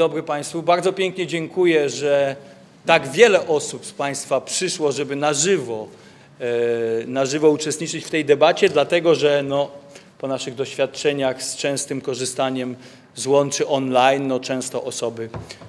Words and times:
dobry 0.00 0.22
Państwu. 0.22 0.62
Bardzo 0.62 0.92
pięknie 0.92 1.26
dziękuję, 1.26 1.88
że 1.88 2.36
tak 2.86 3.08
wiele 3.08 3.46
osób 3.46 3.86
z 3.86 3.92
Państwa 3.92 4.40
przyszło, 4.40 4.92
żeby 4.92 5.16
na 5.16 5.32
żywo, 5.32 5.88
e, 6.40 7.06
na 7.06 7.26
żywo 7.26 7.50
uczestniczyć 7.50 8.04
w 8.04 8.10
tej 8.10 8.24
debacie, 8.24 8.68
dlatego 8.68 9.14
że 9.14 9.42
no, 9.42 9.70
po 10.18 10.28
naszych 10.28 10.54
doświadczeniach 10.54 11.42
z 11.42 11.56
częstym 11.56 12.00
korzystaniem 12.00 12.76
z 13.14 13.26
łączy 13.26 13.66
online, 13.66 14.26
no, 14.26 14.40
często 14.40 14.84
osoby 14.84 15.28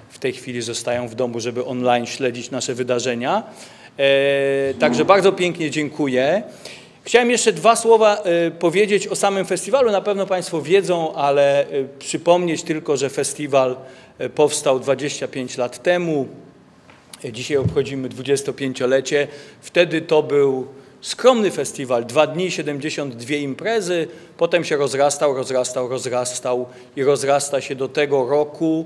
w 0.10 0.20
tej 0.20 0.34
chwili 0.34 0.62
zostają 0.62 1.08
w 1.08 1.16
domu, 1.16 1.40
żeby 1.40 1.66
online 1.66 2.06
śledzić 2.06 2.52
nasze 2.52 2.74
wydarzenia. 2.76 3.44
E, 3.98 4.74
także 4.74 5.06
bardzo 5.06 5.32
pięknie 5.32 5.72
dziękuję. 5.72 6.44
Chciałem 7.04 7.32
jeszcze 7.32 7.54
dwa 7.54 7.76
słowa 7.76 8.18
e, 8.18 8.52
powiedzieć 8.52 9.08
o 9.08 9.16
samym 9.16 9.46
festiwalu. 9.46 9.92
Na 9.92 10.02
pewno 10.02 10.26
Państwo 10.26 10.62
wiedzą, 10.62 11.14
ale 11.14 11.66
przypomnieć 12.00 12.64
tylko, 12.64 12.98
że 12.98 13.10
festiwal 13.10 13.76
powstał 14.36 14.80
25 14.80 15.58
lat 15.58 15.84
temu. 15.84 16.28
Dzisiaj 17.32 17.58
obchodzimy 17.58 18.10
25-lecie. 18.10 19.28
Wtedy 19.62 20.02
to 20.02 20.24
był 20.24 20.68
skromny 21.02 21.52
festiwal, 21.52 22.06
dwa 22.06 22.28
dni, 22.28 22.52
72 22.52 23.36
imprezy, 23.36 24.08
potem 24.38 24.64
się 24.64 24.78
rozrastał, 24.78 25.34
rozrastał, 25.34 25.90
rozrastał 25.90 26.66
i 26.96 27.04
rozrasta 27.04 27.62
się 27.62 27.76
do 27.76 27.88
tego 27.88 28.30
roku. 28.30 28.86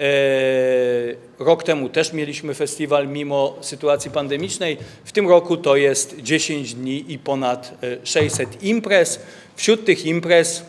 E, 0.00 1.14
rok 1.38 1.62
temu 1.62 1.88
też 1.88 2.12
mieliśmy 2.12 2.54
festiwal 2.54 3.08
mimo 3.08 3.56
sytuacji 3.60 4.10
pandemicznej. 4.10 4.76
W 5.04 5.12
tym 5.12 5.28
roku 5.28 5.56
to 5.56 5.76
jest 5.76 6.16
10 6.22 6.74
dni 6.74 7.04
i 7.08 7.18
ponad 7.18 7.72
600 8.04 8.40
e, 8.40 8.66
imprez. 8.66 9.20
Wśród 9.56 9.84
tych 9.84 10.06
imprez 10.06 10.62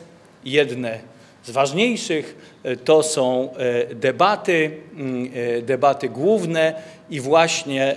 jedne 0.45 0.99
z 1.43 1.51
ważniejszych 1.51 2.35
e, 2.63 2.75
to 2.75 3.03
są 3.03 3.49
debaty, 3.95 4.71
mm, 4.97 5.31
debaty 5.61 6.09
główne 6.09 6.73
i 7.09 7.19
właśnie 7.19 7.95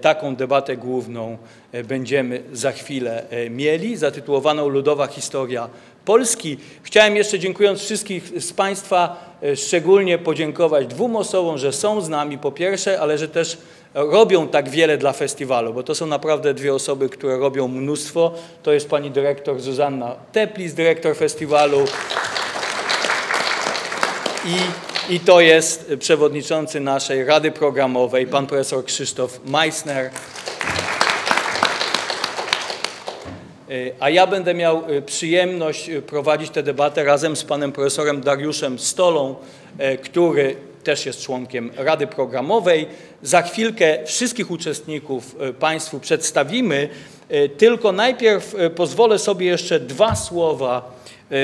taką 0.00 0.36
debatę 0.36 0.76
główną 0.76 1.38
będziemy 1.84 2.42
za 2.52 2.72
chwilę 2.72 3.26
mieli, 3.50 3.96
zatytułowaną 3.96 4.68
Ludowa 4.68 5.06
Historia 5.06 5.68
Polski. 6.08 6.58
Chciałem 6.82 7.16
jeszcze, 7.16 7.38
dziękując 7.38 7.80
wszystkich 7.80 8.32
z 8.40 8.52
Państwa, 8.52 9.16
e, 9.42 9.56
szczególnie 9.56 10.18
podziękować 10.18 10.86
dwóm 10.86 11.16
osobom, 11.16 11.58
że 11.58 11.72
są 11.72 12.00
z 12.00 12.08
nami 12.08 12.38
po 12.38 12.52
pierwsze, 12.52 13.00
ale 13.00 13.18
że 13.18 13.28
też 13.28 13.58
robią 13.94 14.48
tak 14.48 14.68
wiele 14.68 14.98
dla 14.98 15.12
festiwalu, 15.12 15.74
bo 15.74 15.82
to 15.82 15.94
są 15.94 16.06
naprawdę 16.06 16.54
dwie 16.54 16.74
osoby, 16.74 17.08
które 17.08 17.38
robią 17.38 17.68
mnóstwo. 17.68 18.32
To 18.62 18.72
jest 18.72 18.88
pani 18.90 19.10
dyrektor 19.10 19.60
Zuzanna 19.60 20.16
Teplis, 20.32 20.74
dyrektor 20.74 21.16
festiwalu 21.16 21.84
i, 24.44 25.14
i 25.14 25.20
to 25.20 25.40
jest 25.40 25.92
przewodniczący 25.98 26.80
naszej 26.80 27.24
Rady 27.24 27.50
Programowej, 27.50 28.26
pan 28.26 28.46
profesor 28.46 28.84
Krzysztof 28.84 29.40
Meissner. 29.46 30.04
E, 30.04 30.10
a 34.00 34.10
ja 34.10 34.26
będę 34.26 34.54
miał 34.54 34.82
e, 34.86 35.02
przyjemność 35.02 35.88
e, 35.88 36.02
prowadzić 36.02 36.50
tę 36.50 36.62
debatę 36.62 37.04
razem 37.04 37.36
z 37.36 37.44
panem 37.44 37.72
profesorem 37.72 38.20
Dariuszem 38.20 38.78
Stolą, 38.78 39.34
który 40.02 40.56
też 40.84 41.06
jest 41.06 41.22
członkiem 41.22 41.70
Rady 41.76 42.06
Programowej. 42.06 42.86
Za 43.22 43.42
chwilkę 43.42 43.98
wszystkich 44.06 44.50
uczestników 44.50 45.36
Państwu 45.60 46.00
przedstawimy, 46.00 46.88
tylko 47.58 47.92
najpierw 47.92 48.54
pozwolę 48.76 49.18
sobie 49.18 49.46
jeszcze 49.46 49.80
dwa 49.80 50.16
słowa 50.16 51.00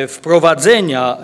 wprowadzenia 0.08 1.18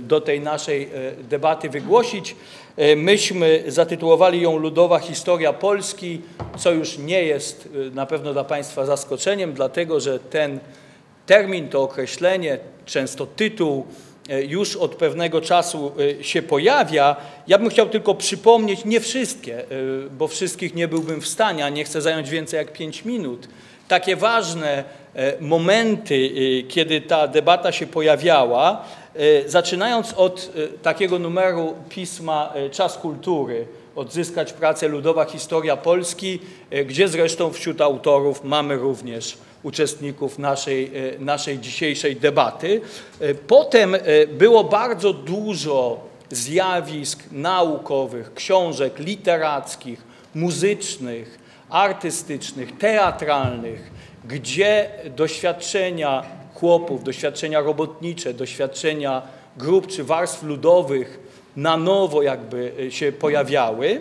do 0.00 0.20
tej 0.20 0.40
naszej 0.40 0.88
debaty 1.28 1.68
wygłosić. 1.68 2.36
E, 2.76 2.96
myśmy 2.96 3.64
zatytułowali 3.66 4.40
ją 4.40 4.56
Ludowa 4.56 4.98
Historia 4.98 5.52
Polski, 5.52 6.20
co 6.58 6.72
już 6.72 6.98
nie 6.98 7.22
jest 7.22 7.68
e, 7.88 7.94
na 7.94 8.06
pewno 8.06 8.32
dla 8.32 8.44
Państwa 8.44 8.86
zaskoczeniem, 8.86 9.52
dlatego 9.52 10.00
że 10.00 10.18
ten 10.18 10.58
termin, 11.26 11.68
to 11.68 11.82
określenie, 11.82 12.58
często 12.86 13.26
tytuł 13.26 13.86
e, 14.28 14.42
już 14.44 14.76
od 14.76 14.94
pewnego 14.94 15.40
czasu 15.40 15.92
się 16.20 16.42
pojawia. 16.42 17.16
Ja 17.46 17.58
bym 17.58 17.68
chciał 17.68 17.88
tylko 17.88 18.14
przypomnieć, 18.14 18.84
nie 18.84 19.00
wszystkie, 19.00 19.64
bo 20.18 20.28
wszystkich 20.28 20.74
nie 20.74 20.88
byłbym 20.88 21.20
w 21.20 21.28
stanie, 21.28 21.64
a 21.64 21.68
nie 21.68 21.84
chcę 21.84 22.02
zająć 22.02 22.30
więcej 22.30 22.58
jak 22.58 22.72
pięć 22.72 23.04
minut, 23.04 23.48
takie 23.88 24.16
ważne 24.16 24.84
momenty, 25.40 26.30
kiedy 26.68 27.00
ta 27.00 27.28
debata 27.28 27.72
się 27.72 27.86
pojawiała, 27.86 28.84
zaczynając 29.46 30.14
od 30.14 30.50
e, 30.56 30.68
takiego 30.78 31.18
numeru 31.18 31.74
pisma 31.88 32.52
e, 32.54 32.70
Czas 32.70 32.98
Kultury, 32.98 33.66
odzyskać 33.96 34.52
pracę 34.52 34.88
Ludowa 34.88 35.24
Historia 35.24 35.76
Polski, 35.76 36.40
gdzie 36.86 37.08
zresztą 37.08 37.52
wśród 37.52 37.80
autorów 37.80 38.44
mamy 38.44 38.76
również 38.76 39.38
uczestników 39.62 40.38
naszej, 40.38 40.90
naszej 41.18 41.58
dzisiejszej 41.58 42.16
debaty. 42.16 42.80
Potem 43.46 43.96
było 44.28 44.64
bardzo 44.64 45.12
dużo 45.12 46.00
zjawisk 46.30 47.24
naukowych, 47.32 48.34
książek 48.34 48.98
literackich, 48.98 50.02
muzycznych, 50.34 51.38
artystycznych, 51.70 52.78
teatralnych, 52.78 53.90
gdzie 54.24 54.90
doświadczenia 55.16 56.22
chłopów, 56.60 57.04
doświadczenia 57.04 57.60
robotnicze, 57.60 58.34
doświadczenia 58.34 59.22
grup 59.56 59.86
czy 59.86 60.04
warstw 60.04 60.42
ludowych 60.42 61.20
na 61.56 61.76
nowo 61.76 62.22
jakby 62.22 62.72
e, 62.80 62.90
się 62.90 63.12
pojawiały. 63.12 64.00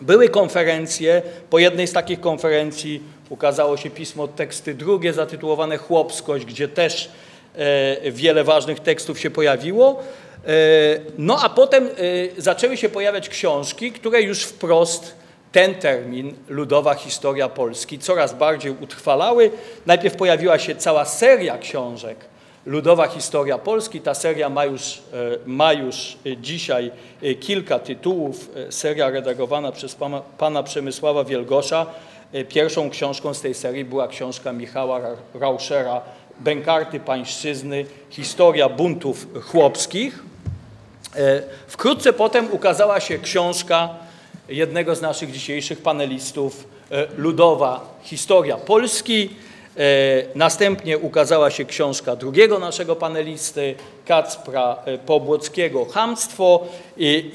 Były 0.00 0.28
konferencje, 0.28 1.22
po 1.50 1.58
jednej 1.58 1.86
z 1.86 1.92
takich 1.92 2.20
konferencji 2.20 3.02
ukazało 3.28 3.76
się 3.76 3.90
pismo 3.90 4.28
teksty 4.28 4.74
drugie 4.74 5.12
zatytułowane 5.12 5.78
Chłopskość, 5.78 6.44
gdzie 6.44 6.68
też 6.68 7.10
e, 7.54 8.10
wiele 8.10 8.44
ważnych 8.44 8.80
tekstów 8.80 9.20
się 9.20 9.30
pojawiło. 9.30 10.02
E, 10.46 10.50
no 11.18 11.38
a 11.42 11.48
potem 11.48 11.88
zaczęły 12.38 12.76
się 12.76 12.88
pojawiać 12.88 13.28
książki, 13.28 13.92
które 13.92 14.22
już 14.22 14.42
wprost 14.42 15.23
ten 15.54 15.74
termin, 15.74 16.34
ludowa 16.48 16.94
historia 16.94 17.48
Polski, 17.48 17.98
coraz 17.98 18.34
bardziej 18.34 18.72
utrwalały. 18.80 19.50
Najpierw 19.86 20.16
pojawiła 20.16 20.58
się 20.58 20.76
cała 20.76 21.04
seria 21.04 21.58
książek 21.58 22.16
Ludowa 22.66 23.08
Historia 23.08 23.58
Polski. 23.58 24.00
Ta 24.00 24.14
seria 24.14 24.48
ma 24.48 24.64
już, 24.64 25.02
e, 25.12 25.38
ma 25.46 25.72
już 25.72 26.16
dzisiaj 26.40 26.90
e, 27.22 27.34
kilka 27.34 27.78
tytułów. 27.78 28.50
E, 28.56 28.72
seria 28.72 29.10
redagowana 29.10 29.72
przez 29.72 29.94
pana, 29.94 30.20
pana 30.38 30.62
Przemysława 30.62 31.24
Wielgosza. 31.24 31.86
Pierwszą 32.48 32.90
książką 32.90 33.34
z 33.34 33.40
tej 33.40 33.54
serii 33.54 33.84
była 33.84 34.08
książka 34.08 34.52
Michała 34.52 35.00
Rauschera 35.34 36.00
Bękarty 36.40 37.00
Pańszczyzny, 37.00 37.86
historia 38.10 38.68
buntów 38.68 39.26
chłopskich. 39.42 40.22
Wkrótce 41.66 42.12
potem 42.12 42.52
ukazała 42.52 43.00
się 43.00 43.18
książka 43.18 44.03
jednego 44.48 44.94
z 44.94 45.00
naszych 45.00 45.32
dzisiejszych 45.32 45.82
panelistów, 45.82 46.64
e, 46.90 47.06
Ludowa 47.16 47.98
Historia 48.02 48.56
Polski. 48.56 49.30
E, 49.76 49.80
następnie 50.34 50.98
ukazała 50.98 51.50
się 51.50 51.64
książka 51.64 52.16
drugiego 52.16 52.58
naszego 52.58 52.96
panelisty, 52.96 53.74
Kacpra 54.06 54.76
e, 54.84 54.98
Pobłockiego, 54.98 55.84
Hamstwo. 55.84 56.66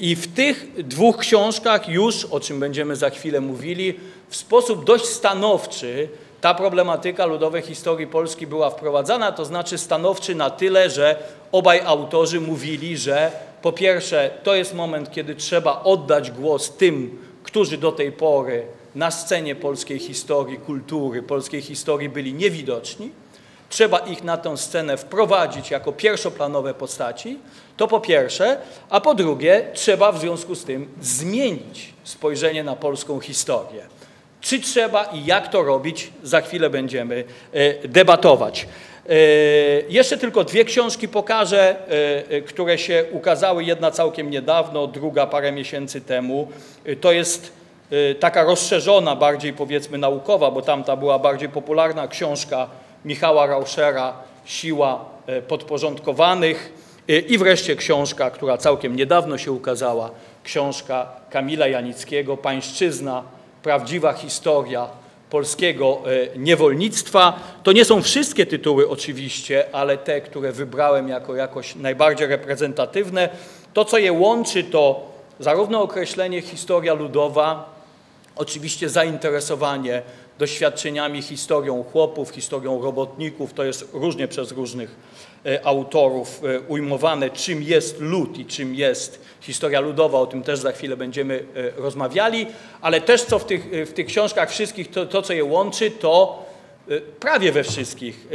I 0.00 0.16
w 0.16 0.34
tych 0.34 0.84
dwóch 0.84 1.16
książkach 1.16 1.88
już, 1.88 2.24
o 2.24 2.40
czym 2.40 2.60
będziemy 2.60 2.96
za 2.96 3.10
chwilę 3.10 3.40
mówili, 3.40 3.94
w 4.28 4.36
sposób 4.36 4.84
dość 4.84 5.04
stanowczy 5.04 6.08
ta 6.40 6.54
problematyka 6.54 7.26
ludowej 7.26 7.62
historii 7.62 8.06
Polski 8.06 8.46
była 8.46 8.70
wprowadzana, 8.70 9.32
to 9.32 9.44
znaczy 9.44 9.78
stanowczy 9.78 10.34
na 10.34 10.50
tyle, 10.50 10.90
że 10.90 11.16
obaj 11.52 11.80
autorzy 11.80 12.40
mówili, 12.40 12.96
że 12.96 13.32
po 13.62 13.72
pierwsze, 13.72 14.30
to 14.42 14.54
jest 14.54 14.74
moment, 14.74 15.10
kiedy 15.10 15.34
trzeba 15.34 15.82
oddać 15.82 16.30
głos 16.30 16.70
tym, 16.76 17.18
którzy 17.42 17.78
do 17.78 17.92
tej 17.92 18.12
pory 18.12 18.66
na 18.94 19.10
scenie 19.10 19.54
polskiej 19.54 19.98
historii, 19.98 20.58
kultury, 20.58 21.22
polskiej 21.22 21.62
historii 21.62 22.08
byli 22.08 22.34
niewidoczni. 22.34 23.10
Trzeba 23.68 23.98
ich 23.98 24.24
na 24.24 24.36
tę 24.36 24.56
scenę 24.56 24.96
wprowadzić 24.96 25.70
jako 25.70 25.92
pierwszoplanowe 25.92 26.74
postaci, 26.74 27.38
to 27.76 27.88
po 27.88 28.00
pierwsze, 28.00 28.58
a 28.90 29.00
po 29.00 29.14
drugie, 29.14 29.70
trzeba 29.74 30.12
w 30.12 30.20
związku 30.20 30.54
z 30.54 30.64
tym 30.64 30.88
zmienić 31.00 31.94
spojrzenie 32.04 32.64
na 32.64 32.76
polską 32.76 33.20
historię. 33.20 33.82
Czy 34.40 34.60
trzeba 34.60 35.04
i 35.04 35.24
jak 35.24 35.48
to 35.48 35.62
robić, 35.62 36.10
za 36.22 36.40
chwilę 36.40 36.70
będziemy 36.70 37.24
e, 37.52 37.88
debatować. 37.88 38.66
E, 39.10 39.14
jeszcze 39.88 40.18
tylko 40.18 40.44
dwie 40.44 40.64
książki 40.64 41.08
pokażę, 41.08 41.60
e, 41.60 42.36
e, 42.36 42.40
które 42.40 42.78
się 42.78 43.04
ukazały. 43.12 43.64
Jedna 43.64 43.90
całkiem 43.90 44.30
niedawno, 44.30 44.86
druga 44.86 45.26
parę 45.26 45.52
miesięcy 45.52 46.00
temu. 46.00 46.48
To 47.00 47.12
jest 47.12 47.60
taka 48.20 48.42
rozszerzona, 48.44 49.16
bardziej 49.16 49.52
powiedzmy 49.52 49.98
naukowa, 49.98 50.50
bo 50.50 50.62
tamta 50.62 50.96
była 50.96 51.18
bardziej 51.18 51.48
popularna 51.48 52.08
książka 52.08 52.68
Michała 53.04 53.46
Rauschera 53.46 54.14
Siła 54.44 55.04
podporządkowanych. 55.48 56.72
I 57.28 57.38
wreszcie 57.38 57.76
książka, 57.76 58.30
która 58.30 58.58
całkiem 58.58 58.96
niedawno 58.96 59.38
się 59.38 59.52
ukazała, 59.52 60.10
książka 60.44 61.06
Kamila 61.30 61.66
Janickiego, 61.66 62.36
Pańszczyzna, 62.36 63.22
prawdziwa 63.62 64.12
historia 64.12 64.88
polskiego 65.30 66.02
niewolnictwa. 66.36 67.40
To 67.62 67.72
nie 67.72 67.84
są 67.84 68.02
wszystkie 68.02 68.46
tytuły 68.46 68.88
oczywiście, 68.88 69.64
ale 69.72 69.98
te, 69.98 70.20
które 70.20 70.52
wybrałem 70.52 71.08
jako 71.08 71.34
jakoś 71.34 71.74
najbardziej 71.74 72.26
reprezentatywne. 72.26 73.28
To, 73.74 73.84
co 73.84 73.98
je 73.98 74.12
łączy, 74.12 74.64
to 74.64 75.10
zarówno 75.38 75.82
określenie 75.82 76.42
historia 76.42 76.94
ludowa, 76.94 77.74
oczywiście 78.36 78.88
zainteresowanie 78.88 80.02
doświadczeniami, 80.38 81.22
historią 81.22 81.84
chłopów, 81.92 82.30
historią 82.30 82.82
robotników, 82.82 83.52
to 83.52 83.64
jest 83.64 83.88
różnie 83.92 84.28
przez 84.28 84.52
różnych 84.52 84.90
e, 84.90 84.94
autorów 85.64 86.42
e, 86.44 86.60
ujmowane, 86.60 87.30
czym 87.30 87.62
jest 87.62 88.00
lud 88.00 88.38
i 88.38 88.46
czym 88.46 88.74
jest 88.74 89.20
historia 89.40 89.80
ludowa, 89.80 90.18
o 90.18 90.26
tym 90.26 90.42
też 90.42 90.58
za 90.58 90.72
chwilę 90.72 90.96
będziemy 90.96 91.44
e, 91.54 91.80
rozmawiali, 91.80 92.46
ale 92.80 93.00
też 93.00 93.22
co 93.22 93.38
w 93.38 93.44
tych, 93.44 93.66
w 93.86 93.92
tych 93.92 94.06
książkach 94.06 94.50
wszystkich, 94.50 94.90
to, 94.90 95.06
to 95.06 95.22
co 95.22 95.32
je 95.32 95.44
łączy, 95.44 95.90
to 95.90 96.50
prawie 97.20 97.52
we 97.52 97.64
wszystkich, 97.64 98.26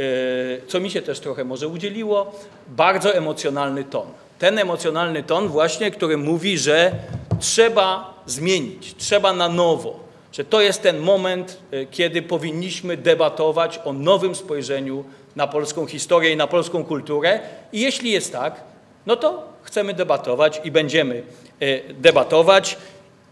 co 0.68 0.80
mi 0.80 0.90
się 0.90 1.02
też 1.02 1.20
trochę 1.20 1.44
może 1.44 1.68
udzieliło, 1.68 2.32
bardzo 2.68 3.14
emocjonalny 3.14 3.84
ton. 3.84 4.06
Ten 4.38 4.58
emocjonalny 4.58 5.22
ton 5.22 5.48
właśnie, 5.48 5.90
który 5.90 6.16
mówi, 6.16 6.58
że 6.58 6.92
trzeba 7.40 8.14
zmienić, 8.26 8.94
trzeba 8.98 9.32
na 9.32 9.48
nowo, 9.48 10.06
że 10.32 10.44
to 10.44 10.60
jest 10.60 10.82
ten 10.82 10.98
moment, 10.98 11.58
e, 11.70 11.86
kiedy 11.86 12.22
powinniśmy 12.22 12.96
debatować 12.96 13.80
o 13.84 13.92
nowym 13.92 14.34
spojrzeniu 14.34 15.04
na 15.36 15.46
polską 15.46 15.86
historię 15.86 16.32
i 16.32 16.36
na 16.36 16.46
polską 16.46 16.84
kulturę. 16.84 17.40
I 17.72 17.80
jeśli 17.80 18.10
jest 18.10 18.32
tak, 18.32 18.60
no 19.06 19.16
to 19.16 19.52
chcemy 19.62 19.94
debatować 19.94 20.60
i 20.64 20.70
będziemy 20.70 21.22
e, 21.60 21.94
debatować. 21.94 22.78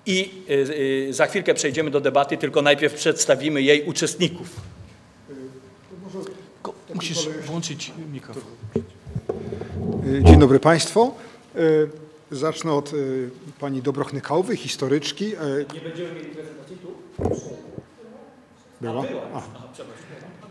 I 0.07 0.31
e, 1.09 1.13
za 1.13 1.27
chwilkę 1.27 1.55
przejdziemy 1.55 1.91
do 1.91 2.01
debaty, 2.01 2.37
tylko 2.37 2.63
najpierw 2.63 2.95
przedstawimy 2.95 3.63
jej 3.63 3.83
uczestników. 3.83 4.49
Musisz 6.95 7.29
włączyć 7.29 7.93
mikrofon. 8.13 8.43
Dzień 10.23 10.39
dobry 10.39 10.61
Państwu. 10.61 11.15
Zacznę 12.31 12.73
od 12.73 12.93
pani 13.61 13.83
Dobrochny 13.83 14.21
Kałwy, 14.21 14.57
historyczki. 14.57 15.25
Nie 15.75 15.81
będziemy 15.81 16.13
mieli 16.13 16.27
prezentacji 16.27 16.77
tu? 16.77 16.93
Była? 18.81 19.05
A. 19.35 19.43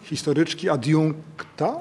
Historyczki 0.03 0.69
adiunkta 0.69 1.75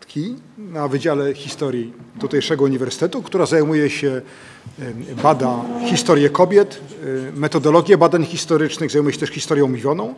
Tki 0.00 0.34
na 0.58 0.88
Wydziale 0.88 1.34
Historii 1.34 1.92
tutejszego 2.20 2.64
uniwersytetu, 2.64 3.22
która 3.22 3.46
zajmuje 3.46 3.90
się, 3.90 4.22
bada 5.22 5.64
historię 5.88 6.30
kobiet, 6.30 6.80
metodologię 7.36 7.98
badań 7.98 8.24
historycznych, 8.24 8.90
zajmuje 8.90 9.14
się 9.14 9.20
też 9.20 9.30
historią 9.30 9.68
mówioną. 9.68 10.14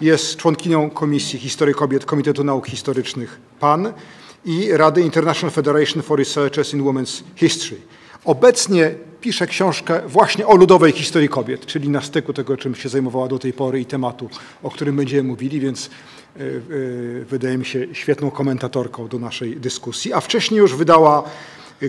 Jest 0.00 0.36
członkinią 0.36 0.90
Komisji 0.90 1.38
Historii 1.38 1.74
Kobiet 1.74 2.04
Komitetu 2.04 2.44
Nauk 2.44 2.66
Historycznych 2.66 3.40
PAN 3.60 3.92
i 4.44 4.72
Rady 4.72 5.00
International 5.00 5.52
Federation 5.52 6.02
for 6.02 6.18
Researchers 6.18 6.74
in 6.74 6.82
Women's 6.82 7.22
History. 7.36 7.80
Obecnie 8.24 8.94
pisze 9.20 9.46
książkę 9.46 10.00
właśnie 10.08 10.46
o 10.46 10.56
ludowej 10.56 10.92
historii 10.92 11.28
kobiet, 11.28 11.66
czyli 11.66 11.88
na 11.88 12.00
styku 12.00 12.32
tego, 12.32 12.56
czym 12.56 12.74
się 12.74 12.88
zajmowała 12.88 13.28
do 13.28 13.38
tej 13.38 13.52
pory 13.52 13.80
i 13.80 13.84
tematu, 13.84 14.30
o 14.62 14.70
którym 14.70 14.96
będziemy 14.96 15.22
mówili, 15.22 15.60
więc 15.60 15.90
wydaje 17.30 17.58
mi 17.58 17.64
się 17.64 17.86
świetną 17.92 18.30
komentatorką 18.30 19.08
do 19.08 19.18
naszej 19.18 19.56
dyskusji. 19.56 20.12
A 20.12 20.20
wcześniej 20.20 20.58
już 20.58 20.74
wydała 20.76 21.22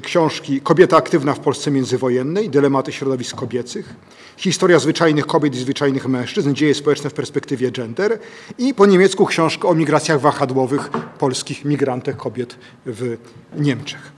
książki 0.01 0.61
Kobieta 0.61 0.97
aktywna 0.97 1.33
w 1.33 1.39
Polsce 1.39 1.71
międzywojennej, 1.71 2.49
Dylematy 2.49 2.91
środowisk 2.91 3.35
kobiecych, 3.35 3.93
Historia 4.37 4.79
zwyczajnych 4.79 5.25
kobiet 5.25 5.55
i 5.55 5.57
zwyczajnych 5.57 6.07
mężczyzn, 6.07 6.53
Dzieje 6.53 6.73
społeczne 6.73 7.09
w 7.09 7.13
perspektywie 7.13 7.71
gender 7.71 8.19
i 8.57 8.73
po 8.73 8.85
niemiecku 8.85 9.25
książkę 9.25 9.67
o 9.67 9.75
migracjach 9.75 10.21
wahadłowych 10.21 10.89
polskich 11.19 11.65
migrantek 11.65 12.17
kobiet 12.17 12.55
w 12.85 13.17
Niemczech. 13.57 14.11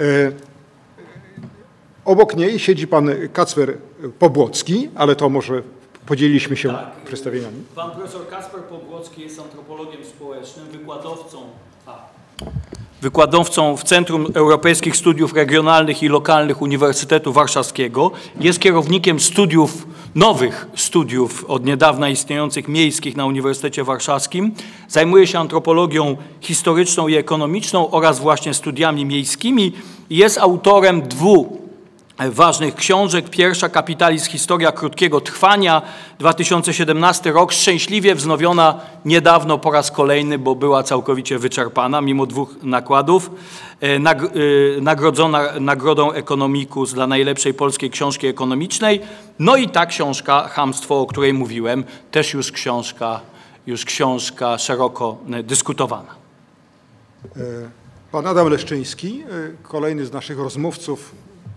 E, 0.00 0.32
Obok 2.04 2.36
niej 2.36 2.58
siedzi 2.58 2.86
pan 2.86 3.10
Kacper 3.32 3.78
Pobłocki, 4.18 4.88
ale 4.94 5.16
to 5.16 5.28
może 5.28 5.62
podzieliliśmy 6.06 6.56
się 6.56 6.68
tak, 6.68 6.90
przedstawieniami. 7.04 7.56
Pan 7.74 7.90
profesor 7.90 8.28
Kacper 8.28 8.60
Pobłocki 8.60 9.22
jest 9.22 9.40
antropologiem 9.40 10.04
społecznym, 10.04 10.66
wykładowcą, 10.68 11.42
a, 11.86 11.98
wykładowcą 13.02 13.76
w 13.76 13.84
Centrum 13.84 14.26
Europejskich 14.34 14.96
Studiów 14.96 15.32
Regionalnych 15.32 16.02
i 16.02 16.08
Lokalnych 16.08 16.62
Uniwersytetu 16.62 17.32
Warszawskiego. 17.32 18.10
Jest 18.40 18.60
kierownikiem 18.60 19.20
studiów, 19.20 19.86
nowych 20.14 20.66
studiów 20.76 21.44
od 21.48 21.64
niedawna 21.64 22.08
istniejących 22.08 22.68
miejskich 22.68 23.16
na 23.16 23.26
Uniwersytecie 23.26 23.84
Warszawskim. 23.84 24.54
Zajmuje 24.88 25.26
się 25.26 25.38
antropologią 25.38 26.16
historyczną 26.40 27.08
i 27.08 27.14
ekonomiczną 27.14 27.90
oraz 27.90 28.20
właśnie 28.20 28.54
studiami 28.54 29.04
miejskimi. 29.04 29.72
Jest 30.10 30.38
autorem 30.38 31.02
dwóch 31.02 31.61
ważnych 32.18 32.74
książek. 32.74 33.30
Pierwsza 33.30 33.68
Kapitalizm 33.68 34.30
Historia 34.30 34.72
Krótkiego 34.72 35.20
Trwania, 35.20 35.82
2017 36.18 37.32
rok, 37.32 37.52
szczęśliwie 37.52 38.14
wznowiona 38.14 38.80
niedawno 39.04 39.58
po 39.58 39.70
raz 39.70 39.90
kolejny, 39.90 40.38
bo 40.38 40.54
była 40.54 40.82
całkowicie 40.82 41.38
wyczerpana 41.38 42.00
mimo 42.00 42.26
dwóch 42.26 42.62
nakładów. 42.62 43.30
E, 43.82 43.86
e, 43.86 44.00
nagrodzona 44.80 45.60
Nagrodą 45.60 46.12
Ekonomikus 46.12 46.94
dla 46.94 47.06
najlepszej 47.06 47.54
polskiej 47.54 47.90
książki 47.90 48.26
ekonomicznej. 48.26 49.00
No 49.38 49.56
i 49.56 49.68
ta 49.68 49.86
książka, 49.86 50.48
Hamstwo, 50.48 51.00
o 51.00 51.06
której 51.06 51.32
mówiłem, 51.32 51.84
też 52.10 52.34
już 52.34 52.52
książka, 52.52 53.20
już 53.66 53.84
książka 53.84 54.58
szeroko 54.58 55.16
e, 55.32 55.42
dyskutowana. 55.42 56.22
Pan 58.12 58.26
Adam 58.26 58.48
Leszczyński, 58.48 59.24
kolejny 59.62 60.06
z 60.06 60.12
naszych 60.12 60.38
rozmówców 60.38 61.14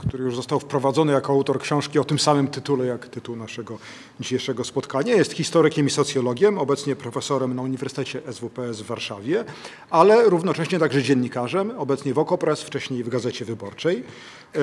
który 0.08 0.24
już 0.24 0.36
został 0.36 0.60
wprowadzony 0.60 1.14
jako 1.14 1.34
autor 1.34 1.60
książki 1.60 2.00
o 2.00 2.04
tym 2.04 2.20
samym 2.20 2.48
tytule 2.48 2.86
jak 2.86 3.08
tytuł 3.08 3.36
naszego 3.36 3.78
dzisiejszego 4.20 4.64
spotkania. 4.64 5.16
Jest 5.16 5.34
historykiem 5.34 5.88
i 5.88 5.90
socjologiem, 5.90 6.58
obecnie 6.58 6.96
profesorem 6.96 7.56
na 7.56 7.62
Uniwersytecie 7.62 8.22
SWPS 8.32 8.82
w 8.82 8.86
Warszawie, 8.86 9.44
ale 9.90 10.30
równocześnie 10.30 10.80
także 10.80 11.04
dziennikarzem, 11.04 11.72
obecnie 11.78 12.14
w 12.14 12.20
Okopres, 12.20 12.62
wcześniej 12.62 13.04
w 13.04 13.10
Gazecie 13.10 13.46
Wyborczej. 13.46 14.04
E, 14.56 14.60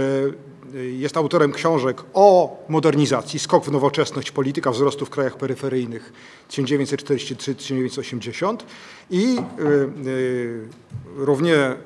jest 0.84 1.16
autorem 1.16 1.52
książek 1.52 2.02
o 2.14 2.56
modernizacji, 2.68 3.38
skok 3.38 3.64
w 3.64 3.72
nowoczesność, 3.72 4.30
polityka 4.30 4.70
wzrostu 4.70 5.06
w 5.06 5.10
krajach 5.10 5.36
peryferyjnych 5.36 6.12
1943-1980 6.50 8.56
i 9.10 9.36
e, 9.36 9.40
e, 9.40 9.44
równie 11.16 11.76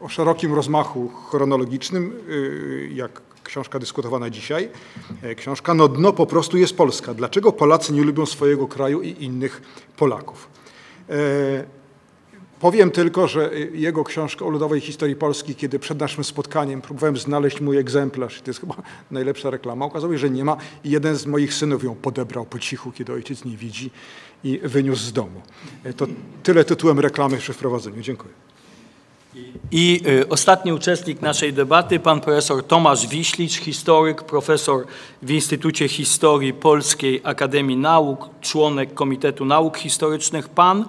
o 0.00 0.08
szerokim 0.08 0.54
rozmachu 0.54 1.08
chronologicznym, 1.30 2.12
y, 2.28 2.90
jak 2.94 3.22
książka 3.50 3.78
dyskutowana 3.78 4.30
dzisiaj. 4.30 4.68
E, 5.22 5.34
książka 5.34 5.74
No 5.74 5.88
dno 5.88 6.12
po 6.12 6.26
prostu 6.26 6.56
jest 6.56 6.76
Polska. 6.76 7.14
Dlaczego 7.14 7.52
Polacy 7.52 7.92
nie 7.92 8.02
lubią 8.02 8.26
swojego 8.26 8.68
kraju 8.68 9.02
i 9.02 9.24
innych 9.24 9.62
Polaków? 9.96 10.48
E, 11.08 11.64
powiem 12.60 12.90
tylko, 12.90 13.28
że 13.28 13.50
jego 13.72 14.04
książka 14.04 14.44
o 14.44 14.48
ludowej 14.48 14.80
historii 14.80 15.16
Polski, 15.16 15.54
kiedy 15.54 15.78
przed 15.78 16.00
naszym 16.00 16.24
spotkaniem 16.24 16.80
próbowałem 16.80 17.16
znaleźć 17.16 17.60
mój 17.60 17.78
egzemplarz, 17.78 18.42
to 18.42 18.50
jest 18.50 18.60
chyba 18.60 18.74
najlepsza 19.10 19.50
reklama, 19.50 19.84
okazało 19.84 20.12
się, 20.12 20.18
że 20.18 20.30
nie 20.30 20.44
ma 20.44 20.56
i 20.84 20.90
jeden 20.90 21.16
z 21.16 21.26
moich 21.26 21.54
synów 21.54 21.84
ją 21.84 21.94
podebrał 21.94 22.46
po 22.46 22.58
cichu, 22.58 22.92
kiedy 22.92 23.12
ojciec 23.12 23.44
nie 23.44 23.56
widzi 23.56 23.90
i 24.44 24.60
wyniósł 24.64 25.02
z 25.02 25.12
domu. 25.12 25.42
E, 25.84 25.92
to 25.92 26.06
tyle 26.42 26.64
tytułem 26.64 27.00
reklamy 27.00 27.36
przy 27.36 27.52
wprowadzeniu. 27.52 28.02
Dziękuję. 28.02 28.49
I 29.72 30.00
y, 30.06 30.28
ostatni 30.28 30.72
uczestnik 30.72 31.22
naszej 31.22 31.52
debaty, 31.52 32.00
pan 32.00 32.20
profesor 32.20 32.66
Tomasz 32.66 33.06
Wiślicz, 33.06 33.56
historyk, 33.56 34.22
profesor 34.22 34.86
w 35.22 35.30
Instytucie 35.30 35.88
Historii 35.88 36.52
Polskiej 36.52 37.20
Akademii 37.24 37.76
Nauk, 37.76 38.28
członek 38.40 38.94
Komitetu 38.94 39.44
Nauk 39.44 39.78
Historycznych 39.78 40.48
PAN. 40.48 40.84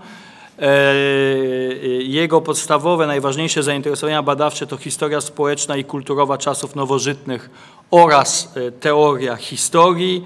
E, 0.60 0.94
y, 0.94 2.04
jego 2.04 2.42
podstawowe, 2.42 3.08
najważniejsze 3.08 3.64
zainteresowania 3.64 4.24
badawcze 4.24 4.68
to 4.68 4.78
historia 4.78 5.22
społeczna 5.22 5.78
i 5.78 5.84
kulturowa 5.84 6.38
czasów 6.38 6.76
nowożytnych 6.76 7.50
oraz 7.92 8.54
e, 8.56 8.72
teoria 8.72 9.36
historii. 9.36 10.26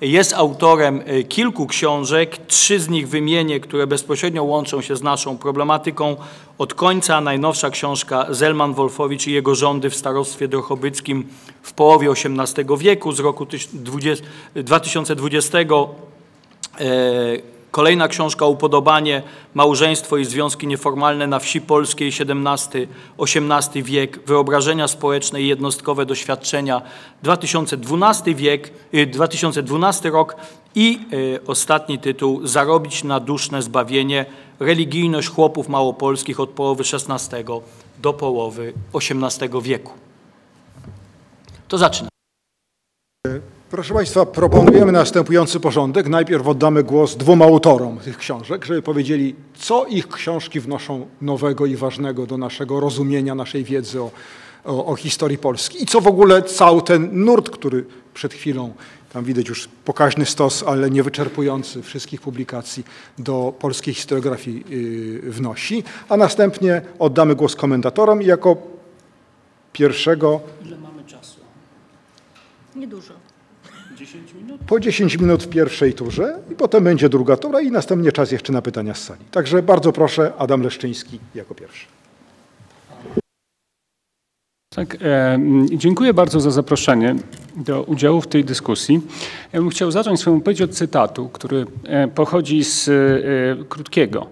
Jest 0.00 0.32
autorem 0.32 1.02
e, 1.06 1.22
kilku 1.22 1.66
książek, 1.66 2.38
trzy 2.46 2.80
z 2.80 2.88
nich 2.88 3.08
wymienię, 3.08 3.60
które 3.60 3.86
bezpośrednio 3.86 4.44
łączą 4.44 4.80
się 4.80 4.96
z 4.96 5.02
naszą 5.02 5.38
problematyką 5.38 6.16
od 6.58 6.74
końca. 6.74 7.20
Najnowsza 7.20 7.70
książka 7.70 8.26
Zelman 8.30 8.74
Wolfowicz 8.74 9.26
i 9.26 9.32
jego 9.32 9.54
rządy 9.54 9.90
w 9.90 9.96
starostwie 9.96 10.48
drochobyckim 10.48 11.26
w 11.62 11.72
połowie 11.72 12.10
XVIII 12.10 12.78
wieku 12.78 13.12
z 13.12 13.20
roku 13.20 13.46
2020. 14.54 15.58
Kolejna 17.76 18.08
książka 18.08 18.46
Upodobanie, 18.46 19.22
Małżeństwo 19.54 20.16
i 20.16 20.24
związki 20.24 20.66
nieformalne 20.66 21.26
na 21.26 21.38
wsi 21.38 21.60
polskiej 21.60 22.08
XVII-XVIII 22.08 23.82
wiek, 23.82 24.26
wyobrażenia 24.26 24.88
społeczne 24.88 25.42
i 25.42 25.48
jednostkowe 25.48 26.06
doświadczenia 26.06 26.82
2012 27.22 28.34
wiek, 28.34 28.72
2012 29.12 30.10
rok 30.10 30.36
i 30.74 31.00
ostatni 31.46 31.98
tytuł 31.98 32.46
Zarobić 32.46 33.04
na 33.04 33.20
duszne 33.20 33.62
zbawienie, 33.62 34.26
religijność 34.60 35.28
chłopów 35.28 35.68
małopolskich 35.68 36.40
od 36.40 36.50
połowy 36.50 36.84
XVI 37.08 37.44
do 37.98 38.12
połowy 38.12 38.72
XVIII 38.94 39.62
wieku. 39.62 39.92
To 41.68 41.78
zaczynam. 41.78 42.10
Proszę 43.70 43.94
Państwa, 43.94 44.26
proponujemy 44.26 44.92
następujący 44.92 45.60
porządek. 45.60 46.08
Najpierw 46.08 46.46
oddamy 46.46 46.82
głos 46.82 47.16
dwóm 47.16 47.42
autorom 47.42 47.98
tych 47.98 48.18
książek, 48.18 48.64
żeby 48.64 48.82
powiedzieli, 48.82 49.34
co 49.54 49.84
ich 49.84 50.08
książki 50.08 50.60
wnoszą 50.60 51.06
nowego 51.20 51.66
i 51.66 51.76
ważnego 51.76 52.26
do 52.26 52.38
naszego 52.38 52.80
rozumienia, 52.80 53.34
naszej 53.34 53.64
wiedzy 53.64 54.02
o, 54.02 54.10
o, 54.64 54.86
o 54.86 54.96
historii 54.96 55.38
Polski 55.38 55.82
i 55.82 55.86
co 55.86 56.00
w 56.00 56.06
ogóle 56.06 56.42
cały 56.42 56.82
ten 56.82 57.24
nurt, 57.24 57.50
który 57.50 57.84
przed 58.14 58.34
chwilą, 58.34 58.72
tam 59.12 59.24
widać 59.24 59.48
już 59.48 59.68
pokaźny 59.84 60.26
stos, 60.26 60.64
ale 60.66 60.90
niewyczerpujący 60.90 61.82
wszystkich 61.82 62.20
publikacji 62.20 62.84
do 63.18 63.54
polskiej 63.58 63.94
historiografii 63.94 64.64
yy, 65.24 65.32
wnosi, 65.32 65.84
a 66.08 66.16
następnie 66.16 66.82
oddamy 66.98 67.34
głos 67.34 67.56
komentatorom 67.56 68.22
i 68.22 68.26
jako 68.26 68.56
pierwszego... 69.72 70.40
Ile 70.66 70.78
mamy 70.78 71.04
czasu? 71.04 71.40
Niedużo. 72.76 73.25
10 73.96 74.34
minut? 74.34 74.60
Po 74.66 74.80
10 74.80 75.18
minut 75.18 75.42
w 75.42 75.48
pierwszej 75.48 75.94
turze 75.94 76.38
i 76.52 76.54
potem 76.54 76.84
będzie 76.84 77.08
druga 77.08 77.36
tura 77.36 77.60
i 77.60 77.70
następnie 77.70 78.12
czas 78.12 78.32
jeszcze 78.32 78.52
na 78.52 78.62
pytania 78.62 78.94
z 78.94 79.02
sali. 79.02 79.20
Także 79.30 79.62
bardzo 79.62 79.92
proszę, 79.92 80.32
Adam 80.38 80.62
Leszczyński 80.62 81.18
jako 81.34 81.54
pierwszy. 81.54 81.86
Tak, 84.74 84.96
e, 85.02 85.38
dziękuję 85.72 86.14
bardzo 86.14 86.40
za 86.40 86.50
zaproszenie 86.50 87.16
do 87.56 87.82
udziału 87.82 88.20
w 88.20 88.26
tej 88.26 88.44
dyskusji. 88.44 89.00
Ja 89.52 89.60
bym 89.60 89.70
chciał 89.70 89.90
zacząć 89.90 90.20
swoją 90.20 90.38
wypowiedź 90.38 90.62
od 90.62 90.70
cytatu, 90.70 91.28
który 91.28 91.66
e, 91.84 92.08
pochodzi 92.08 92.64
z 92.64 92.88
e, 92.88 93.64
krótkiego, 93.68 94.26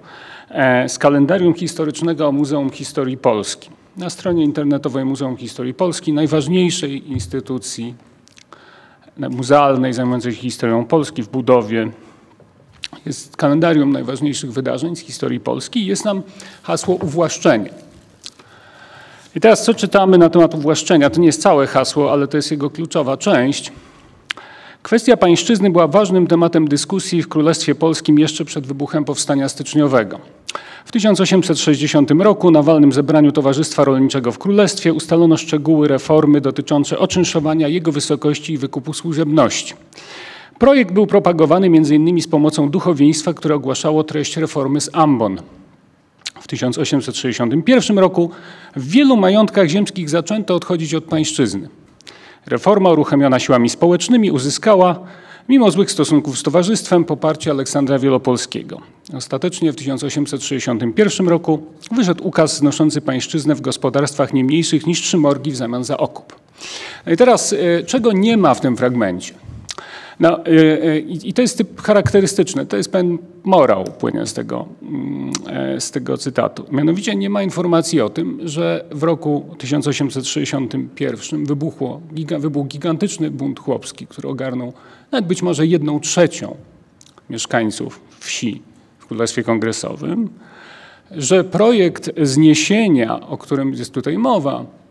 e, 0.51 0.89
z 0.89 0.99
kalendarium 0.99 1.55
historycznego 1.55 2.33
Muzeum 2.33 2.71
Historii 2.71 3.17
Polski. 3.17 3.71
Na 3.97 4.11
stronie 4.11 4.45
internetowej 4.45 5.05
Muzeum 5.05 5.37
Historii 5.37 5.75
Polski, 5.75 6.13
najważniejszej 6.13 7.13
instytucji 7.13 7.95
muzealnej 9.17 9.93
zajmującej 9.93 10.33
się 10.33 10.41
historią 10.41 10.85
Polski 10.85 11.23
w 11.23 11.29
budowie. 11.29 11.91
Jest 13.07 13.37
kalendarium 13.37 13.93
najważniejszych 13.93 14.53
wydarzeń 14.53 14.97
z 14.97 15.01
historii 15.01 15.41
Polski. 15.41 15.87
Jest 15.87 16.05
nam 16.05 16.23
hasło 16.63 16.95
uwłaszczenie. 16.95 17.71
I 19.37 19.41
teraz 19.41 19.65
co 19.65 19.75
czytamy 19.75 20.19
na 20.19 20.31
temat 20.31 20.55
uwłaszczenia? 20.55 21.11
To 21.11 21.21
nie 21.21 21.27
jest 21.27 21.43
całe 21.43 21.67
hasło, 21.67 22.13
ale 22.13 22.29
to 22.29 22.37
jest 22.37 22.51
jego 22.51 22.71
kluczowa 22.71 23.17
część. 23.17 23.73
Kwestia 24.85 25.17
pańszczyzny 25.17 25.71
była 25.71 25.87
ważnym 25.87 26.27
tematem 26.27 26.69
dyskusji 26.69 27.23
w 27.23 27.29
Królestwie 27.29 27.75
Polskim 27.75 28.19
jeszcze 28.19 28.45
przed 28.45 28.67
wybuchem 28.67 29.05
Powstania 29.05 29.49
Styczniowego. 29.49 30.21
W 30.85 30.93
1860 30.93 32.11
roku 32.11 32.51
na 32.51 32.63
walnym 32.63 32.93
zebraniu 32.93 33.33
Towarzystwa 33.33 33.85
Rolniczego 33.85 34.33
w 34.33 34.39
Królestwie 34.39 34.93
ustalono 34.93 35.37
szczegóły 35.37 35.89
reformy 35.89 36.41
dotyczące 36.41 36.99
oczynszowania 36.99 37.69
jego 37.69 37.93
wysokości 37.93 38.53
i 38.53 38.59
wykupu 38.59 38.93
służebności. 38.93 39.75
Projekt 40.59 40.93
był 40.93 41.07
propagowany 41.07 41.67
m.in. 41.67 42.23
z 42.23 42.27
pomocą 42.27 42.71
duchowieństwa, 42.71 43.35
które 43.35 43.55
ogłaszało 43.55 44.05
treść 44.05 44.37
reformy 44.37 44.81
z 44.81 44.91
Ambon. 44.93 45.41
W 46.41 46.49
1861 46.49 47.99
roku 47.99 48.31
w 48.77 48.91
wielu 48.91 49.17
majątkach 49.17 49.69
ziemskich 49.69 50.11
zaczęto 50.11 50.55
odchodzić 50.55 50.95
od 50.95 51.05
pańszczyzny. 51.05 51.69
Reforma 52.47 52.91
uruchomiona 52.91 53.39
siłami 53.39 53.69
społecznymi 53.69 54.31
uzyskała, 54.31 55.01
mimo 55.49 55.71
złych 55.71 55.91
stosunków 55.91 56.39
z 56.39 56.43
towarzystwem, 56.43 57.05
poparcie 57.05 57.51
Aleksandra 57.51 57.99
Wielopolskiego. 57.99 58.81
Ostatecznie 59.15 59.73
w 59.73 59.77
1861 59.77 61.29
roku 61.29 61.63
wyszedł 61.97 62.29
ukaz 62.29 62.57
znoszący 62.57 63.01
pańszczyznę 63.01 63.55
w 63.55 63.61
gospodarstwach 63.61 64.33
nie 64.33 64.45
mniejszych 64.45 64.87
niż 64.87 65.03
trzy 65.03 65.17
morgi 65.17 65.51
w 65.51 65.57
zamian 65.57 65.85
za 65.85 65.97
okup. 65.97 66.37
No 67.07 67.13
i 67.13 67.17
teraz, 67.17 67.53
e, 67.53 67.85
czego 67.85 68.13
nie 68.13 68.37
ma 68.37 68.55
w 68.55 68.61
tym 68.61 68.77
fragmencie? 68.77 69.35
No, 70.21 70.39
I 71.25 71.35
to 71.35 71.43
jest 71.43 71.59
typ 71.59 71.81
charakterystyczny, 71.81 72.67
to 72.67 72.77
jest 72.77 72.93
pewien 72.93 73.19
morał 73.45 73.85
płynie 73.85 74.27
z 74.27 74.35
tego, 74.35 74.67
mm, 74.83 75.33
e, 75.47 75.81
z 75.81 75.91
tego 75.91 76.19
cytatu. 76.19 76.65
Mianowicie 76.71 77.17
nie 77.17 77.31
ma 77.31 77.43
informacji 77.43 78.01
o 78.01 78.11
tym, 78.11 78.41
że 78.45 78.85
w 78.91 79.03
roku 79.03 79.45
1861 79.59 81.45
wybuchło, 81.47 82.01
wybuchł 82.39 82.69
gigantyczny 82.69 83.31
bunt 83.31 83.61
chłopski, 83.61 84.07
który 84.07 84.29
ogarnął 84.29 84.73
nawet 85.13 85.27
być 85.27 85.43
może 85.43 85.67
jedną 85.67 86.01
trzecią 86.01 86.57
mieszkańców 87.31 88.01
wsi 88.21 88.63
w 88.99 89.07
Królestwie 89.07 89.43
Kongresowym, 89.43 90.31
że 91.11 91.45
projekt 91.45 92.11
zniesienia, 92.23 93.21
o 93.21 93.39
którym 93.39 93.75
jest 93.75 93.93
tutaj 93.93 94.19
mowa, 94.19 94.65
E, 94.65 94.67
e, 94.67 94.84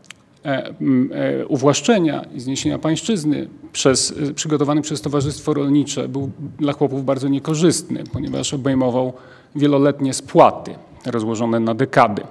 uwłaszczenia 1.47 2.25
i 2.35 2.39
zniesienia 2.39 2.79
pańszczyzny 2.79 3.47
przez, 3.73 4.13
e, 4.29 4.33
przygotowany 4.33 4.81
przez 4.81 5.01
Towarzystwo 5.01 5.53
Rolnicze 5.53 6.07
był 6.07 6.29
dla 6.59 6.73
chłopów 6.73 7.05
bardzo 7.05 7.27
niekorzystny, 7.27 8.03
ponieważ 8.13 8.53
obejmował 8.53 9.13
wieloletnie 9.55 10.13
spłaty 10.13 10.75
rozłożone 11.05 11.59
na 11.59 11.73
dekady. 11.73 12.21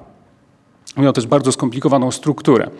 Miał 0.97 1.13
też 1.13 1.27
bardzo 1.27 1.53
skomplikowaną 1.53 2.11
strukturę. 2.11 2.71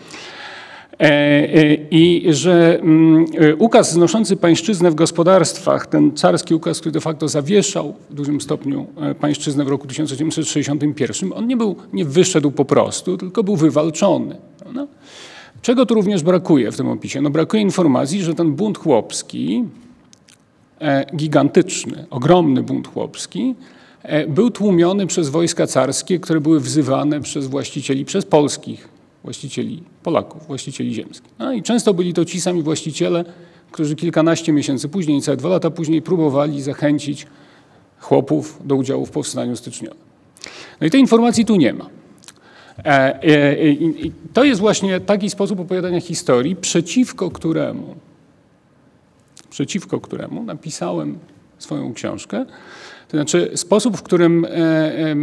I 1.91 2.25
że 2.29 2.81
ukaz 3.57 3.91
znoszący 3.91 4.37
pańszczyznę 4.37 4.91
w 4.91 4.95
gospodarstwach, 4.95 5.87
ten 5.87 6.15
carski 6.15 6.55
ukaz, 6.55 6.79
który 6.79 6.91
de 6.91 7.01
facto 7.01 7.27
zawieszał 7.27 7.93
w 8.09 8.13
dużym 8.13 8.41
stopniu 8.41 8.85
pańszczyznę 9.19 9.65
w 9.65 9.67
roku 9.67 9.87
1861, 9.87 11.33
on 11.33 11.47
nie, 11.47 11.57
był, 11.57 11.75
nie 11.93 12.05
wyszedł 12.05 12.51
po 12.51 12.65
prostu, 12.65 13.17
tylko 13.17 13.43
był 13.43 13.55
wywalczony. 13.55 14.37
No. 14.73 14.87
Czego 15.63 15.85
tu 15.85 15.93
również 15.93 16.23
brakuje 16.23 16.71
w 16.71 16.77
tym 16.77 16.89
opisie? 16.89 17.21
No 17.21 17.29
brakuje 17.29 17.61
informacji, 17.61 18.23
że 18.23 18.33
ten 18.33 18.51
bunt 18.51 18.77
chłopski, 18.77 19.63
e, 20.81 21.05
gigantyczny, 21.15 22.05
ogromny 22.09 22.63
bunt 22.63 22.87
chłopski, 22.87 23.55
e, 24.01 24.27
był 24.27 24.51
tłumiony 24.51 25.07
przez 25.07 25.29
wojska 25.29 25.67
carskie, 25.67 26.19
które 26.19 26.41
były 26.41 26.59
wzywane 26.59 27.21
przez 27.21 27.47
właścicieli, 27.47 28.05
przez 28.05 28.25
polskich 28.25 28.87
właścicieli, 29.23 29.83
Polaków, 30.03 30.47
właścicieli 30.47 30.93
ziemskich. 30.93 31.31
No 31.39 31.53
i 31.53 31.61
często 31.61 31.93
byli 31.93 32.13
to 32.13 32.25
ci 32.25 32.41
sami 32.41 32.63
właściciele, 32.63 33.25
którzy 33.71 33.95
kilkanaście 33.95 34.53
miesięcy 34.53 34.89
później, 34.89 35.21
całe 35.21 35.37
dwa 35.37 35.49
lata 35.49 35.69
później 35.69 36.01
próbowali 36.01 36.61
zachęcić 36.61 37.27
chłopów 37.99 38.59
do 38.65 38.75
udziału 38.75 39.05
w 39.05 39.11
powstaniu 39.11 39.55
styczniowym. 39.55 39.99
No 40.81 40.87
i 40.87 40.89
tej 40.89 41.01
informacji 41.01 41.45
tu 41.45 41.55
nie 41.55 41.73
ma. 41.73 42.02
E, 42.77 43.23
e, 43.23 43.71
I 43.71 44.11
to 44.33 44.43
jest 44.43 44.61
właśnie 44.61 44.99
taki 44.99 45.29
sposób 45.29 45.59
opowiadania 45.59 46.01
historii, 46.01 46.55
przeciwko 46.55 47.31
któremu, 47.31 47.95
przeciwko 49.49 49.99
któremu 49.99 50.43
napisałem 50.43 51.17
swoją 51.57 51.93
książkę. 51.93 52.45
To 53.07 53.17
znaczy 53.17 53.51
sposób, 53.55 53.97
w 53.97 54.03
którym 54.03 54.45
e, 54.45 55.15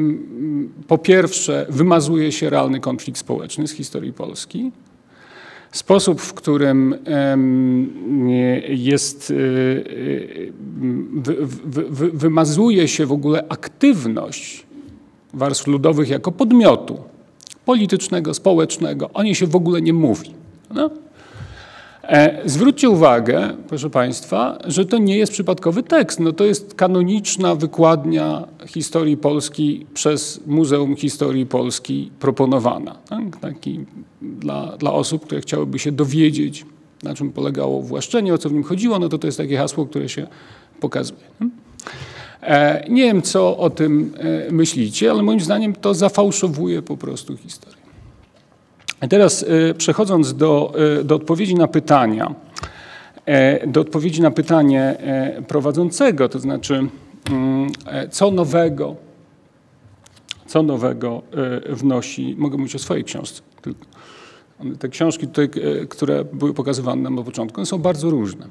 po 0.89 0.99
pierwsze 0.99 1.67
wymazuje 1.69 2.33
się 2.33 2.51
realny 2.51 2.81
konflikt 2.81 3.19
społeczny 3.19 3.69
z 3.69 3.73
historii 3.73 4.13
Polski, 4.13 4.73
sposób, 5.73 6.21
w 6.21 6.35
którym 6.35 6.95
jest, 8.69 9.33
wymazuje 12.13 12.89
się 12.89 13.07
w 13.07 13.13
ogóle 13.13 13.45
aktywność 13.49 14.67
warstw 15.35 15.67
ludowych 15.67 16.09
jako 16.09 16.33
podmiotu 16.33 17.10
politycznego, 17.65 18.35
społecznego. 18.35 19.11
O 19.15 19.23
niej 19.23 19.35
się 19.35 19.47
w 19.47 19.57
ogóle 19.57 19.83
nie 19.83 19.93
mówi. 19.93 20.35
No? 20.75 20.91
Zwróćcie 22.45 22.91
uwagę, 22.91 23.57
proszę 23.69 23.91
Państwa, 23.91 24.59
że 24.65 24.87
to 24.87 24.99
nie 24.99 25.17
jest 25.17 25.33
przypadkowy 25.33 25.83
tekst. 25.83 26.21
No 26.21 26.33
to 26.33 26.45
jest 26.45 26.75
kanoniczna 26.75 27.55
wykładnia 27.55 28.49
historii 28.67 29.17
Polski 29.17 29.87
przez 29.95 30.41
Muzeum 30.47 30.97
Historii 30.97 31.47
Polski 31.47 32.11
proponowana. 32.21 32.97
Tak? 33.09 33.37
Taki 33.41 33.85
dla, 34.23 34.77
dla 34.77 34.93
osób, 34.93 35.25
które 35.25 35.41
chciałyby 35.41 35.79
się 35.79 35.93
dowiedzieć, 35.93 36.67
na 37.03 37.15
czym 37.15 37.33
polegało 37.33 37.83
właszczenie, 37.83 38.35
o 38.35 38.39
co 38.39 38.49
w 38.49 38.53
nim 38.53 38.63
chodziło, 38.63 38.99
no 38.99 39.09
to 39.09 39.19
to 39.19 39.27
jest 39.27 39.39
takie 39.39 39.57
hasło, 39.57 39.87
które 39.87 40.09
się 40.09 40.27
pokazuje. 40.81 41.21
E, 42.43 42.85
nie 42.89 43.03
wiem, 43.03 43.23
co 43.23 43.57
o 43.57 43.71
tym 43.71 44.15
e, 44.49 44.53
myślicie, 44.53 45.11
ale 45.11 45.23
moim 45.23 45.41
zdaniem 45.41 45.75
to 45.75 45.95
zafałszowuje 45.95 46.83
po 46.83 46.97
prostu 46.97 47.37
historię. 47.37 47.81
teraz 49.09 49.43
e, 49.43 49.75
przechodząc 49.75 50.35
do, 50.35 50.73
do 51.05 51.15
odpowiedzi 51.15 51.55
na 51.55 51.69
pytania, 51.69 52.35
do 53.67 53.81
odpowiedzi 53.81 54.23
na 54.23 54.31
pytanie 54.31 54.97
prowadzącego, 55.49 56.29
to 56.29 56.39
znaczy 56.39 56.87
mm, 57.31 57.71
co 58.11 58.31
nowego, 58.31 58.97
co 60.47 60.63
nowego 60.63 61.23
wnosi, 61.69 62.35
mogę 62.39 62.59
mówić 62.59 62.75
o 62.75 62.79
swojej 62.79 63.05
książce, 63.05 63.43
te 64.79 64.89
książki 64.89 65.27
tutaj, 65.27 65.51
które 65.89 66.25
były 66.25 66.55
pokazywane 66.55 67.03
nam 67.03 67.15
na 67.15 67.23
początku, 67.23 67.67
są 67.67 67.79
bardzo 67.79 68.11
różne. 68.11 68.47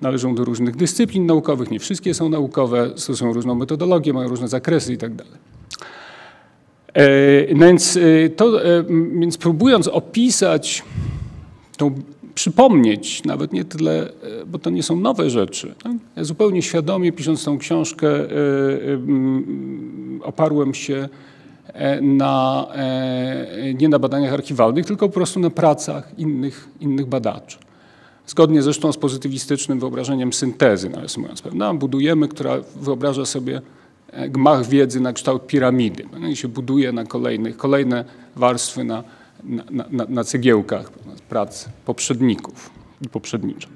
Należą 0.00 0.34
do 0.34 0.44
różnych 0.44 0.76
dyscyplin 0.76 1.26
naukowych, 1.26 1.70
nie 1.70 1.78
wszystkie 1.78 2.14
są 2.14 2.28
naukowe, 2.28 2.90
stosują 2.96 3.32
różną 3.32 3.54
metodologię, 3.54 4.12
mają 4.12 4.28
różne 4.28 4.48
zakresy 4.48 4.92
i 4.92 4.98
tak 4.98 5.14
dalej. 5.14 5.56
Więc, 7.54 7.98
to, 8.36 8.60
więc 9.20 9.38
próbując 9.38 9.88
opisać 9.88 10.84
przypomnieć, 12.36 13.24
nawet 13.24 13.52
nie 13.52 13.64
tyle, 13.64 14.02
e, 14.02 14.10
bo 14.46 14.58
to 14.58 14.70
nie 14.70 14.82
są 14.82 14.96
nowe 14.96 15.30
rzeczy. 15.30 15.74
Tak? 15.82 15.92
Ja 16.16 16.24
zupełnie 16.24 16.62
świadomie, 16.62 17.12
pisząc 17.12 17.44
tą 17.44 17.58
książkę, 17.58 18.08
e, 18.08 18.28
oparłem 20.22 20.74
się 20.74 21.08
e, 21.66 22.00
na, 22.00 22.66
nie 23.80 23.88
na 23.88 23.98
badaniach 23.98 24.32
archiwalnych, 24.32 24.86
tylko 24.86 25.08
po 25.08 25.14
prostu 25.14 25.40
na 25.40 25.50
pracach 25.50 26.18
innych, 26.18 26.68
innych 26.80 27.06
badaczy. 27.06 27.58
Zgodnie 28.26 28.62
zresztą 28.62 28.92
z 28.92 28.96
pozytywistycznym 28.96 29.80
wyobrażeniem 29.80 30.32
syntezy, 30.32 30.90
nawiasem 30.90 31.22
mówiąc, 31.22 31.42
prawda? 31.42 31.74
Budujemy, 31.74 32.28
która 32.28 32.56
wyobraża 32.76 33.26
sobie 33.26 33.60
gmach 34.28 34.66
wiedzy 34.66 35.00
na 35.00 35.12
kształt 35.12 35.46
piramidy. 35.46 36.04
I 36.28 36.36
się 36.36 36.48
buduje 36.48 36.92
na 36.92 37.04
kolejnych, 37.04 37.56
kolejne 37.56 38.04
warstwy 38.36 38.84
na, 38.84 39.04
na, 39.44 39.64
na, 39.90 40.06
na 40.08 40.24
cegiełkach 40.24 40.90
prac 41.28 41.68
poprzedników 41.84 42.70
i 43.02 43.08
poprzedniczek. 43.08 43.70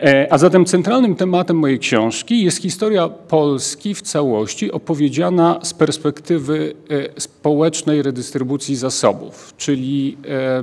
E, 0.00 0.32
a 0.32 0.38
zatem 0.38 0.64
centralnym 0.64 1.14
tematem 1.14 1.56
mojej 1.56 1.78
książki 1.78 2.44
jest 2.44 2.62
historia 2.62 3.08
Polski 3.08 3.94
w 3.94 4.02
całości 4.02 4.72
opowiedziana 4.72 5.58
z 5.62 5.74
perspektywy 5.74 6.74
e, 6.90 7.20
społecznej 7.20 8.02
redystrybucji 8.02 8.76
zasobów, 8.76 9.54
czyli 9.56 10.16
e, 10.28 10.62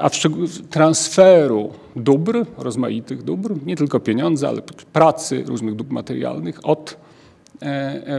a 0.00 0.08
w 0.08 0.68
transferu 0.70 1.70
dóbr, 1.96 2.46
rozmaitych 2.58 3.22
dóbr, 3.22 3.54
nie 3.66 3.76
tylko 3.76 4.00
pieniądze, 4.00 4.48
ale 4.48 4.62
pracy, 4.92 5.44
różnych 5.46 5.76
dóbr 5.76 5.92
materialnych 5.92 6.66
od 6.66 6.96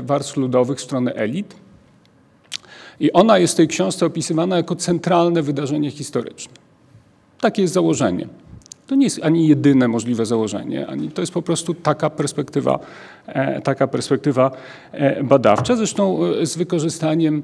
warstw 0.03 0.37
ludowych 0.37 0.77
w 0.77 0.81
stronę 0.81 1.13
elit 1.13 1.55
i 2.99 3.11
ona 3.11 3.37
jest 3.37 3.53
w 3.53 3.57
tej 3.57 3.67
książce 3.67 4.05
opisywana 4.05 4.57
jako 4.57 4.75
centralne 4.75 5.41
wydarzenie 5.41 5.91
historyczne. 5.91 6.53
Takie 7.41 7.61
jest 7.61 7.73
założenie. 7.73 8.27
To 8.87 8.95
nie 8.95 9.03
jest 9.03 9.19
ani 9.23 9.47
jedyne 9.47 9.87
możliwe 9.87 10.25
założenie, 10.25 10.87
ani 10.87 11.11
to 11.11 11.21
jest 11.21 11.33
po 11.33 11.41
prostu 11.41 11.73
taka 11.73 12.09
perspektywa, 12.09 12.79
e, 13.27 13.61
taka 13.61 13.87
perspektywa 13.87 14.51
e, 14.91 15.23
badawcza, 15.23 15.75
zresztą 15.75 16.19
e, 16.25 16.45
z 16.45 16.57
wykorzystaniem 16.57 17.43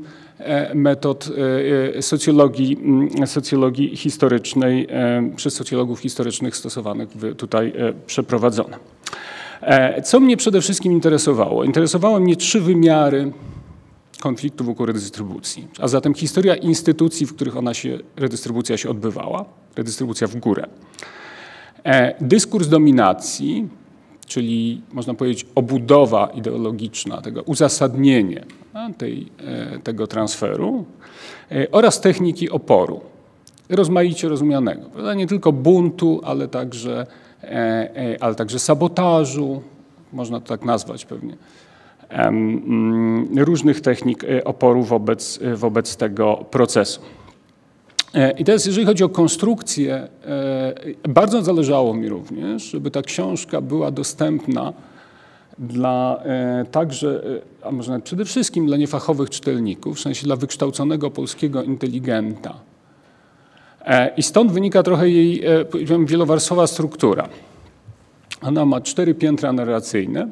metod 0.74 1.30
socjologii, 2.02 2.78
mm, 2.78 3.28
socjologii 3.28 3.96
historycznej, 3.96 4.88
przez 5.36 5.54
socjologów 5.54 6.00
historycznych 6.00 6.56
stosowanych 6.56 7.10
tutaj 7.38 7.74
przeprowadzone. 8.08 8.78
Co 10.04 10.20
mnie 10.20 10.38
przede 10.38 10.62
wszystkim 10.62 10.92
interesowało? 10.92 11.64
Interesowały 11.64 12.20
mnie 12.20 12.36
trzy 12.36 12.62
wymiary 12.62 13.32
konfliktu 14.20 14.64
wokół 14.64 14.86
redystrybucji, 14.86 15.68
a 15.80 15.88
zatem 15.88 16.14
historia 16.14 16.56
instytucji, 16.56 17.26
w 17.26 17.36
których 17.36 17.58
ona 17.58 17.74
się, 17.74 18.00
redystrybucja 18.16 18.78
się 18.78 18.90
odbywała, 18.90 19.46
redystrybucja 19.76 20.28
w 20.28 20.36
górę. 20.36 20.68
E, 21.86 22.16
dyskurs 22.22 22.68
dominacji, 22.68 23.68
czyli 24.26 24.82
można 24.94 25.14
powiedzieć 25.14 25.46
obudowa 25.56 26.28
ideologiczna, 26.28 27.22
tego 27.22 27.42
uzasadnienie 27.42 28.46
tej, 28.98 29.28
e, 29.46 29.80
tego 29.80 30.08
transferu 30.08 30.86
e, 31.52 31.72
oraz 31.72 32.02
techniki 32.02 32.50
oporu, 32.50 33.02
rozmaicie 33.70 34.30
rozumianego. 34.30 35.14
Nie 35.16 35.28
tylko 35.28 35.52
buntu, 35.52 36.22
ale 36.24 36.48
także, 36.48 37.08
ale 38.20 38.36
także 38.36 38.60
sabotażu, 38.60 39.62
można 40.14 40.40
to 40.40 40.48
tak 40.48 40.66
nazwać 40.66 41.06
pewnie 41.06 41.38
różnych 43.36 43.82
technik 43.82 44.26
oporu 44.46 44.84
wobec, 44.84 45.40
wobec 45.56 45.96
tego 45.98 46.46
procesu. 46.52 47.02
E, 48.14 48.32
I 48.32 48.44
teraz, 48.44 48.66
jeżeli 48.66 48.86
chodzi 48.86 49.04
o 49.04 49.10
konstrukcję, 49.10 50.08
bardzo 51.10 51.42
zależało 51.42 51.94
mi 51.94 52.10
również, 52.10 52.64
żeby 52.64 52.92
ta 52.92 53.02
książka 53.02 53.62
była 53.62 53.92
dostępna 53.92 54.74
dla 55.60 56.24
także, 56.72 57.24
a 57.64 57.72
może 57.72 57.92
nawet 57.92 58.06
przede 58.06 58.26
wszystkim 58.26 58.66
dla 58.66 58.78
niefachowych 58.78 59.30
czytelników, 59.30 59.98
w 59.98 60.02
sensie 60.02 60.26
dla 60.26 60.36
wykształconego 60.36 61.12
polskiego 61.12 61.64
inteligenta. 61.64 62.54
I 64.18 64.24
stąd 64.24 64.52
wynika 64.52 64.84
trochę 64.84 65.10
jej 65.10 65.44
wielowarstwowa 66.06 66.68
struktura. 66.68 67.30
Ona 68.42 68.66
ma 68.66 68.82
cztery 68.82 69.16
piętra 69.16 69.54
narracyjne 69.54 70.28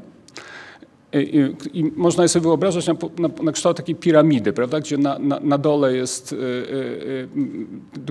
i, 1.13 1.53
I, 1.73 1.83
można 1.95 2.27
sobie 2.27 2.43
wyobrażać 2.43 2.87
na, 2.87 2.93
na, 3.17 3.29
na, 3.43 3.51
kształt 3.51 3.77
takiej 3.77 3.95
piramidy, 3.95 4.53
prawda, 4.53 4.79
gdzie 4.79 4.97
na, 4.97 5.19
na, 5.19 5.39
na 5.39 5.57
dole 5.57 5.95
jest, 5.95 6.31
yy, 6.31 7.27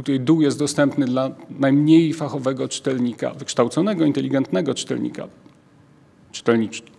yy, 0.06 0.18
dół 0.18 0.40
jest 0.40 0.58
dostępny 0.58 1.06
dla 1.06 1.30
najmniej 1.58 2.12
fachowego 2.12 2.68
czytelnika, 2.68 3.34
wykształconego, 3.34 4.04
inteligentnego 4.04 4.74
czytelnika, 4.74 5.28
czytelniczki. 6.32 6.92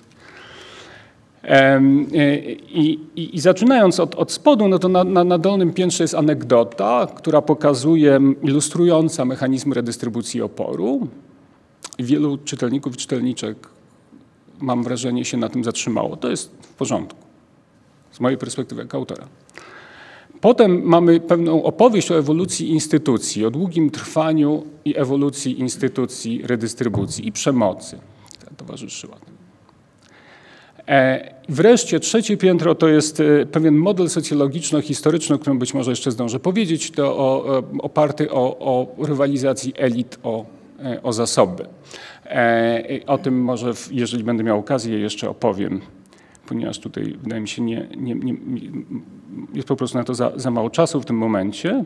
I, 2.72 3.00
i, 3.16 3.36
I, 3.36 3.40
zaczynając 3.40 4.00
od, 4.00 4.16
od 4.16 4.32
spodu, 4.32 4.68
no 4.68 4.80
to 4.80 4.90
na, 4.90 5.04
na, 5.04 5.24
na, 5.24 5.38
dolnym 5.38 5.74
piętrze 5.74 6.04
jest 6.04 6.16
anegdota, 6.16 7.08
która 7.16 7.42
pokazuje, 7.42 8.20
ilustrująca 8.44 9.26
mechanizm 9.26 9.74
redystrybucji 9.74 10.42
oporu. 10.42 11.08
Wielu 12.00 12.38
czytelników 12.38 12.94
i 12.94 12.98
czytelniczek 12.98 13.58
mam 14.62 14.84
wrażenie, 14.84 15.26
się 15.26 15.38
na 15.38 15.50
tym 15.50 15.64
zatrzymało. 15.64 16.18
To 16.18 16.30
jest 16.30 16.52
w 16.62 16.74
porządku, 16.74 17.20
z 18.12 18.20
mojej 18.20 18.38
perspektywy 18.38 18.82
jako 18.82 18.98
autora. 18.98 19.28
Potem 20.42 20.82
mamy 20.84 21.20
pewną 21.20 21.64
opowieść 21.64 22.12
o 22.12 22.18
ewolucji 22.18 22.70
instytucji, 22.70 23.46
o 23.46 23.52
długim 23.52 23.90
trwaniu 23.90 24.64
i 24.86 24.98
ewolucji 24.98 25.60
instytucji 25.60 26.42
redystrybucji 26.48 27.28
i 27.28 27.32
przemocy, 27.32 28.00
która 28.38 28.52
towarzyszyła 28.58 29.16
temu. 29.16 29.38
E, 30.88 31.34
wreszcie 31.50 32.00
trzecie 32.00 32.38
piętro 32.38 32.76
to 32.76 32.88
jest 32.88 33.20
e, 33.20 33.46
pewien 33.46 33.76
model 33.76 34.10
socjologiczno-historyczny, 34.10 35.36
o 35.36 35.40
którym 35.40 35.60
być 35.60 35.74
może 35.74 35.92
jeszcze 35.92 36.12
zdążę 36.12 36.40
powiedzieć, 36.40 36.92
to 36.92 37.18
o, 37.18 37.60
e, 37.60 37.64
oparty 37.82 38.32
o, 38.32 38.58
o 38.60 39.06
rywalizacji 39.06 39.74
elit 39.78 40.20
o, 40.24 40.46
o 41.04 41.14
zasoby. 41.14 41.66
E, 42.32 43.00
o 43.08 43.18
tym 43.18 43.42
może, 43.42 43.72
jeżeli 43.92 44.24
będę 44.24 44.44
miał 44.44 44.60
okazję, 44.60 45.00
jeszcze 45.00 45.30
opowiem, 45.30 45.82
ponieważ 46.48 46.80
tutaj 46.80 47.18
wydaje 47.24 47.42
mi 47.42 47.48
się, 47.48 47.62
nie, 47.62 47.88
nie, 47.98 48.16
nie 48.16 48.36
jest 49.54 49.68
po 49.68 49.76
prostu 49.76 49.98
na 49.98 50.04
to 50.04 50.16
za, 50.16 50.32
za, 50.36 50.52
mało 50.52 50.70
czasu 50.70 51.02
w 51.02 51.06
tym 51.06 51.18
momencie. 51.18 51.86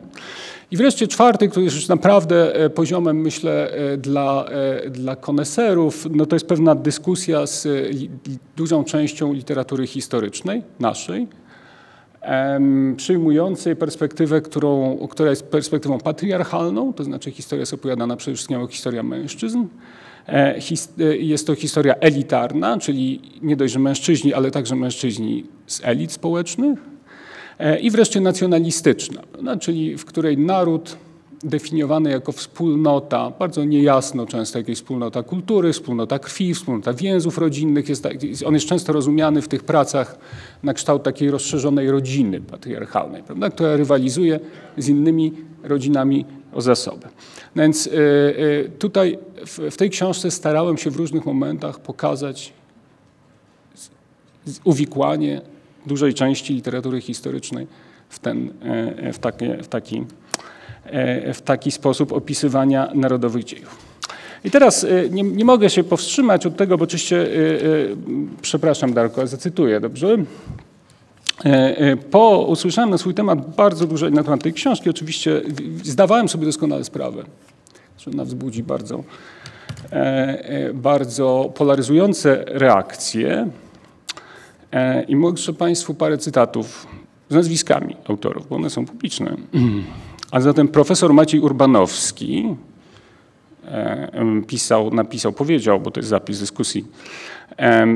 I 0.70 0.76
wreszcie 0.76 1.08
czwarty, 1.08 1.48
który 1.48 1.64
jest 1.64 1.76
już 1.76 1.88
naprawdę 1.88 2.54
e, 2.54 2.70
poziomem, 2.70 3.20
myślę, 3.20 3.70
e, 3.70 3.96
dla, 3.96 4.44
dla 4.90 5.16
koneserów, 5.16 6.06
no 6.10 6.26
to 6.26 6.36
jest 6.36 6.46
pewna 6.46 6.74
dyskusja 6.74 7.46
z 7.46 7.68
dużą 8.56 8.84
częścią 8.84 9.32
literatury 9.32 9.86
historycznej, 9.86 10.62
naszej, 10.80 11.26
przyjmującej 12.96 13.76
perspektywę, 13.76 14.40
którą, 14.40 14.98
która 15.10 15.30
jest 15.30 15.46
perspektywą 15.48 15.98
patriarchalną, 15.98 16.92
to 16.92 17.04
znaczy 17.04 17.30
historia 17.30 17.60
jest 17.60 17.74
opowiadana 17.74 18.16
przede 18.16 18.34
wszystkim 18.34 18.60
jako 18.60 18.72
historia 18.72 19.02
mężczyzn, 19.02 19.64
jest 21.18 21.46
to 21.46 21.54
historia 21.54 21.94
elitarna, 21.94 22.78
czyli 22.78 23.20
nie 23.42 23.56
dość, 23.56 23.72
że 23.72 23.78
mężczyźni, 23.78 24.34
ale 24.34 24.50
także 24.50 24.76
mężczyźni 24.76 25.44
z 25.66 25.80
elit 25.84 26.12
społecznych. 26.12 26.78
E, 27.58 27.80
I 27.80 27.90
wreszcie 27.90 28.20
nacjonalistyczna, 28.20 29.22
czyli 29.60 29.96
w 29.96 30.04
której 30.04 30.38
naród 30.38 30.96
definiowany 31.44 32.10
jako 32.10 32.32
wspólnota, 32.32 33.30
bardzo 33.38 33.64
niejasno 33.64 34.26
często 34.26 34.58
jakieś 34.58 34.78
wspólnota 34.78 35.22
kultury, 35.22 35.72
wspólnota 35.72 36.18
krwi, 36.18 36.54
wspólnota 36.54 36.92
więzów 36.92 37.38
rodzinnych. 37.38 37.88
Jest, 37.88 38.08
on 38.46 38.54
jest 38.54 38.66
często 38.66 38.92
rozumiany 38.92 39.42
w 39.42 39.48
tych 39.48 39.64
pracach 39.64 40.18
na 40.62 40.74
kształt 40.74 41.02
takiej 41.02 41.30
rozszerzonej 41.30 41.90
rodziny 41.90 42.40
patriarchalnej, 42.40 43.22
prawda, 43.22 43.50
która 43.50 43.76
rywalizuje 43.76 44.40
z 44.76 44.88
innymi 44.88 45.32
rodzinami 45.62 46.24
o 46.52 46.60
zasoby. 46.60 47.06
Więc 47.56 47.86
y, 47.86 47.90
y, 47.90 48.70
tutaj 48.78 49.18
w 49.70 49.76
tej 49.76 49.90
książce 49.90 50.30
starałem 50.30 50.78
się 50.78 50.90
w 50.90 50.96
różnych 50.96 51.26
momentach 51.26 51.80
pokazać 51.80 52.52
uwikłanie 54.64 55.40
dużej 55.86 56.14
części 56.14 56.54
literatury 56.54 57.00
historycznej 57.00 57.66
w, 58.08 58.18
ten, 58.18 58.52
e, 58.62 59.12
w, 59.12 59.18
takie, 59.18 59.56
w, 59.62 59.68
taki, 59.68 60.04
e, 60.84 61.34
w 61.34 61.42
taki 61.42 61.70
sposób 61.70 62.12
opisywania 62.12 62.90
narodowych 62.94 63.44
dziejów. 63.44 63.86
I 64.44 64.50
teraz 64.50 64.86
nie, 65.10 65.22
nie 65.22 65.44
mogę 65.44 65.70
się 65.70 65.84
powstrzymać 65.84 66.46
od 66.46 66.56
tego, 66.56 66.78
bo 66.78 66.84
oczywiście, 66.84 67.28
przepraszam 68.42 68.92
Darko, 68.92 69.26
zacytuję, 69.26 69.80
dobrze? 69.80 70.16
Po 72.10 72.38
usłyszałem 72.38 72.90
na 72.90 72.98
swój 72.98 73.14
temat 73.14 73.56
bardzo 73.56 73.86
dużo 73.86 74.10
na 74.10 74.24
temat 74.24 74.42
tej 74.42 74.52
książki. 74.52 74.90
Oczywiście 74.90 75.42
zdawałem 75.82 76.28
sobie 76.28 76.46
doskonale 76.46 76.84
sprawę, 76.84 77.22
że 77.98 78.10
ona 78.10 78.24
wzbudzi 78.24 78.62
bardzo, 78.62 79.04
bardzo 80.74 81.52
polaryzujące 81.54 82.44
reakcje. 82.46 83.48
I 85.08 85.16
mogę 85.16 85.52
Państwu 85.58 85.94
parę 85.94 86.18
cytatów 86.18 86.86
z 87.28 87.34
nazwiskami 87.34 87.96
autorów, 88.08 88.48
bo 88.48 88.56
one 88.56 88.70
są 88.70 88.86
publiczne. 88.86 89.36
A 90.30 90.40
zatem 90.40 90.68
profesor 90.68 91.14
Maciej 91.14 91.40
Urbanowski 91.40 92.56
pisał, 94.46 94.90
napisał, 94.90 95.32
powiedział, 95.32 95.80
bo 95.80 95.90
to 95.90 96.00
jest 96.00 96.08
zapis 96.08 96.40
dyskusji, 96.40 96.84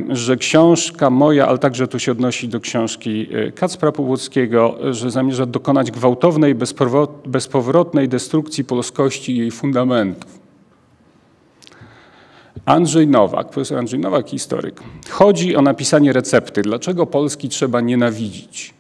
że 0.09 0.37
książka 0.37 1.11
moja, 1.11 1.47
ale 1.47 1.59
także 1.59 1.89
to 1.89 1.99
się 1.99 2.13
odnosi 2.13 2.49
do 2.49 2.61
książki 2.61 3.29
e, 3.33 3.53
Kacpra 3.53 3.93
Powłockiego, 3.93 4.79
że 4.91 5.11
zamierza 5.11 5.47
dokonać 5.47 5.91
gwałtownej, 5.91 6.55
bezpowrotnej 7.27 8.09
destrukcji 8.09 8.65
polskości 8.65 9.33
i 9.33 9.39
jej 9.39 9.51
fundamentów. 9.51 10.41
Andrzej 12.65 13.07
Nowak, 13.07 13.51
profesor 13.51 13.79
Andrzej 13.79 14.01
Nowak, 14.01 14.29
historyk. 14.29 14.81
Chodzi 15.11 15.57
o 15.57 15.63
napisanie 15.63 16.13
recepty, 16.13 16.63
dlaczego 16.63 17.07
Polski 17.07 17.49
trzeba 17.49 17.81
nienawidzić. 17.81 18.75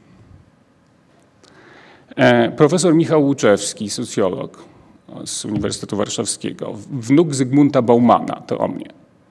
E, 2.16 2.50
profesor 2.50 2.94
Michał 2.94 3.24
Łuczewski, 3.24 3.90
socjolog 3.90 4.64
z 5.24 5.44
Uniwersytetu 5.44 5.96
Warszawskiego, 5.96 6.72
wnuk 6.90 7.34
Zygmunta 7.34 7.82
Baumana, 7.82 8.42
to 8.46 8.58
o 8.58 8.68
mnie. 8.68 8.86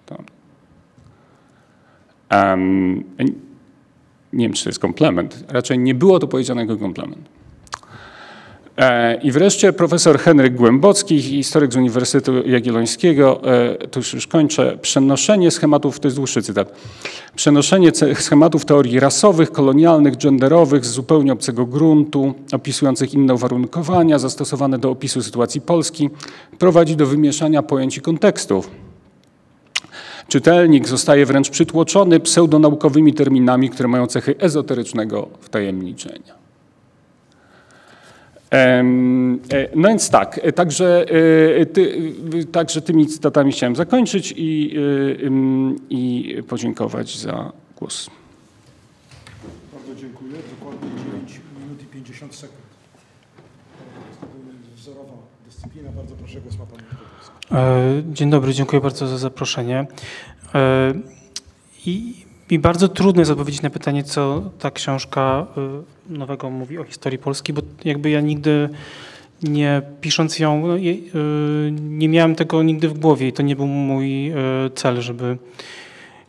To. 0.05 0.15
Um, 0.15 0.38
nie 4.33 4.45
wiem, 4.45 4.53
czy 4.53 4.63
to 4.63 4.69
jest 4.69 4.79
komplement. 4.79 5.43
Raczej 5.47 5.79
nie 5.79 5.95
było 5.95 6.19
to 6.19 6.27
powiedziane 6.27 6.61
jako 6.61 6.77
komplement. 6.77 7.29
E, 8.79 9.15
I 9.15 9.31
wreszcie 9.31 9.73
profesor 9.73 10.19
Henryk 10.19 10.55
Głębocki, 10.55 11.21
historyk 11.21 11.73
z 11.73 11.75
Uniwersytetu 11.75 12.47
Jagiellońskiego, 12.47 13.41
e, 13.43 13.77
już, 13.95 14.13
już 14.13 14.27
kończę, 14.27 14.77
przenoszenie 14.81 15.51
schematów, 15.51 15.99
to 15.99 16.07
jest 16.07 16.17
dłuższy 16.17 16.41
cytat, 16.41 16.73
przenoszenie 17.35 17.91
schematów 18.15 18.65
teorii 18.65 18.99
rasowych, 18.99 19.51
kolonialnych, 19.51 20.17
genderowych 20.17 20.85
z 20.85 20.91
zupełnie 20.91 21.33
obcego 21.33 21.65
gruntu, 21.65 22.33
opisujących 22.51 23.13
inne 23.13 23.33
uwarunkowania 23.33 24.19
zastosowane 24.19 24.79
do 24.79 24.91
opisu 24.91 25.21
sytuacji 25.21 25.61
Polski, 25.61 26.09
prowadzi 26.59 26.95
do 26.95 27.05
wymieszania 27.05 27.63
pojęć 27.63 27.97
i 27.97 28.01
kontekstów. 28.01 28.88
Czytelnik 30.27 30.87
zostaje 30.87 31.25
wręcz 31.25 31.49
przytłoczony 31.49 32.19
pseudonaukowymi 32.19 33.13
terminami, 33.13 33.69
które 33.69 33.89
mają 33.89 34.07
cechy 34.07 34.35
ezoterycznego 34.39 35.29
wtajemniczenia. 35.39 36.39
E, 38.51 38.83
no 39.75 39.87
więc 39.87 40.09
tak, 40.09 40.39
e, 40.43 40.51
także, 40.51 41.05
e, 41.59 41.65
ty, 41.65 42.13
także 42.51 42.81
tymi 42.81 43.07
cytatami 43.07 43.51
chciałem 43.51 43.75
zakończyć 43.75 44.33
i, 44.37 44.75
i 45.89 46.35
podziękować 46.47 47.17
za 47.17 47.51
głos. 47.79 48.09
Bardzo 49.73 50.01
dziękuję. 50.01 50.31
Dokładnie 50.59 50.89
9 51.11 51.41
minut 51.61 51.83
i 51.83 51.85
50 51.85 52.35
sekund. 52.35 52.59
Wzorowa 54.75 55.13
dyscyplina. 55.45 55.89
Bardzo 55.91 56.15
proszę, 56.15 56.41
głos 56.41 56.57
ma 56.59 56.65
Pan. 56.65 56.78
Dzień 58.11 58.29
dobry, 58.29 58.53
dziękuję 58.53 58.81
bardzo 58.81 59.07
za 59.07 59.17
zaproszenie. 59.17 59.85
I 61.85 62.13
mi 62.51 62.59
bardzo 62.59 62.87
trudno 62.87 63.21
jest 63.21 63.31
odpowiedzieć 63.31 63.61
na 63.61 63.69
pytanie, 63.69 64.03
co 64.03 64.41
ta 64.59 64.71
książka 64.71 65.45
y, 66.09 66.17
nowego 66.17 66.49
mówi 66.49 66.77
o 66.77 66.83
historii 66.83 67.19
Polski, 67.19 67.53
bo 67.53 67.61
jakby 67.85 68.09
ja 68.09 68.21
nigdy 68.21 68.69
nie 69.43 69.81
pisząc 70.01 70.39
ją, 70.39 70.67
no, 70.67 70.73
nie 71.81 72.09
miałem 72.09 72.35
tego 72.35 72.63
nigdy 72.63 72.89
w 72.89 72.99
głowie 72.99 73.27
i 73.27 73.33
to 73.33 73.43
nie 73.43 73.55
był 73.55 73.67
mój 73.67 74.33
cel, 74.75 75.01
żeby 75.01 75.37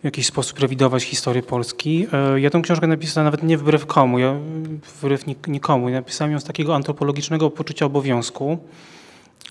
w 0.00 0.04
jakiś 0.04 0.26
sposób 0.26 0.58
rewidować 0.58 1.02
historię 1.02 1.42
Polski. 1.42 2.06
Ja 2.36 2.50
tę 2.50 2.60
książkę 2.60 2.86
napisałem 2.86 3.24
nawet 3.24 3.42
nie 3.42 3.58
wbrew 3.58 3.86
komu, 3.86 4.18
ja 4.18 4.34
wbrew 5.00 5.24
nikomu. 5.46 5.90
Napisałem 5.90 6.32
ją 6.32 6.40
z 6.40 6.44
takiego 6.44 6.74
antropologicznego 6.74 7.50
poczucia 7.50 7.86
obowiązku. 7.86 8.58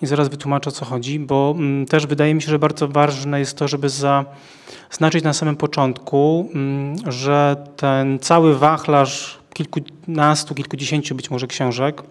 I 0.02 0.08
zaraz 0.08 0.30
wytłumaczę 0.30 0.70
o 0.70 0.74
co 0.74 0.86
chodzi, 0.86 1.20
bo 1.20 1.54
mm, 1.58 1.86
też 1.86 2.08
wydaje 2.08 2.36
mi 2.36 2.42
się, 2.42 2.50
że 2.50 2.60
bardzo 2.60 2.88
ważne 2.88 3.40
jest 3.40 3.58
to, 3.58 3.68
żeby 3.68 3.90
zaznaczyć 3.90 5.24
na 5.24 5.34
samym 5.34 5.56
początku, 5.56 6.50
mm, 6.54 6.96
że 7.12 7.56
ten 7.76 8.20
cały 8.20 8.58
wachlarz 8.58 9.40
kilkunastu, 9.54 10.56
kilkudziesięciu 10.56 11.16
być 11.16 11.32
może 11.32 11.48
książek, 11.48 12.04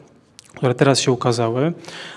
które 0.56 0.74
teraz 0.74 1.00
się 1.00 1.12
ukazały, 1.12 1.72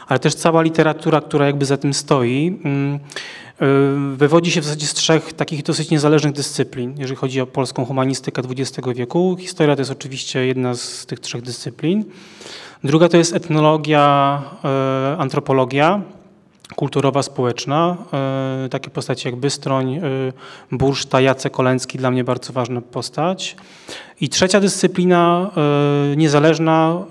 ale 0.07 0.19
też 0.19 0.35
cała 0.35 0.61
literatura, 0.61 1.21
która 1.21 1.45
jakby 1.45 1.65
za 1.65 1.77
tym 1.77 1.93
stoi, 1.93 2.59
mm, 2.63 2.95
y, 2.95 4.17
wywodzi 4.17 4.51
się 4.51 4.61
w 4.61 4.63
zasadzie 4.63 4.87
z 4.87 4.93
trzech 4.93 5.33
takich 5.33 5.63
dosyć 5.63 5.89
niezależnych 5.89 6.33
dyscyplin, 6.33 6.95
jeżeli 6.97 7.15
chodzi 7.15 7.41
o 7.41 7.47
polską 7.47 7.85
humanistykę 7.85 8.41
XX 8.49 8.87
wieku. 8.95 9.37
Historia 9.39 9.75
to 9.75 9.81
jest 9.81 9.91
oczywiście 9.91 10.45
jedna 10.45 10.75
z 10.75 11.05
tych 11.05 11.19
trzech 11.19 11.41
dyscyplin. 11.41 12.05
Druga 12.83 13.09
to 13.09 13.17
jest 13.17 13.35
etnologia, 13.35 14.41
e, 14.63 15.17
antropologia 15.17 16.01
kulturowa, 16.75 17.23
społeczna. 17.23 17.97
E, 18.65 18.69
takie 18.69 18.89
postacie 18.89 19.29
jak 19.29 19.39
Bystroń, 19.39 19.95
e, 19.95 20.01
Burszta, 20.71 21.21
Jacek 21.21 21.59
Oleński, 21.59 21.97
dla 21.97 22.11
mnie 22.11 22.23
bardzo 22.23 22.53
ważna 22.53 22.81
postać. 22.81 23.55
I 24.21 24.29
trzecia 24.29 24.59
dyscyplina 24.59 25.51
niezależna 26.17 27.03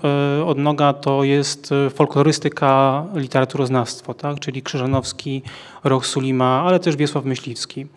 od 0.45 0.57
noga 0.57 0.93
to 0.93 1.23
jest 1.23 1.69
folklorystyka, 1.95 3.05
literaturoznawstwo, 3.15 4.13
tak? 4.13 4.39
czyli 4.39 4.61
Krzyżanowski, 4.61 5.41
Roch 5.83 6.05
Sulima, 6.05 6.63
ale 6.65 6.79
też 6.79 6.95
Wiesław 6.95 7.25
Myśliwski. 7.25 7.87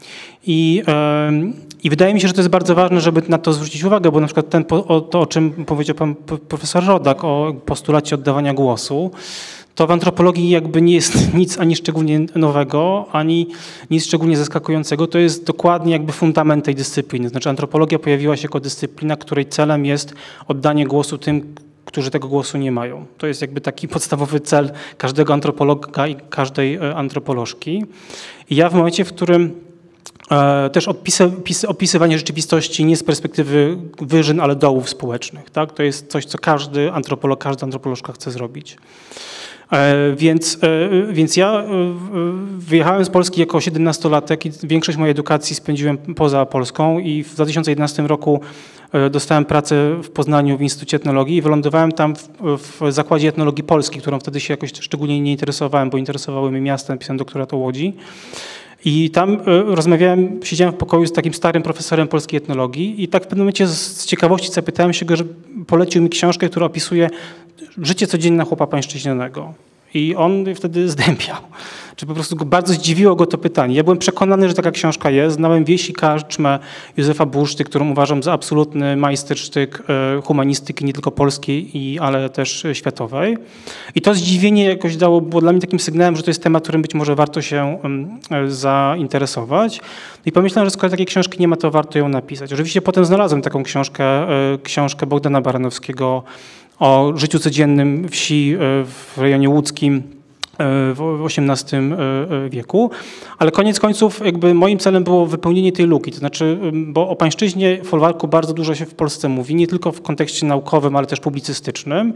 I, 0.46 0.82
I 1.84 1.90
wydaje 1.90 2.14
mi 2.14 2.20
się, 2.20 2.28
że 2.28 2.34
to 2.34 2.40
jest 2.40 2.50
bardzo 2.50 2.74
ważne, 2.74 3.00
żeby 3.00 3.22
na 3.28 3.38
to 3.38 3.52
zwrócić 3.52 3.84
uwagę, 3.84 4.10
bo 4.10 4.20
na 4.20 4.26
przykład 4.26 4.48
ten, 4.48 4.64
to, 4.64 5.20
o 5.20 5.26
czym 5.26 5.64
powiedział 5.64 5.96
pan 5.96 6.14
profesor 6.48 6.84
Rodak, 6.84 7.24
o 7.24 7.54
postulacie 7.66 8.14
oddawania 8.14 8.54
głosu, 8.54 9.10
to 9.74 9.86
w 9.86 9.90
antropologii 9.90 10.50
jakby 10.50 10.82
nie 10.82 10.94
jest 10.94 11.34
nic 11.34 11.58
ani 11.58 11.76
szczególnie 11.76 12.20
nowego, 12.34 13.06
ani 13.12 13.46
nic 13.90 14.04
szczególnie 14.04 14.36
zaskakującego. 14.36 15.06
To 15.06 15.18
jest 15.18 15.46
dokładnie 15.46 15.92
jakby 15.92 16.12
fundament 16.12 16.64
tej 16.64 16.74
dyscypliny. 16.74 17.28
Znaczy 17.28 17.48
antropologia 17.48 17.98
pojawiła 17.98 18.36
się 18.36 18.42
jako 18.42 18.60
dyscyplina, 18.60 19.16
której 19.16 19.46
celem 19.46 19.86
jest 19.86 20.14
oddanie 20.48 20.86
głosu 20.86 21.18
tym, 21.18 21.54
którzy 21.84 22.10
tego 22.10 22.28
głosu 22.28 22.58
nie 22.58 22.72
mają. 22.72 23.06
To 23.18 23.26
jest 23.26 23.40
jakby 23.40 23.60
taki 23.60 23.88
podstawowy 23.88 24.40
cel 24.40 24.72
każdego 24.98 25.34
antropologa 25.34 26.06
i 26.06 26.16
każdej 26.30 26.74
e, 26.74 26.94
antropolożki. 26.94 27.84
I 28.50 28.56
ja 28.56 28.70
w 28.70 28.74
momencie, 28.74 29.04
w 29.04 29.08
którym 29.08 29.63
też 30.72 30.88
odpisy, 30.88 31.30
opisywanie 31.68 32.18
rzeczywistości 32.18 32.84
nie 32.84 32.96
z 32.96 33.02
perspektywy 33.02 33.76
wyżyn, 34.00 34.40
ale 34.40 34.56
dołów 34.56 34.88
społecznych. 34.88 35.50
Tak? 35.50 35.72
To 35.72 35.82
jest 35.82 36.10
coś, 36.10 36.24
co 36.24 36.38
każdy 36.38 36.92
antropolog, 36.92 37.42
każda 37.42 37.64
antropolożka 37.64 38.12
chce 38.12 38.30
zrobić. 38.30 38.76
E, 39.72 39.94
więc, 40.16 40.58
więc 41.10 41.36
ja 41.36 41.64
wyjechałem 42.58 43.04
z 43.04 43.10
Polski 43.10 43.40
jako 43.40 43.58
17-latek 43.58 44.46
i 44.46 44.66
większość 44.68 44.98
mojej 44.98 45.10
edukacji 45.10 45.56
spędziłem 45.56 45.98
poza 45.98 46.46
Polską 46.46 46.98
i 46.98 47.22
w 47.22 47.34
2011 47.34 48.02
roku 48.02 48.40
E, 48.94 49.10
dostałem 49.10 49.44
pracę 49.44 50.02
w 50.02 50.10
Poznaniu 50.10 50.58
w 50.58 50.62
Instytucie 50.62 50.96
Etnologii 50.96 51.36
i 51.36 51.42
wylądowałem 51.42 51.92
tam 51.92 52.14
w, 52.16 52.28
w 52.80 52.92
Zakładzie 52.92 53.28
Etnologii 53.28 53.64
Polskiej, 53.64 54.00
którą 54.00 54.20
wtedy 54.20 54.40
się 54.40 54.52
jakoś 54.52 54.72
szczególnie 54.80 55.20
nie 55.20 55.32
interesowałem, 55.32 55.90
bo 55.90 55.98
interesowały 55.98 56.50
mnie 56.50 56.60
miasta, 56.60 56.92
napisałem 56.92 57.16
doktorat 57.16 57.54
o 57.54 57.56
Łodzi. 57.56 57.92
I 58.84 59.10
tam 59.10 59.32
e, 59.32 59.62
rozmawiałem, 59.62 60.40
siedziałem 60.44 60.74
w 60.74 60.76
pokoju 60.78 61.06
z 61.06 61.12
takim 61.12 61.34
starym 61.34 61.62
profesorem 61.62 62.08
polskiej 62.08 62.36
etnologii 62.36 63.02
i 63.02 63.08
tak 63.08 63.24
w 63.24 63.26
pewnym 63.26 63.44
momencie 63.44 63.66
z 63.66 64.06
ciekawości 64.06 64.52
zapytałem 64.52 64.92
się 64.92 65.06
go, 65.06 65.16
że 65.16 65.24
polecił 65.66 66.02
mi 66.02 66.08
książkę, 66.08 66.48
która 66.48 66.66
opisuje 66.66 67.10
życie 67.78 68.06
codzienne 68.06 68.44
chłopa 68.44 68.66
pańszczyźnianego. 68.66 69.54
I 69.94 70.14
on 70.16 70.44
wtedy 70.54 70.88
zdębiał. 70.94 71.36
Czy 71.96 72.06
po 72.06 72.14
prostu 72.14 72.36
go, 72.36 72.44
bardzo 72.44 72.74
zdziwiło 72.74 73.16
go 73.16 73.26
to 73.26 73.38
pytanie. 73.38 73.74
Ja 73.74 73.84
byłem 73.84 73.98
przekonany, 73.98 74.48
że 74.48 74.54
taka 74.54 74.70
książka 74.70 75.10
jest. 75.10 75.36
Znałem 75.36 75.64
wieś 75.64 75.90
i 75.90 75.92
karczmę 75.92 76.58
Józefa 76.96 77.26
Burszty, 77.26 77.64
którą 77.64 77.90
uważam 77.90 78.22
za 78.22 78.32
absolutny 78.32 78.96
majstersztyk 78.96 79.82
e, 79.88 80.20
humanistyki 80.22 80.84
nie 80.84 80.92
tylko 80.92 81.10
polskiej, 81.10 81.98
ale 82.00 82.30
też 82.30 82.66
światowej. 82.72 83.36
I 83.94 84.00
to 84.00 84.14
zdziwienie 84.14 84.64
jakoś 84.64 84.96
dało, 84.96 85.20
było 85.20 85.40
dla 85.40 85.52
mnie 85.52 85.60
takim 85.60 85.80
sygnałem, 85.80 86.16
że 86.16 86.22
to 86.22 86.30
jest 86.30 86.42
temat, 86.42 86.62
którym 86.62 86.82
być 86.82 86.94
może 86.94 87.14
warto 87.14 87.42
się 87.42 87.78
e, 88.30 88.50
zainteresować. 88.50 89.80
I 90.26 90.32
pomyślałem, 90.32 90.66
że 90.66 90.70
skoro 90.70 90.90
takiej 90.90 91.06
książki 91.06 91.40
nie 91.40 91.48
ma, 91.48 91.56
to 91.56 91.70
warto 91.70 91.98
ją 91.98 92.08
napisać. 92.08 92.52
Oczywiście 92.52 92.82
potem 92.82 93.04
znalazłem 93.04 93.42
taką 93.42 93.62
książkę, 93.62 94.04
e, 94.04 94.58
książkę 94.62 95.06
Bogdana 95.06 95.40
Baranowskiego 95.40 96.22
o 96.78 97.12
życiu 97.16 97.38
codziennym 97.38 98.08
wsi 98.08 98.56
w 98.84 99.14
rejonie 99.16 99.48
łódzkim 99.48 100.02
w 100.94 101.24
XVIII 101.24 101.80
wieku, 102.50 102.90
ale 103.38 103.50
koniec 103.50 103.80
końców 103.80 104.20
jakby 104.24 104.54
moim 104.54 104.78
celem 104.78 105.04
było 105.04 105.26
wypełnienie 105.26 105.72
tej 105.72 105.86
luki, 105.86 106.12
to 106.12 106.18
znaczy, 106.18 106.58
bo 106.72 107.08
o 107.08 107.16
pańszczyźnie 107.16 107.84
folwarku 107.84 108.28
bardzo 108.28 108.54
dużo 108.54 108.74
się 108.74 108.86
w 108.86 108.94
Polsce 108.94 109.28
mówi, 109.28 109.54
nie 109.54 109.66
tylko 109.66 109.92
w 109.92 110.02
kontekście 110.02 110.46
naukowym, 110.46 110.96
ale 110.96 111.06
też 111.06 111.20
publicystycznym, 111.20 112.14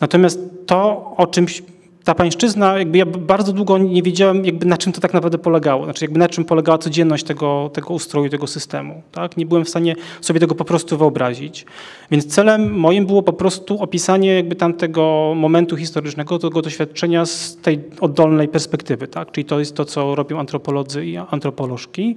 natomiast 0.00 0.40
to, 0.66 1.12
o 1.16 1.26
czymś 1.26 1.62
ta 2.04 2.14
pańszczyzna, 2.14 2.78
jakby 2.78 2.98
ja 2.98 3.06
bardzo 3.06 3.52
długo 3.52 3.78
nie 3.78 4.02
wiedziałem, 4.02 4.44
jakby 4.44 4.66
na 4.66 4.78
czym 4.78 4.92
to 4.92 5.00
tak 5.00 5.14
naprawdę 5.14 5.38
polegało, 5.38 5.84
znaczy 5.84 6.04
jakby 6.04 6.18
na 6.18 6.28
czym 6.28 6.44
polegała 6.44 6.78
codzienność 6.78 7.24
tego, 7.24 7.70
tego 7.72 7.94
ustroju, 7.94 8.30
tego 8.30 8.46
systemu. 8.46 9.02
Tak? 9.12 9.36
Nie 9.36 9.46
byłem 9.46 9.64
w 9.64 9.68
stanie 9.68 9.96
sobie 10.20 10.40
tego 10.40 10.54
po 10.54 10.64
prostu 10.64 10.98
wyobrazić. 10.98 11.66
Więc 12.10 12.26
celem 12.26 12.78
moim 12.78 13.06
było 13.06 13.22
po 13.22 13.32
prostu 13.32 13.82
opisanie 13.82 14.34
jakby 14.34 14.56
tamtego 14.56 15.32
momentu 15.36 15.76
historycznego, 15.76 16.38
tego 16.38 16.62
doświadczenia 16.62 17.26
z 17.26 17.56
tej 17.56 17.80
oddolnej 18.00 18.48
perspektywy. 18.48 19.08
Tak? 19.08 19.32
Czyli 19.32 19.44
to 19.44 19.58
jest 19.58 19.74
to, 19.74 19.84
co 19.84 20.14
robią 20.14 20.38
antropolodzy 20.38 21.06
i 21.06 21.16
antropolożki. 21.16 22.16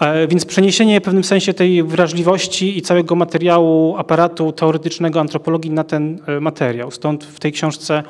E, 0.00 0.28
więc 0.28 0.44
przeniesienie 0.44 1.00
w 1.00 1.02
pewnym 1.02 1.24
sensie 1.24 1.54
tej 1.54 1.82
wrażliwości 1.82 2.78
i 2.78 2.82
całego 2.82 3.14
materiału, 3.14 3.96
aparatu 3.96 4.52
teoretycznego 4.52 5.20
antropologii 5.20 5.70
na 5.70 5.84
ten 5.84 6.18
e, 6.26 6.40
materiał. 6.40 6.90
Stąd 6.90 7.24
w 7.24 7.40
tej 7.40 7.52
książce 7.52 8.02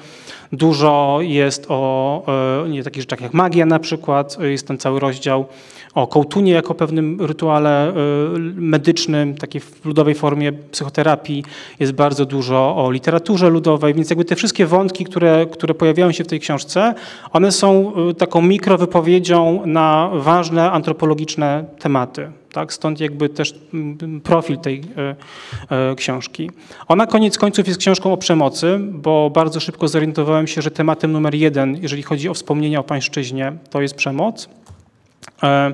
Dużo 0.53 1.19
jest 1.21 1.67
o 1.69 2.23
e, 2.65 2.69
nie, 2.69 2.83
takich 2.83 3.03
rzeczach 3.03 3.21
jak 3.21 3.35
magia 3.35 3.67
na 3.67 3.79
przykład, 3.79 4.39
jest 4.41 4.67
ten 4.67 4.79
cały 4.79 5.01
rozdział 5.01 5.47
o 5.95 6.07
kołtunie 6.07 6.53
jako 6.53 6.75
pewnym 6.75 7.21
rytuale 7.21 7.89
e, 7.89 7.95
medycznym, 8.57 9.35
takiej 9.35 9.61
w 9.61 9.85
ludowej 9.85 10.15
formie 10.15 10.53
psychoterapii. 10.53 11.45
Jest 11.81 11.93
bardzo 11.93 12.27
dużo 12.27 12.77
o 12.77 12.91
literaturze 12.91 13.51
ludowej, 13.51 13.95
więc 13.95 14.11
jakby 14.11 14.25
te 14.25 14.37
wszystkie 14.37 14.67
wątki, 14.67 15.05
które, 15.05 15.47
które 15.47 15.75
pojawiają 15.75 16.13
się 16.13 16.25
w 16.25 16.27
tej 16.27 16.41
książce, 16.41 16.95
one 17.33 17.53
są 17.53 17.93
e, 18.11 18.15
taką 18.15 18.43
mikrowypowiedzią 18.43 19.63
na 19.67 20.11
ważne 20.15 20.71
antropologiczne 20.71 21.65
tematy. 21.79 22.40
Tak? 22.53 22.73
Stąd 22.73 23.01
jakby 23.01 23.29
też 23.29 23.55
mm, 23.75 24.21
profil 24.21 24.59
tej 24.59 24.83
e, 25.71 25.95
książki. 25.95 26.51
Ona 26.89 27.07
koniec 27.07 27.39
końców 27.39 27.69
jest 27.69 27.81
książką 27.81 28.13
o 28.13 28.17
przemocy, 28.17 28.79
bo 28.81 29.31
bardzo 29.31 29.61
szybko 29.61 29.89
zorientowałem 29.89 30.47
się, 30.47 30.63
że 30.63 30.71
tematem 30.71 31.13
numer 31.13 31.35
jeden, 31.35 31.79
jeżeli 31.83 32.03
chodzi 32.03 32.29
o 32.29 32.35
wspomnienia 32.35 32.81
o 32.81 32.85
pańszczyźnie, 32.85 33.53
to 33.71 33.81
jest 33.83 33.95
przemoc. 33.95 34.49
E, 35.43 35.73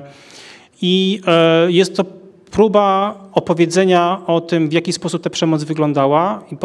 I 0.81 1.21
e, 1.27 1.71
jest 1.71 1.95
to 1.95 2.05
próba 2.51 3.15
opowiedzenia 3.33 4.21
o 4.27 4.41
tym, 4.41 4.69
w 4.69 4.73
jaki 4.73 4.93
sposób 4.93 5.23
ta 5.23 5.29
przemoc 5.29 5.63
wyglądała. 5.63 6.43
I 6.51 6.57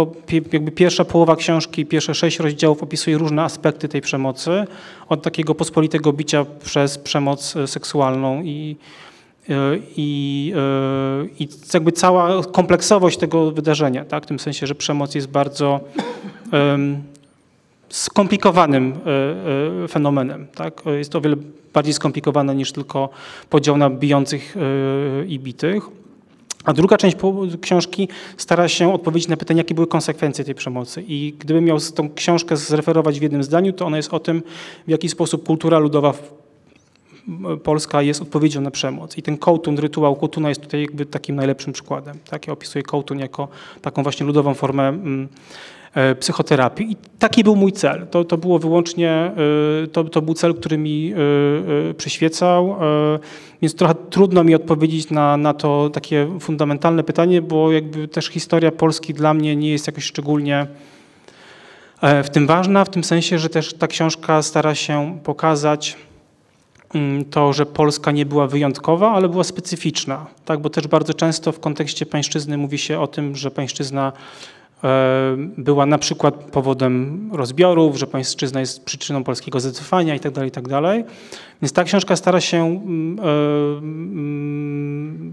jakby 0.53 0.71
pierwsza 0.71 1.05
połowa 1.05 1.37
książki, 1.37 1.87
pierwsze 1.87 2.15
sześć 2.15 2.39
rozdziałów 2.39 2.83
opisuje 2.83 3.19
różne 3.19 3.43
aspekty 3.43 3.89
tej 3.89 4.01
przemocy. 4.01 4.65
Od 5.09 5.23
takiego 5.23 5.55
pospolitego 5.55 6.13
bicia 6.13 6.47
przez 6.65 6.99
przemoc 6.99 7.57
e, 7.57 7.67
seksualną 7.67 8.43
i, 8.43 8.77
i, 9.97 10.53
i 11.39 11.49
jakby 11.75 11.93
cała 11.93 12.43
kompleksowość 12.45 13.19
tego 13.19 13.51
wydarzenia, 13.51 14.05
tak? 14.05 14.25
w 14.25 14.27
tym 14.27 14.39
sensie, 14.39 14.67
że 14.67 14.75
przemoc 14.75 15.15
jest 15.15 15.29
bardzo 15.29 15.81
um, 16.53 17.03
skomplikowanym 17.89 18.95
fenomenem. 19.89 20.47
Tak? 20.55 20.83
Jest 20.87 21.17
o 21.17 21.21
wiele 21.21 21.37
bardziej 21.73 21.95
skomplikowana 21.95 22.53
niż 22.53 22.73
tylko 22.73 23.09
podział 23.51 23.77
na 23.77 23.91
bijących 23.91 24.57
e, 24.57 25.27
i 25.27 25.39
bitych. 25.39 25.83
A 26.65 26.73
druga 26.73 26.97
część 26.97 27.17
książki 27.61 28.09
stara 28.37 28.69
się 28.69 28.95
odpowiedzieć 28.95 29.29
na 29.29 29.37
pytanie, 29.37 29.59
jakie 29.59 29.75
były 29.75 29.87
konsekwencje 29.87 30.45
tej 30.45 30.55
przemocy. 30.55 31.05
I 31.09 31.35
gdybym 31.39 31.65
miał 31.65 31.79
tą 31.95 32.15
książkę 32.15 32.57
zreferować 32.57 33.19
w 33.19 33.23
jednym 33.23 33.43
zdaniu, 33.43 33.73
to 33.73 33.87
ona 33.87 33.97
jest 33.97 34.15
o 34.15 34.21
tym, 34.21 34.43
w 34.87 34.91
jaki 34.91 35.09
sposób 35.09 35.47
kultura 35.47 35.79
ludowa 35.79 36.15
polska 37.63 38.03
jest 38.03 38.23
odpowiedzią 38.23 38.61
na 38.61 38.71
przemoc. 38.71 39.19
I 39.19 39.23
ten 39.23 39.39
kołtun, 39.39 39.79
rytuał 39.79 40.17
kołtuna 40.17 40.49
jest 40.49 40.61
tutaj 40.61 40.81
jakby 40.81 41.07
takim 41.07 41.37
najlepszym 41.37 41.73
przykładem. 41.73 42.19
Tak? 42.31 42.47
Ja 42.47 42.53
opisuję 42.53 42.83
kołtun 42.83 43.19
jako 43.19 43.49
taką 43.83 44.03
właśnie 44.03 44.27
ludową 44.27 44.55
formę 44.55 44.89
mm, 44.89 45.29
E, 45.95 46.15
psychoterapii. 46.15 46.93
I 46.93 46.97
taki 47.19 47.45
był 47.45 47.57
mój 47.57 47.73
cel. 47.73 48.07
To, 48.11 48.25
to 48.25 48.39
było 48.39 48.59
wyłącznie, 48.59 49.11
e, 49.11 49.87
to, 49.87 50.05
to 50.05 50.23
był 50.23 50.35
cel, 50.35 50.55
który 50.55 50.79
mi 50.79 51.15
e, 51.91 51.95
przyświecał, 51.95 52.77
więc 53.63 53.75
trochę 53.75 53.95
trudno 54.11 54.45
mi 54.45 54.55
odpowiedzieć 54.55 55.11
na, 55.11 55.37
na 55.37 55.55
to 55.55 55.91
takie 55.93 56.29
fundamentalne 56.41 57.05
pytanie, 57.05 57.43
bo 57.43 57.73
jakby 57.73 58.09
też 58.09 58.27
historia 58.27 58.71
Polski 58.71 59.15
dla 59.15 59.35
mnie 59.35 59.57
nie 59.57 59.71
jest 59.71 59.87
jakoś 59.87 60.05
szczególnie 60.05 60.67
w 62.25 62.31
tym 62.31 62.47
ważna, 62.47 62.85
w 62.85 62.91
tym 62.91 63.05
sensie, 63.05 63.39
że 63.39 63.49
też 63.49 63.75
ta 63.75 63.87
książka 63.87 64.43
stara 64.43 64.75
się 64.75 65.19
pokazać 65.25 65.97
to, 67.31 67.53
że 67.53 67.67
Polska 67.67 68.11
nie 68.11 68.27
była 68.27 68.47
wyjątkowa, 68.47 69.11
ale 69.11 69.29
była 69.29 69.45
specyficzna. 69.45 70.27
Tak? 70.45 70.61
Bo 70.61 70.71
też 70.71 70.87
bardzo 70.89 71.15
często 71.15 71.53
w 71.53 71.61
kontekście 71.61 72.07
pańszczyzny 72.07 72.59
mówi 72.59 72.79
się 72.79 73.01
o 73.01 73.07
tym, 73.07 73.37
że 73.37 73.51
pańszczyzna 73.51 74.13
E, 74.85 75.37
była 75.59 75.87
na 75.87 75.99
przykład 75.99 76.35
powodem 76.35 77.29
rozbiorów, 77.33 77.97
że 77.97 78.07
pańszczyzna 78.07 78.61
jest 78.61 78.85
przyczyną 78.85 79.25
polskiego 79.25 79.61
zacofania 79.61 80.15
itd., 80.15 80.35
tak 80.35 80.45
itd. 80.45 80.83
Tak 80.83 81.07
Więc 81.63 81.73
ta 81.73 81.85
książka 81.85 82.17
stara 82.17 82.41
się, 82.41 82.67
mm, 82.67 83.19
e, 83.19 83.23
mm, 83.79 85.33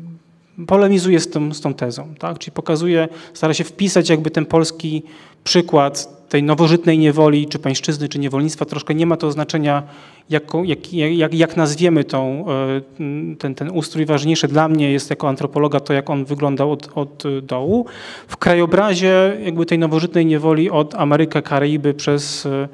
polemizuje 0.68 1.20
z 1.20 1.30
tą, 1.30 1.54
z 1.54 1.62
tą 1.62 1.74
tezą, 1.74 2.14
tak? 2.20 2.40
czyli 2.40 2.52
pokazuje, 2.52 3.08
stara 3.34 3.54
się 3.54 3.64
wpisać 3.64 4.10
jakby 4.10 4.32
ten 4.32 4.46
polski 4.46 5.04
przykład 5.44 6.20
tej 6.30 6.44
nowożytnej 6.44 6.98
niewoli, 6.98 7.48
czy 7.48 7.60
pańszczyzny, 7.60 8.10
czy 8.10 8.20
niewolnictwa, 8.20 8.66
troszkę 8.66 8.96
nie 8.96 9.06
ma 9.06 9.18
to 9.18 9.32
znaczenia, 9.32 9.84
jak, 10.30 10.44
jak, 10.64 10.94
jak, 10.94 11.34
jak 11.34 11.58
nazwiemy 11.58 12.04
tą, 12.04 12.46
e, 12.50 13.36
ten, 13.36 13.56
ten 13.56 13.70
ustrój. 13.74 14.06
Ważniejsze 14.06 14.48
dla 14.48 14.68
mnie 14.68 14.92
jest 14.92 15.10
jako 15.10 15.30
antropologa 15.30 15.80
to, 15.80 15.94
jak 15.94 16.10
on 16.10 16.26
wyglądał 16.26 16.72
od, 16.72 16.90
od 16.96 17.24
dołu. 17.42 17.86
W 18.28 18.38
krajobrazie 18.38 19.38
jakby 19.44 19.66
tej 19.66 19.80
nowożytnej 19.80 20.26
niewoli 20.26 20.70
od 20.70 20.96
Amerykę, 20.96 21.42
Karaiby 21.42 21.94
przez 21.94 22.46
e, 22.46 22.68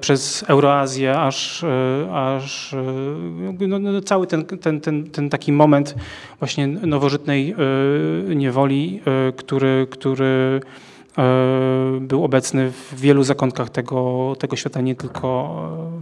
przez 0.00 0.44
Euroazję, 0.48 1.18
aż, 1.18 1.64
e, 1.64 2.08
aż 2.12 2.74
no, 3.68 3.78
no, 3.78 4.00
cały 4.00 4.26
ten, 4.26 4.44
ten, 4.44 4.80
ten, 4.80 5.10
ten 5.10 5.30
taki 5.30 5.52
moment 5.52 5.94
właśnie 6.38 6.66
nowożytnej 6.66 7.54
niewoli, 8.28 9.00
który, 9.36 9.86
który 9.90 10.60
był 12.00 12.24
obecny 12.24 12.70
w 12.70 13.00
wielu 13.00 13.22
zakątkach 13.22 13.70
tego, 13.70 14.34
tego 14.38 14.56
świata, 14.56 14.80
nie 14.80 14.94
tylko 14.94 15.54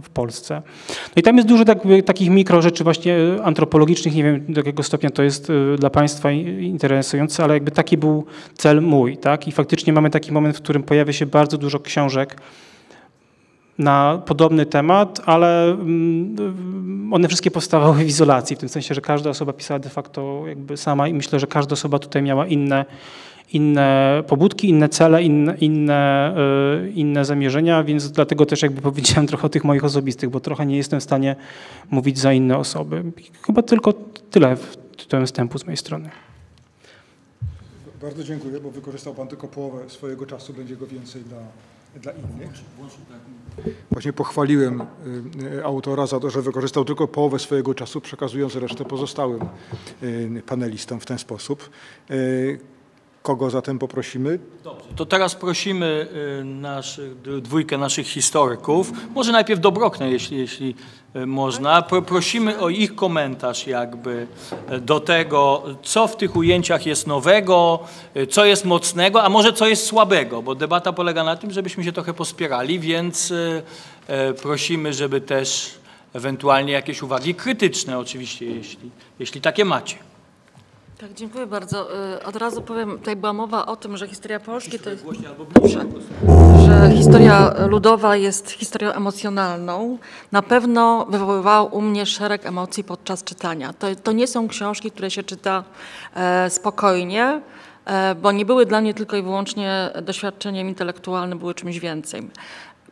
w 0.03 0.09
Polsce. 0.09 0.61
No 0.89 1.19
i 1.19 1.23
tam 1.23 1.35
jest 1.35 1.47
dużo 1.47 1.65
tak, 1.65 1.79
takich 2.05 2.29
mikro 2.29 2.61
rzeczy 2.61 2.83
właśnie 2.83 3.17
antropologicznych, 3.43 4.15
nie 4.15 4.23
wiem 4.23 4.45
do 4.49 4.59
jakiego 4.59 4.83
stopnia 4.83 5.09
to 5.09 5.23
jest 5.23 5.49
e, 5.49 5.77
dla 5.77 5.89
Państwa 5.89 6.31
interesujące, 6.31 7.43
ale 7.43 7.53
jakby 7.53 7.71
taki 7.71 7.97
był 7.97 8.25
cel 8.57 8.81
mój. 8.81 9.17
Tak? 9.17 9.47
I 9.47 9.51
faktycznie 9.51 9.93
mamy 9.93 10.09
taki 10.09 10.31
moment, 10.31 10.57
w 10.57 10.61
którym 10.61 10.83
pojawia 10.83 11.13
się 11.13 11.25
bardzo 11.25 11.57
dużo 11.57 11.79
książek, 11.79 12.41
na 13.77 14.21
podobny 14.25 14.65
temat, 14.65 15.21
ale 15.25 15.71
mm, 15.71 17.13
one 17.13 17.27
wszystkie 17.27 17.51
powstawały 17.51 17.95
w 17.95 18.07
izolacji, 18.07 18.55
w 18.55 18.59
tym 18.59 18.69
sensie, 18.69 18.95
że 18.95 19.01
każda 19.01 19.29
osoba 19.29 19.53
pisała 19.53 19.79
de 19.79 19.89
facto 19.89 20.43
jakby 20.47 20.77
sama 20.77 21.07
i 21.07 21.13
myślę, 21.13 21.39
że 21.39 21.47
każda 21.47 21.73
osoba 21.73 21.99
tutaj 21.99 22.21
miała 22.21 22.47
inne, 22.47 22.85
inne 23.53 24.23
pobudki, 24.27 24.69
inne 24.69 24.89
cele, 24.89 25.23
inne, 25.23 25.57
inne, 25.57 26.33
y, 26.85 26.91
inne 26.91 27.25
zamierzenia, 27.25 27.83
więc 27.83 28.11
dlatego 28.11 28.45
też 28.45 28.61
jakby 28.61 28.81
powiedziałem 28.81 29.27
trochę 29.27 29.47
o 29.47 29.49
tych 29.49 29.63
moich 29.63 29.83
osobistych, 29.83 30.29
bo 30.29 30.39
trochę 30.39 30.65
nie 30.65 30.77
jestem 30.77 30.99
w 30.99 31.03
stanie 31.03 31.35
mówić 31.89 32.19
za 32.19 32.33
inne 32.33 32.57
osoby. 32.57 33.03
Chyba 33.45 33.61
tylko 33.61 33.93
tyle 34.31 34.57
tytułem 34.97 35.25
wstępu 35.25 35.59
z 35.59 35.65
mojej 35.65 35.77
strony. 35.77 36.09
Bardzo 38.01 38.23
dziękuję, 38.23 38.59
bo 38.59 38.71
wykorzystał 38.71 39.13
Pan 39.13 39.27
tylko 39.27 39.47
połowę 39.47 39.89
swojego 39.89 40.25
czasu, 40.25 40.53
będzie 40.53 40.75
go 40.75 40.87
więcej 40.87 41.21
dla, 41.21 41.37
dla 42.01 42.11
innych. 42.11 42.51
Właśnie 43.91 44.13
pochwaliłem 44.13 44.81
y, 44.81 44.85
y, 45.55 45.65
autora 45.65 46.07
za 46.07 46.19
to, 46.19 46.29
że 46.29 46.41
wykorzystał 46.41 46.85
tylko 46.85 47.07
połowę 47.07 47.39
swojego 47.39 47.73
czasu, 47.73 48.01
przekazując 48.01 48.55
resztę 48.55 48.85
pozostałym 48.85 49.39
panelistom 50.45 50.99
w 50.99 51.05
ten 51.05 51.17
sposób. 51.17 51.69
Kogo 53.27 53.49
zatem 53.49 53.79
poprosimy? 53.79 54.39
Dobrze, 54.63 54.87
to 54.95 55.05
teraz 55.05 55.35
prosimy 55.35 56.07
y, 56.39 56.43
naszych, 56.43 57.21
dwójkę 57.21 57.77
naszych 57.77 58.07
historyków, 58.07 58.91
może 59.15 59.31
najpierw 59.31 59.61
Dobroknę, 59.61 60.11
jeśli, 60.11 60.37
jeśli 60.37 60.75
y, 61.15 61.25
można. 61.25 61.81
Prosimy 61.81 62.59
o 62.59 62.69
ich 62.69 62.95
komentarz 62.95 63.67
jakby 63.67 64.27
y, 64.71 64.79
do 64.81 64.99
tego, 64.99 65.63
co 65.83 66.07
w 66.07 66.17
tych 66.17 66.35
ujęciach 66.35 66.85
jest 66.85 67.07
nowego, 67.07 67.79
co 68.29 68.45
jest 68.45 68.65
mocnego, 68.65 69.23
a 69.23 69.29
może 69.29 69.53
co 69.53 69.67
jest 69.67 69.85
słabego, 69.85 70.41
bo 70.41 70.55
debata 70.55 70.93
polega 70.93 71.23
na 71.23 71.35
tym, 71.35 71.51
żebyśmy 71.51 71.83
się 71.83 71.91
trochę 71.91 72.13
pospierali, 72.13 72.79
więc 72.79 73.33
prosimy, 74.41 74.93
żeby 74.93 75.21
też 75.21 75.71
ewentualnie 76.13 76.73
jakieś 76.73 77.01
uwagi 77.03 77.35
krytyczne 77.35 77.99
oczywiście, 77.99 78.45
jeśli, 78.45 78.91
jeśli 79.19 79.41
takie 79.41 79.65
macie. 79.65 79.97
Tak, 81.01 81.13
dziękuję 81.13 81.47
bardzo. 81.47 81.87
Y, 82.15 82.23
Od 82.23 82.35
razu 82.35 82.61
powiem, 82.61 82.91
tutaj 82.91 83.15
była 83.15 83.33
mowa 83.33 83.65
o 83.65 83.75
tym, 83.75 83.97
że 83.97 84.07
historia 84.07 84.39
Polski 84.39 84.79
to 84.79 84.89
jest... 84.89 85.05
Dobrze. 85.53 85.85
Że 86.65 86.91
historia 86.95 87.53
ludowa 87.67 88.15
jest 88.15 88.49
historią 88.49 88.91
emocjonalną. 88.91 89.97
Na 90.31 90.41
pewno 90.41 91.05
wywoływała 91.09 91.63
u 91.63 91.81
mnie 91.81 92.05
szereg 92.05 92.45
emocji 92.45 92.83
podczas 92.83 93.23
czytania. 93.23 93.73
To, 93.73 93.87
to 94.03 94.11
nie 94.11 94.27
są 94.27 94.47
książki, 94.47 94.91
które 94.91 95.11
się 95.11 95.23
czyta 95.23 95.63
e, 96.15 96.49
spokojnie, 96.49 97.41
e, 97.85 98.15
bo 98.15 98.31
nie 98.31 98.45
były 98.45 98.65
dla 98.65 98.81
mnie 98.81 98.93
tylko 98.93 99.17
i 99.17 99.21
wyłącznie 99.21 99.89
doświadczeniem 100.01 100.67
intelektualnym, 100.69 101.39
były 101.39 101.53
czymś 101.53 101.79
więcej. 101.79 102.29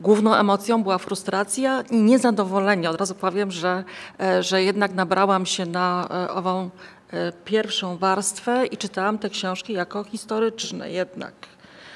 Główną 0.01 0.35
emocją 0.35 0.83
była 0.83 0.97
frustracja 0.97 1.81
i 1.91 1.97
niezadowolenie. 1.97 2.89
Od 2.89 2.99
razu 2.99 3.15
powiem, 3.15 3.51
że, 3.51 3.83
e, 4.19 4.43
że 4.43 4.63
jednak 4.63 4.93
nabrałam 4.93 5.45
się 5.45 5.65
na 5.65 6.07
ową 6.33 6.69
pierwszą 7.45 7.97
warstwę 7.97 8.65
i 8.65 8.77
czytałam 8.77 9.17
te 9.17 9.29
książki 9.29 9.73
jako 9.73 10.03
historyczne 10.03 10.91
jednak. 10.91 11.33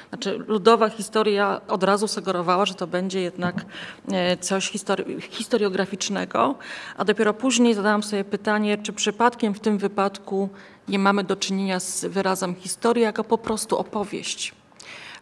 Znaczy, 0.09 0.43
ludowa 0.47 0.89
historia 0.89 1.61
od 1.67 1.83
razu 1.83 2.07
sugerowała, 2.07 2.65
że 2.65 2.73
to 2.73 2.87
będzie 2.87 3.21
jednak 3.21 3.65
e, 4.11 4.37
coś 4.37 4.71
histori- 4.71 5.21
historiograficznego, 5.21 6.55
a 6.97 7.05
dopiero 7.05 7.33
później 7.33 7.73
zadałam 7.73 8.03
sobie 8.03 8.23
pytanie, 8.23 8.77
czy 8.77 8.93
przypadkiem 8.93 9.53
w 9.53 9.59
tym 9.59 9.77
wypadku 9.77 10.49
nie 10.87 10.99
mamy 10.99 11.23
do 11.23 11.35
czynienia 11.35 11.79
z 11.79 12.05
wyrazem 12.05 12.55
historii 12.55 13.03
jako 13.03 13.23
po 13.23 13.37
prostu 13.37 13.77
opowieść. 13.77 14.58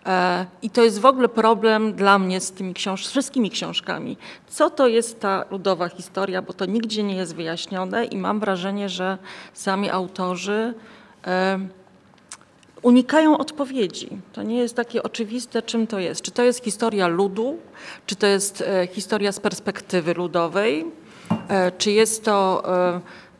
E, 0.07 0.45
I 0.61 0.69
to 0.69 0.83
jest 0.83 0.99
w 0.99 1.05
ogóle 1.05 1.29
problem 1.29 1.93
dla 1.93 2.19
mnie 2.19 2.41
z 2.41 2.51
tymi 2.51 2.73
książ- 2.73 3.07
wszystkimi 3.09 3.49
książkami. 3.49 4.17
Co 4.47 4.69
to 4.69 4.87
jest 4.87 5.19
ta 5.19 5.45
ludowa 5.51 5.89
historia, 5.89 6.41
bo 6.41 6.53
to 6.53 6.65
nigdzie 6.65 7.03
nie 7.03 7.15
jest 7.15 7.35
wyjaśnione 7.35 8.05
i 8.05 8.17
mam 8.17 8.39
wrażenie, 8.39 8.89
że 8.89 9.17
sami 9.53 9.89
autorzy 9.89 10.73
e, 11.27 11.59
unikają 12.81 13.37
odpowiedzi. 13.37 14.09
To 14.33 14.43
nie 14.43 14.57
jest 14.57 14.75
takie 14.75 15.03
oczywiste, 15.03 15.61
czym 15.61 15.87
to 15.87 15.99
jest. 15.99 16.21
Czy 16.21 16.31
to 16.31 16.43
jest 16.43 16.63
historia 16.63 17.07
ludu, 17.07 17.57
czy 18.05 18.15
to 18.15 18.27
jest 18.27 18.61
e, 18.61 18.87
historia 18.87 19.31
z 19.31 19.39
perspektywy 19.39 20.13
ludowej, 20.13 20.85
czy 21.77 21.91
jest 21.91 22.23
to 22.25 22.63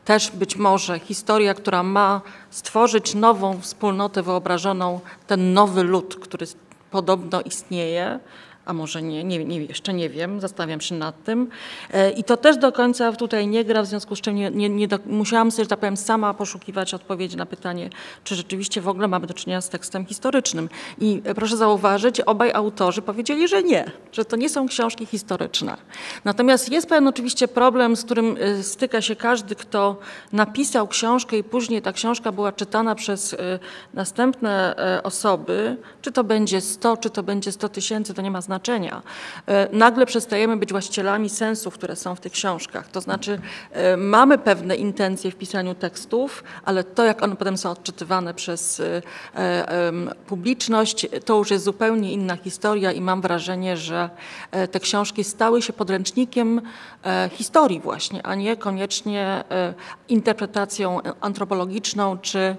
też 0.08 0.30
być 0.30 0.56
może 0.56 0.98
historia, 0.98 1.54
która 1.54 1.82
ma 1.82 2.20
stworzyć 2.50 3.14
nową 3.14 3.60
wspólnotę 3.60 4.22
wyobrażoną, 4.22 5.00
ten 5.26 5.52
nowy 5.52 5.82
lud, 5.82 6.16
który 6.16 6.46
podobno 6.90 7.40
istnieje, 7.40 8.20
a 8.68 8.72
może 8.72 9.02
nie, 9.02 9.24
nie, 9.24 9.44
nie, 9.44 9.64
jeszcze 9.64 9.94
nie 9.94 10.10
wiem, 10.10 10.40
zastanawiam 10.40 10.80
się 10.80 10.94
nad 10.94 11.24
tym. 11.24 11.48
E, 11.90 12.10
I 12.10 12.24
to 12.24 12.36
też 12.36 12.56
do 12.56 12.72
końca 12.72 13.12
tutaj 13.12 13.46
nie 13.46 13.64
gra, 13.64 13.82
w 13.82 13.86
związku 13.86 14.16
z 14.16 14.20
czym 14.20 14.34
nie, 14.34 14.50
nie, 14.50 14.68
nie 14.68 14.88
do, 14.88 14.98
musiałam 15.06 15.50
sobie, 15.50 15.64
że 15.64 15.68
tak 15.68 15.78
powiem, 15.78 15.96
sama 15.96 16.34
poszukiwać 16.34 16.94
odpowiedzi 16.94 17.36
na 17.36 17.46
pytanie, 17.46 17.90
czy 18.24 18.34
rzeczywiście 18.34 18.80
w 18.80 18.88
ogóle 18.88 19.08
mamy 19.08 19.26
do 19.26 19.34
czynienia 19.34 19.60
z 19.60 19.68
tekstem 19.68 20.06
historycznym. 20.06 20.68
I 20.98 21.22
e, 21.24 21.34
proszę 21.34 21.56
zauważyć, 21.56 22.20
obaj 22.20 22.52
autorzy 22.52 23.02
powiedzieli, 23.02 23.48
że 23.48 23.62
nie, 23.62 23.90
że 24.12 24.24
to 24.24 24.36
nie 24.36 24.48
są 24.48 24.68
książki 24.68 25.06
historyczne. 25.06 25.76
Natomiast 26.24 26.72
jest 26.72 26.88
pewien 26.88 27.08
oczywiście 27.08 27.48
problem, 27.48 27.96
z 27.96 28.04
którym 28.04 28.36
e, 28.40 28.62
styka 28.62 29.02
się 29.02 29.16
każdy, 29.16 29.54
kto 29.54 29.96
napisał 30.32 30.88
książkę 30.88 31.38
i 31.38 31.44
później 31.44 31.82
ta 31.82 31.92
książka 31.92 32.32
była 32.32 32.52
czytana 32.52 32.94
przez 32.94 33.36
następne 33.94 34.74
osoby, 35.02 35.76
czy 36.02 36.12
to 36.12 36.24
będzie 36.24 36.60
100, 36.60 36.96
czy 36.96 37.10
to 37.10 37.22
będzie 37.22 37.52
100 37.52 37.68
tysięcy, 37.68 38.14
to 38.14 38.22
nie 38.22 38.30
ma 38.30 38.40
znaczenia. 38.40 38.57
E, 39.46 39.68
Nagle 39.72 40.06
przestajemy 40.06 40.56
być 40.56 40.70
właścicielami 40.70 41.28
sensów, 41.28 41.74
które 41.74 41.96
są 41.96 42.14
w 42.14 42.20
tych 42.20 42.32
książkach. 42.32 42.88
To 42.88 43.00
znaczy 43.00 43.40
e, 43.72 43.96
mamy 43.96 44.38
pewne 44.38 44.76
intencje 44.76 45.30
w 45.30 45.36
pisaniu 45.36 45.74
tekstów, 45.74 46.44
ale 46.64 46.84
to, 46.84 47.04
jak 47.04 47.22
one 47.22 47.36
potem 47.36 47.58
są 47.58 47.70
odczytywane 47.70 48.34
przez 48.34 48.80
e, 48.80 49.02
publiczność, 50.26 51.06
to 51.24 51.38
już 51.38 51.50
jest 51.50 51.64
zupełnie 51.64 52.12
inna 52.12 52.36
historia 52.36 52.92
i 52.92 53.00
mam 53.00 53.20
wrażenie, 53.20 53.76
że 53.76 54.10
te 54.70 54.80
książki 54.80 55.24
stały 55.24 55.62
się 55.62 55.72
podręcznikiem 55.72 56.60
historii 57.32 57.80
właśnie, 57.80 58.26
a 58.26 58.34
nie 58.34 58.56
koniecznie 58.56 59.44
interpretacją 60.08 61.00
antropologiczną 61.20 62.18
czy 62.18 62.56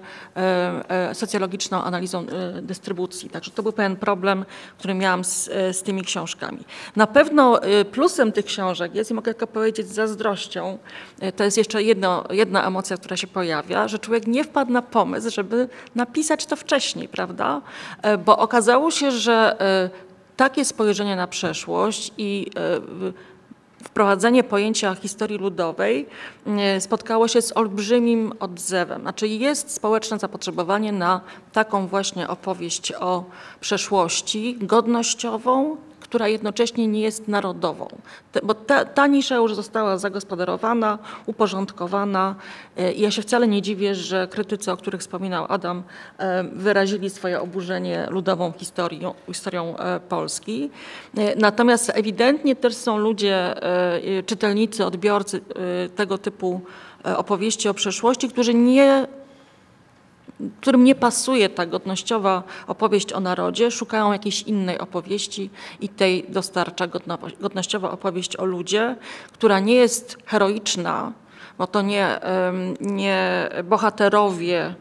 socjologiczną 1.12 1.82
analizą 1.82 2.26
dystrybucji. 2.62 3.30
Także 3.30 3.50
to 3.50 3.62
był 3.62 3.72
pewien 3.72 3.96
problem, 3.96 4.44
który 4.78 4.94
miałam 4.94 5.24
z, 5.24 5.44
z 5.76 5.82
tymi 5.82 5.89
książkami. 6.02 6.64
Na 6.96 7.06
pewno 7.06 7.62
e, 7.62 7.84
plusem 7.84 8.32
tych 8.32 8.44
książek 8.44 8.94
jest, 8.94 9.10
i 9.10 9.14
mogę 9.14 9.34
tylko 9.34 9.46
powiedzieć 9.46 9.88
z 9.88 9.94
zazdrością, 9.94 10.78
e, 11.20 11.32
to 11.32 11.44
jest 11.44 11.58
jeszcze 11.58 11.82
jedno, 11.82 12.24
jedna 12.30 12.66
emocja, 12.66 12.96
która 12.96 13.16
się 13.16 13.26
pojawia, 13.26 13.88
że 13.88 13.98
człowiek 13.98 14.26
nie 14.26 14.44
wpadł 14.44 14.72
na 14.72 14.82
pomysł, 14.82 15.30
żeby 15.30 15.68
napisać 15.94 16.46
to 16.46 16.56
wcześniej, 16.56 17.08
prawda? 17.08 17.62
E, 18.02 18.18
Bo 18.18 18.38
okazało 18.38 18.90
się, 18.90 19.10
że 19.10 19.60
e, 19.60 19.90
takie 20.36 20.64
spojrzenie 20.64 21.16
na 21.16 21.26
przeszłość 21.26 22.12
i 22.18 22.46
wprowadzenie 23.84 24.44
pojęcia 24.44 24.94
historii 24.94 25.38
ludowej 25.38 26.06
e, 26.46 26.80
spotkało 26.80 27.28
się 27.28 27.42
z 27.42 27.56
olbrzymim 27.56 28.32
odzewem. 28.40 29.00
Znaczy 29.00 29.28
jest 29.28 29.70
społeczne 29.70 30.18
zapotrzebowanie 30.18 30.92
na 30.92 31.20
taką 31.52 31.86
właśnie 31.86 32.28
opowieść 32.28 32.92
o 32.92 33.24
przeszłości 33.60 34.56
godnościową, 34.60 35.76
która 36.10 36.28
jednocześnie 36.28 36.86
nie 36.86 37.00
jest 37.00 37.28
narodową. 37.28 37.88
Bo 38.42 38.54
ta, 38.54 38.84
ta 38.84 39.06
nisza 39.06 39.36
już 39.36 39.54
została 39.54 39.98
zagospodarowana, 39.98 40.98
uporządkowana 41.26 42.34
e, 42.76 42.92
ja 42.92 43.10
się 43.10 43.22
wcale 43.22 43.48
nie 43.48 43.62
dziwię, 43.62 43.94
że 43.94 44.28
krytycy, 44.28 44.72
o 44.72 44.76
których 44.76 45.00
wspominał 45.00 45.46
Adam, 45.48 45.82
e, 46.18 46.44
wyrazili 46.44 47.10
swoje 47.10 47.40
oburzenie 47.40 48.06
ludową 48.10 48.52
historią, 48.58 49.14
historią 49.26 49.76
e, 49.76 50.00
Polski. 50.00 50.70
Natomiast 51.36 51.92
ewidentnie 51.94 52.56
też 52.56 52.74
są 52.74 52.98
ludzie, 52.98 53.54
czytelnicy, 54.26 54.86
odbiorcy 54.86 55.40
tego 55.96 56.18
typu 56.18 56.60
opowieści 57.16 57.68
o 57.68 57.74
przeszłości, 57.74 58.28
którzy 58.28 58.54
nie 58.54 59.06
którym 60.60 60.84
nie 60.84 60.94
pasuje 60.94 61.48
ta 61.48 61.66
godnościowa 61.66 62.42
opowieść 62.66 63.12
o 63.12 63.20
narodzie, 63.20 63.70
szukają 63.70 64.12
jakiejś 64.12 64.42
innej 64.42 64.78
opowieści 64.78 65.50
i 65.80 65.88
tej 65.88 66.24
dostarcza 66.28 66.86
godno, 66.86 67.18
godnościowa 67.40 67.90
opowieść 67.90 68.36
o 68.36 68.44
ludzie, 68.44 68.96
która 69.32 69.60
nie 69.60 69.74
jest 69.74 70.18
heroiczna, 70.26 71.12
bo 71.58 71.66
to 71.66 71.82
nie, 71.82 72.20
nie 72.80 73.48
bohaterowie 73.64 74.74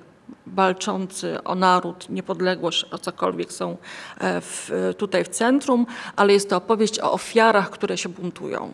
walczący 0.47 1.43
o 1.43 1.55
naród, 1.55 2.09
niepodległość, 2.09 2.85
o 2.91 2.97
cokolwiek 2.97 3.53
są 3.53 3.77
e, 4.19 4.41
w, 4.41 4.71
tutaj 4.97 5.23
w 5.23 5.29
centrum, 5.29 5.85
ale 6.15 6.33
jest 6.33 6.49
to 6.49 6.57
opowieść 6.57 6.99
o 6.99 7.11
ofiarach, 7.11 7.69
które 7.69 7.97
się 7.97 8.09
buntują. 8.09 8.73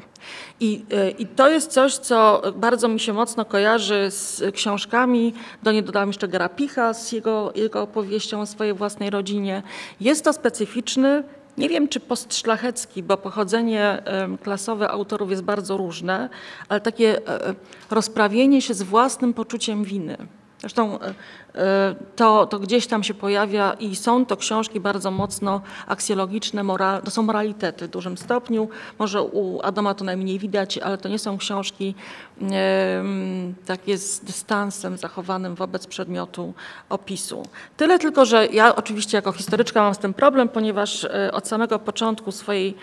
I, 0.60 0.86
e, 0.92 1.12
I 1.12 1.28
to 1.28 1.50
jest 1.50 1.72
coś, 1.72 1.98
co 1.98 2.42
bardzo 2.56 2.88
mi 2.88 3.00
się 3.00 3.14
mocno 3.14 3.46
kojarzy 3.46 4.12
z 4.12 4.44
książkami. 4.56 5.34
Do 5.64 5.72
niej 5.72 5.84
dodałam 5.84 6.10
jeszcze 6.10 6.28
Garapicha 6.28 6.94
z 6.94 7.12
jego, 7.12 7.52
jego 7.56 7.82
opowieścią 7.82 8.42
o 8.42 8.46
swojej 8.46 8.74
własnej 8.74 9.10
rodzinie. 9.10 9.64
Jest 10.00 10.24
to 10.24 10.34
specyficzny, 10.34 11.24
nie 11.58 11.70
wiem 11.70 11.88
czy 11.88 12.00
postszlachecki, 12.00 13.04
bo 13.04 13.18
pochodzenie 13.18 14.04
klasowe 14.44 14.90
autorów 14.90 15.30
jest 15.30 15.44
bardzo 15.44 15.78
różne, 15.78 16.30
ale 16.70 16.82
takie 16.82 17.28
e, 17.28 17.48
e, 17.48 17.56
rozprawienie 17.92 18.62
się 18.62 18.74
z 18.74 18.84
własnym 18.84 19.34
poczuciem 19.34 19.84
winy. 19.84 20.18
Zresztą 20.60 21.00
e, 21.00 21.08
e, 21.08 21.14
to, 22.16 22.46
to 22.46 22.60
gdzieś 22.60 22.88
tam 22.88 23.04
się 23.04 23.14
pojawia 23.14 23.74
i 23.74 23.96
są 23.96 24.26
to 24.26 24.38
książki 24.38 24.80
bardzo 24.80 25.12
mocno 25.12 25.62
aksjologiczne, 25.88 26.64
moral, 26.64 27.02
to 27.02 27.12
są 27.12 27.24
moralitety 27.24 27.88
w 27.88 27.92
dużym 27.92 28.18
stopniu. 28.18 28.70
Może 29.00 29.22
u 29.22 29.62
Adama 29.62 29.94
to 29.94 30.06
najmniej 30.06 30.40
widać, 30.40 30.78
ale 30.78 30.98
to 30.98 31.10
nie 31.10 31.20
są 31.20 31.38
książki 31.38 31.96
takie 33.66 33.98
z 33.98 34.20
dystansem 34.20 34.98
zachowanym 34.98 35.56
wobec 35.56 35.88
przedmiotu 35.88 36.54
opisu. 36.90 37.44
Tyle 37.78 38.00
tylko, 38.00 38.26
że 38.26 38.48
ja 38.48 38.76
oczywiście 38.76 39.18
jako 39.18 39.32
historyczka 39.32 39.82
mam 39.82 39.96
z 39.96 39.98
tym 39.98 40.14
problem, 40.14 40.50
ponieważ 40.50 41.04
e, 41.04 41.32
od 41.32 41.48
samego 41.48 41.80
początku 41.80 42.32
swojej 42.32 42.76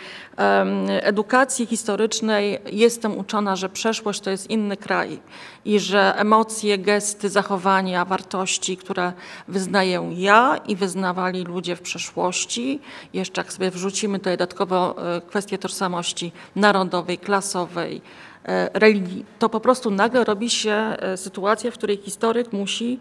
edukacji 0.89 1.67
historycznej 1.67 2.59
jestem 2.73 3.19
uczona, 3.19 3.57
że 3.57 3.69
przeszłość 3.69 4.21
to 4.21 4.31
jest 4.31 4.51
inny 4.51 4.77
kraj 4.77 5.21
i 5.65 5.81
że 5.81 6.15
emocje, 6.17 6.79
gesty, 6.79 7.29
zachowania, 7.29 8.05
wartości, 8.05 8.62
które 8.77 9.13
wyznaję 9.49 10.11
ja 10.17 10.61
i 10.69 10.77
wyznawali 10.77 11.45
ludzie 11.45 11.77
w 11.77 11.81
przeszłości, 11.81 12.81
jeszcze 13.15 13.41
jak 13.41 13.53
sobie 13.53 13.71
wrzucimy 13.71 14.19
tutaj 14.19 14.37
dodatkowo 14.37 14.97
e, 15.17 15.21
kwestię 15.21 15.59
tożsamości 15.59 16.33
narodowej, 16.57 17.19
klasowej, 17.19 18.03
e, 18.45 18.71
religii, 18.75 19.25
to 19.39 19.49
po 19.49 19.61
prostu 19.61 19.91
nagle 19.91 20.25
robi 20.25 20.51
się 20.51 20.73
e, 20.73 21.17
sytuacja, 21.17 21.71
w 21.71 21.75
której 21.75 21.97
historyk 21.97 22.53
musi 22.53 22.99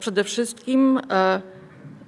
przede 0.00 0.24
wszystkim 0.24 1.00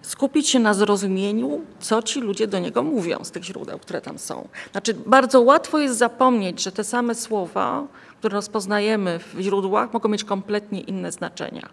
skupić 0.03 0.49
się 0.49 0.59
na 0.59 0.75
zrozumieniu, 0.75 1.61
co 1.81 2.03
ci 2.03 2.21
ludzie 2.21 2.47
do 2.47 2.59
niego 2.59 2.83
mówią 2.83 3.25
z 3.25 3.31
tych 3.31 3.45
źródeł, 3.45 3.79
które 3.79 4.01
tam 4.01 4.19
są. 4.19 4.49
Znaczy, 4.73 4.95
bardzo 5.07 5.41
łatwo 5.41 5.79
jest 5.79 5.99
zapomnieć, 5.99 6.63
że 6.63 6.73
te 6.73 6.85
same 6.85 7.15
słowa, 7.15 7.87
które 8.23 8.35
rozpoznajemy 8.35 9.19
w 9.19 9.41
źródłach, 9.41 9.93
mogą 9.93 10.09
mieć 10.09 10.25
kompletnie 10.25 10.81
inne 10.81 11.13
znaczenia. 11.13 11.69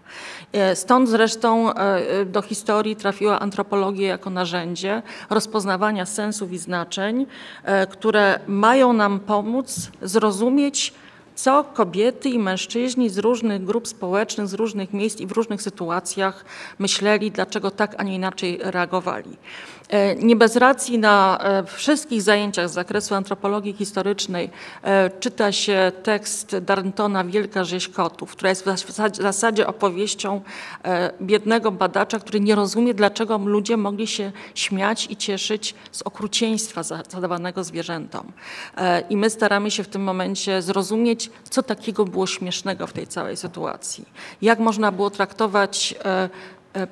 E, 0.51 0.75
stąd 0.75 1.09
zresztą 1.09 1.73
e, 1.73 2.25
do 2.25 2.41
historii 2.41 2.95
trafiła 2.95 3.39
antropologia 3.39 4.07
jako 4.07 4.29
narzędzie 4.29 5.01
rozpoznawania 5.29 6.05
sensów 6.05 6.51
i 6.51 6.57
znaczeń, 6.57 7.25
e, 7.63 7.87
które 7.87 8.39
mają 8.47 8.93
nam 8.93 9.19
pomóc 9.19 9.91
zrozumieć, 10.01 10.93
co 11.35 11.63
kobiety 11.63 12.29
i 12.29 12.39
mężczyźni 12.39 13.09
z 13.09 13.17
różnych 13.17 13.63
grup 13.63 13.87
społecznych, 13.87 14.47
z 14.47 14.53
różnych 14.53 14.93
miejsc 14.93 15.19
i 15.19 15.27
w 15.27 15.31
różnych 15.31 15.61
sytuacjach 15.61 16.45
myśleli, 16.79 17.31
dlaczego 17.31 17.71
tak, 17.71 17.95
a 17.97 18.03
nie 18.03 18.15
inaczej 18.15 18.59
reagowali. 18.61 19.37
E, 19.89 20.15
nie 20.15 20.35
bez 20.35 20.55
racji 20.55 20.99
na 20.99 21.37
e, 21.41 21.63
wszystkich 21.63 22.21
zajęciach 22.21 22.69
z 22.69 22.73
zakresu 22.73 23.15
antropologii 23.15 23.73
historycznej 23.73 24.49
e, 24.83 25.09
czyta 25.09 25.51
się 25.51 25.91
tekst 26.03 26.57
Darntona 26.57 27.23
Wielka 27.23 27.63
rzeź 27.63 27.87
kotów, 27.87 28.31
która 28.31 28.49
jest 28.49 28.65
w 28.85 29.15
zasadzie 29.15 29.67
opowieścią 29.67 30.41
biednego 31.21 31.71
badacza, 31.71 32.19
który 32.19 32.39
nie 32.39 32.55
rozumie, 32.55 32.93
dlaczego 32.93 33.37
ludzie 33.37 33.77
mogli 33.77 34.07
się 34.07 34.31
śmiać 34.55 35.07
i 35.09 35.17
cieszyć 35.17 35.75
z 35.91 36.01
okrucieństwa 36.01 36.83
zadawanego 36.83 37.63
zwierzętom. 37.63 38.31
I 39.09 39.17
my 39.17 39.29
staramy 39.29 39.71
się 39.71 39.83
w 39.83 39.87
tym 39.87 40.03
momencie 40.03 40.61
zrozumieć, 40.61 41.31
co 41.49 41.63
takiego 41.63 42.05
było 42.05 42.27
śmiesznego 42.27 42.87
w 42.87 42.93
tej 42.93 43.07
całej 43.07 43.37
sytuacji. 43.37 44.05
Jak 44.41 44.59
można 44.59 44.91
było 44.91 45.09
traktować 45.09 45.95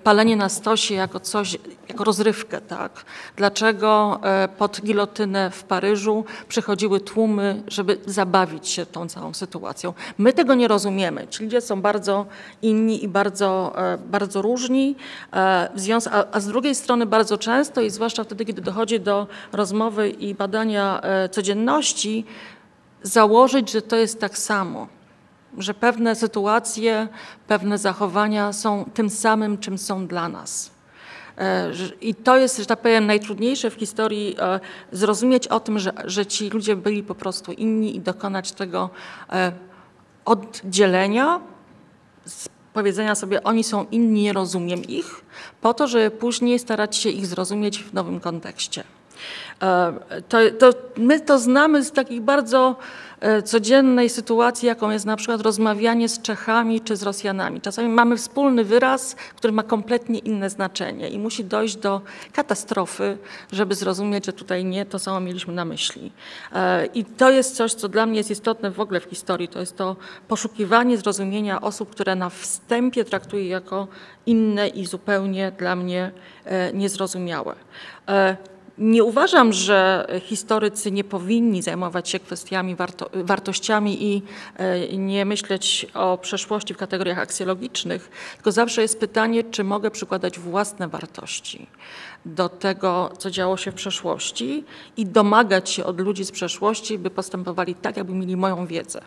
palenie 0.04 0.36
na 0.36 0.50
stosie 0.50 0.96
jako 0.96 1.20
coś, 1.20 1.58
jako 1.90 2.04
rozrywkę, 2.04 2.62
tak? 2.62 3.06
Dlaczego 3.36 4.20
e, 4.24 4.48
pod 4.48 4.82
gilotynę 4.82 5.52
w 5.52 5.64
Paryżu 5.64 6.26
przychodziły 6.48 7.00
tłumy, 7.00 7.64
żeby 7.68 7.98
zabawić 8.06 8.68
się 8.68 8.86
tą 8.86 9.10
całą 9.10 9.34
sytuacją? 9.34 9.94
My 10.18 10.34
tego 10.34 10.56
nie 10.56 10.68
rozumiemy. 10.68 11.28
Ci 11.28 11.44
ludzie 11.44 11.62
są 11.62 11.82
bardzo 11.82 12.26
inni 12.62 13.04
i 13.04 13.08
bardzo, 13.08 13.74
e, 13.78 13.98
bardzo 13.98 14.42
różni, 14.42 14.96
a 16.32 16.40
z 16.40 16.48
drugiej 16.48 16.76
strony 16.76 17.06
bardzo 17.06 17.38
często 17.38 17.82
i 17.82 17.90
zwłaszcza 17.90 18.24
wtedy, 18.24 18.46
kiedy 18.46 18.62
dochodzi 18.62 19.00
do 19.00 19.28
rozmowy 19.52 20.10
i 20.10 20.36
badania 20.36 21.02
codzienności, 21.32 22.26
założyć, 23.04 23.72
że 23.72 23.82
to 23.82 23.96
jest 23.96 24.20
tak 24.20 24.38
samo 24.38 24.97
że 25.58 25.74
pewne 25.74 26.16
sytuacje, 26.16 27.08
pewne 27.48 27.78
zachowania 27.78 28.54
są 28.54 28.90
tym 28.94 29.10
samym, 29.10 29.58
czym 29.58 29.78
są 29.78 30.08
dla 30.08 30.30
nas. 30.30 30.78
E, 31.38 31.72
I 32.02 32.16
to 32.16 32.38
jest, 32.38 32.58
że 32.58 32.66
tak 32.66 32.80
powiem, 32.80 33.06
najtrudniejsze 33.06 33.70
w 33.70 33.74
historii 33.74 34.36
e, 34.40 34.60
zrozumieć 34.92 35.48
o 35.48 35.60
tym, 35.60 35.80
że, 35.80 35.94
że 36.06 36.26
ci 36.26 36.50
ludzie 36.50 36.76
byli 36.76 37.04
po 37.04 37.16
prostu 37.16 37.52
inni 37.52 37.96
i 37.96 38.00
dokonać 38.00 38.52
tego 38.52 38.90
e, 39.32 39.52
oddzielenia, 40.26 41.40
powiedzenia 42.74 43.16
sobie, 43.16 43.44
oni 43.44 43.64
są 43.64 43.86
inni, 43.92 44.22
nie 44.22 44.34
rozumiem 44.34 44.84
ich, 44.84 45.22
po 45.62 45.74
to, 45.74 45.88
żeby 45.88 46.12
później 46.12 46.60
starać 46.60 46.96
się 46.96 47.10
ich 47.10 47.26
zrozumieć 47.26 47.84
w 47.84 47.94
nowym 47.94 48.20
kontekście. 48.20 48.84
To, 50.30 50.38
to 50.60 50.70
my 50.98 51.20
to 51.20 51.40
znamy 51.40 51.84
z 51.84 51.92
takich 51.92 52.22
bardzo 52.22 52.76
codziennej 53.44 54.10
sytuacji, 54.10 54.68
jaką 54.68 54.90
jest 54.90 55.06
na 55.06 55.16
przykład 55.16 55.42
rozmawianie 55.42 56.10
z 56.10 56.22
Czechami 56.22 56.82
czy 56.82 56.96
z 56.96 57.04
Rosjanami. 57.04 57.62
Czasami 57.62 57.90
mamy 57.90 58.18
wspólny 58.18 58.64
wyraz, 58.64 59.16
który 59.36 59.54
ma 59.54 59.64
kompletnie 59.64 60.20
inne 60.20 60.50
znaczenie 60.50 61.10
i 61.10 61.20
musi 61.20 61.46
dojść 61.46 61.76
do 61.76 62.02
katastrofy, 62.34 63.18
żeby 63.52 63.76
zrozumieć, 63.76 64.26
że 64.26 64.34
tutaj 64.34 64.66
nie 64.66 64.86
to 64.86 65.00
samo 65.00 65.20
mieliśmy 65.20 65.54
na 65.54 65.66
myśli. 65.66 66.12
E, 66.54 66.86
I 66.86 67.06
to 67.06 67.30
jest 67.32 67.56
coś, 67.56 67.74
co 67.74 67.90
dla 67.90 68.06
mnie 68.06 68.18
jest 68.18 68.32
istotne 68.32 68.72
w 68.72 68.80
ogóle 68.80 69.00
w 69.00 69.04
historii, 69.04 69.48
to 69.48 69.60
jest 69.60 69.78
to 69.78 69.96
poszukiwanie 70.28 70.98
zrozumienia 70.98 71.62
osób, 71.62 71.90
które 71.90 72.16
na 72.16 72.30
wstępie 72.30 73.04
traktuję 73.04 73.48
jako 73.48 73.88
inne 74.26 74.68
i 74.68 74.86
zupełnie 74.86 75.52
dla 75.58 75.76
mnie 75.76 76.12
e, 76.46 76.74
niezrozumiałe. 76.74 77.56
Nie 78.78 79.04
uważam, 79.04 79.54
że 79.54 80.08
historycy 80.22 80.92
nie 80.92 81.04
powinni 81.04 81.62
zajmować 81.62 82.10
się 82.10 82.20
kwestiami 82.20 82.76
warto, 82.76 83.10
wartościami 83.14 84.04
i 84.04 84.22
e, 84.56 84.98
nie 84.98 85.26
myśleć 85.26 85.88
o 85.94 86.18
przeszłości 86.18 86.74
w 86.74 86.78
kategoriach 86.78 87.20
aksjologicznych, 87.20 88.10
tylko 88.36 88.52
zawsze 88.52 88.82
jest 88.82 89.00
pytanie, 89.00 89.44
czy 89.44 89.64
mogę 89.64 89.92
przykładać 89.92 90.40
własne 90.40 90.88
wartości 90.88 91.68
do 92.26 92.50
tego, 92.50 93.12
co 93.18 93.32
działo 93.32 93.58
się 93.58 93.72
w 93.72 93.76
przeszłości 93.76 94.64
i 94.98 95.06
domagać 95.06 95.70
się 95.70 95.86
od 95.86 96.00
ludzi 96.00 96.26
z 96.26 96.32
przeszłości, 96.32 96.98
by 96.98 97.10
postępowali 97.10 97.76
tak, 97.76 97.98
jakby 97.98 98.14
mieli 98.14 98.38
moją 98.38 98.66
wiedzę. 98.66 99.02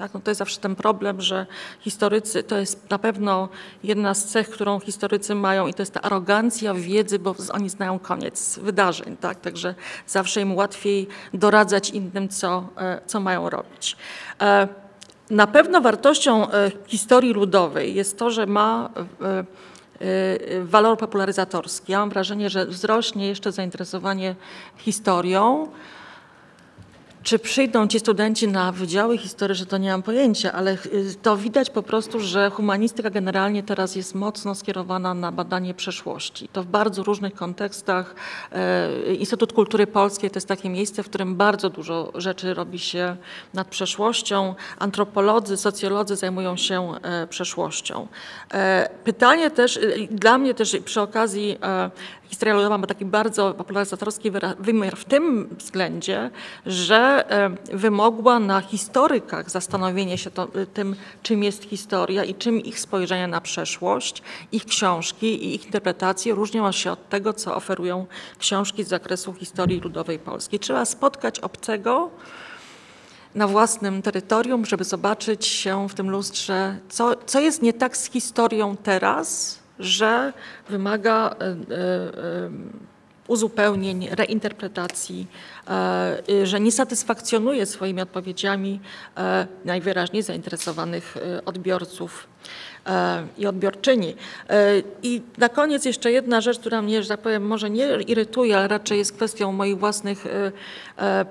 Tak? 0.00 0.14
No 0.14 0.20
to 0.20 0.30
jest 0.30 0.38
zawsze 0.38 0.60
ten 0.60 0.76
problem, 0.76 1.20
że 1.20 1.46
historycy, 1.80 2.42
to 2.42 2.58
jest 2.58 2.90
na 2.90 2.98
pewno 2.98 3.48
jedna 3.84 4.14
z 4.14 4.24
cech, 4.24 4.50
którą 4.50 4.80
historycy 4.80 5.34
mają 5.34 5.66
i 5.66 5.74
to 5.74 5.82
jest 5.82 5.94
ta 5.94 6.02
arogancja 6.02 6.74
wiedzy, 6.74 7.18
bo 7.18 7.34
oni 7.52 7.68
znają 7.68 7.98
koniec 7.98 8.58
wydarzeń. 8.58 9.16
Tak? 9.16 9.40
Także 9.40 9.74
zawsze 10.06 10.40
im 10.40 10.56
łatwiej 10.56 11.08
doradzać 11.34 11.90
innym, 11.90 12.28
co, 12.28 12.68
e, 12.76 13.00
co 13.06 13.20
mają 13.20 13.50
robić. 13.50 13.96
E, 14.40 14.68
na 15.30 15.46
pewno 15.46 15.80
wartością 15.80 16.50
e, 16.50 16.70
historii 16.86 17.32
ludowej 17.32 17.94
jest 17.94 18.18
to, 18.18 18.30
że 18.30 18.46
ma 18.46 18.90
walor 20.62 20.98
popularyzatorski. 20.98 21.92
Ja 21.92 21.98
mam 21.98 22.10
wrażenie, 22.10 22.50
że 22.50 22.66
wzrośnie 22.66 23.28
jeszcze 23.28 23.52
zainteresowanie 23.52 24.34
historią. 24.76 25.68
Czy 27.22 27.38
przyjdą 27.38 27.88
ci 27.88 28.00
studenci 28.00 28.48
na 28.48 28.72
wydziały 28.72 29.18
historyczne, 29.18 29.66
to 29.66 29.78
nie 29.78 29.90
mam 29.90 30.02
pojęcia, 30.02 30.52
ale 30.52 30.72
y, 30.72 31.14
to 31.22 31.36
widać 31.36 31.70
po 31.70 31.82
prostu, 31.82 32.20
że 32.20 32.50
humanistyka 32.50 33.10
generalnie 33.10 33.62
teraz 33.62 33.96
jest 33.96 34.14
mocno 34.14 34.54
skierowana 34.54 35.14
na 35.14 35.32
badanie 35.32 35.74
przeszłości. 35.74 36.48
To 36.48 36.62
w 36.62 36.66
bardzo 36.66 37.02
różnych 37.02 37.34
kontekstach. 37.34 38.14
E, 38.52 39.14
Instytut 39.14 39.52
Kultury 39.52 39.86
Polskiej 39.86 40.30
to 40.30 40.36
jest 40.36 40.48
takie 40.48 40.68
miejsce, 40.68 41.02
w 41.02 41.08
którym 41.08 41.36
bardzo 41.36 41.70
dużo 41.70 42.12
rzeczy 42.14 42.54
robi 42.54 42.78
się 42.78 43.16
nad 43.54 43.68
przeszłością. 43.68 44.54
Antropolodzy, 44.78 45.56
socjolodzy 45.56 46.16
zajmują 46.16 46.56
się 46.56 46.92
e, 47.02 47.26
przeszłością. 47.26 48.06
E, 48.54 48.88
pytanie 49.04 49.50
też, 49.50 49.78
dla 50.10 50.38
mnie 50.38 50.54
też 50.54 50.76
przy 50.84 51.00
okazji 51.00 51.58
historia 52.30 52.54
ludowa 52.54 52.78
ma 52.78 52.86
taki 52.86 53.04
bardzo 53.04 53.54
popularyzatorski 53.54 54.30
wymiar 54.58 54.96
w 54.96 55.04
tym 55.04 55.48
względzie, 55.58 56.30
że 56.66 57.24
wymogła 57.72 58.38
na 58.38 58.60
historykach 58.60 59.50
zastanowienie 59.50 60.18
się 60.18 60.30
to, 60.30 60.48
e, 60.54 60.66
tym, 60.66 60.96
czym 61.22 61.42
jest 61.42 61.64
historia 61.64 62.24
i 62.24 62.34
czym 62.34 62.60
ich 62.60 62.80
spojrzenie 62.80 63.26
na 63.26 63.40
przeszłość, 63.40 64.22
ich 64.52 64.64
książki 64.64 65.44
i 65.44 65.54
ich 65.54 65.64
interpretacje 65.64 66.34
różnią 66.34 66.72
się 66.72 66.92
od 66.92 67.08
tego, 67.08 67.32
co 67.32 67.56
oferują 67.56 68.06
książki 68.38 68.84
z 68.84 68.88
zakresu 68.88 69.32
historii 69.32 69.80
ludowej 69.80 70.18
Polski. 70.18 70.58
Trzeba 70.58 70.84
spotkać 70.84 71.40
obcego, 71.40 72.10
na 73.34 73.46
własnym 73.46 74.02
terytorium, 74.02 74.66
żeby 74.66 74.84
zobaczyć 74.84 75.46
się 75.46 75.88
w 75.88 75.94
tym 75.94 76.10
lustrze, 76.10 76.78
co, 76.88 77.16
co 77.26 77.40
jest 77.40 77.62
nie 77.62 77.72
tak 77.72 77.96
z 77.96 78.10
historią 78.10 78.76
teraz, 78.76 79.59
że 79.80 80.32
wymaga 80.68 81.30
e, 81.30 81.46
e, 81.46 81.56
uzupełnień, 83.28 84.08
reinterpretacji, 84.10 85.26
e, 85.68 86.46
że 86.46 86.60
nie 86.60 86.72
satysfakcjonuje 86.72 87.66
swoimi 87.66 88.00
odpowiedziami 88.00 88.80
najwyraźniej 89.64 90.22
zainteresowanych 90.22 91.16
odbiorców 91.46 92.28
i 93.38 93.46
odbiorczyni. 93.46 94.16
I 95.02 95.22
na 95.38 95.48
koniec 95.48 95.84
jeszcze 95.84 96.12
jedna 96.12 96.40
rzecz, 96.40 96.58
która 96.58 96.82
mnie, 96.82 97.02
że 97.02 97.08
tak 97.08 97.20
powiem, 97.20 97.46
może 97.46 97.70
nie 97.70 97.86
irytuje, 98.06 98.56
ale 98.56 98.68
raczej 98.68 98.98
jest 98.98 99.12
kwestią 99.12 99.52
moich 99.52 99.78
własnych 99.78 100.24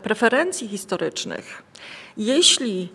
preferencji 0.04 0.68
historycznych. 0.68 1.64
Jeśli 2.18 2.90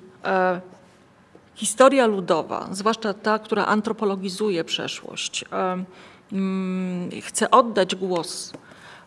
historia 1.55 2.07
ludowa, 2.07 2.69
zwłaszcza 2.73 3.15
ta, 3.15 3.39
która 3.39 3.67
antropologizuje 3.67 4.65
przeszłość, 4.65 5.45
mm, 6.33 7.11
chce 7.23 7.51
oddać 7.51 7.95
głos 7.95 8.53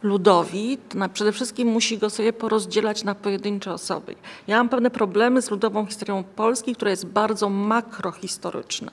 ludowi, 0.03 0.77
przede 1.13 1.31
wszystkim 1.31 1.67
musi 1.67 1.97
go 1.97 2.09
sobie 2.09 2.33
porozdzielać 2.33 3.03
na 3.03 3.15
pojedyncze 3.15 3.73
osoby. 3.73 4.15
Ja 4.47 4.57
mam 4.57 4.69
pewne 4.69 4.89
problemy 4.89 5.41
z 5.41 5.51
ludową 5.51 5.85
historią 5.85 6.23
Polski, 6.23 6.75
która 6.75 6.91
jest 6.91 7.05
bardzo 7.05 7.49
makrohistoryczna. 7.49 8.91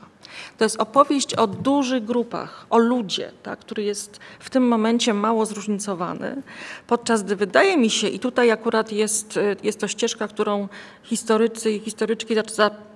To 0.58 0.64
jest 0.64 0.80
opowieść 0.80 1.34
o 1.34 1.46
dużych 1.46 2.04
grupach, 2.04 2.66
o 2.70 2.78
ludzie, 2.78 3.32
tak, 3.42 3.58
który 3.58 3.82
jest 3.82 4.20
w 4.40 4.50
tym 4.50 4.68
momencie 4.68 5.14
mało 5.14 5.46
zróżnicowany, 5.46 6.42
podczas 6.86 7.22
gdy 7.22 7.36
wydaje 7.36 7.76
mi 7.76 7.90
się, 7.90 8.08
i 8.08 8.18
tutaj 8.18 8.50
akurat 8.50 8.92
jest, 8.92 9.38
jest 9.62 9.80
to 9.80 9.88
ścieżka, 9.88 10.28
którą 10.28 10.68
historycy 11.02 11.70
i 11.72 11.80
historyczki 11.80 12.34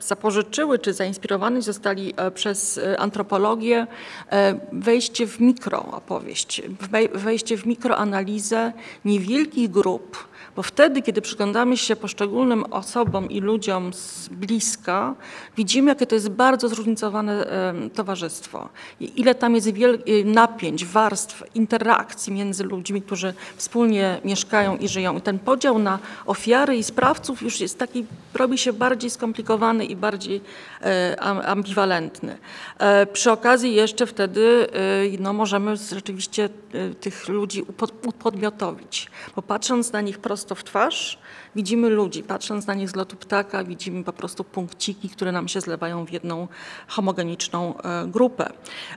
zapożyczyły, 0.01 0.79
czy 0.79 0.93
zainspirowani 0.93 1.63
zostali 1.63 2.15
e, 2.17 2.31
przez 2.31 2.79
e, 2.79 3.01
antropologię, 3.01 3.87
e, 4.31 4.61
wejście 4.73 5.27
w 5.27 5.41
mikroopowieść, 5.41 6.63
wejście 7.15 7.57
w 7.57 7.67
mikroanalizę 7.67 8.73
niewielkich 9.05 9.71
grup, 9.71 10.28
bo 10.59 10.63
wtedy, 10.63 11.03
kiedy 11.03 11.23
przyglądamy 11.23 11.77
się 11.77 11.97
poszczególnym 11.97 12.65
osobom 12.65 13.31
i 13.31 13.41
ludziom 13.41 13.93
z 13.93 14.29
bliska, 14.29 15.15
widzimy, 15.57 15.91
jakie 15.91 16.07
to 16.07 16.15
jest 16.15 16.29
bardzo 16.29 16.69
zróżnicowane 16.69 17.47
towarzystwo. 17.95 18.69
Ile 19.01 19.35
tam 19.35 19.55
jest 19.55 19.67
y, 19.67 20.25
napięć, 20.25 20.85
warstw, 20.85 21.43
interakcji 21.55 22.33
między 22.33 22.65
ludźmi, 22.65 23.03
którzy 23.03 23.35
wspólnie 23.57 24.21
mieszkają 24.25 24.77
i 24.77 24.89
żyją. 24.89 25.19
I 25.19 25.21
ten 25.21 25.39
podział 25.39 25.79
na 25.79 25.99
ofiary 26.27 26.77
i 26.77 26.83
sprawców 26.83 27.43
już 27.43 27.61
jest 27.61 27.79
taki, 27.79 28.07
robi 28.35 28.59
się 28.59 28.73
bardziej 28.73 29.11
skomplikowany 29.11 29.85
i 29.85 29.97
bardziej 29.97 30.41
e, 30.83 31.21
ambiwalentny. 31.21 32.39
E, 32.79 33.07
przy 33.07 33.33
okazji 33.33 33.75
jeszcze 33.75 34.07
wtedy 34.07 34.69
e, 34.73 35.19
no, 35.19 35.33
możemy 35.33 35.77
rzeczywiście 35.77 36.49
tych 37.01 37.29
ludzi 37.29 37.65
upodmiotowić, 38.07 39.11
bo 39.37 39.43
patrząc 39.43 39.93
na 39.93 40.01
nich 40.01 40.19
prosto 40.19 40.48
w 40.55 40.65
twarz, 40.65 41.19
widzimy 41.57 41.89
ludzi. 41.89 42.23
Patrząc 42.23 42.67
na 42.67 42.75
nich 42.75 42.91
z 42.91 42.97
lotu 42.97 43.17
ptaka, 43.17 43.65
widzimy 43.65 44.05
po 44.05 44.13
prostu 44.13 44.45
punkciki, 44.45 45.09
które 45.09 45.33
nam 45.33 45.49
się 45.49 45.61
zlewają 45.61 46.07
w 46.07 46.11
jedną 46.11 46.49
homogeniczną 46.89 47.81
e, 47.81 48.07
grupę. 48.07 48.51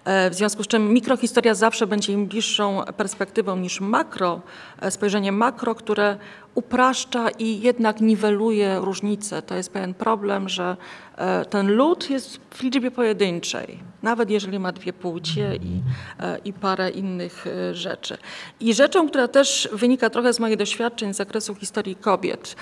E, 0.06 0.30
w 0.30 0.34
związku 0.34 0.64
z 0.64 0.68
czym 0.68 0.94
mikrohistoria 0.94 1.54
zawsze 1.54 1.88
będzie 1.88 2.14
im 2.14 2.28
bliższą 2.28 2.84
perspektywą 2.98 3.56
niż 3.58 3.82
makro, 3.82 4.42
e, 4.82 4.92
spojrzenie 4.92 5.32
makro, 5.32 5.76
które 5.76 6.18
upraszcza 6.56 7.30
i 7.30 7.62
jednak 7.62 8.02
niweluje 8.02 8.80
różnice. 8.80 9.42
To 9.42 9.56
jest 9.56 9.72
pewien 9.74 9.94
problem, 9.94 10.50
że 10.50 10.78
e, 11.16 11.46
ten 11.46 11.72
lud 11.72 12.10
jest 12.10 12.40
w 12.52 12.64
liczbie 12.64 12.92
pojedynczej, 12.92 13.80
nawet 14.04 14.30
jeżeli 14.30 14.60
ma 14.60 14.72
dwie 14.72 14.94
płcie 14.94 15.56
i, 15.56 15.82
e, 16.20 16.38
i 16.46 16.54
parę 16.54 16.90
innych 16.90 17.48
e, 17.48 17.76
rzeczy. 17.76 18.18
I 18.60 18.74
rzeczą, 18.74 19.10
która 19.10 19.28
też 19.28 19.70
wynika 19.74 20.10
trochę 20.10 20.34
z 20.34 20.40
moich 20.40 20.58
doświadczeń 20.58 21.14
z 21.14 21.18
zakresu 21.18 21.56
historii 21.56 21.96
kobiet, 21.96 22.56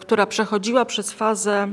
która 0.00 0.26
przechodziła 0.26 0.84
przez 0.84 1.12
fazę 1.12 1.68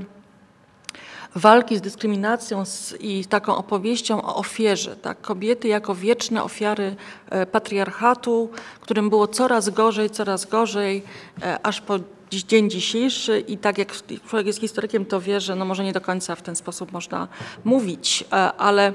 walki 1.35 1.77
z 1.77 1.81
dyskryminacją 1.81 2.63
i 2.99 3.25
taką 3.25 3.55
opowieścią 3.55 4.21
o 4.21 4.35
ofierze. 4.35 4.95
Tak? 4.95 5.21
Kobiety 5.21 5.67
jako 5.67 5.95
wieczne 5.95 6.43
ofiary 6.43 6.95
e, 7.29 7.45
patriarchatu, 7.45 8.49
którym 8.79 9.09
było 9.09 9.27
coraz 9.27 9.69
gorzej, 9.69 10.09
coraz 10.09 10.45
gorzej, 10.45 11.03
e, 11.41 11.59
aż 11.65 11.81
po 11.81 11.99
dzień 12.31 12.69
dzisiejszy 12.69 13.39
i 13.39 13.57
tak 13.57 13.77
jak 13.77 13.93
człowiek 14.29 14.47
jest 14.47 14.59
historykiem, 14.59 15.05
to 15.05 15.21
wie, 15.21 15.41
że 15.41 15.55
no 15.55 15.65
może 15.65 15.83
nie 15.83 15.93
do 15.93 16.01
końca 16.01 16.35
w 16.35 16.41
ten 16.41 16.55
sposób 16.55 16.91
można 16.91 17.27
mówić, 17.63 18.23
e, 18.31 18.35
ale 18.53 18.93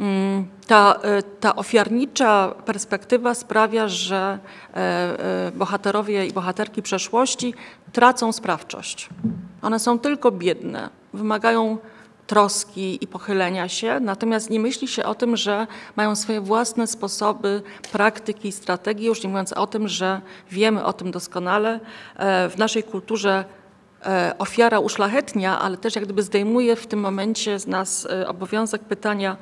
mm, 0.00 0.46
ta, 0.66 1.00
ta 1.40 1.56
ofiarnicza 1.56 2.54
perspektywa 2.64 3.34
sprawia, 3.34 3.88
że 3.88 4.38
bohaterowie 5.54 6.26
i 6.26 6.32
bohaterki 6.32 6.82
przeszłości 6.82 7.54
tracą 7.92 8.32
sprawczość. 8.32 9.08
One 9.62 9.78
są 9.78 9.98
tylko 9.98 10.30
biedne 10.30 11.01
wymagają 11.14 11.78
troski 12.26 13.04
i 13.04 13.06
pochylenia 13.06 13.68
się, 13.68 14.00
natomiast 14.00 14.50
nie 14.50 14.60
myśli 14.60 14.88
się 14.88 15.04
o 15.04 15.14
tym, 15.14 15.36
że 15.36 15.66
mają 15.96 16.16
swoje 16.16 16.40
własne 16.40 16.86
sposoby, 16.86 17.62
praktyki 17.92 18.48
i 18.48 18.52
strategie, 18.52 19.06
już 19.06 19.22
nie 19.22 19.28
mówiąc 19.28 19.52
o 19.52 19.66
tym, 19.66 19.88
że 19.88 20.20
wiemy 20.50 20.84
o 20.84 20.92
tym 20.92 21.10
doskonale. 21.10 21.80
E, 22.16 22.48
w 22.48 22.58
naszej 22.58 22.82
kulturze 22.82 23.44
e, 24.06 24.34
ofiara 24.38 24.80
uszlachetnia, 24.80 25.60
ale 25.60 25.76
też 25.76 25.94
jak 25.94 26.04
gdyby 26.04 26.22
zdejmuje 26.22 26.76
w 26.76 26.86
tym 26.86 27.00
momencie 27.00 27.58
z 27.58 27.66
nas 27.66 28.06
e, 28.06 28.28
obowiązek 28.28 28.82
pytania 28.82 29.36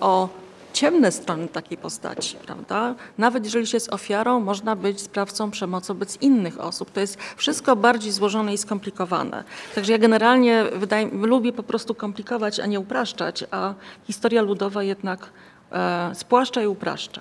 o 0.00 0.28
ciemne 0.72 1.12
strony 1.12 1.48
takiej 1.48 1.78
postaci, 1.78 2.36
prawda? 2.36 2.94
Nawet 3.18 3.44
jeżeli 3.44 3.66
się 3.66 3.76
jest 3.76 3.92
ofiarą, 3.92 4.40
można 4.40 4.76
być 4.76 5.00
sprawcą 5.00 5.50
przemocy 5.50 5.88
wobec 5.88 6.22
innych 6.22 6.60
osób. 6.60 6.90
To 6.90 7.00
jest 7.00 7.18
wszystko 7.36 7.76
bardziej 7.76 8.12
złożone 8.12 8.54
i 8.54 8.58
skomplikowane. 8.58 9.44
Także 9.74 9.92
ja 9.92 9.98
generalnie 9.98 10.64
wydaje, 10.64 11.08
lubię 11.12 11.52
po 11.52 11.62
prostu 11.62 11.94
komplikować, 11.94 12.60
a 12.60 12.66
nie 12.66 12.80
upraszczać, 12.80 13.44
a 13.50 13.74
historia 14.06 14.42
ludowa 14.42 14.82
jednak 14.82 15.30
e, 15.72 16.10
spłaszcza 16.14 16.62
i 16.62 16.66
upraszcza. 16.66 17.20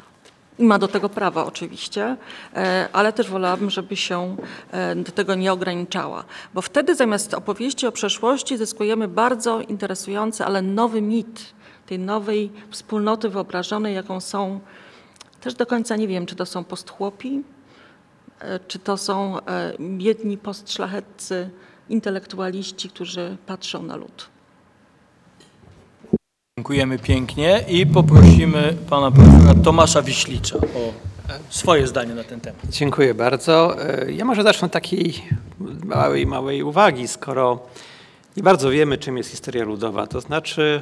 I 0.60 0.64
ma 0.64 0.80
do 0.80 0.88
tego 0.88 1.10
prawa 1.10 1.45
oczywiście, 1.45 2.18
e, 2.56 2.88
ale 2.93 3.14
też 3.14 3.30
wolałabym, 3.30 3.70
żeby 3.70 3.95
się 3.95 4.36
e, 4.72 4.95
do 4.95 5.12
tego 5.12 5.36
nie 5.36 5.54
ograniczała. 5.54 6.24
Bo 6.54 6.62
wtedy 6.62 6.95
zamiast 6.95 7.34
opowieści 7.34 7.88
o 7.88 7.91
przeszłości 7.91 8.58
zyskujemy 8.58 9.08
bardzo 9.08 9.62
interesujący, 9.62 10.45
ale 10.45 10.62
nowy 10.62 11.02
mit, 11.02 11.54
tej 11.88 12.00
nowej 12.00 12.52
wspólnoty 12.72 13.30
wyobrażonej, 13.30 13.96
jaką 13.96 14.22
są, 14.22 14.60
też 15.42 15.54
do 15.54 15.66
końca 15.66 15.96
nie 15.96 16.08
wiem, 16.08 16.26
czy 16.26 16.36
to 16.36 16.46
są 16.46 16.64
postchłopi, 16.64 17.44
e, 18.40 18.60
czy 18.68 18.80
to 18.80 18.98
są 18.98 19.40
e, 19.40 19.74
biedni 19.80 20.38
postszlachetcy, 20.38 21.50
intelektualiści, 21.90 22.90
którzy 22.90 23.38
patrzą 23.46 23.84
na 23.84 23.96
lud. 23.96 24.30
Dziękujemy 26.58 27.00
pięknie 27.00 27.66
i 27.68 27.86
poprosimy 27.86 28.74
pana 28.90 29.12
profesora 29.12 29.54
Tomasza 29.64 30.02
Wiślicza 30.02 30.58
o 30.58 30.94
swoje 31.50 31.88
zdanie 31.88 32.14
na 32.14 32.24
ten 32.24 32.42
temat. 32.42 32.62
Dziękuję 32.70 33.14
bardzo. 33.14 33.82
E, 33.82 34.12
ja 34.12 34.26
może 34.26 34.44
zacznę 34.44 34.66
od 34.66 34.72
takiej 34.72 35.14
małej, 35.84 36.26
małej 36.26 36.64
uwagi, 36.64 37.08
skoro 37.08 37.60
nie 38.38 38.44
bardzo 38.44 38.70
wiemy, 38.70 38.98
czym 38.98 39.18
jest 39.18 39.30
historia 39.30 39.64
ludowa. 39.64 40.08
To 40.08 40.22
znaczy, 40.22 40.82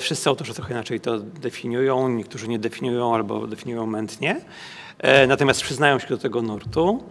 wszyscy 0.00 0.28
autorzy 0.28 0.54
trochę 0.54 0.74
inaczej 0.74 1.00
to 1.00 1.18
definiują, 1.18 2.08
niektórzy 2.08 2.48
nie 2.48 2.58
definiują 2.58 3.14
albo 3.14 3.46
definiują 3.46 3.86
mętnie, 3.86 4.40
e, 4.98 5.26
natomiast 5.26 5.62
przyznają 5.62 5.98
się 5.98 6.08
do 6.08 6.18
tego 6.18 6.42
nurtu. 6.42 7.04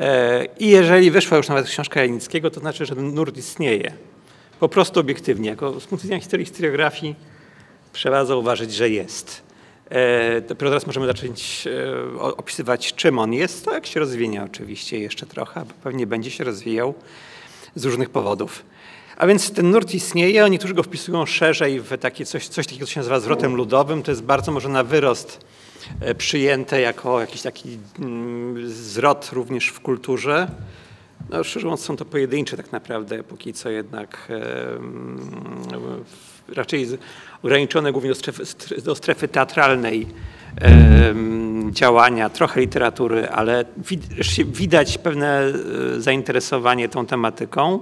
E, 0.00 0.44
I 0.58 0.68
jeżeli 0.68 1.10
wyszła 1.10 1.36
już 1.36 1.48
nawet 1.48 1.66
książka 1.66 2.00
Janickiego, 2.00 2.50
to 2.50 2.60
znaczy, 2.60 2.86
że 2.86 2.96
ten 2.96 3.14
nurt 3.14 3.36
istnieje. 3.36 3.92
Po 4.60 4.68
prostu 4.68 5.00
obiektywnie. 5.00 5.50
Jako 5.50 5.80
z 5.80 5.86
punktu 5.86 5.96
widzenia 5.96 6.20
historii 6.20 6.46
historiografii 6.46 7.14
trzeba 7.92 8.24
zauważyć, 8.24 8.72
że 8.72 8.90
jest. 8.90 9.42
Dopiero 10.48 10.70
teraz 10.70 10.86
możemy 10.86 11.06
zacząć 11.06 11.68
opisywać, 12.20 12.94
czym 12.94 13.18
on 13.18 13.32
jest. 13.32 13.64
To 13.64 13.74
jak 13.74 13.86
się 13.86 14.00
rozwinie 14.00 14.42
oczywiście 14.42 14.98
jeszcze 14.98 15.26
trochę, 15.26 15.64
pewnie 15.82 16.06
będzie 16.06 16.30
się 16.30 16.44
rozwijał 16.44 16.94
z 17.74 17.84
różnych 17.84 18.10
powodów. 18.10 18.64
A 19.16 19.26
więc 19.26 19.52
ten 19.52 19.70
nurt 19.70 19.94
istnieje, 19.94 20.50
niektórzy 20.50 20.74
go 20.74 20.82
wpisują 20.82 21.26
szerzej 21.26 21.80
w 21.80 21.98
takie 21.98 22.24
coś, 22.24 22.48
coś 22.48 22.66
takiego, 22.66 22.86
co 22.86 22.92
się 22.92 23.00
nazywa 23.00 23.20
zwrotem 23.20 23.54
ludowym. 23.54 24.02
To 24.02 24.10
jest 24.10 24.22
bardzo 24.22 24.52
może 24.52 24.68
na 24.68 24.84
wyrost 24.84 25.44
e, 26.00 26.14
przyjęte 26.14 26.80
jako 26.80 27.20
jakiś 27.20 27.42
taki 27.42 27.78
mm, 27.98 28.70
zwrot 28.70 29.30
również 29.32 29.68
w 29.68 29.80
kulturze. 29.80 30.48
No, 31.30 31.44
szczerze 31.44 31.66
mówiąc, 31.66 31.84
są 31.84 31.96
to 31.96 32.04
pojedyncze 32.04 32.56
tak 32.56 32.72
naprawdę, 32.72 33.22
póki 33.22 33.52
co 33.52 33.70
jednak 33.70 34.28
raczej 36.48 36.88
ograniczone 37.42 37.92
głównie 37.92 38.10
do 38.10 38.14
strefy, 38.14 38.42
do 38.84 38.94
strefy 38.94 39.28
teatralnej 39.28 40.06
działania, 41.72 42.30
trochę 42.30 42.60
literatury, 42.60 43.28
ale 43.28 43.64
widać 44.46 44.98
pewne 44.98 45.40
e, 45.40 46.00
zainteresowanie 46.00 46.88
tą 46.88 47.06
tematyką. 47.06 47.80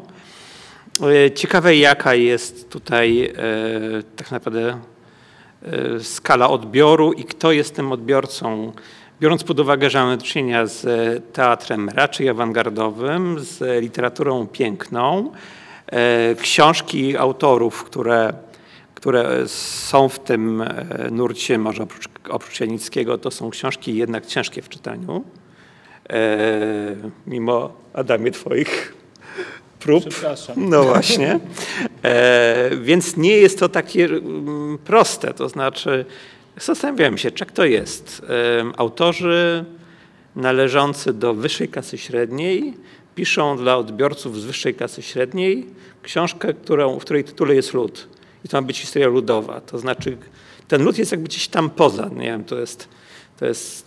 E, 1.27 1.31
ciekawe, 1.31 1.77
jaka 1.77 2.15
jest 2.15 2.71
tutaj 2.71 3.25
e, 3.25 3.33
tak 4.17 4.31
naprawdę 4.31 4.79
skala 6.01 6.51
odbioru 6.51 7.13
i 7.13 7.25
kto 7.25 7.53
jest 7.53 7.77
tym 7.77 7.93
odbiorcą. 7.93 8.73
Biorąc 9.21 9.45
pod 9.45 9.61
uwagę, 9.61 9.91
że 9.91 9.99
mamy 9.99 10.17
do 10.17 10.25
czynienia 10.25 10.67
z 10.67 10.85
teatrem 11.33 11.89
raczej 11.89 12.29
awangardowym, 12.29 13.41
z 13.41 13.83
literaturą 13.83 14.47
piękną, 14.47 15.33
książki 16.41 17.17
autorów, 17.17 17.85
które, 17.85 18.33
które 19.01 19.49
są 19.49 20.09
w 20.09 20.19
tym 20.19 20.65
nurcie, 21.11 21.59
może 21.59 21.83
oprócz, 21.83 22.09
oprócz 22.29 22.61
Janickiego, 22.61 23.19
to 23.19 23.31
są 23.31 23.51
książki 23.51 23.97
jednak 23.97 24.27
ciężkie 24.27 24.63
w 24.63 24.69
czytaniu, 24.69 25.25
mimo 27.27 27.73
Adamie 27.93 28.31
Twoich 28.31 28.95
prób. 29.81 30.05
No 30.57 30.83
właśnie. 30.83 31.41
E, 32.03 32.71
więc 32.83 33.17
nie 33.17 33.37
jest 33.37 33.59
to 33.59 33.69
takie 33.69 34.05
mm, 34.05 34.79
proste. 34.79 35.35
To 35.35 35.49
znaczy, 35.49 36.05
zastanawiałem 36.61 37.19
się, 37.19 37.31
czy 37.31 37.47
to 37.47 37.65
jest. 37.65 38.23
E, 38.29 38.65
autorzy 38.77 39.65
należący 40.37 41.13
do 41.13 41.35
wyższej 41.35 41.69
klasy 41.69 41.99
średniej 41.99 42.75
piszą 43.15 43.57
dla 43.57 43.77
odbiorców 43.77 44.41
z 44.41 44.45
wyższej 44.45 44.75
klasy 44.75 45.03
średniej 45.03 45.67
książkę, 46.03 46.55
którą, 46.55 46.99
w 46.99 47.03
której 47.03 47.25
tytule 47.25 47.55
jest 47.55 47.75
lud. 47.75 48.09
I 48.45 48.49
to 48.49 48.57
ma 48.57 48.63
być 48.63 48.79
historia 48.79 49.09
ludowa. 49.09 49.61
To 49.61 49.79
znaczy, 49.79 50.17
ten 50.69 50.85
lud 50.85 50.99
jest 50.99 51.11
jakby 51.11 51.29
gdzieś 51.29 51.49
tam 51.49 51.71
poza. 51.71 52.11
Nie 52.17 52.27
wiem, 52.27 52.45
to 52.45 52.59
jest, 52.59 52.89
to 53.39 53.47
jest 53.47 53.87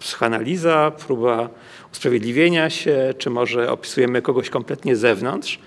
psychoanaliza, 0.00 0.92
próba 1.06 1.48
usprawiedliwienia 1.92 2.70
się, 2.70 3.14
czy 3.18 3.30
może 3.30 3.70
opisujemy 3.70 4.22
kogoś 4.22 4.50
kompletnie 4.50 4.96
z 4.96 5.00
zewnątrz. 5.00 5.58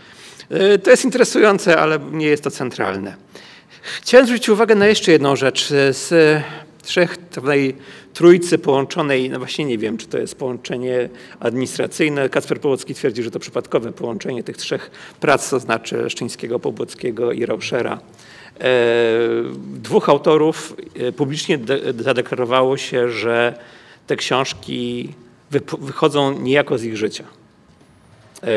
E, 0.50 0.78
to 0.78 0.92
jest 0.92 1.06
interesujące, 1.06 1.78
ale 1.78 2.00
nie 2.12 2.28
jest 2.28 2.44
to 2.44 2.52
centralne. 2.52 3.16
Chciałem 4.02 4.26
zwrócić 4.26 4.50
uwagę 4.50 4.76
na 4.76 4.88
jeszcze 4.88 5.12
jedną 5.12 5.36
rzecz. 5.36 5.68
Z 5.92 6.10
trzech 6.84 7.18
tej 7.18 7.76
trójcy 8.18 8.58
połączonej, 8.58 9.30
no 9.30 9.38
właśnie 9.38 9.66
nie 9.66 9.78
wiem, 9.78 9.98
czy 9.98 10.08
to 10.08 10.18
jest 10.18 10.36
połączenie 10.36 11.10
administracyjne. 11.40 12.30
Kacper 12.30 12.62
Połocki 12.62 12.94
twierdzi, 12.96 13.24
że 13.24 13.32
to 13.32 13.40
przypadkowe 13.40 13.92
połączenie 13.92 14.44
tych 14.44 14.58
trzech 14.58 14.92
prac, 15.20 15.50
to 15.50 15.60
znaczy 15.60 15.98
Leszczyńskiego, 15.98 16.60
Pobłockiego 16.60 17.32
i 17.32 17.46
Rauschera. 17.46 18.00
E, 18.60 18.70
dwóch 19.74 20.10
autorów 20.10 20.76
e, 20.96 21.12
publicznie 21.12 21.60
zadeklarowało 22.00 22.78
się, 22.78 23.10
że 23.10 23.60
te 24.08 24.16
książki 24.16 25.14
wychodzą 25.80 26.40
niejako 26.40 26.78
z 26.78 26.84
ich 26.84 26.98
życia. 26.98 27.24
E, 28.44 28.48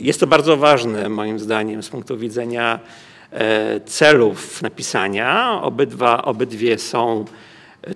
jest 0.00 0.20
to 0.20 0.26
bardzo 0.26 0.56
ważne 0.56 1.08
moim 1.08 1.38
zdaniem 1.38 1.82
z 1.82 1.88
punktu 1.88 2.18
widzenia 2.18 2.80
celów 3.86 4.62
napisania. 4.62 5.60
Obydwa, 5.62 6.22
obydwie 6.22 6.78
są 6.78 7.24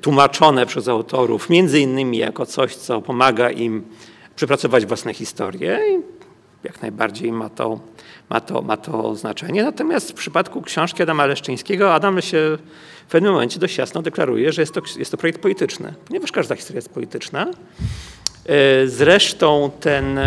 tłumaczone 0.01 0.66
przez 0.66 0.89
autorów, 0.89 1.51
między 1.51 1.80
innymi 1.80 2.18
jako 2.18 2.47
coś, 2.47 2.76
co 2.76 3.03
pomaga 3.03 3.51
im 3.51 3.84
przepracować 4.36 4.86
własne 4.86 5.14
historie. 5.14 5.80
I 5.91 6.03
jak 6.64 6.82
najbardziej 6.82 7.32
ma 7.32 7.49
to, 7.49 7.80
ma, 8.30 8.41
to, 8.41 8.62
ma 8.62 8.76
to 8.76 9.14
znaczenie. 9.14 9.62
Natomiast 9.62 10.11
w 10.11 10.14
przypadku 10.14 10.62
książki 10.62 11.03
Adama 11.03 11.26
Leszczyńskiego, 11.26 11.95
Adam 11.95 12.22
się 12.22 12.59
w 13.09 13.11
pewnym 13.11 13.32
momencie 13.32 13.61
dość 13.61 13.78
jasno 13.78 14.03
deklaruje, 14.03 14.53
że 14.53 14.62
jest 14.62 14.74
to, 14.74 14.80
jest 14.99 15.11
to 15.11 15.16
projekt 15.16 15.41
polityczny, 15.41 15.95
ponieważ 16.09 16.32
każda 16.32 16.57
historia 16.57 16.78
jest 16.78 16.89
polityczna. 16.89 17.47
E, 18.47 18.86
zresztą 18.86 19.70
ten 19.80 20.18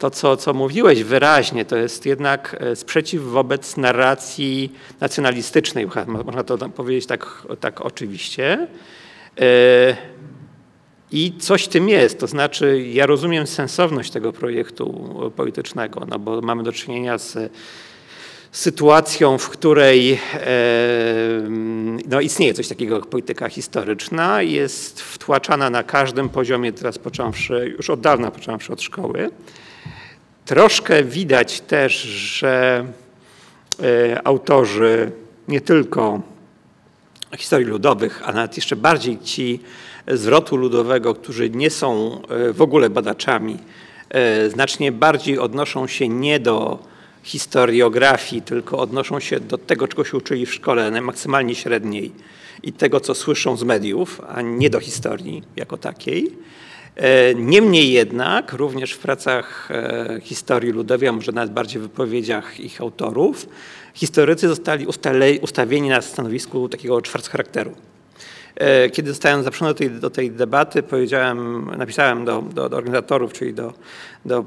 to, 0.00 0.10
co, 0.10 0.36
co 0.36 0.54
mówiłeś 0.54 1.02
wyraźnie, 1.02 1.64
to 1.64 1.76
jest 1.76 2.06
jednak 2.06 2.56
e, 2.60 2.76
sprzeciw 2.76 3.22
wobec 3.22 3.76
narracji 3.76 4.72
nacjonalistycznej, 5.00 5.86
można 6.06 6.44
to 6.44 6.58
powiedzieć 6.68 7.06
tak, 7.06 7.46
tak 7.60 7.80
oczywiście. 7.80 8.68
E, 9.40 9.96
I 11.12 11.32
coś 11.38 11.68
tym 11.68 11.88
jest, 11.88 12.20
to 12.20 12.26
znaczy 12.26 12.86
ja 12.92 13.06
rozumiem 13.06 13.46
sensowność 13.46 14.10
tego 14.10 14.32
projektu 14.32 15.14
politycznego, 15.36 16.06
no 16.08 16.18
bo 16.18 16.40
mamy 16.40 16.62
do 16.62 16.72
czynienia 16.72 17.18
z 17.18 17.52
sytuacją, 18.52 19.38
w 19.38 19.48
której 19.48 20.12
e, 20.12 20.18
no, 22.06 22.20
istnieje 22.20 22.54
coś 22.54 22.68
takiego 22.68 22.94
jak 22.94 23.06
polityka 23.06 23.48
historyczna, 23.48 24.42
jest 24.42 25.00
wtłaczana 25.00 25.70
na 25.70 25.82
każdym 25.82 26.28
poziomie, 26.28 26.72
teraz 26.72 26.98
począwszy, 26.98 27.74
już 27.76 27.90
od 27.90 28.00
dawna 28.00 28.30
począwszy 28.30 28.72
od 28.72 28.82
szkoły. 28.82 29.30
Troszkę 30.44 31.04
widać 31.04 31.60
też, 31.60 32.02
że 32.02 32.84
e, 33.82 34.26
autorzy 34.26 35.12
nie 35.48 35.60
tylko 35.60 36.20
historii 37.38 37.66
ludowych, 37.66 38.22
a 38.24 38.32
nawet 38.32 38.56
jeszcze 38.56 38.76
bardziej 38.76 39.18
ci 39.18 39.60
zwrotu 40.08 40.56
ludowego, 40.56 41.14
którzy 41.14 41.50
nie 41.50 41.70
są 41.70 42.20
e, 42.22 42.52
w 42.52 42.62
ogóle 42.62 42.90
badaczami, 42.90 43.58
e, 44.08 44.50
znacznie 44.50 44.92
bardziej 44.92 45.38
odnoszą 45.38 45.86
się 45.86 46.08
nie 46.08 46.40
do 46.40 46.78
historiografii, 47.22 48.42
tylko 48.42 48.78
odnoszą 48.78 49.20
się 49.20 49.40
do 49.40 49.58
tego, 49.58 49.88
czego 49.88 50.04
się 50.04 50.16
uczyli 50.16 50.46
w 50.46 50.54
szkole, 50.54 51.00
maksymalnie 51.00 51.54
średniej 51.54 52.12
i 52.62 52.72
tego, 52.72 53.00
co 53.00 53.14
słyszą 53.14 53.56
z 53.56 53.62
mediów, 53.62 54.20
a 54.28 54.42
nie 54.42 54.70
do 54.70 54.80
historii 54.80 55.42
jako 55.56 55.76
takiej. 55.76 56.30
E, 56.96 57.34
niemniej 57.34 57.92
jednak, 57.92 58.52
również 58.52 58.92
w 58.92 58.98
pracach 58.98 59.70
e, 59.70 60.20
historii 60.22 60.72
ludowej, 60.72 61.08
a 61.08 61.12
może 61.12 61.32
nawet 61.32 61.52
bardziej 61.52 61.80
w 61.80 61.82
wypowiedziach 61.82 62.60
ich 62.60 62.80
autorów, 62.80 63.48
historycy 63.94 64.48
zostali 64.48 64.86
ustawieni 65.42 65.88
na 65.88 66.00
stanowisku 66.02 66.68
takiego 66.68 67.02
czwartego 67.02 67.32
charakteru. 67.32 67.89
E, 68.56 68.90
kiedy 68.90 69.10
zostałem 69.10 69.42
zaproszony 69.42 69.70
do 69.70 69.74
tej, 69.74 69.90
do 69.90 70.10
tej 70.10 70.30
debaty, 70.30 70.82
powiedziałem, 70.82 71.70
napisałem 71.76 72.24
do, 72.24 72.42
do, 72.42 72.68
do 72.68 72.76
organizatorów, 72.76 73.32
czyli 73.32 73.54
do, 73.54 73.72
do 74.24 74.44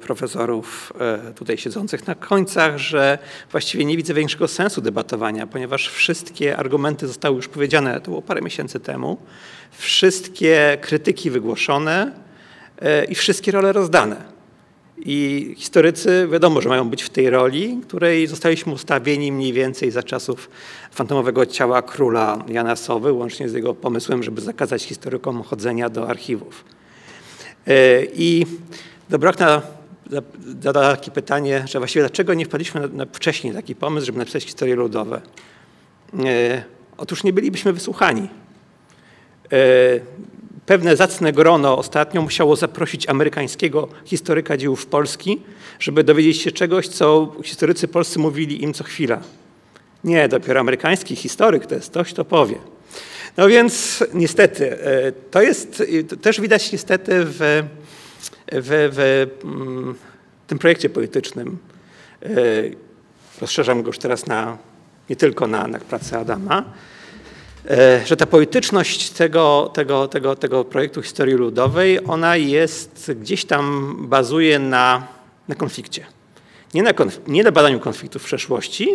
profesorów 0.00 0.92
tutaj 1.36 1.58
siedzących 1.58 2.06
na 2.06 2.14
końcach, 2.14 2.78
że 2.78 3.18
właściwie 3.50 3.84
nie 3.84 3.96
widzę 3.96 4.14
większego 4.14 4.48
sensu 4.48 4.80
debatowania, 4.80 5.46
ponieważ 5.46 5.88
wszystkie 5.88 6.56
argumenty 6.56 7.06
zostały 7.06 7.36
już 7.36 7.48
powiedziane, 7.48 8.00
to 8.00 8.10
było 8.10 8.22
parę 8.22 8.42
miesięcy 8.42 8.80
temu 8.80 9.18
wszystkie 9.70 10.78
krytyki 10.80 11.30
wygłoszone 11.30 12.12
e, 12.78 13.04
i 13.04 13.14
wszystkie 13.14 13.52
role 13.52 13.72
rozdane. 13.72 14.37
I 15.04 15.54
historycy 15.56 16.28
wiadomo, 16.32 16.60
że 16.60 16.68
mają 16.68 16.88
być 16.88 17.02
w 17.02 17.10
tej 17.10 17.30
roli, 17.30 17.80
której 17.88 18.26
zostaliśmy 18.26 18.72
ustawieni 18.72 19.32
mniej 19.32 19.52
więcej 19.52 19.90
za 19.90 20.02
czasów 20.02 20.50
fantomowego 20.90 21.46
ciała 21.46 21.82
króla 21.82 22.44
Jana 22.48 22.76
Sowy, 22.76 23.12
łącznie 23.12 23.48
z 23.48 23.52
jego 23.52 23.74
pomysłem, 23.74 24.22
żeby 24.22 24.40
zakazać 24.40 24.82
historykom 24.82 25.42
chodzenia 25.42 25.88
do 25.88 26.08
archiwów. 26.08 26.64
E, 27.66 28.04
I 28.04 28.46
Dobrokna 29.08 29.62
zadała 30.62 30.96
takie 30.96 31.10
pytanie, 31.10 31.64
że 31.66 31.78
właściwie 31.78 32.02
dlaczego 32.02 32.34
nie 32.34 32.44
wpadliśmy 32.44 32.80
na, 32.80 32.86
na 32.86 33.06
wcześniej 33.12 33.54
taki 33.54 33.74
pomysł, 33.74 34.06
żeby 34.06 34.18
napisać 34.18 34.44
historie 34.44 34.74
ludowe. 34.74 35.20
E, 36.24 36.62
otóż 36.96 37.24
nie 37.24 37.32
bylibyśmy 37.32 37.72
wysłuchani. 37.72 38.28
Pewne 40.68 40.96
zacne 40.96 41.32
grono 41.32 41.78
ostatnio 41.78 42.22
musiało 42.22 42.56
zaprosić 42.56 43.08
amerykańskiego 43.08 43.88
historyka 44.04 44.56
dziejów 44.56 44.86
Polski, 44.86 45.42
żeby 45.80 46.04
dowiedzieć 46.04 46.42
się 46.42 46.52
czegoś, 46.52 46.88
co 46.88 47.34
historycy 47.42 47.88
polscy 47.88 48.18
mówili 48.18 48.62
im 48.62 48.74
co 48.74 48.84
chwila. 48.84 49.20
Nie, 50.04 50.28
dopiero 50.28 50.60
amerykański 50.60 51.16
historyk 51.16 51.66
to 51.66 51.74
jest 51.74 51.90
ktoś, 51.90 52.12
kto 52.12 52.24
powie. 52.24 52.58
No 53.36 53.48
więc 53.48 54.04
niestety, 54.14 54.82
e, 54.82 55.12
to 55.12 55.42
jest 55.42 55.82
to 56.08 56.16
też 56.16 56.40
widać 56.40 56.72
niestety 56.72 57.12
w, 57.24 57.38
w, 58.52 58.90
w 58.92 59.26
mm, 59.44 59.94
tym 60.46 60.58
projekcie 60.58 60.90
politycznym. 60.90 61.58
E, 62.22 62.28
rozszerzam 63.40 63.82
go 63.82 63.86
już 63.86 63.98
teraz 63.98 64.26
na, 64.26 64.58
nie 65.10 65.16
tylko 65.16 65.46
na, 65.46 65.66
na 65.66 65.78
pracę 65.78 66.18
Adama, 66.18 66.64
że 68.04 68.16
ta 68.16 68.26
polityczność 68.26 69.10
tego, 69.10 69.70
tego, 69.74 70.08
tego, 70.08 70.36
tego 70.36 70.64
projektu 70.64 71.02
historii 71.02 71.34
ludowej, 71.34 72.04
ona 72.06 72.36
jest 72.36 73.12
gdzieś 73.20 73.44
tam 73.44 73.94
bazuje 74.08 74.58
na, 74.58 75.08
na 75.48 75.54
konflikcie. 75.54 76.06
Nie 76.74 76.82
na, 76.82 76.92
konf 76.92 77.20
nie 77.26 77.42
na 77.42 77.52
badaniu 77.52 77.80
konfliktów 77.80 78.22
w 78.22 78.24
przeszłości, 78.24 78.88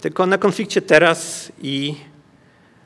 tylko 0.00 0.26
na 0.26 0.38
konflikcie 0.38 0.82
teraz 0.82 1.52
i 1.62 1.94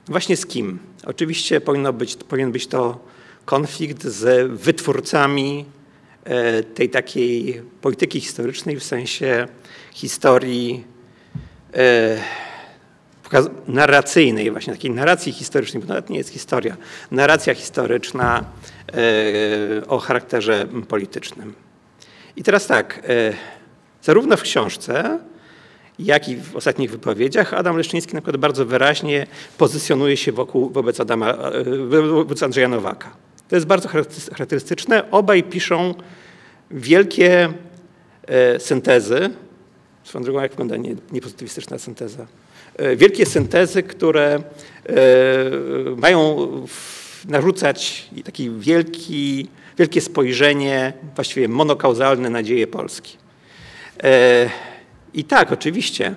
właśnie 0.06 0.36
z 0.36 0.46
kim. 0.46 0.78
Oczywiście 1.06 1.60
powinno 1.60 1.92
być, 1.92 2.16
powinien 2.16 2.52
być 2.52 2.66
to 2.66 2.98
konflikt 3.44 4.04
z 4.04 4.50
wytwórcami 4.60 5.64
e, 6.24 6.62
tej 6.62 6.90
takiej 6.90 7.62
polityki 7.80 8.20
historycznej 8.20 8.80
w 8.80 8.84
sensie 8.84 9.48
historii 9.92 10.84
e, 11.74 12.18
narracyjnej, 13.68 14.50
właśnie 14.50 14.72
takiej 14.72 14.90
narracji 14.90 15.32
historycznej, 15.32 15.82
bo 15.82 15.88
nawet 15.88 16.10
nie 16.10 16.18
jest 16.18 16.30
historia, 16.30 16.76
narracja 17.10 17.54
historyczna 17.54 18.44
e, 18.88 19.86
o 19.86 19.98
charakterze 19.98 20.66
politycznym. 20.88 21.54
I 22.36 22.42
teraz 22.42 22.66
tak, 22.66 23.02
e, 23.08 23.32
zarówno 24.02 24.36
w 24.36 24.42
książce, 24.42 25.18
jak 25.98 26.28
i 26.28 26.36
w 26.36 26.56
ostatnich 26.56 26.90
wypowiedziach 26.90 27.54
Adam 27.54 27.76
Leszczyński 27.76 28.14
na 28.14 28.20
przykład 28.20 28.36
bardzo 28.36 28.66
wyraźnie 28.66 29.26
pozycjonuje 29.58 30.16
się 30.16 30.32
wokół, 30.32 30.70
wobec, 30.70 31.00
Adama, 31.00 31.30
e, 31.30 31.64
wobec 32.00 32.42
Andrzeja 32.42 32.68
Nowaka. 32.68 33.10
To 33.48 33.56
jest 33.56 33.66
bardzo 33.66 33.88
charakterystyczne. 34.32 35.10
Obaj 35.10 35.42
piszą 35.42 35.94
wielkie 36.70 37.52
syntezy. 38.58 39.30
Swoją 40.04 40.24
drogą, 40.24 40.40
jak 40.40 40.50
wygląda 40.50 40.76
niepozytywistyczna 41.12 41.78
synteza? 41.78 42.26
E, 42.78 42.96
wielkie 42.96 43.26
syntezy, 43.26 43.82
które 43.82 44.34
e, 44.34 44.42
mają 45.96 46.48
narzucać 47.28 48.08
taki 48.24 48.50
wielki, 48.50 49.48
wielkie 49.78 50.00
spojrzenie, 50.00 50.92
właściwie 51.14 51.48
monokauzalne 51.48 52.30
na 52.30 52.42
dzieje 52.42 52.66
Polski. 52.66 53.16
E, 54.02 54.50
I 55.14 55.24
tak, 55.24 55.52
oczywiście, 55.52 56.14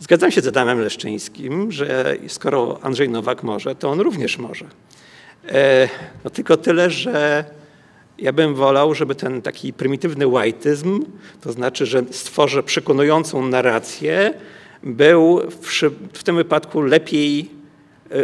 zgadzam 0.00 0.30
się 0.30 0.40
z 0.40 0.46
Adamem 0.46 0.80
Leszczyńskim, 0.80 1.72
że 1.72 2.16
skoro 2.28 2.78
Andrzej 2.82 3.08
Nowak 3.08 3.42
może, 3.42 3.74
to 3.74 3.90
on 3.90 4.00
również 4.00 4.38
może. 4.38 4.64
No 6.24 6.30
tylko 6.30 6.56
tyle, 6.56 6.90
że 6.90 7.44
ja 8.18 8.32
bym 8.32 8.54
wolał, 8.54 8.94
żeby 8.94 9.14
ten 9.14 9.42
taki 9.42 9.72
prymitywny 9.72 10.26
whiteizm, 10.26 11.04
to 11.40 11.52
znaczy, 11.52 11.86
że 11.86 12.02
stworzę 12.10 12.62
przekonującą 12.62 13.48
narrację, 13.48 14.34
był 14.82 15.40
w, 15.50 15.82
w 16.12 16.22
tym 16.22 16.36
wypadku 16.36 16.80
lepiej 16.80 17.50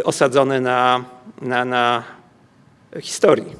osadzony 0.03 0.61
na, 0.61 1.05
na, 1.41 1.65
na 1.65 2.03
historii, 3.01 3.55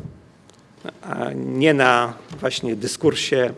a 1.01 1.27
nie 1.35 1.73
na 1.73 2.13
właśnie 2.39 2.75
dyskursie 2.75 3.53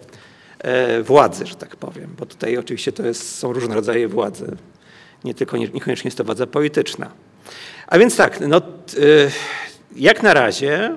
władzy, 1.03 1.45
że 1.45 1.55
tak 1.55 1.75
powiem, 1.75 2.15
bo 2.19 2.25
tutaj 2.25 2.57
oczywiście 2.57 2.91
to 2.91 3.05
jest, 3.05 3.37
są 3.37 3.53
różne 3.53 3.75
rodzaje 3.75 4.07
władzy, 4.07 4.57
nie 5.23 5.33
tylko, 5.33 5.57
niekoniecznie 5.57 6.07
jest 6.07 6.17
to 6.17 6.23
władza 6.23 6.47
polityczna. 6.47 7.11
A 7.87 7.99
więc 7.99 8.15
tak, 8.17 8.39
no, 8.39 8.61
jak 9.95 10.23
na 10.23 10.33
razie 10.33 10.95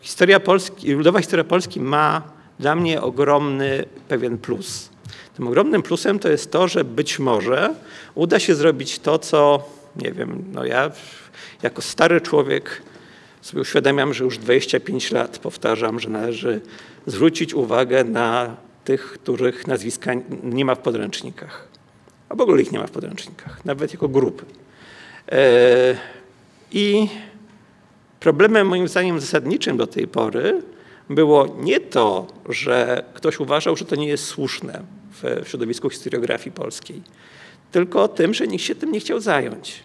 historia 0.00 0.40
Polski, 0.40 0.92
ludowa 0.92 1.20
historia 1.20 1.44
Polski 1.44 1.80
ma 1.80 2.22
dla 2.58 2.74
mnie 2.74 3.02
ogromny 3.02 3.84
pewien 4.08 4.38
plus. 4.38 4.88
Tym 5.36 5.48
ogromnym 5.48 5.82
plusem 5.82 6.18
to 6.18 6.28
jest 6.28 6.50
to, 6.50 6.68
że 6.68 6.84
być 6.84 7.18
może 7.18 7.74
uda 8.14 8.38
się 8.38 8.54
zrobić 8.54 8.98
to, 8.98 9.18
co, 9.18 9.68
nie 9.96 10.12
wiem, 10.12 10.44
no 10.52 10.64
ja 10.64 10.90
jako 11.62 11.82
stary 11.82 12.20
człowiek 12.20 12.82
sobie 13.42 13.62
uświadamiam, 13.62 14.14
że 14.14 14.24
już 14.24 14.38
25 14.38 15.10
lat 15.10 15.38
powtarzam, 15.38 16.00
że 16.00 16.10
należy 16.10 16.60
zwrócić 17.06 17.54
uwagę 17.54 18.04
na 18.04 18.56
tych, 18.84 19.12
których 19.12 19.66
nazwiska 19.66 20.12
nie 20.42 20.64
ma 20.64 20.74
w 20.74 20.78
podręcznikach. 20.78 21.68
A 22.28 22.34
w 22.34 22.40
ogóle 22.40 22.62
ich 22.62 22.72
nie 22.72 22.78
ma 22.78 22.86
w 22.86 22.90
podręcznikach, 22.90 23.64
nawet 23.64 23.92
jako 23.92 24.08
grupy. 24.08 24.44
I 26.72 27.08
problemem 28.20 28.66
moim 28.66 28.88
zdaniem 28.88 29.20
zasadniczym 29.20 29.76
do 29.76 29.86
tej 29.86 30.06
pory 30.06 30.62
było 31.10 31.56
nie 31.60 31.80
to, 31.80 32.26
że 32.48 33.04
ktoś 33.14 33.40
uważał, 33.40 33.76
że 33.76 33.84
to 33.84 33.96
nie 33.96 34.08
jest 34.08 34.24
słuszne 34.24 34.82
w 35.22 35.48
środowisku 35.48 35.90
historiografii 35.90 36.52
polskiej, 36.52 37.02
tylko 37.72 38.08
tym, 38.08 38.34
że 38.34 38.46
nikt 38.46 38.64
się 38.64 38.74
tym 38.74 38.92
nie 38.92 39.00
chciał 39.00 39.20
zająć. 39.20 39.82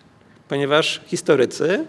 Ponieważ 0.47 1.01
historycy, 1.05 1.85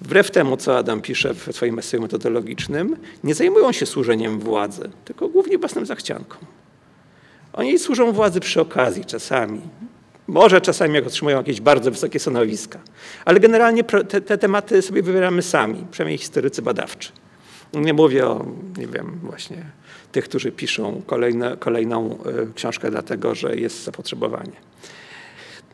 wbrew 0.00 0.30
temu, 0.30 0.56
co 0.56 0.78
Adam 0.78 1.00
pisze 1.00 1.34
w 1.34 1.48
swoim 1.52 1.78
eseju 1.78 2.02
metodologicznym, 2.02 2.96
nie 3.24 3.34
zajmują 3.34 3.72
się 3.72 3.86
służeniem 3.86 4.38
władzy, 4.38 4.90
tylko 5.04 5.28
głównie 5.28 5.58
własnym 5.58 5.86
zachciankom. 5.86 6.40
Oni 7.52 7.78
służą 7.78 8.12
władzy 8.12 8.40
przy 8.40 8.60
okazji 8.60 9.04
czasami. 9.04 9.60
Może 10.26 10.60
czasami 10.60 10.94
jak 10.94 11.06
otrzymują 11.06 11.36
jakieś 11.36 11.60
bardzo 11.60 11.90
wysokie 11.90 12.18
stanowiska. 12.18 12.78
Ale 13.24 13.40
generalnie 13.40 13.84
te, 13.84 14.20
te 14.20 14.38
tematy 14.38 14.82
sobie 14.82 15.02
wybieramy 15.02 15.42
sami, 15.42 15.86
przynajmniej 15.90 16.18
historycy 16.18 16.62
badawczy. 16.62 17.12
Nie 17.74 17.94
mówię 17.94 18.26
o, 18.26 18.46
nie 18.78 18.86
wiem, 18.86 19.18
właśnie 19.22 19.64
tych, 20.12 20.24
którzy 20.24 20.52
piszą 20.52 21.02
kolejne, 21.06 21.56
kolejną 21.56 22.18
e, 22.24 22.54
książkę 22.54 22.90
dlatego, 22.90 23.34
że 23.34 23.56
jest 23.56 23.84
zapotrzebowanie. 23.84 24.52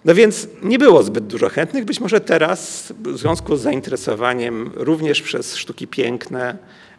No 0.05 0.14
więc 0.14 0.49
nie 0.62 0.78
było 0.78 1.03
zbyt 1.03 1.26
dużo 1.26 1.49
chętnych. 1.49 1.84
Być 1.84 2.01
może 2.01 2.20
teraz 2.20 2.93
w 3.05 3.18
związku 3.18 3.57
z 3.57 3.61
zainteresowaniem 3.61 4.70
również 4.74 5.22
przez 5.22 5.57
sztuki 5.57 5.86
piękne 5.86 6.57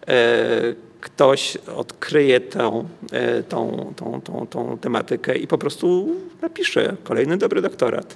e, 0.08 0.76
ktoś 1.02 1.58
odkryje 1.58 2.40
tą, 2.40 2.90
e, 3.12 3.44
tą, 3.44 3.94
tą, 3.96 4.22
tą, 4.22 4.48
tą 4.48 4.78
tematykę 4.78 5.38
i 5.38 5.48
po 5.48 5.58
prostu 5.58 6.16
napisze 6.42 6.96
kolejny 7.04 7.38
dobry 7.38 7.62
doktorat. 7.62 8.16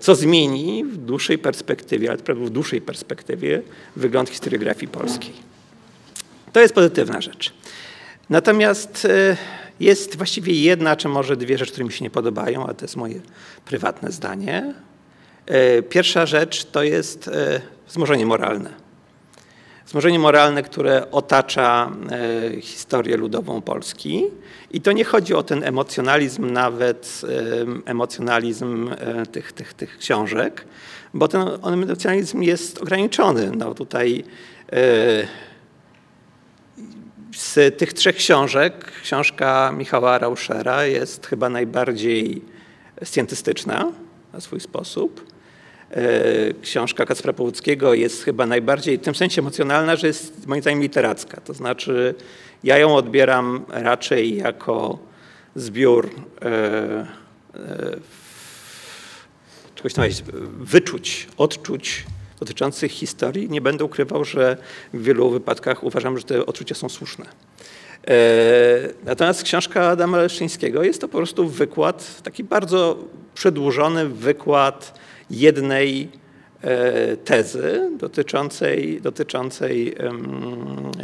Co 0.00 0.14
zmieni 0.14 0.84
w 0.84 0.96
dłuższej 0.96 1.38
perspektywie, 1.38 2.10
ale 2.10 2.34
w 2.34 2.50
dłuższej 2.50 2.80
perspektywie 2.80 3.62
wygląd 3.96 4.30
historiografii 4.30 4.88
polskiej. 4.88 5.32
To 6.52 6.60
jest 6.60 6.74
pozytywna 6.74 7.20
rzecz. 7.20 7.52
Natomiast 8.30 9.04
e, 9.04 9.36
jest 9.80 10.16
właściwie 10.16 10.52
jedna, 10.52 10.96
czy 10.96 11.08
może 11.08 11.36
dwie 11.36 11.58
rzeczy, 11.58 11.72
które 11.72 11.86
mi 11.86 11.92
się 11.92 12.04
nie 12.04 12.10
podobają, 12.10 12.66
a 12.66 12.74
to 12.74 12.84
jest 12.84 12.96
moje 12.96 13.20
prywatne 13.64 14.12
zdanie. 14.12 14.74
E, 15.46 15.82
pierwsza 15.82 16.26
rzecz 16.26 16.64
to 16.64 16.82
jest 16.82 17.28
e, 17.28 17.60
wzmożenie 17.88 18.26
moralne. 18.26 18.81
Wzmożenie 19.92 20.18
moralne, 20.18 20.62
które 20.62 21.10
otacza 21.10 21.90
historię 22.60 23.16
ludową 23.16 23.62
Polski. 23.62 24.24
I 24.70 24.80
to 24.80 24.92
nie 24.92 25.04
chodzi 25.04 25.34
o 25.34 25.42
ten 25.42 25.64
emocjonalizm, 25.64 26.52
nawet 26.52 27.22
emocjonalizm 27.84 28.90
tych, 29.32 29.52
tych, 29.52 29.74
tych 29.74 29.98
książek, 29.98 30.64
bo 31.14 31.28
ten 31.28 31.42
emocjonalizm 31.64 32.42
jest 32.42 32.82
ograniczony. 32.82 33.50
No 33.56 33.74
tutaj 33.74 34.24
z 37.36 37.78
tych 37.78 37.92
trzech 37.92 38.16
książek, 38.16 38.92
książka 39.02 39.72
Michała 39.76 40.18
Rauschera 40.18 40.84
jest 40.84 41.26
chyba 41.26 41.48
najbardziej 41.48 42.42
scjentystyczna 43.04 43.92
na 44.32 44.40
swój 44.40 44.60
sposób. 44.60 45.31
E, 45.92 46.54
książka 46.62 47.06
Kacpra 47.06 47.32
Połuckiego 47.32 47.94
jest 47.94 48.24
chyba 48.24 48.46
najbardziej 48.46 48.98
w 48.98 49.00
tym 49.00 49.14
sensie 49.14 49.42
emocjonalna, 49.42 49.96
że 49.96 50.06
jest 50.06 50.46
moim 50.46 50.62
zdaniem 50.62 50.82
literacka. 50.82 51.40
To 51.40 51.54
znaczy 51.54 52.14
ja 52.64 52.78
ją 52.78 52.96
odbieram 52.96 53.64
raczej 53.68 54.36
jako 54.36 54.98
zbiór 55.56 56.10
e, 56.42 56.46
e, 56.48 57.06
czegoś 59.74 59.94
tam 59.94 60.04
wyczuć, 60.58 61.28
odczuć 61.36 62.06
dotyczących 62.40 62.92
historii. 62.92 63.50
Nie 63.50 63.60
będę 63.60 63.84
ukrywał, 63.84 64.24
że 64.24 64.56
w 64.94 65.02
wielu 65.02 65.30
wypadkach 65.30 65.84
uważam, 65.84 66.18
że 66.18 66.24
te 66.24 66.46
odczucia 66.46 66.74
są 66.74 66.88
słuszne. 66.88 67.24
Natomiast 69.04 69.42
książka 69.42 69.88
Adama 69.88 70.18
Leszczyńskiego 70.18 70.82
jest 70.82 71.00
to 71.00 71.08
po 71.08 71.18
prostu 71.18 71.48
wykład, 71.48 72.22
taki 72.22 72.44
bardzo 72.44 72.98
przedłużony 73.34 74.08
wykład 74.08 74.98
jednej 75.30 76.08
e, 76.62 77.16
tezy 77.16 77.90
dotyczącej, 77.98 79.00
dotyczącej 79.00 79.96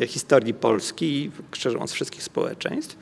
historii 0.06 0.54
Polski, 0.54 1.30
szczerze 1.52 1.76
mówiąc 1.76 1.92
wszystkich 1.92 2.22
społeczeństw. 2.22 2.96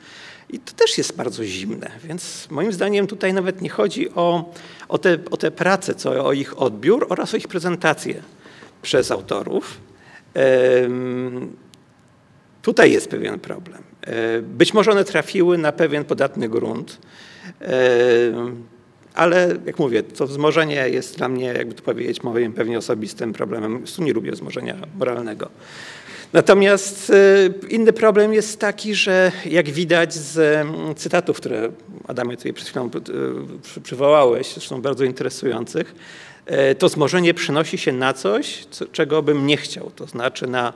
I 0.49 0.59
to 0.59 0.73
też 0.73 0.97
jest 0.97 1.15
bardzo 1.15 1.45
zimne, 1.45 1.91
więc 2.03 2.47
moim 2.51 2.73
zdaniem 2.73 3.07
tutaj 3.07 3.33
nawet 3.33 3.61
nie 3.61 3.69
chodzi 3.69 4.09
o, 4.09 4.53
o, 4.89 4.97
te, 4.97 5.17
o 5.31 5.37
te 5.37 5.51
prace, 5.51 5.95
co 5.95 6.25
o 6.25 6.33
ich 6.33 6.61
odbiór 6.61 7.05
oraz 7.09 7.33
o 7.33 7.37
ich 7.37 7.47
prezentację 7.47 8.21
przez 8.81 9.11
autorów. 9.11 9.81
Tutaj 12.61 12.91
jest 12.91 13.09
pewien 13.09 13.39
problem. 13.39 13.83
E, 14.01 14.41
być 14.41 14.73
może 14.73 14.91
one 14.91 15.03
trafiły 15.03 15.57
na 15.57 15.71
pewien 15.71 16.05
podatny 16.05 16.49
grunt, 16.49 16.97
ale 19.17 19.55
jak 19.65 19.79
mówię, 19.79 20.03
to 20.03 20.27
wzmożenie 20.27 20.89
jest 20.89 21.17
dla 21.17 21.29
mnie, 21.29 21.45
jakby 21.45 21.75
to 21.75 21.83
powiedzieć, 21.83 22.23
moim 22.23 22.53
pewnie 22.53 22.77
osobistym 22.77 23.33
problemem. 23.33 23.83
Tu 23.95 24.03
nie 24.03 24.13
lubię 24.13 24.31
wzmożenia 24.31 24.75
moralnego. 24.99 25.49
Natomiast 26.33 27.09
e, 27.09 27.67
inny 27.69 27.93
problem 27.93 28.33
jest 28.33 28.59
taki, 28.59 28.95
że 28.95 29.31
jak 29.45 29.69
widać 29.69 30.13
z 30.13 30.37
mm, 30.37 30.95
cytatów, 30.95 31.37
które 31.37 31.71
Adamie 32.07 32.37
tutaj 32.37 32.53
przed 32.53 32.69
chwilą 32.69 32.85
e, 32.85 33.81
przywołałeś, 33.81 34.53
zresztą 34.53 34.81
bardzo 34.81 35.03
interesujących, 35.03 35.95
e, 36.45 36.75
to 36.75 36.87
wzmożenie 36.87 37.33
przynosi 37.33 37.77
się 37.77 37.91
na 37.91 38.13
coś, 38.13 38.67
czego 38.91 39.23
bym 39.23 39.47
nie 39.47 39.57
chciał, 39.57 39.91
to 39.95 40.07
znaczy 40.07 40.47
na 40.47 40.73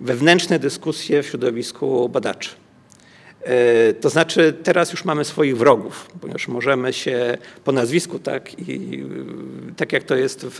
wewnętrzne 0.00 0.58
dyskusje 0.58 1.22
w 1.22 1.26
środowisku 1.26 2.08
badaczy. 2.08 2.63
E, 3.44 3.92
to 3.92 4.10
znaczy 4.10 4.54
teraz 4.62 4.92
już 4.92 5.04
mamy 5.04 5.24
swoich 5.24 5.58
wrogów, 5.58 6.10
ponieważ 6.20 6.48
możemy 6.48 6.92
się 6.92 7.38
po 7.64 7.72
nazwisku, 7.72 8.18
tak, 8.18 8.58
i 8.68 9.04
tak 9.76 9.92
jak 9.92 10.04
to 10.04 10.16
jest 10.16 10.46
w, 10.46 10.58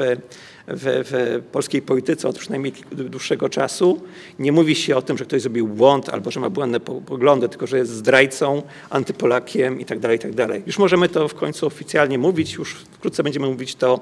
w, 0.69 1.05
w 1.11 1.43
polskiej 1.53 1.83
polityce 1.83 2.29
od 2.29 2.39
przynajmniej 2.39 2.73
dłuższego 2.93 3.49
czasu, 3.49 4.03
nie 4.39 4.53
mówi 4.53 4.75
się 4.75 4.97
o 4.97 5.03
tym, 5.03 5.19
że 5.19 5.25
ktoś 5.25 5.43
zrobił 5.43 5.69
błąd 5.69 6.09
albo 6.09 6.31
że 6.31 6.41
ma 6.41 6.51
błędne 6.51 6.81
poglądy, 6.81 7.49
tylko 7.49 7.67
że 7.67 7.79
jest 7.79 7.91
zdrajcą, 7.91 8.63
antypolakiem 8.91 9.81
i 9.81 9.85
tak 9.85 9.99
dalej, 9.99 10.19
i 10.33 10.35
tak. 10.35 10.67
Już 10.67 10.79
możemy 10.79 11.09
to 11.09 11.29
w 11.29 11.35
końcu 11.35 11.67
oficjalnie 11.67 12.19
mówić, 12.19 12.55
już 12.55 12.75
wkrótce 12.75 13.23
będziemy 13.23 13.47
mówić 13.47 13.75
to 13.75 14.01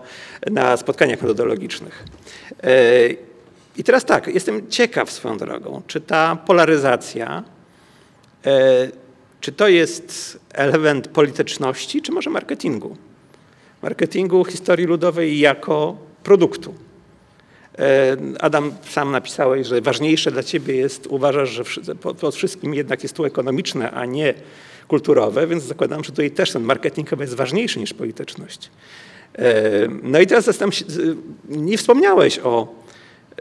na 0.50 0.76
spotkaniach 0.76 1.22
metodologicznych. 1.22 2.04
E, 2.62 3.10
I 3.76 3.84
teraz 3.84 4.04
tak, 4.04 4.26
jestem 4.26 4.70
ciekaw 4.70 5.10
swoją 5.10 5.38
drogą, 5.38 5.82
czy 5.86 6.00
ta 6.00 6.36
polaryzacja 6.36 7.44
czy 9.40 9.52
to 9.52 9.68
jest 9.68 10.38
element 10.52 11.08
polityczności, 11.08 12.02
czy 12.02 12.12
może 12.12 12.30
marketingu? 12.30 12.96
Marketingu 13.82 14.44
historii 14.44 14.86
ludowej 14.86 15.38
jako 15.38 15.96
produktu. 16.22 16.74
E, 17.78 18.16
Adam, 18.40 18.72
sam 18.90 19.10
napisałeś, 19.10 19.66
że 19.66 19.80
ważniejsze 19.80 20.30
dla 20.30 20.42
ciebie 20.42 20.76
jest, 20.76 21.06
uważasz, 21.06 21.50
że 21.82 21.94
pod 21.94 22.36
wszystkim 22.36 22.74
jednak 22.74 23.02
jest 23.02 23.16
tu 23.16 23.24
ekonomiczne, 23.24 23.90
a 23.90 24.04
nie 24.04 24.34
kulturowe, 24.88 25.46
więc 25.46 25.64
zakładam, 25.64 26.04
że 26.04 26.10
tutaj 26.10 26.30
też 26.30 26.52
ten 26.52 26.62
marketing 26.62 27.10
chyba 27.10 27.22
jest 27.22 27.34
ważniejszy 27.34 27.78
niż 27.78 27.94
polityczność. 27.94 28.70
E, 29.38 29.52
no 30.02 30.20
i 30.20 30.26
teraz 30.26 30.58
nie 31.48 31.78
wspomniałeś 31.78 32.38
o 32.38 32.74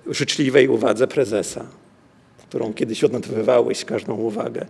życzliwej 0.08 0.68
uwadze 0.68 1.08
prezesa. 1.08 1.66
Którą 2.52 2.74
kiedyś 2.74 3.04
odnotowywałeś 3.04 3.86
każdą 3.86 4.14
uwagę. 4.14 4.66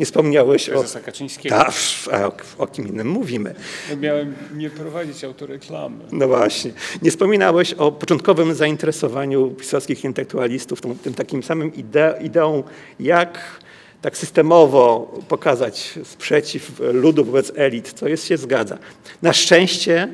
Nie 0.00 0.06
wspomniałeś 0.06 0.66
Prezesa 0.66 1.00
o... 1.00 1.02
Kaczyńskiego. 1.02 1.56
Tak, 1.56 1.72
a 2.12 2.26
o, 2.26 2.32
o 2.58 2.66
kim 2.66 2.88
innym 2.88 3.08
mówimy. 3.08 3.54
Miałem 4.00 4.34
nie 4.56 4.70
prowadzić 4.70 5.24
autoreklamy. 5.24 6.04
No 6.12 6.28
właśnie. 6.28 6.72
Nie 7.02 7.10
wspominałeś 7.10 7.72
o 7.72 7.92
początkowym 7.92 8.54
zainteresowaniu 8.54 9.50
pisowskich 9.50 10.04
intelektualistów 10.04 10.80
tym, 10.80 10.98
tym 10.98 11.14
takim 11.14 11.42
samym 11.42 11.74
ide, 11.74 12.18
ideą, 12.22 12.62
jak 13.00 13.60
tak 14.02 14.16
systemowo 14.16 15.14
pokazać 15.28 15.98
sprzeciw 16.04 16.80
ludu 16.92 17.24
wobec 17.24 17.52
elit, 17.56 17.92
co 17.92 18.08
jest 18.08 18.26
się 18.26 18.36
zgadza. 18.36 18.78
Na 19.22 19.32
szczęście 19.32 20.08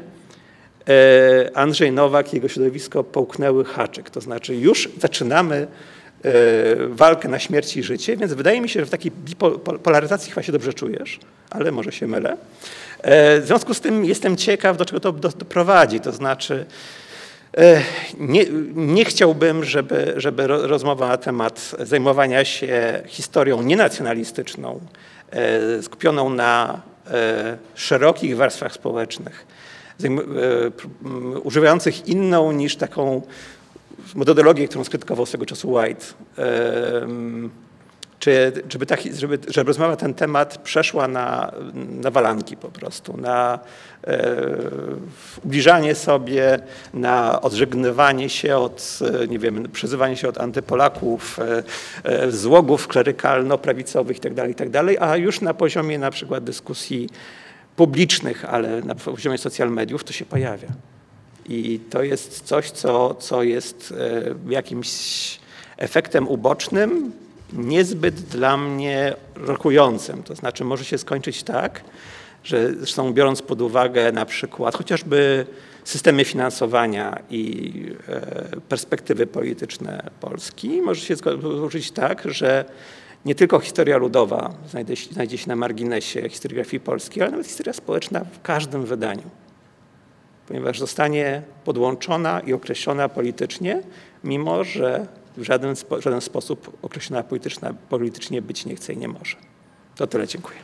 e, 0.88 1.56
Andrzej 1.56 1.92
Nowak 1.92 2.32
i 2.32 2.36
jego 2.36 2.48
środowisko 2.48 3.04
połknęły 3.04 3.64
haczyk, 3.64 4.10
to 4.10 4.20
znaczy 4.20 4.56
już 4.56 4.88
zaczynamy 4.98 5.66
walkę 6.88 7.28
na 7.28 7.38
śmierć 7.38 7.76
i 7.76 7.82
życie, 7.82 8.16
więc 8.16 8.32
wydaje 8.32 8.60
mi 8.60 8.68
się, 8.68 8.80
że 8.80 8.86
w 8.86 8.90
takiej 8.90 9.12
polaryzacji 9.82 10.32
chyba 10.32 10.42
się 10.42 10.52
dobrze 10.52 10.74
czujesz, 10.74 11.20
ale 11.50 11.72
może 11.72 11.92
się 11.92 12.06
mylę. 12.06 12.36
E, 13.02 13.40
w 13.40 13.46
związku 13.46 13.74
z 13.74 13.80
tym 13.80 14.04
jestem 14.04 14.36
ciekaw, 14.36 14.76
do 14.76 14.84
czego 14.84 15.00
to 15.00 15.12
doprowadzi, 15.12 16.00
to 16.00 16.12
znaczy 16.12 16.66
nie, 18.18 18.44
nie, 18.74 19.04
chciałbym, 19.04 19.64
żeby, 19.64 20.14
żeby 20.16 20.46
rozmowa 20.46 21.08
na 21.08 21.16
temat 21.16 21.74
zajmowania 21.78 22.44
się 22.44 23.02
historią 23.06 23.62
nienacjonalistyczną, 23.62 24.80
skupioną 25.82 26.30
na 26.30 26.80
szerokich 27.74 28.36
warstwach 28.36 28.72
społecznych, 28.72 29.46
używających 31.42 32.08
inną 32.08 32.52
niż 32.52 32.76
taką 32.76 33.22
metodologię, 34.14 34.68
którą 34.68 34.84
skrytykował 34.84 35.26
swego 35.26 35.46
czasu 35.46 35.72
White, 35.72 36.04
czy 38.20 38.52
żeby, 38.68 38.86
taki, 38.86 39.14
żeby, 39.14 39.38
żeby 39.48 39.68
rozmowa 39.68 39.96
ten 39.96 40.14
temat 40.14 40.58
przeszła 40.58 41.08
na, 41.08 41.52
na 41.74 42.10
walanki 42.10 42.56
po 42.56 42.68
prostu, 42.68 43.16
na 43.16 43.58
e, 44.04 44.36
ubliżanie 45.44 45.94
sobie, 45.94 46.58
na 46.94 47.40
odżegnywanie 47.40 48.28
się 48.28 48.56
od, 48.56 48.98
nie 49.28 49.38
wiem, 49.38 49.68
przyzywanie 49.72 50.16
się 50.16 50.28
od 50.28 50.40
antypolaków, 50.40 51.38
e, 51.38 51.62
e, 52.04 52.30
złogów 52.30 52.88
klerykalno-prawicowych 52.88 54.16
itd., 54.16 54.34
tak 54.34 54.48
itd., 54.48 54.84
tak 54.84 55.02
a 55.02 55.16
już 55.16 55.40
na 55.40 55.54
poziomie 55.54 55.98
na 55.98 56.10
przykład 56.10 56.44
dyskusji 56.44 57.08
publicznych, 57.76 58.44
ale 58.44 58.80
na 58.80 58.94
poziomie 58.94 59.38
social 59.38 59.70
mediów 59.70 60.04
to 60.04 60.12
się 60.12 60.24
pojawia. 60.24 60.68
I 61.50 61.80
to 61.90 62.02
jest 62.02 62.40
coś, 62.40 62.70
co, 62.70 63.14
co 63.14 63.42
jest 63.42 63.94
e, 63.98 64.52
jakimś 64.52 64.90
efektem 65.76 66.28
ubocznym, 66.28 67.12
niezbyt 67.52 68.14
dla 68.14 68.56
mnie 68.56 69.14
rokującym. 69.34 70.22
To 70.22 70.34
znaczy 70.34 70.64
może 70.64 70.84
się 70.84 70.98
skończyć 70.98 71.42
tak, 71.42 71.84
że 72.44 72.72
zresztą 72.74 73.12
biorąc 73.12 73.42
pod 73.42 73.60
uwagę 73.60 74.12
na 74.12 74.26
przykład 74.26 74.76
chociażby 74.76 75.46
systemy 75.84 76.24
finansowania 76.24 77.22
i 77.30 77.72
e, 78.08 78.60
perspektywy 78.68 79.26
polityczne 79.26 80.10
Polski, 80.20 80.82
może 80.82 81.00
się 81.00 81.16
złożyć 81.40 81.90
tak, 81.90 82.22
że 82.24 82.64
nie 83.24 83.34
tylko 83.34 83.60
historia 83.60 83.96
ludowa 83.96 84.54
znajdzie, 84.70 84.94
znajdzie 85.12 85.38
się 85.38 85.48
na 85.48 85.56
marginesie 85.56 86.28
historiografii 86.28 86.80
polskiej, 86.80 87.22
ale 87.22 87.30
nawet 87.30 87.46
historia 87.46 87.72
społeczna 87.72 88.24
w 88.32 88.42
każdym 88.42 88.84
wydaniu, 88.84 89.30
ponieważ 90.50 90.78
zostanie 90.78 91.42
podłączona 91.64 92.40
i 92.40 92.52
określona 92.52 93.08
politycznie, 93.08 93.82
mimo 94.24 94.64
że 94.64 95.06
w 95.36 95.42
żaden, 95.42 95.76
spo, 95.76 96.00
żaden 96.00 96.20
sposób 96.20 96.78
określona 96.82 97.22
polityczna, 97.22 97.74
politycznie 97.88 98.42
być 98.42 98.66
nie 98.66 98.76
chce 98.76 98.92
i 98.92 98.96
nie 98.96 99.08
może. 99.08 99.36
To 99.96 100.06
tyle, 100.06 100.28
dziękuję. 100.28 100.58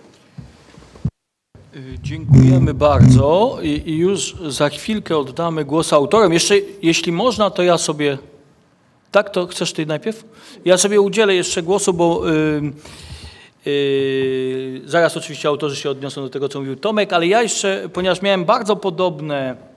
Y, 1.77 1.99
dziękujemy 2.03 2.75
bardzo 2.75 3.59
I, 3.63 3.83
i 3.87 3.99
już 3.99 4.37
za 4.49 4.69
chwilkę 4.69 5.19
oddamy 5.19 5.65
głos 5.65 5.93
autorom. 5.93 6.33
Jeszcze, 6.33 6.55
jeśli 6.83 7.13
można, 7.13 7.51
to 7.51 7.63
ja 7.63 7.79
sobie... 7.79 8.19
Tak, 9.11 9.31
to 9.31 9.47
chcesz 9.47 9.73
ty 9.73 9.87
najpierw? 9.87 10.25
Ja 10.65 10.79
sobie 10.79 11.01
udzielę 11.01 11.35
jeszcze 11.35 11.63
głosu, 11.63 11.93
bo 11.93 12.23
yy, 12.29 12.73
yy, 13.73 14.83
zaraz 14.85 15.17
oczywiście 15.17 15.49
autorzy 15.49 15.77
się 15.77 15.91
odniosą 15.91 16.23
do 16.23 16.31
tego, 16.31 16.49
co 16.49 16.59
mówił 16.59 16.77
Tomek, 16.77 17.13
ale 17.13 17.27
ja 17.27 17.43
jeszcze, 17.43 17.89
ponieważ 17.93 18.23
miałem 18.23 18.45
bardzo 18.45 18.77
podobne 18.77 19.76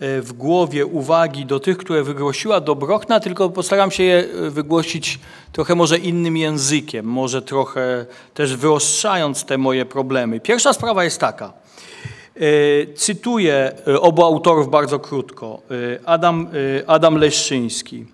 w 0.00 0.32
głowie 0.32 0.86
uwagi 0.86 1.46
do 1.46 1.60
tych, 1.60 1.78
które 1.78 2.02
wygłosiła 2.02 2.60
Dobrochna, 2.60 3.20
tylko 3.20 3.50
postaram 3.50 3.90
się 3.90 4.02
je 4.02 4.18
e, 4.46 4.50
wygłosić 4.50 5.18
trochę 5.52 5.74
może 5.74 5.98
innym 5.98 6.36
językiem, 6.36 7.06
może 7.06 7.42
trochę 7.42 8.06
też 8.34 8.56
wyostrzając 8.56 9.44
te 9.44 9.58
moje 9.58 9.84
problemy. 9.84 10.40
Pierwsza 10.40 10.72
sprawa 10.72 11.04
jest 11.04 11.20
taka. 11.20 11.52
E, 12.36 12.40
cytuję 12.94 13.72
obu 14.00 14.24
autorów 14.24 14.70
bardzo 14.70 14.98
krótko. 14.98 15.62
Adam, 16.04 16.48
Adam 16.86 17.16
Leszczyński. 17.16 18.06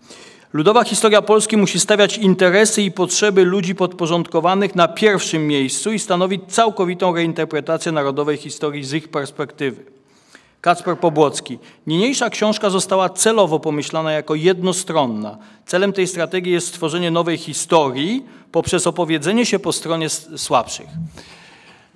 Ludowa 0.52 0.84
historia 0.84 1.22
Polski 1.22 1.56
musi 1.56 1.80
stawiać 1.80 2.18
interesy 2.18 2.82
i 2.82 2.92
potrzeby 2.92 3.44
ludzi 3.44 3.74
podporządkowanych 3.74 4.74
na 4.74 4.88
pierwszym 4.88 5.46
miejscu 5.46 5.92
i 5.92 5.98
stanowić 5.98 6.42
całkowitą 6.48 7.14
reinterpretację 7.14 7.92
narodowej 7.92 8.36
historii 8.36 8.84
z 8.84 8.92
ich 8.92 9.08
perspektywy. 9.08 9.93
Kacper 10.64 10.98
Pobłocki. 10.98 11.58
Niniejsza 11.86 12.30
książka 12.30 12.70
została 12.70 13.08
celowo 13.08 13.60
pomyślana 13.60 14.12
jako 14.12 14.34
jednostronna. 14.34 15.38
Celem 15.66 15.92
tej 15.92 16.06
strategii 16.06 16.52
jest 16.52 16.68
stworzenie 16.68 17.10
nowej 17.10 17.38
historii 17.38 18.24
poprzez 18.52 18.86
opowiedzenie 18.86 19.46
się 19.46 19.58
po 19.58 19.72
stronie 19.72 20.08
słabszych. 20.36 20.86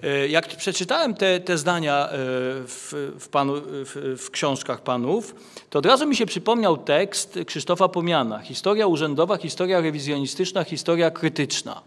E, 0.02 0.28
jak 0.28 0.56
przeczytałem 0.56 1.14
te, 1.14 1.40
te 1.40 1.58
zdania 1.58 2.08
e, 2.08 2.10
w, 2.12 3.14
w, 3.20 3.28
panu, 3.28 3.54
w, 3.56 4.16
w, 4.18 4.30
książkach 4.30 4.82
panów, 4.82 5.34
to 5.70 5.78
od 5.78 5.86
razu 5.86 6.06
mi 6.06 6.16
się 6.16 6.26
przypomniał 6.26 6.76
tekst 6.76 7.38
Krzysztofa 7.46 7.88
Pomiana. 7.88 8.38
Historia 8.38 8.86
urzędowa, 8.86 9.36
historia 9.36 9.80
rewizjonistyczna, 9.80 10.64
historia 10.64 11.10
krytyczna. 11.10 11.80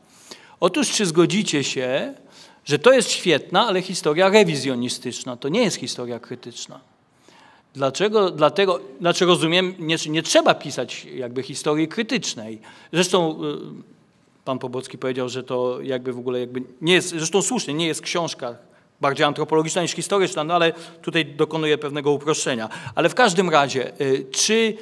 Otóż 0.59 0.91
czy 0.91 1.05
zgodzicie 1.05 1.63
się, 1.63 2.13
że 2.65 2.79
to 2.79 2.93
jest 2.93 3.11
świetna, 3.11 3.67
ale 3.67 3.81
historia 3.81 4.29
rewizjonistyczna, 4.29 5.37
to 5.37 5.49
nie 5.49 5.61
jest 5.61 5.77
historia 5.77 6.19
krytyczna. 6.19 6.79
Dlaczego? 7.73 8.31
Dlatego, 8.31 8.79
znaczy 8.99 9.25
rozumiem, 9.25 9.75
nie, 9.79 9.95
nie 10.09 10.23
trzeba 10.23 10.55
pisać 10.55 11.05
jakby 11.05 11.43
historii 11.43 11.87
krytycznej. 11.87 12.59
Zresztą 12.93 13.43
y, 13.43 13.57
pan 14.45 14.59
Pobocki 14.59 14.97
powiedział, 14.97 15.29
że 15.29 15.43
to 15.43 15.81
jakby 15.81 16.13
w 16.13 16.19
ogóle 16.19 16.39
jakby 16.39 16.63
nie 16.81 16.93
jest, 16.93 17.09
zresztą 17.09 17.41
słusznie, 17.41 17.73
nie 17.73 17.87
jest 17.87 18.01
książka 18.01 18.55
bardziej 19.01 19.25
antropologiczna 19.25 19.81
niż 19.81 19.91
historyczna, 19.91 20.43
no 20.43 20.53
ale 20.53 20.73
tutaj 21.01 21.25
dokonuję 21.25 21.77
pewnego 21.77 22.11
uproszczenia. 22.11 22.69
Ale 22.95 23.09
w 23.09 23.15
każdym 23.15 23.49
razie, 23.49 24.01
y, 24.01 24.25
czy 24.31 24.77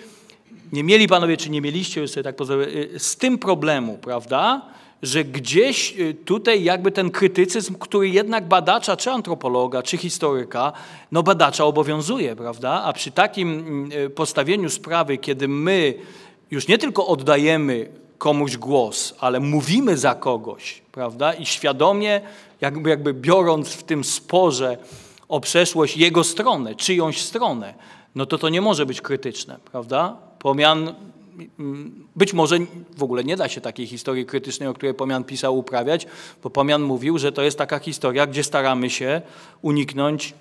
nie 0.72 0.84
mieli 0.84 1.08
panowie, 1.08 1.38
czy 1.38 1.50
nie 1.50 1.62
mieliście, 1.62 2.02
już 2.02 2.12
sobie 2.12 2.24
tak 2.24 2.36
pozwolę, 2.36 2.68
y, 2.68 3.00
z 3.00 3.16
tym 3.16 3.38
problemu, 3.38 3.98
prawda, 3.98 4.62
że 5.04 5.24
gdzieś 5.24 6.00
y, 6.00 6.14
tutaj 6.14 6.64
jakby 6.64 6.92
ten 6.92 7.12
krytycyzm, 7.12 7.76
który 7.76 8.10
jednak 8.10 8.48
badacza, 8.48 8.98
czy 8.98 9.12
antropologa, 9.12 9.84
czy 9.84 9.98
historyka, 9.98 10.74
no 11.12 11.24
badacza 11.24 11.66
obowiązuje, 11.66 12.36
prawda? 12.36 12.84
A 12.84 12.94
przy 12.94 13.12
takim 13.12 13.52
mm, 13.52 13.92
y, 13.92 14.10
postawieniu 14.10 14.70
sprawy, 14.70 15.18
kiedy 15.18 15.48
my 15.48 15.94
już 16.52 16.68
nie 16.68 16.78
tylko 16.78 17.08
oddajemy 17.08 17.90
komuś 18.18 18.58
głos, 18.58 19.16
ale 19.20 19.40
mówimy 19.40 19.98
za 19.98 20.16
kogoś, 20.16 20.82
prawda? 20.92 21.34
I 21.34 21.46
świadomie, 21.46 22.22
jakby, 22.62 22.90
jakby 22.90 23.14
biorąc 23.14 23.70
w 23.70 23.84
tym 23.84 24.04
sporze 24.04 24.78
o 25.30 25.40
przeszłość 25.40 25.98
jego 25.98 26.24
stronę, 26.24 26.76
czyjąś 26.76 27.22
stronę, 27.22 27.74
no 28.16 28.26
to 28.26 28.38
to 28.38 28.50
nie 28.50 28.62
może 28.62 28.86
być 28.86 29.02
krytyczne, 29.02 29.58
prawda? 29.72 30.18
Pomian 30.40 30.94
być 32.16 32.34
może 32.34 32.58
w 32.98 33.04
ogóle 33.04 33.24
nie 33.24 33.38
da 33.38 33.50
się 33.50 33.62
takiej 33.62 33.88
historii 33.88 34.26
krytycznej, 34.26 34.70
o 34.70 34.74
której 34.74 34.94
Pomian 34.94 35.24
pisał, 35.24 35.58
uprawiać, 35.58 36.08
bo 36.44 36.50
Pomian 36.50 36.82
mówił, 36.82 37.18
że 37.18 37.32
to 37.32 37.42
jest 37.42 37.58
taka 37.58 37.80
historia, 37.80 38.28
gdzie 38.28 38.44
staramy 38.44 38.90
się 38.90 39.22
uniknąć 39.62 40.34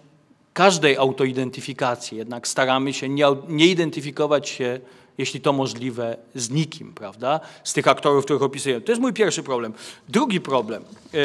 każdej 0.53 0.97
autoidentyfikacji, 0.97 2.19
jednak 2.19 2.49
staramy 2.49 2.93
się 2.93 3.09
nie, 3.09 3.27
nie 3.49 3.67
identyfikować 3.67 4.49
się, 4.49 4.81
jeśli 5.19 5.41
to 5.41 5.53
możliwe, 5.53 6.17
z 6.35 6.51
nikim, 6.51 6.93
prawda? 6.93 7.41
Z 7.65 7.73
tych 7.73 7.89
aktorów, 7.89 8.25
których 8.25 8.43
opisuję. 8.43 8.81
To 8.81 8.93
jest 8.93 9.03
mój 9.03 9.13
pierwszy 9.13 9.43
problem. 9.43 9.73
Drugi 10.09 10.41
problem. 10.41 10.85
E, 11.15 11.19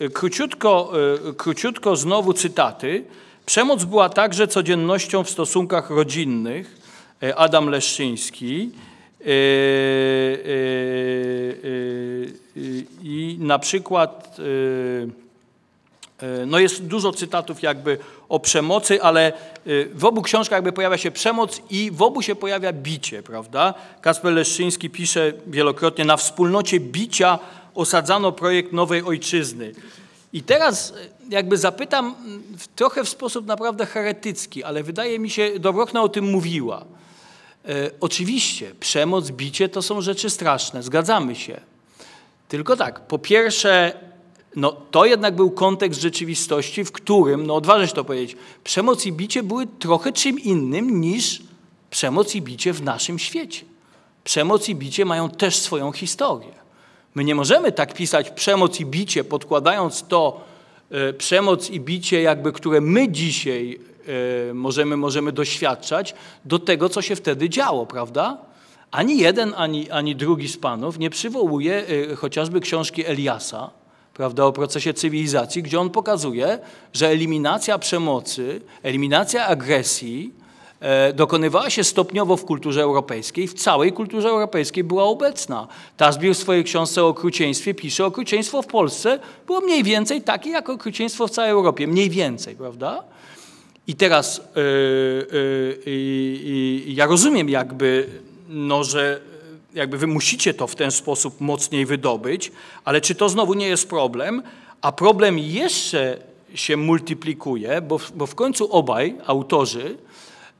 e, 0.00 0.08
króciutko, 0.08 0.92
e, 1.28 1.32
króciutko 1.32 1.96
znowu 1.96 2.32
cytaty. 2.32 3.04
Przemoc 3.46 3.84
była 3.84 4.08
także 4.08 4.48
codziennością 4.48 5.24
w 5.24 5.30
stosunkach 5.30 5.90
rodzinnych. 5.90 6.80
Adam 7.36 7.68
Leszczyński. 7.68 8.70
Yy, 9.20 9.26
yy, 11.64 12.34
yy, 12.56 12.84
I 13.02 13.36
na 13.40 13.58
przykład 13.58 14.36
no 16.46 16.58
jest 16.58 16.86
dużo 16.86 17.12
cytatów 17.12 17.62
jakby 17.62 17.98
o 18.28 18.40
przemocy, 18.40 19.02
ale 19.02 19.32
w 19.94 20.04
obu 20.04 20.22
książkach 20.22 20.56
jakby 20.56 20.72
pojawia 20.72 20.98
się 20.98 21.10
przemoc 21.10 21.60
i 21.70 21.90
w 21.90 22.02
obu 22.02 22.22
się 22.22 22.36
pojawia 22.36 22.72
bicie, 22.72 23.22
prawda? 23.22 23.74
Kasper 24.00 24.32
Leszczyński 24.32 24.90
pisze 24.90 25.32
wielokrotnie, 25.46 26.04
na 26.04 26.16
wspólnocie 26.16 26.80
bicia 26.80 27.38
osadzano 27.74 28.32
projekt 28.32 28.72
nowej 28.72 29.02
ojczyzny. 29.02 29.72
I 30.32 30.42
teraz 30.42 30.94
jakby 31.30 31.58
zapytam 31.58 32.14
trochę 32.76 33.04
w 33.04 33.08
sposób 33.08 33.46
naprawdę 33.46 33.86
heretycki, 33.86 34.64
ale 34.64 34.82
wydaje 34.82 35.18
mi 35.18 35.30
się, 35.30 35.50
Dobrochna 35.58 36.02
o 36.02 36.08
tym 36.08 36.30
mówiła. 36.30 36.84
E, 37.68 37.90
oczywiście 38.00 38.74
przemoc, 38.80 39.30
bicie 39.30 39.68
to 39.68 39.82
są 39.82 40.00
rzeczy 40.00 40.30
straszne, 40.30 40.82
zgadzamy 40.82 41.34
się. 41.34 41.60
Tylko 42.48 42.76
tak, 42.76 43.06
po 43.06 43.18
pierwsze, 43.18 43.92
no, 44.56 44.72
to 44.90 45.04
jednak 45.04 45.36
był 45.36 45.50
kontekst 45.50 46.00
rzeczywistości, 46.00 46.84
w 46.84 46.92
którym, 46.92 47.46
no 47.46 47.54
odważę 47.54 47.88
się 47.88 47.94
to 47.94 48.04
powiedzieć, 48.04 48.36
przemoc 48.64 49.06
i 49.06 49.12
bicie 49.12 49.42
były 49.42 49.66
trochę 49.78 50.12
czym 50.12 50.38
innym 50.38 51.00
niż 51.00 51.42
przemoc 51.90 52.34
i 52.34 52.42
bicie 52.42 52.72
w 52.72 52.82
naszym 52.82 53.18
świecie. 53.18 53.64
Przemoc 54.24 54.68
i 54.68 54.74
bicie 54.74 55.04
mają 55.04 55.30
też 55.30 55.56
swoją 55.56 55.92
historię. 55.92 56.52
My 57.14 57.24
nie 57.24 57.34
możemy 57.34 57.72
tak 57.72 57.94
pisać 57.94 58.30
przemoc 58.30 58.80
i 58.80 58.86
bicie, 58.86 59.24
podkładając 59.24 60.04
to 60.08 60.44
e, 60.90 61.12
przemoc 61.12 61.70
i 61.70 61.80
bicie, 61.80 62.22
jakby, 62.22 62.52
które 62.52 62.80
my 62.80 63.08
dzisiaj 63.08 63.80
możemy, 64.54 64.96
możemy 64.96 65.32
doświadczać, 65.32 66.14
do 66.44 66.58
tego, 66.58 66.88
co 66.88 67.02
się 67.02 67.16
wtedy 67.16 67.48
działo, 67.48 67.86
prawda? 67.86 68.38
Ani 68.90 69.18
jeden, 69.18 69.54
ani, 69.56 69.90
ani 69.90 70.16
drugi 70.16 70.48
z 70.48 70.56
panów 70.56 70.98
nie 70.98 71.10
przywołuje 71.10 71.84
e, 72.12 72.16
chociażby 72.16 72.60
książki 72.60 73.06
Eliasa, 73.06 73.70
prawda, 74.14 74.44
o 74.44 74.52
procesie 74.52 74.94
cywilizacji, 74.94 75.62
gdzie 75.62 75.80
on 75.80 75.90
pokazuje, 75.90 76.58
że 76.92 77.08
eliminacja 77.08 77.78
przemocy, 77.78 78.60
eliminacja 78.82 79.46
agresji 79.46 80.40
E, 80.80 81.12
dokonywała 81.12 81.70
się 81.70 81.84
stopniowo 81.84 82.36
w 82.36 82.44
kulturze 82.44 82.82
europejskiej, 82.82 83.48
w 83.48 83.54
całej 83.54 83.92
kulturze 83.92 84.28
europejskiej 84.28 84.84
była 84.84 85.04
obecna. 85.04 85.68
Tasbir 85.96 86.34
w 86.34 86.38
swojej 86.38 86.64
książce 86.64 87.04
o 87.04 87.08
okrucieństwie 87.08 87.74
pisze, 87.74 88.06
okrucieństwo 88.06 88.62
w 88.62 88.66
Polsce 88.66 89.18
było 89.46 89.60
mniej 89.60 89.82
więcej 89.82 90.22
takie 90.22 90.50
jak 90.50 90.70
okrucieństwo 90.70 91.26
w 91.26 91.30
całej 91.30 91.50
Europie, 91.50 91.86
mniej 91.86 92.10
więcej, 92.10 92.56
prawda? 92.56 93.04
I 93.90 93.94
teraz 93.94 94.40
yy, 94.56 95.26
yy, 95.86 95.92
yy, 96.86 96.92
ja 96.92 97.06
rozumiem 97.06 97.48
jakby, 97.48 98.08
no, 98.48 98.84
że 98.84 99.20
jakby 99.74 99.98
wy 99.98 100.06
musicie 100.06 100.54
to 100.54 100.66
w 100.66 100.74
ten 100.74 100.90
sposób 100.90 101.40
mocniej 101.40 101.86
wydobyć, 101.86 102.52
ale 102.84 103.00
czy 103.00 103.14
to 103.14 103.28
znowu 103.28 103.54
nie 103.54 103.68
jest 103.68 103.88
problem? 103.88 104.42
A 104.82 104.92
problem 104.92 105.38
jeszcze 105.38 106.18
się 106.54 106.76
multiplikuje, 106.76 107.80
bo, 107.80 108.00
bo 108.14 108.26
w 108.26 108.34
końcu 108.34 108.72
obaj 108.72 109.14
autorzy 109.26 109.96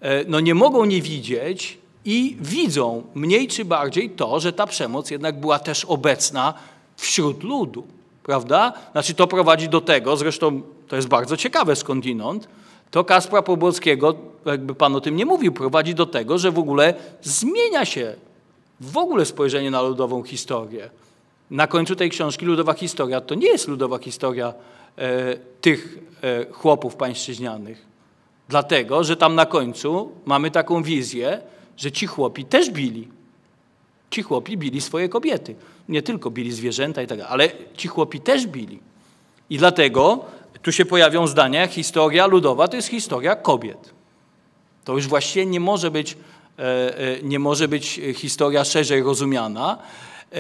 E, 0.01 0.25
no 0.25 0.41
nie 0.41 0.55
mogą 0.55 0.85
nie 0.85 1.03
widzieć 1.03 1.79
i 2.05 2.37
widzą 2.41 3.03
mniej 3.15 3.49
czy 3.49 3.65
bardziej 3.65 4.11
to, 4.11 4.41
że 4.41 4.53
ta 4.53 4.67
przemoc 4.67 5.11
jednak 5.11 5.41
była 5.41 5.59
też 5.59 5.85
obecna 5.85 6.55
wśród 6.97 7.43
ludu, 7.43 7.87
prawda? 8.23 8.73
Znaczy 8.93 9.15
to 9.15 9.27
prowadzi 9.27 9.69
do 9.69 9.81
tego, 9.81 10.17
zresztą 10.17 10.63
to 10.89 10.97
jest 10.97 11.09
bardzo 11.09 11.37
ciekawe 11.37 11.77
skądinąd, 11.77 12.49
to 12.91 13.05
Kaspra 13.05 13.43
Pobłockiego, 13.43 14.15
jakby 14.45 14.75
pan 14.75 14.97
o 14.97 15.01
tym 15.01 15.17
nie 15.17 15.27
mówił, 15.27 15.53
prowadzi 15.53 15.95
do 15.95 16.07
tego, 16.07 16.39
że 16.39 16.51
w 16.51 16.59
ogóle 16.59 16.95
zmienia 17.23 17.85
się 17.85 18.15
w 18.81 18.97
ogóle 18.97 19.25
spojrzenie 19.25 19.71
na 19.71 19.83
ludową 19.83 20.23
historię. 20.23 20.91
Na 21.51 21.67
końcu 21.67 21.97
tej 21.97 22.11
książki 22.11 22.47
ludowa 22.47 22.73
historia 22.75 23.21
to 23.21 23.35
nie 23.35 23.47
jest 23.47 23.69
ludowa 23.69 23.99
historia 23.99 24.55
e, 24.99 25.37
tych 25.61 25.99
e, 26.23 26.53
chłopów 26.53 26.97
pańszczyźnianych. 26.97 27.87
Dlatego, 28.49 29.05
że 29.05 29.17
tam 29.17 29.35
na 29.35 29.47
końcu 29.47 30.13
mamy 30.25 30.51
taką 30.51 30.83
wizję, 30.83 31.41
że 31.77 31.93
ci 31.93 32.07
chłopi 32.07 32.45
też 32.45 32.71
bili. 32.71 33.09
Ci 34.11 34.23
chłopi 34.23 34.59
bili 34.59 34.81
swoje 34.81 35.09
kobiety. 35.09 35.55
Nie 35.89 36.03
tylko 36.03 36.31
bili 36.31 36.53
zwierzęta 36.53 37.03
i 37.03 37.07
tak 37.07 37.21
ale 37.29 37.49
ci 37.77 37.89
chłopi 37.89 38.21
też 38.21 38.47
bili. 38.47 38.81
I 39.51 39.59
dlatego 39.59 40.25
tu 40.63 40.73
się 40.73 40.85
pojawią 40.85 41.27
zdania, 41.27 41.67
historia 41.67 42.27
ludowa 42.27 42.69
to 42.69 42.77
jest 42.77 42.89
historia 42.89 43.37
kobiet. 43.37 43.91
To 44.85 44.93
już 44.93 45.07
właściwie 45.07 45.47
nie 45.47 45.61
może 45.61 45.91
być, 45.91 46.17
e, 46.59 46.99
e, 46.99 47.23
nie 47.23 47.39
może 47.39 47.69
być 47.69 48.01
historia 48.15 48.65
szerzej 48.65 49.03
rozumiana. 49.03 49.79
E, 50.33 50.39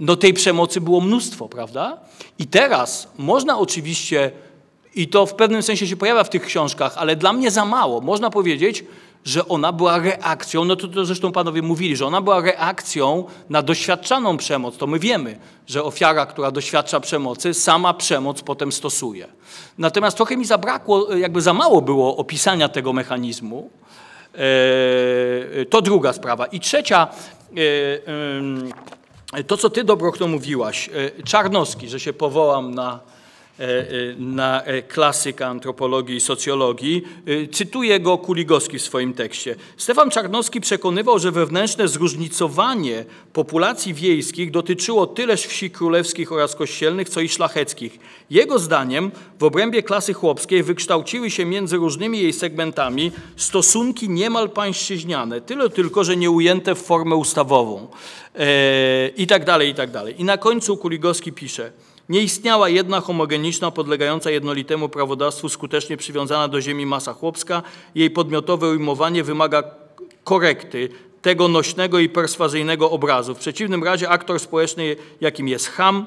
no 0.00 0.16
tej 0.16 0.34
przemocy 0.34 0.80
było 0.80 1.00
mnóstwo, 1.00 1.48
prawda? 1.48 1.98
I 2.38 2.46
teraz 2.46 3.08
można 3.18 3.58
oczywiście 3.58 4.30
i 4.94 5.08
to 5.08 5.26
w 5.26 5.34
pewnym 5.34 5.62
sensie 5.62 5.86
się 5.86 5.96
pojawia 5.96 6.24
w 6.24 6.30
tych 6.30 6.42
książkach, 6.42 6.94
ale 6.96 7.16
dla 7.16 7.32
mnie 7.32 7.50
za 7.50 7.64
mało. 7.64 8.00
Można 8.00 8.30
powiedzieć, 8.30 8.84
że 9.24 9.48
ona 9.48 9.72
była 9.72 9.98
reakcją, 9.98 10.64
no 10.64 10.76
to, 10.76 10.88
to 10.88 11.04
zresztą 11.04 11.32
panowie 11.32 11.62
mówili, 11.62 11.96
że 11.96 12.06
ona 12.06 12.20
była 12.20 12.40
reakcją 12.40 13.24
na 13.50 13.62
doświadczaną 13.62 14.36
przemoc. 14.36 14.76
To 14.76 14.86
my 14.86 14.98
wiemy, 14.98 15.38
że 15.66 15.84
ofiara, 15.84 16.26
która 16.26 16.50
doświadcza 16.50 17.00
przemocy, 17.00 17.54
sama 17.54 17.94
przemoc 17.94 18.42
potem 18.42 18.72
stosuje. 18.72 19.28
Natomiast 19.78 20.16
trochę 20.16 20.36
mi 20.36 20.44
zabrakło, 20.44 21.14
jakby 21.14 21.40
za 21.40 21.54
mało 21.54 21.82
było 21.82 22.16
opisania 22.16 22.68
tego 22.68 22.92
mechanizmu. 22.92 23.70
E, 24.34 25.64
to 25.64 25.82
druga 25.82 26.12
sprawa. 26.12 26.46
I 26.46 26.60
trzecia, 26.60 27.08
e, 29.36 29.42
to 29.42 29.56
co 29.56 29.70
ty, 29.70 29.84
Dobrochno, 29.84 30.28
mówiłaś, 30.28 30.90
e, 31.18 31.22
Czarnowski, 31.22 31.88
że 31.88 32.00
się 32.00 32.12
powołam 32.12 32.74
na 32.74 33.00
na 34.18 34.62
e, 34.62 34.82
klasyka 34.82 35.46
antropologii 35.46 36.16
i 36.16 36.20
socjologii. 36.20 37.02
Cytuję 37.52 38.00
go 38.00 38.18
Kuligowski 38.18 38.78
w 38.78 38.82
swoim 38.82 39.14
tekście. 39.14 39.56
Stefan 39.76 40.10
Czarnowski 40.10 40.60
przekonywał, 40.60 41.18
że 41.18 41.30
wewnętrzne 41.30 41.88
zróżnicowanie 41.88 43.04
populacji 43.32 43.94
wiejskich 43.94 44.50
dotyczyło 44.50 45.06
tyleż 45.06 45.46
wsi 45.46 45.70
królewskich 45.70 46.32
oraz 46.32 46.54
kościelnych, 46.54 47.08
co 47.08 47.20
i 47.20 47.28
szlacheckich. 47.28 47.98
Jego 48.30 48.58
zdaniem 48.58 49.10
w 49.38 49.44
obrębie 49.44 49.82
klasy 49.82 50.12
chłopskiej 50.14 50.62
wykształciły 50.62 51.30
się 51.30 51.44
między 51.44 51.76
różnymi 51.76 52.20
jej 52.20 52.32
segmentami 52.32 53.12
stosunki 53.36 54.08
niemal 54.08 54.50
pańszczyźniane, 54.50 55.40
tyle 55.40 55.70
tylko, 55.70 56.04
że 56.04 56.16
nie 56.16 56.30
ujęte 56.30 56.74
w 56.74 56.82
formę 56.82 57.16
ustawową. 57.16 57.88
I 59.16 59.26
tak 59.26 59.44
dalej, 59.44 59.70
i 59.70 59.74
tak 59.74 59.90
dalej. 59.90 60.14
I 60.18 60.24
na 60.24 60.38
końcu 60.38 60.76
Kuligowski 60.76 61.32
pisze– 61.32 61.72
nie 62.08 62.22
istniała 62.22 62.68
jedna 62.68 63.00
homogeniczna, 63.00 63.70
podlegająca 63.70 64.30
jednolitemu 64.30 64.88
prawodawstwu, 64.88 65.48
skutecznie 65.48 65.96
przywiązana 65.96 66.48
do 66.48 66.60
ziemi 66.60 66.86
masa 66.86 67.12
chłopska. 67.12 67.62
Jej 67.94 68.10
podmiotowe 68.10 68.68
ujmowanie 68.68 69.24
wymaga 69.24 69.62
korekty 70.24 70.88
tego 71.22 71.48
nośnego 71.48 71.98
i 71.98 72.08
perswazyjnego 72.08 72.90
obrazu. 72.90 73.34
W 73.34 73.38
przeciwnym 73.38 73.84
razie 73.84 74.08
aktor 74.08 74.40
społeczny, 74.40 74.96
jakim 75.20 75.48
jest 75.48 75.68
Ham, 75.68 76.06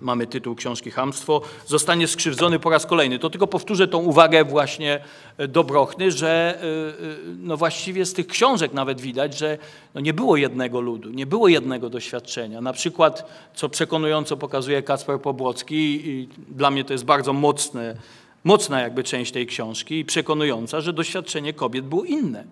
mamy 0.00 0.26
tytuł 0.26 0.54
książki 0.54 0.90
Hamstwo, 0.90 1.40
zostanie 1.66 2.08
skrzywdzony 2.08 2.58
po 2.58 2.70
raz 2.70 2.86
kolejny. 2.86 3.18
To 3.18 3.30
tylko 3.30 3.46
powtórzę 3.46 3.88
tą 3.88 3.98
uwagę 3.98 4.44
właśnie 4.44 5.00
e, 5.38 5.48
Dobrochny, 5.48 6.10
że 6.10 6.28
e, 6.28 6.62
e, 6.62 7.16
no 7.38 7.56
właściwie 7.56 8.06
z 8.06 8.12
tych 8.12 8.26
książek 8.26 8.72
nawet 8.72 9.00
widać, 9.00 9.38
że 9.38 9.58
no 9.94 10.00
nie 10.00 10.14
było 10.14 10.36
jednego 10.36 10.80
ludu, 10.80 11.10
nie 11.10 11.26
było 11.26 11.48
jednego 11.48 11.90
doświadczenia. 11.90 12.60
Na 12.60 12.72
przykład, 12.72 13.30
co 13.54 13.68
przekonująco 13.68 14.36
pokazuje 14.36 14.82
Kacper 14.82 15.20
Pobłocki 15.20 16.08
i 16.08 16.28
dla 16.48 16.70
mnie 16.70 16.84
to 16.84 16.92
jest 16.92 17.04
bardzo 17.04 17.32
mocne, 17.32 17.96
mocna 18.44 18.80
jakby 18.80 19.04
część 19.04 19.32
tej 19.32 19.46
książki 19.46 19.98
i 19.98 20.04
przekonująca, 20.04 20.80
że 20.80 20.92
doświadczenie 20.92 21.52
kobiet 21.52 21.84
było 21.84 22.04
inne 22.04 22.44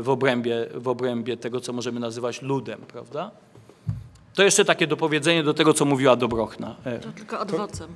w 0.00 0.08
obrębie, 0.08 0.66
w 0.74 0.88
obrębie 0.88 1.36
tego, 1.36 1.60
co 1.60 1.72
możemy 1.72 2.00
nazywać 2.00 2.42
ludem, 2.42 2.80
prawda? 2.88 3.30
To 4.38 4.42
jeszcze 4.42 4.64
takie 4.64 4.86
dopowiedzenie 4.86 5.42
do 5.42 5.54
tego, 5.54 5.74
co 5.74 5.84
mówiła 5.84 6.16
Dobrochna. 6.16 6.76
E, 6.84 6.98
to 6.98 7.12
tylko 7.12 7.38
adwocem. 7.38 7.90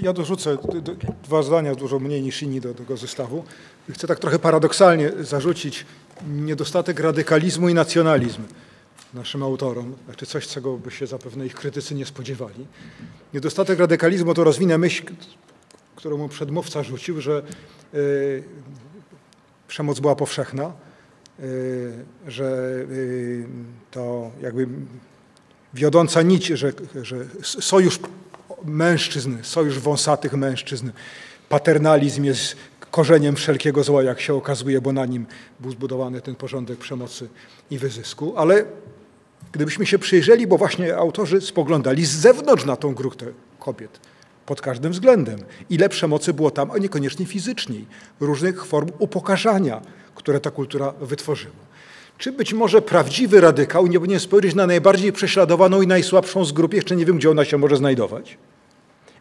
Ja 0.00 0.12
dorzucę 0.12 0.56
dwa 1.24 1.42
zdania, 1.42 1.74
dużo 1.74 1.98
mniej 1.98 2.22
niż 2.22 2.42
inni 2.42 2.60
do 2.60 2.74
tego 2.74 2.96
zestawu. 2.96 3.44
Chcę 3.90 4.06
tak 4.06 4.18
trochę 4.18 4.38
paradoksalnie 4.38 5.12
zarzucić 5.20 5.86
niedostatek 6.28 7.00
radykalizmu 7.00 7.68
i 7.68 7.74
nacjonalizm 7.74 8.42
naszym 9.14 9.42
autorom, 9.42 9.94
znaczy 10.04 10.26
coś, 10.26 10.46
czego 10.46 10.76
by 10.76 10.90
się 10.90 11.06
zapewne 11.06 11.46
ich 11.46 11.54
krytycy 11.54 11.94
nie 11.94 12.06
spodziewali. 12.06 12.66
Niedostatek 13.34 13.78
radykalizmu 13.78 14.34
to 14.34 14.44
rozwinę 14.44 14.78
myśl, 14.78 15.02
którą 15.96 16.16
mu 16.16 16.28
przedmówca 16.28 16.82
rzucił, 16.82 17.20
że 17.20 17.42
y, 17.94 18.44
przemoc 19.68 20.00
była 20.00 20.16
powszechna, 20.16 20.72
y, 21.40 22.04
że 22.26 22.44
y, 22.90 23.46
to 23.90 24.30
jakby 24.42 24.68
wiodąca 25.78 26.22
nić, 26.22 26.46
że, 26.46 26.72
że 27.02 27.16
sojusz 27.42 28.00
mężczyzn, 28.64 29.36
sojusz 29.42 29.78
wąsatych 29.78 30.32
mężczyzn, 30.32 30.90
paternalizm 31.48 32.24
jest 32.24 32.56
korzeniem 32.90 33.36
wszelkiego 33.36 33.84
zła, 33.84 34.02
jak 34.02 34.20
się 34.20 34.34
okazuje, 34.34 34.80
bo 34.80 34.92
na 34.92 35.06
nim 35.06 35.26
był 35.60 35.70
zbudowany 35.70 36.20
ten 36.20 36.34
porządek 36.34 36.78
przemocy 36.78 37.28
i 37.70 37.78
wyzysku. 37.78 38.34
Ale 38.36 38.64
gdybyśmy 39.52 39.86
się 39.86 39.98
przyjrzeli, 39.98 40.46
bo 40.46 40.58
właśnie 40.58 40.96
autorzy 40.96 41.40
spoglądali 41.40 42.04
z 42.04 42.10
zewnątrz 42.10 42.64
na 42.64 42.76
tą 42.76 42.94
grupę 42.94 43.26
kobiet, 43.58 44.00
pod 44.46 44.60
każdym 44.60 44.92
względem. 44.92 45.38
Ile 45.70 45.88
przemocy 45.88 46.34
było 46.34 46.50
tam, 46.50 46.70
a 46.70 46.78
niekoniecznie 46.78 47.26
fizycznej, 47.26 47.86
różnych 48.20 48.66
form 48.66 48.90
upokarzania, 48.98 49.82
które 50.14 50.40
ta 50.40 50.50
kultura 50.50 50.92
wytworzyła. 51.00 51.67
Czy 52.18 52.32
być 52.32 52.52
może 52.52 52.82
prawdziwy 52.82 53.40
radykał 53.40 53.86
nie 53.86 53.98
powinien 53.98 54.20
spojrzeć 54.20 54.54
na 54.54 54.66
najbardziej 54.66 55.12
prześladowaną 55.12 55.82
i 55.82 55.86
najsłabszą 55.86 56.44
z 56.44 56.52
grup, 56.52 56.74
jeszcze 56.74 56.96
nie 56.96 57.06
wiem, 57.06 57.18
gdzie 57.18 57.30
ona 57.30 57.44
się 57.44 57.58
może 57.58 57.76
znajdować? 57.76 58.38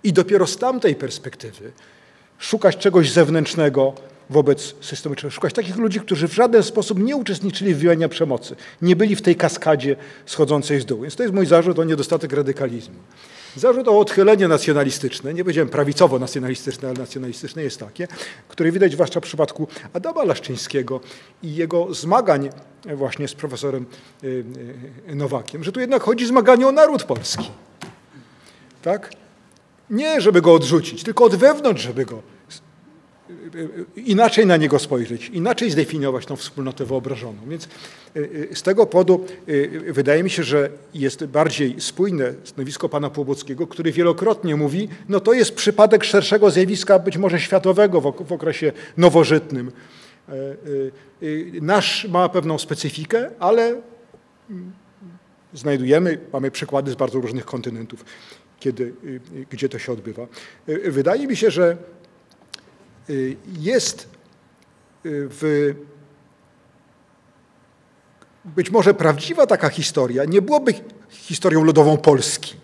I 0.04 0.14
dopiero 0.14 0.48
z 0.48 0.58
tamtej 0.58 0.96
perspektywy 0.96 1.72
szukać 2.40 2.78
czegoś 2.78 3.12
zewnętrznego 3.12 3.94
wobec 4.30 4.76
systemu, 4.82 5.16
szukać 5.30 5.54
takich 5.54 5.76
ludzi, 5.76 6.00
którzy 6.00 6.28
w 6.28 6.34
żaden 6.34 6.64
sposób 6.64 7.00
nie 7.00 7.16
uczestniczyli 7.16 7.74
w 7.74 7.78
wymianie 7.78 8.10
przemocy, 8.10 8.56
nie 8.82 8.96
byli 8.96 9.16
w 9.16 9.22
tej 9.22 9.36
kaskadzie 9.36 9.96
schodzącej 10.26 10.82
z 10.82 10.86
dół. 10.86 11.02
Więc 11.02 11.16
to 11.16 11.24
jest 11.24 11.36
mój 11.36 11.46
zarzut 11.46 11.80
o 11.80 11.84
niedostatek 11.84 12.34
radykalizmu. 12.34 12.96
Zarzut 13.58 13.88
o 13.88 14.00
odchylenie 14.00 14.48
nacjonalistyczne, 14.48 15.34
nie 15.34 15.44
powiedziałem 15.44 15.70
prawicowo-nacjonalistyczne, 15.70 16.88
ale 16.88 16.98
nacjonalistyczne 17.00 17.64
jest 17.64 17.80
takie, 17.80 18.08
które 18.48 18.72
widać 18.72 18.92
zwłaszcza 18.92 19.20
w 19.20 19.24
przypadku 19.24 19.68
Adama 19.94 20.24
Laszczyńskiego 20.24 21.00
i 21.44 21.56
jego 21.56 21.94
zmagań 21.94 22.50
właśnie 22.96 23.28
z 23.28 23.34
profesorem 23.34 23.86
y, 24.24 24.46
y, 25.10 25.16
Nowakiem, 25.16 25.64
że 25.64 25.72
tu 25.72 25.80
jednak 25.80 26.04
chodzi 26.04 26.26
zmaganie 26.26 26.68
o 26.68 26.72
naród 26.72 27.04
polski. 27.04 27.52
Tak? 28.82 29.12
Nie, 29.90 30.22
żeby 30.22 30.42
go 30.42 30.54
odrzucić, 30.54 31.04
tylko 31.04 31.24
od 31.24 31.36
wewnątrz, 31.36 31.84
żeby 31.84 32.06
go 32.06 32.22
inaczej 33.96 34.46
na 34.46 34.58
niego 34.58 34.80
spojrzeć, 34.80 35.30
inaczej 35.30 35.72
zdefiniować 35.72 36.26
tą 36.26 36.36
wspólnotę 36.36 36.86
wyobrażoną. 36.86 37.38
Więc 37.48 37.68
y, 38.16 38.20
y, 38.52 38.56
z 38.56 38.64
tego 38.64 38.86
powodu 38.86 39.26
y, 39.50 39.94
wydaje 39.94 40.24
mi 40.24 40.30
się, 40.30 40.44
że 40.44 40.70
jest 40.94 41.26
bardziej 41.26 41.82
spójne 41.82 42.34
stanowisko 42.44 42.90
pana 42.90 43.10
Płobockiego, 43.10 43.68
który 43.68 43.92
wielokrotnie 43.92 44.56
mówi, 44.56 44.90
no 45.10 45.20
to 45.20 45.34
jest 45.34 45.56
przypadek 45.56 46.04
szerszego 46.04 46.52
zjawiska, 46.52 47.00
być 47.00 47.18
może 47.18 47.40
światowego 47.40 48.02
w 48.02 48.32
okresie 48.32 48.72
nowożytnym. 48.98 49.72
E, 50.30 50.34
nasz 51.62 52.08
ma 52.10 52.30
pewną 52.30 52.58
specyfikę, 52.58 53.30
ale 53.40 53.82
mm, 54.50 54.72
znajdujemy, 55.54 56.18
mamy 56.34 56.52
przykłady 56.52 56.92
z 56.92 56.96
bardzo 56.96 57.20
różnych 57.20 57.46
kontynentów, 57.46 58.06
kiedy, 58.60 58.94
gdzie 59.50 59.70
to 59.70 59.80
się 59.80 59.92
odbywa. 59.92 60.28
Wydaje 60.86 61.28
mi 61.28 61.36
się, 61.36 61.52
że 61.52 61.78
Y, 61.78 61.97
jest 63.60 64.08
y, 65.06 65.28
w 65.30 65.74
być 68.56 68.72
może 68.72 68.94
prawdziwa 68.94 69.48
taka 69.48 69.70
historia 69.70 70.26
nie 70.26 70.42
byłaby 70.42 70.74
historią 71.10 71.64
ludową 71.64 71.98
Polski, 71.98 72.56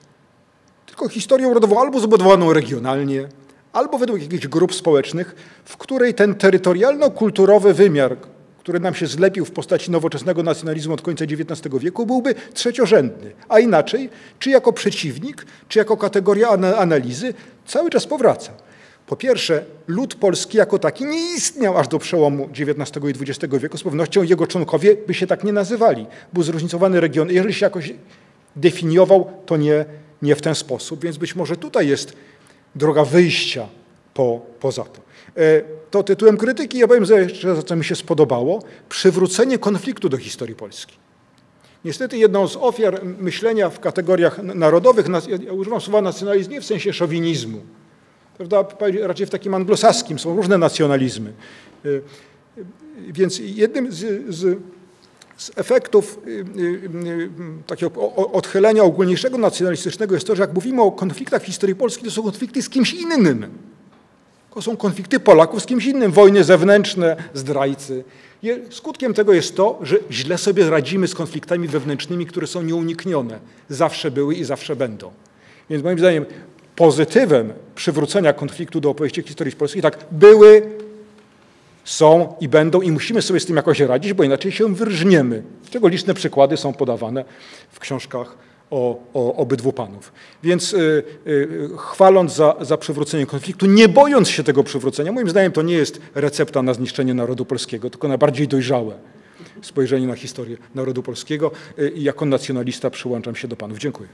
tylko 0.85 1.09
historią 1.09 1.53
rodową 1.53 1.81
albo 1.81 1.99
zbudowaną 1.99 2.53
regionalnie, 2.53 3.27
albo 3.73 3.97
według 3.97 4.21
jakichś 4.21 4.47
grup 4.47 4.75
społecznych, 4.75 5.35
w 5.65 5.77
której 5.77 6.13
ten 6.13 6.35
terytorialno-kulturowy 6.35 7.73
wymiar, 7.73 8.17
który 8.59 8.79
nam 8.79 8.95
się 8.95 9.07
zlepił 9.07 9.45
w 9.45 9.51
postaci 9.51 9.91
nowoczesnego 9.91 10.43
nacjonalizmu 10.43 10.93
od 10.93 11.01
końca 11.01 11.25
XIX 11.25 11.75
wieku, 11.79 12.05
byłby 12.05 12.35
trzeciorzędny. 12.53 13.31
A 13.49 13.59
inaczej, 13.59 14.09
czy 14.39 14.49
jako 14.49 14.73
przeciwnik, 14.73 15.45
czy 15.67 15.79
jako 15.79 15.97
kategoria 15.97 16.49
analizy, 16.77 17.33
cały 17.65 17.89
czas 17.89 18.07
powraca. 18.07 18.51
Po 19.07 19.15
pierwsze, 19.15 19.65
lud 19.87 20.15
polski 20.15 20.57
jako 20.57 20.79
taki 20.79 21.05
nie 21.05 21.35
istniał 21.35 21.77
aż 21.77 21.87
do 21.87 21.99
przełomu 21.99 22.49
XIX 22.59 23.05
i 23.05 23.31
XX 23.31 23.53
wieku. 23.61 23.77
Z 23.77 23.83
pewnością 23.83 24.23
jego 24.23 24.47
członkowie 24.47 24.95
by 25.07 25.13
się 25.13 25.27
tak 25.27 25.43
nie 25.43 25.53
nazywali. 25.53 26.05
Był 26.33 26.43
zróżnicowany 26.43 27.01
region. 27.01 27.29
Jeżeli 27.31 27.53
się 27.53 27.65
jakoś 27.65 27.93
definiował, 28.55 29.31
to 29.45 29.57
nie, 29.57 29.85
nie 30.21 30.35
w 30.35 30.41
ten 30.41 30.55
sposób. 30.55 31.03
Więc 31.03 31.17
być 31.17 31.35
może 31.35 31.57
tutaj 31.57 31.87
jest 31.87 32.13
droga 32.75 33.05
wyjścia 33.05 33.67
po, 34.13 34.41
poza 34.59 34.83
to. 34.83 35.01
E, 35.37 35.61
to 35.91 36.03
tytułem 36.03 36.37
krytyki 36.37 36.77
ja 36.77 36.87
powiem 36.87 37.05
jeszcze, 37.09 37.63
co 37.63 37.75
mi 37.75 37.85
się 37.85 37.95
spodobało, 37.95 38.63
przywrócenie 38.89 39.57
konfliktu 39.57 40.09
do 40.09 40.17
historii 40.17 40.55
Polski. 40.55 40.95
Niestety 41.85 42.17
jedną 42.17 42.47
z 42.47 42.55
ofiar 42.55 43.05
myślenia 43.05 43.69
w 43.69 43.79
kategoriach 43.79 44.43
narodowych, 44.43 45.05
ja 45.45 45.53
używam 45.53 45.81
słowa 45.81 46.01
nacjonalizm 46.01 46.51
nie 46.51 46.61
w 46.61 46.65
sensie 46.65 46.93
szowinizmu, 46.93 47.61
prawda, 48.37 48.65
raczej 49.01 49.25
w 49.25 49.29
takim 49.29 49.53
anglosaskim, 49.53 50.19
są 50.19 50.35
różne 50.35 50.57
nacjonalizmy. 50.57 51.33
Y, 51.85 51.89
y, 51.89 52.01
więc 53.13 53.39
jednym 53.39 53.91
z, 53.91 54.35
z, 54.35 54.59
z 55.37 55.51
efektów 55.55 56.19
y, 56.27 57.29
takiego 57.67 58.13
odchylenia 58.15 58.83
ogólniejszego 58.83 59.37
nacjonalistycznego 59.37 60.15
jest 60.15 60.27
to, 60.27 60.35
że 60.35 60.41
jak 60.41 60.53
mówimy 60.53 60.81
o 60.81 60.91
konfliktach 60.91 61.41
w 61.41 61.45
historii 61.45 61.75
Polski, 61.75 62.05
to 62.05 62.11
są 62.11 62.23
konflikty 62.23 62.61
z 62.61 62.69
kimś 62.69 62.93
innym. 62.93 63.47
To 64.53 64.61
są 64.61 64.77
konflikty 64.77 65.19
Polaków 65.19 65.63
z 65.63 65.65
kimś 65.65 65.85
innym, 65.85 66.11
wojny 66.11 66.43
zewnętrzne, 66.43 67.15
zdrajcy. 67.33 68.03
Skutkiem 68.69 69.13
tego 69.13 69.33
jest 69.33 69.55
to, 69.55 69.79
że 69.81 69.97
źle 70.11 70.37
sobie 70.37 70.69
radzimy 70.69 71.07
z 71.07 71.15
konfliktami 71.15 71.67
wewnętrznymi, 71.67 72.25
które 72.25 72.47
są 72.47 72.61
nieuniknione. 72.61 73.39
Zawsze 73.69 74.11
były 74.11 74.35
i 74.35 74.43
zawsze 74.43 74.75
będą. 74.75 75.11
Więc 75.69 75.83
moim 75.83 75.99
zdaniem 75.99 76.25
pozytywem 76.75 77.53
przywrócenia 77.75 78.33
konfliktu 78.33 78.81
do 78.81 78.89
opowieści 78.89 79.21
historii 79.21 79.55
polskiej, 79.55 79.81
tak 79.81 79.97
były, 80.11 80.61
są 81.83 82.35
i 82.41 82.47
będą 82.47 82.81
i 82.81 82.91
musimy 82.91 83.21
sobie 83.21 83.39
z 83.39 83.45
tym 83.45 83.55
jakoś 83.55 83.79
radzić, 83.79 84.13
bo 84.13 84.23
inaczej 84.23 84.51
się 84.51 84.75
wyrżniemy, 84.75 85.43
czego 85.69 85.87
liczne 85.87 86.13
przykłady 86.13 86.57
są 86.57 86.73
podawane 86.73 87.25
w 87.71 87.79
książkach 87.79 88.37
o, 88.71 88.99
o 89.13 89.35
obydwu 89.35 89.73
panów. 89.73 90.13
Więc 90.43 90.73
y, 90.73 91.03
y, 91.27 91.69
chwaląc 91.77 92.35
za, 92.35 92.55
za 92.61 92.77
przywrócenie 92.77 93.25
konfliktu, 93.25 93.65
nie 93.65 93.89
bojąc 93.89 94.29
się 94.29 94.43
tego 94.43 94.63
przywrócenia, 94.63 95.11
moim 95.11 95.29
zdaniem 95.29 95.51
to 95.51 95.61
nie 95.61 95.73
jest 95.73 96.01
recepta 96.15 96.61
na 96.61 96.73
zniszczenie 96.73 97.13
narodu 97.13 97.45
polskiego, 97.45 97.89
tylko 97.89 98.07
na 98.07 98.17
bardziej 98.17 98.47
dojrzałe 98.47 98.95
spojrzenie 99.61 100.07
na 100.07 100.15
historię 100.15 100.57
narodu 100.75 101.03
polskiego 101.03 101.51
y, 101.79 101.93
jako 101.95 102.25
nacjonalista 102.25 102.89
przyłączam 102.89 103.35
się 103.35 103.47
do 103.47 103.55
panów. 103.55 103.77
Dziękuję. 103.77 104.09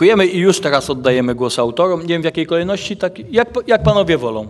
Dziękujemy 0.00 0.26
i 0.26 0.38
już 0.38 0.60
teraz 0.60 0.90
oddajemy 0.90 1.34
głos 1.34 1.58
autorom. 1.58 2.00
Nie 2.00 2.06
wiem 2.06 2.22
w 2.22 2.24
jakiej 2.24 2.46
kolejności, 2.46 2.96
tak 2.96 3.32
jak, 3.32 3.48
jak 3.66 3.82
panowie 3.82 4.18
wolą. 4.18 4.48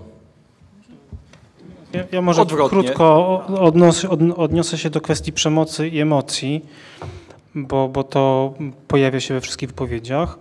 Ja, 1.92 2.04
ja 2.12 2.22
może 2.22 2.42
Odwrotnie. 2.42 2.82
krótko 2.82 3.44
odnos, 3.60 4.04
od, 4.04 4.20
odniosę 4.36 4.78
się 4.78 4.90
do 4.90 5.00
kwestii 5.00 5.32
przemocy 5.32 5.88
i 5.88 6.00
emocji, 6.00 6.64
bo, 7.54 7.88
bo 7.88 8.04
to 8.04 8.54
pojawia 8.88 9.20
się 9.20 9.34
we 9.34 9.40
wszystkich 9.40 9.68
wypowiedziach. 9.68 10.38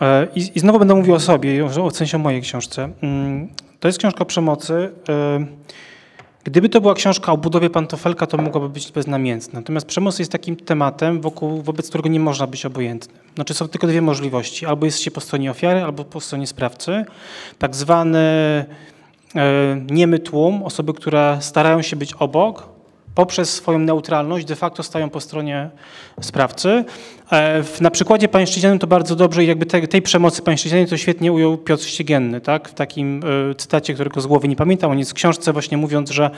E, 0.00 0.26
I, 0.34 0.50
I 0.54 0.60
znowu 0.60 0.78
będę 0.78 0.94
mówił 0.94 1.14
o 1.14 1.20
sobie, 1.20 1.64
o 1.64 1.90
sensie 1.90 2.16
o 2.16 2.20
mojej 2.20 2.42
książce. 2.42 2.88
Mm, 3.02 3.48
to 3.80 3.88
jest 3.88 3.98
książka 3.98 4.24
przemocy. 4.24 4.90
Gdyby 6.46 6.68
to 6.68 6.80
była 6.80 6.94
książka 6.94 7.32
o 7.32 7.36
budowie 7.36 7.70
pantofelka, 7.70 8.26
to 8.26 8.36
mogłaby 8.36 8.68
być 8.68 8.92
beznamiętna. 8.92 9.60
Natomiast 9.60 9.86
przemoc 9.86 10.18
jest 10.18 10.32
takim 10.32 10.56
tematem, 10.56 11.20
wokół, 11.20 11.62
wobec 11.62 11.88
którego 11.88 12.08
nie 12.08 12.20
można 12.20 12.46
być 12.46 12.66
obojętnym. 12.66 13.16
Znaczy 13.34 13.54
są 13.54 13.68
tylko 13.68 13.86
dwie 13.86 14.02
możliwości. 14.02 14.66
Albo 14.66 14.86
jest 14.86 14.98
się 14.98 15.10
po 15.10 15.20
stronie 15.20 15.50
ofiary, 15.50 15.82
albo 15.82 16.04
po 16.04 16.20
stronie 16.20 16.46
sprawcy. 16.46 17.04
Tak 17.58 17.76
zwany 17.76 18.18
e, 18.18 18.66
niemy 19.90 20.18
tłum, 20.18 20.62
osoby, 20.62 20.94
które 20.94 21.38
starają 21.40 21.82
się 21.82 21.96
być 21.96 22.14
obok, 22.14 22.68
poprzez 23.14 23.54
swoją 23.54 23.78
neutralność 23.78 24.46
de 24.46 24.56
facto 24.56 24.82
stają 24.82 25.10
po 25.10 25.20
stronie 25.20 25.70
sprawcy. 26.20 26.84
E, 27.32 27.64
na 27.80 27.90
przykładzie 27.90 28.28
pańszczyźnianym 28.28 28.78
to 28.78 28.86
bardzo 28.86 29.16
dobrze 29.16 29.44
i 29.44 29.46
jakby 29.46 29.66
tej, 29.66 30.02
przemocy 30.02 30.42
pańszczyźnianej 30.42 30.86
to 30.86 30.96
świetnie 30.96 31.32
ujął 31.32 31.58
Piotr 31.58 31.84
Ściegienny, 31.84 32.40
tak? 32.40 32.68
w 32.68 32.74
takim 32.74 33.22
e, 33.50 33.54
cytacie, 33.54 33.94
którego 33.94 34.20
z 34.20 34.26
głowy 34.26 34.48
nie 34.48 34.56
pamiętam, 34.56 34.90
on 34.90 34.98
jest 34.98 35.10
w 35.10 35.14
książce 35.14 35.52
właśnie 35.52 35.76
mówiąc, 35.76 36.10
że, 36.10 36.30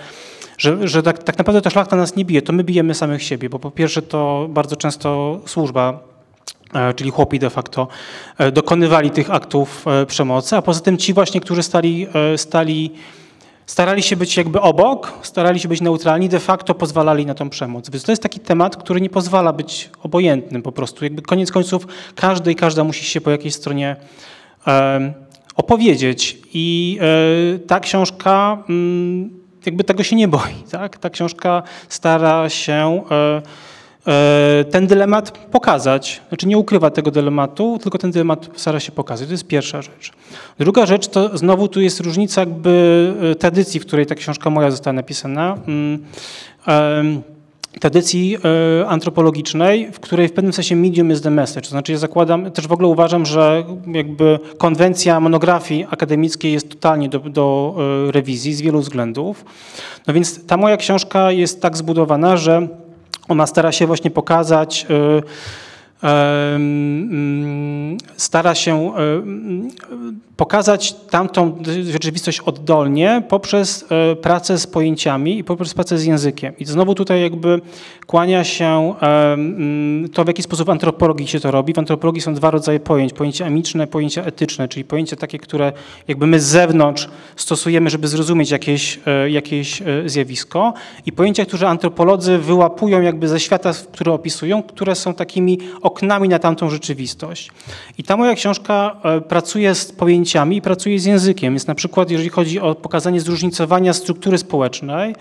że, 0.58 0.88
że 0.88 1.02
tak, 1.02 1.22
tak 1.22 1.38
naprawdę 1.38 1.62
ta 1.62 1.70
szlachta 1.70 1.96
nas 1.96 2.16
nie 2.16 2.24
bije, 2.24 2.42
to 2.42 2.52
my 2.52 2.64
bijemy 2.64 2.94
samych 2.94 3.22
siebie, 3.22 3.48
bo 3.48 3.58
po 3.58 3.70
pierwsze 3.70 4.02
to 4.02 4.46
bardzo 4.50 4.76
często 4.76 5.40
służba 5.46 6.00
e, 6.74 6.94
czyli 6.94 7.10
chłopi 7.10 7.38
de 7.38 7.50
facto 7.50 7.88
dokonywali 8.52 9.10
tych 9.10 9.30
aktów 9.30 9.84
przemocy, 10.06 10.56
a 10.56 10.62
poza 10.62 10.80
tym 10.80 10.98
ci 10.98 11.14
właśnie, 11.14 11.40
którzy 11.40 11.62
stali, 11.62 12.06
stali 12.36 12.92
starali 13.68 14.02
się 14.02 14.16
być 14.16 14.36
jakby 14.36 14.60
obok, 14.60 15.12
starali 15.22 15.60
się 15.60 15.68
być 15.68 15.80
neutralni, 15.80 16.28
de 16.28 16.40
facto 16.40 16.74
pozwalali 16.74 17.26
na 17.26 17.34
tą 17.34 17.50
przemoc. 17.50 17.90
Więc 17.90 18.04
to 18.04 18.12
jest 18.12 18.22
taki 18.22 18.40
temat, 18.40 18.76
który 18.76 19.00
nie 19.00 19.10
pozwala 19.10 19.52
być 19.52 19.90
obojętnym 20.02 20.62
po 20.62 20.72
prostu. 20.72 21.04
Jakby 21.04 21.22
koniec 21.22 21.52
końców 21.52 21.86
każdy 22.14 22.52
i 22.52 22.54
każda 22.54 22.84
musi 22.84 23.04
się 23.04 23.20
po 23.20 23.30
jakiejś 23.30 23.54
stronie 23.54 23.96
e, 24.66 25.14
opowiedzieć. 25.56 26.38
I 26.54 26.98
e, 27.00 27.58
ta 27.58 27.80
książka 27.80 28.62
mm, 28.68 29.30
jakby 29.66 29.84
tego 29.84 30.02
się 30.02 30.16
nie 30.16 30.28
boi. 30.28 30.54
Tak? 30.70 30.98
Ta 30.98 31.10
książka 31.10 31.62
stara 31.88 32.48
się 32.48 33.02
E, 33.10 33.42
ten 34.70 34.86
dylemat 34.86 35.30
pokazać. 35.30 36.20
Znaczy 36.28 36.48
nie 36.48 36.58
ukrywa 36.58 36.90
tego 36.90 37.10
dylematu, 37.10 37.78
tylko 37.82 37.98
ten 37.98 38.10
dylemat 38.10 38.50
stara 38.56 38.80
się 38.80 38.92
pokazać. 38.92 39.26
To 39.26 39.32
jest 39.32 39.46
pierwsza 39.46 39.82
rzecz. 39.82 40.12
Druga 40.58 40.86
rzecz 40.86 41.08
to 41.08 41.38
znowu 41.38 41.68
tu 41.68 41.80
jest 41.80 42.00
różnica 42.00 42.40
jakby 42.40 43.14
e, 43.32 43.34
tradycji, 43.34 43.80
w 43.80 43.86
której 43.86 44.06
ta 44.06 44.14
książka 44.14 44.50
moja 44.50 44.70
została 44.70 44.92
napisana. 44.92 45.58
Mm, 45.68 46.02
tradycji 47.80 48.36
e, 48.82 48.88
antropologicznej, 48.88 49.92
w 49.92 50.00
której 50.00 50.28
w 50.28 50.32
pewnym 50.32 50.52
sensie 50.52 50.76
medium 50.76 51.12
is 51.12 51.20
the 51.20 51.30
message. 51.30 51.62
To 51.62 51.70
znaczy 51.70 51.92
ja 51.92 51.98
zakładam, 51.98 52.50
też 52.50 52.66
w 52.66 52.72
ogóle 52.72 52.88
uważam, 52.88 53.26
że 53.26 53.64
jakby 53.86 54.38
konwencja 54.58 55.20
monografii 55.20 55.86
akademickiej 55.90 56.52
jest 56.52 56.68
totalnie 56.68 57.08
do, 57.08 57.18
do 57.18 57.76
e, 58.08 58.12
rewizji 58.12 58.54
z 58.54 58.60
wielu 58.60 58.80
względów. 58.80 59.44
No 60.06 60.14
więc 60.14 60.46
ta 60.46 60.56
moja 60.56 60.76
książka 60.76 61.32
jest 61.32 61.62
tak 61.62 61.76
zbudowana, 61.76 62.36
że 62.36 62.68
ona 63.28 63.46
stara 63.46 63.72
się 63.72 63.86
właśnie 63.86 64.10
pokazać 64.10 64.86
e, 64.90 65.22
stara 68.16 68.54
się 68.54 68.92
pokazać 70.38 70.94
tamtą 71.10 71.58
rzeczywistość 71.90 72.40
oddolnie 72.40 73.22
poprzez 73.28 73.84
e, 73.90 74.16
pracę 74.16 74.58
z 74.58 74.66
pojęciami 74.66 75.38
i 75.38 75.44
poprzez 75.44 75.74
pracę 75.74 75.98
z 75.98 76.04
językiem. 76.04 76.54
I 76.58 76.64
znowu 76.64 76.94
tutaj 76.94 77.22
jakby 77.22 77.60
kłania 78.06 78.44
się 78.44 78.94
to, 80.12 80.24
w 80.24 80.26
jaki 80.26 80.42
sposób 80.42 80.66
w 80.66 80.70
antropologii 80.70 81.26
się 81.26 81.40
to 81.40 81.50
robi. 81.50 81.74
W 81.74 81.78
antropologii 81.78 82.22
są 82.22 82.34
dwa 82.34 82.50
rodzaje 82.50 82.80
pojęć. 82.80 83.12
Pojęcia 83.12 83.46
emiczne, 83.46 83.86
pojęcia 83.86 84.24
etyczne, 84.24 84.68
czyli 84.68 84.84
pojęcia 84.84 85.16
takie, 85.16 85.38
które 85.38 85.72
jakby 86.08 86.26
my 86.26 86.40
z 86.40 86.44
zewnątrz 86.44 87.08
stosujemy, 87.36 87.90
żeby 87.90 88.08
zrozumieć 88.08 88.50
jakieś, 88.50 89.00
e, 89.06 89.30
jakieś 89.30 89.82
e, 89.82 89.84
zjawisko 90.06 90.72
i 91.06 91.12
pojęcia, 91.12 91.44
które 91.46 91.68
antropolodzy 91.68 92.38
wyłapują 92.38 93.00
jakby 93.00 93.28
ze 93.28 93.40
świata, 93.40 93.72
które 93.92 94.12
opisują, 94.12 94.62
które 94.62 94.94
są 94.94 95.14
takimi 95.14 95.58
oknami 95.88 96.28
na 96.28 96.38
tamtą 96.38 96.70
rzeczywistość. 96.70 97.50
I 97.98 98.04
ta 98.04 98.16
moja 98.16 98.34
książka 98.34 98.96
pracuje 99.28 99.74
z 99.74 99.92
pojęciami 99.92 100.56
i 100.56 100.62
pracuje 100.62 100.98
z 100.98 101.04
językiem. 101.04 101.54
Jest 101.54 101.68
na 101.68 101.74
przykład, 101.74 102.10
jeżeli 102.10 102.28
chodzi 102.28 102.60
o 102.60 102.74
pokazanie 102.74 103.20
zróżnicowania 103.20 103.92
struktury 103.92 104.38
społecznej, 104.38 105.14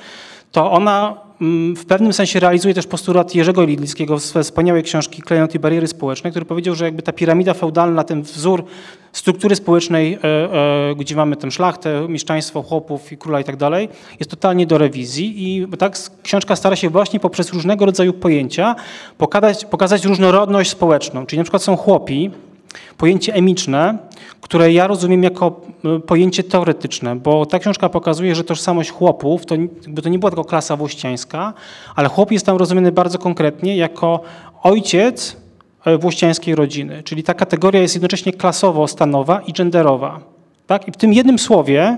to 0.51 0.71
ona 0.71 1.26
w 1.75 1.85
pewnym 1.87 2.13
sensie 2.13 2.39
realizuje 2.39 2.73
też 2.73 2.87
postulat 2.87 3.35
Jerzego 3.35 3.63
Lidlickiego 3.63 4.17
w 4.17 4.21
wspaniałej 4.21 4.83
książki 4.83 5.21
Klejnot 5.21 5.55
i 5.55 5.59
bariery 5.59 5.87
społeczne, 5.87 6.31
który 6.31 6.45
powiedział, 6.45 6.75
że 6.75 6.85
jakby 6.85 7.01
ta 7.01 7.11
piramida 7.13 7.53
feudalna, 7.53 8.03
ten 8.03 8.21
wzór 8.21 8.63
struktury 9.11 9.55
społecznej, 9.55 10.13
e, 10.13 10.19
e, 10.23 10.95
gdzie 10.95 11.15
mamy 11.15 11.35
tę 11.35 11.51
szlachtę, 11.51 12.07
mieszczaństwo, 12.09 12.61
chłopów 12.63 13.11
i 13.11 13.17
króla 13.17 13.39
i 13.39 13.43
tak 13.43 13.55
dalej, 13.55 13.89
jest 14.19 14.31
totalnie 14.31 14.65
do 14.65 14.77
rewizji 14.77 15.33
i 15.37 15.67
tak 15.77 15.97
książka 16.23 16.55
stara 16.55 16.75
się 16.75 16.89
właśnie 16.89 17.19
poprzez 17.19 17.53
różnego 17.53 17.85
rodzaju 17.85 18.13
pojęcia 18.13 18.75
pokazać, 19.17 19.65
pokazać 19.65 20.05
różnorodność 20.05 20.69
społeczną. 20.69 21.25
Czyli 21.25 21.37
na 21.37 21.43
przykład 21.43 21.63
są 21.63 21.75
chłopi, 21.75 22.31
pojęcie 22.97 23.33
emiczne, 23.33 23.97
które 24.41 24.71
ja 24.71 24.87
rozumiem 24.87 25.23
jako 25.23 25.61
e, 25.85 25.99
pojęcie 25.99 26.43
teoretyczne, 26.43 27.15
bo 27.15 27.45
ta 27.45 27.59
książka 27.59 27.89
pokazuje, 27.89 28.35
że 28.35 28.43
tożsamość 28.43 28.91
chłopów, 28.91 29.45
to, 29.45 29.55
jakby 29.55 30.01
to 30.01 30.09
nie 30.09 30.19
była 30.19 30.31
tylko 30.31 30.45
klasa 30.45 30.75
włościańska, 30.75 31.53
ale 31.95 32.09
chłop 32.09 32.31
jest 32.31 32.45
tam 32.45 32.57
rozumiany 32.57 32.91
bardzo 32.91 33.19
konkretnie 33.19 33.77
jako 33.77 34.21
ojciec 34.63 35.37
e, 35.85 35.97
włościańskiej 35.97 36.55
rodziny, 36.55 37.03
czyli 37.03 37.23
ta 37.23 37.33
kategoria 37.33 37.81
jest 37.81 37.95
jednocześnie 37.95 38.31
klasowo-stanowa 38.33 39.41
i 39.47 39.53
genderowa. 39.53 40.19
Tak? 40.67 40.87
I 40.87 40.91
w 40.91 40.97
tym 40.97 41.13
jednym 41.13 41.39
słowie 41.39 41.97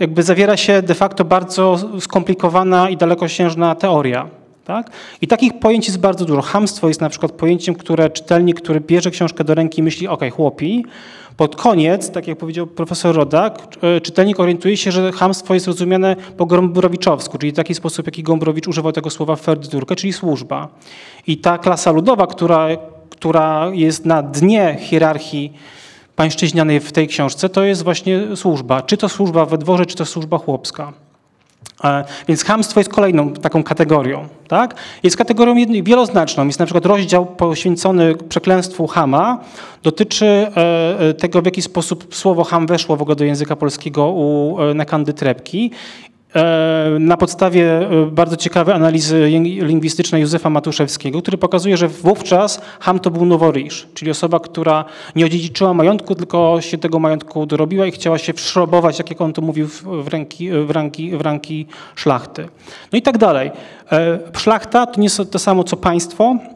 jakby 0.00 0.22
zawiera 0.22 0.56
się 0.56 0.82
de 0.82 0.94
facto 0.94 1.24
bardzo 1.24 1.78
skomplikowana 2.00 2.90
i 2.90 2.96
dalekosiężna 2.96 3.74
teoria. 3.74 4.28
Tak? 4.66 4.90
I 5.20 5.26
takich 5.26 5.58
pojęć 5.58 5.86
jest 5.86 5.98
bardzo 5.98 6.24
dużo. 6.24 6.42
Hamstwo 6.42 6.88
jest 6.88 7.00
na 7.00 7.08
przykład 7.08 7.32
pojęciem, 7.32 7.74
które 7.74 8.10
czytelnik, 8.10 8.60
który 8.60 8.80
bierze 8.80 9.10
książkę 9.10 9.44
do 9.44 9.54
ręki 9.54 9.82
myśli, 9.82 10.08
ok, 10.08 10.20
chłopi. 10.32 10.84
Pod 11.36 11.56
koniec, 11.56 12.10
tak 12.10 12.28
jak 12.28 12.38
powiedział 12.38 12.66
profesor 12.66 13.16
Rodak, 13.16 13.58
e, 13.82 14.00
czytelnik 14.00 14.40
orientuje 14.40 14.76
się, 14.76 14.92
że 14.92 15.12
hamstwo 15.12 15.54
jest 15.54 15.66
rozumiane 15.66 16.16
po 16.36 16.46
gombrowiczowsku, 16.46 17.38
czyli 17.38 17.52
w 17.52 17.56
taki 17.56 17.74
sposób, 17.74 18.06
jaki 18.06 18.22
Gombrowicz 18.22 18.68
używał 18.68 18.92
tego 18.92 19.10
słowa 19.10 19.36
Ferdydurkę, 19.36 19.96
czyli 19.96 20.12
służba. 20.12 20.68
I 21.26 21.38
ta 21.38 21.58
klasa 21.58 21.90
ludowa, 21.90 22.26
która, 22.26 22.68
która 23.10 23.70
jest 23.72 24.04
na 24.04 24.22
dnie 24.22 24.76
hierarchii 24.80 25.52
pańszczyźnianej 26.16 26.80
w 26.80 26.92
tej 26.92 27.08
książce, 27.08 27.48
to 27.48 27.64
jest 27.64 27.84
właśnie 27.84 28.36
służba. 28.36 28.82
Czy 28.82 28.96
to 28.96 29.08
służba 29.08 29.46
we 29.46 29.58
dworze, 29.58 29.86
czy 29.86 29.96
to 29.96 30.06
służba 30.06 30.38
chłopska. 30.38 31.05
E, 31.84 32.04
więc 32.28 32.44
hamstwo 32.44 32.80
jest 32.80 32.90
kolejną 32.90 33.32
taką 33.32 33.62
kategorią. 33.62 34.28
Tak? 34.48 34.74
Jest 35.02 35.16
kategorią 35.16 35.54
wieloznaczną. 35.82 36.46
Jest 36.46 36.58
na 36.58 36.66
przykład 36.66 36.86
rozdział 36.86 37.26
poświęcony 37.26 38.14
przeklęstwu 38.28 38.86
Hama. 38.86 39.40
Dotyczy 39.82 40.26
e, 40.26 41.00
e, 41.00 41.14
tego, 41.14 41.42
w 41.42 41.44
jaki 41.44 41.62
sposób 41.62 42.14
słowo 42.14 42.44
ham 42.44 42.66
weszło 42.66 42.96
w 42.96 43.02
ogóle 43.02 43.16
do 43.16 43.24
języka 43.24 43.56
polskiego 43.56 44.10
u 44.10 44.58
Nekandy 44.74 45.12
Trepki 45.12 45.70
na 47.00 47.16
podstawie 47.16 47.90
e, 47.90 48.06
bardzo 48.06 48.36
ciekawej 48.36 48.74
analizy 48.74 49.28
lingwistycznej 49.60 50.22
Józefa 50.22 50.50
Matuszewskiego, 50.50 51.22
który 51.22 51.38
pokazuje, 51.38 51.76
że 51.76 51.88
wówczas 51.88 52.60
Ham 52.80 53.00
to 53.00 53.10
był 53.10 53.26
noworyż, 53.26 53.86
czyli 53.94 54.10
osoba, 54.10 54.40
która 54.40 54.84
nie 55.16 55.26
odziedziczyła 55.26 55.74
majątku, 55.74 56.14
tylko 56.14 56.60
się 56.60 56.78
tego 56.78 56.98
majątku 56.98 57.46
dorobiła 57.46 57.86
i 57.86 57.92
chciała 57.92 58.18
się 58.18 58.32
wszrobować, 58.32 58.98
jak 58.98 59.20
on 59.20 59.32
to 59.32 59.42
mówił, 59.42 59.68
w, 59.68 60.08
ręki, 60.08 60.50
w, 60.50 60.70
ranki, 60.70 61.16
w 61.16 61.20
ranki 61.20 61.66
szlachty. 61.94 62.48
No 62.92 62.98
i 62.98 63.02
tak 63.02 63.18
dalej. 63.18 63.50
E, 63.92 64.18
szlachta 64.36 64.86
to 64.86 65.00
nie 65.00 65.06
jest 65.06 65.30
to 65.30 65.38
samo 65.38 65.64
co 65.64 65.76
państwo, 65.76 66.36
E, 66.36 66.55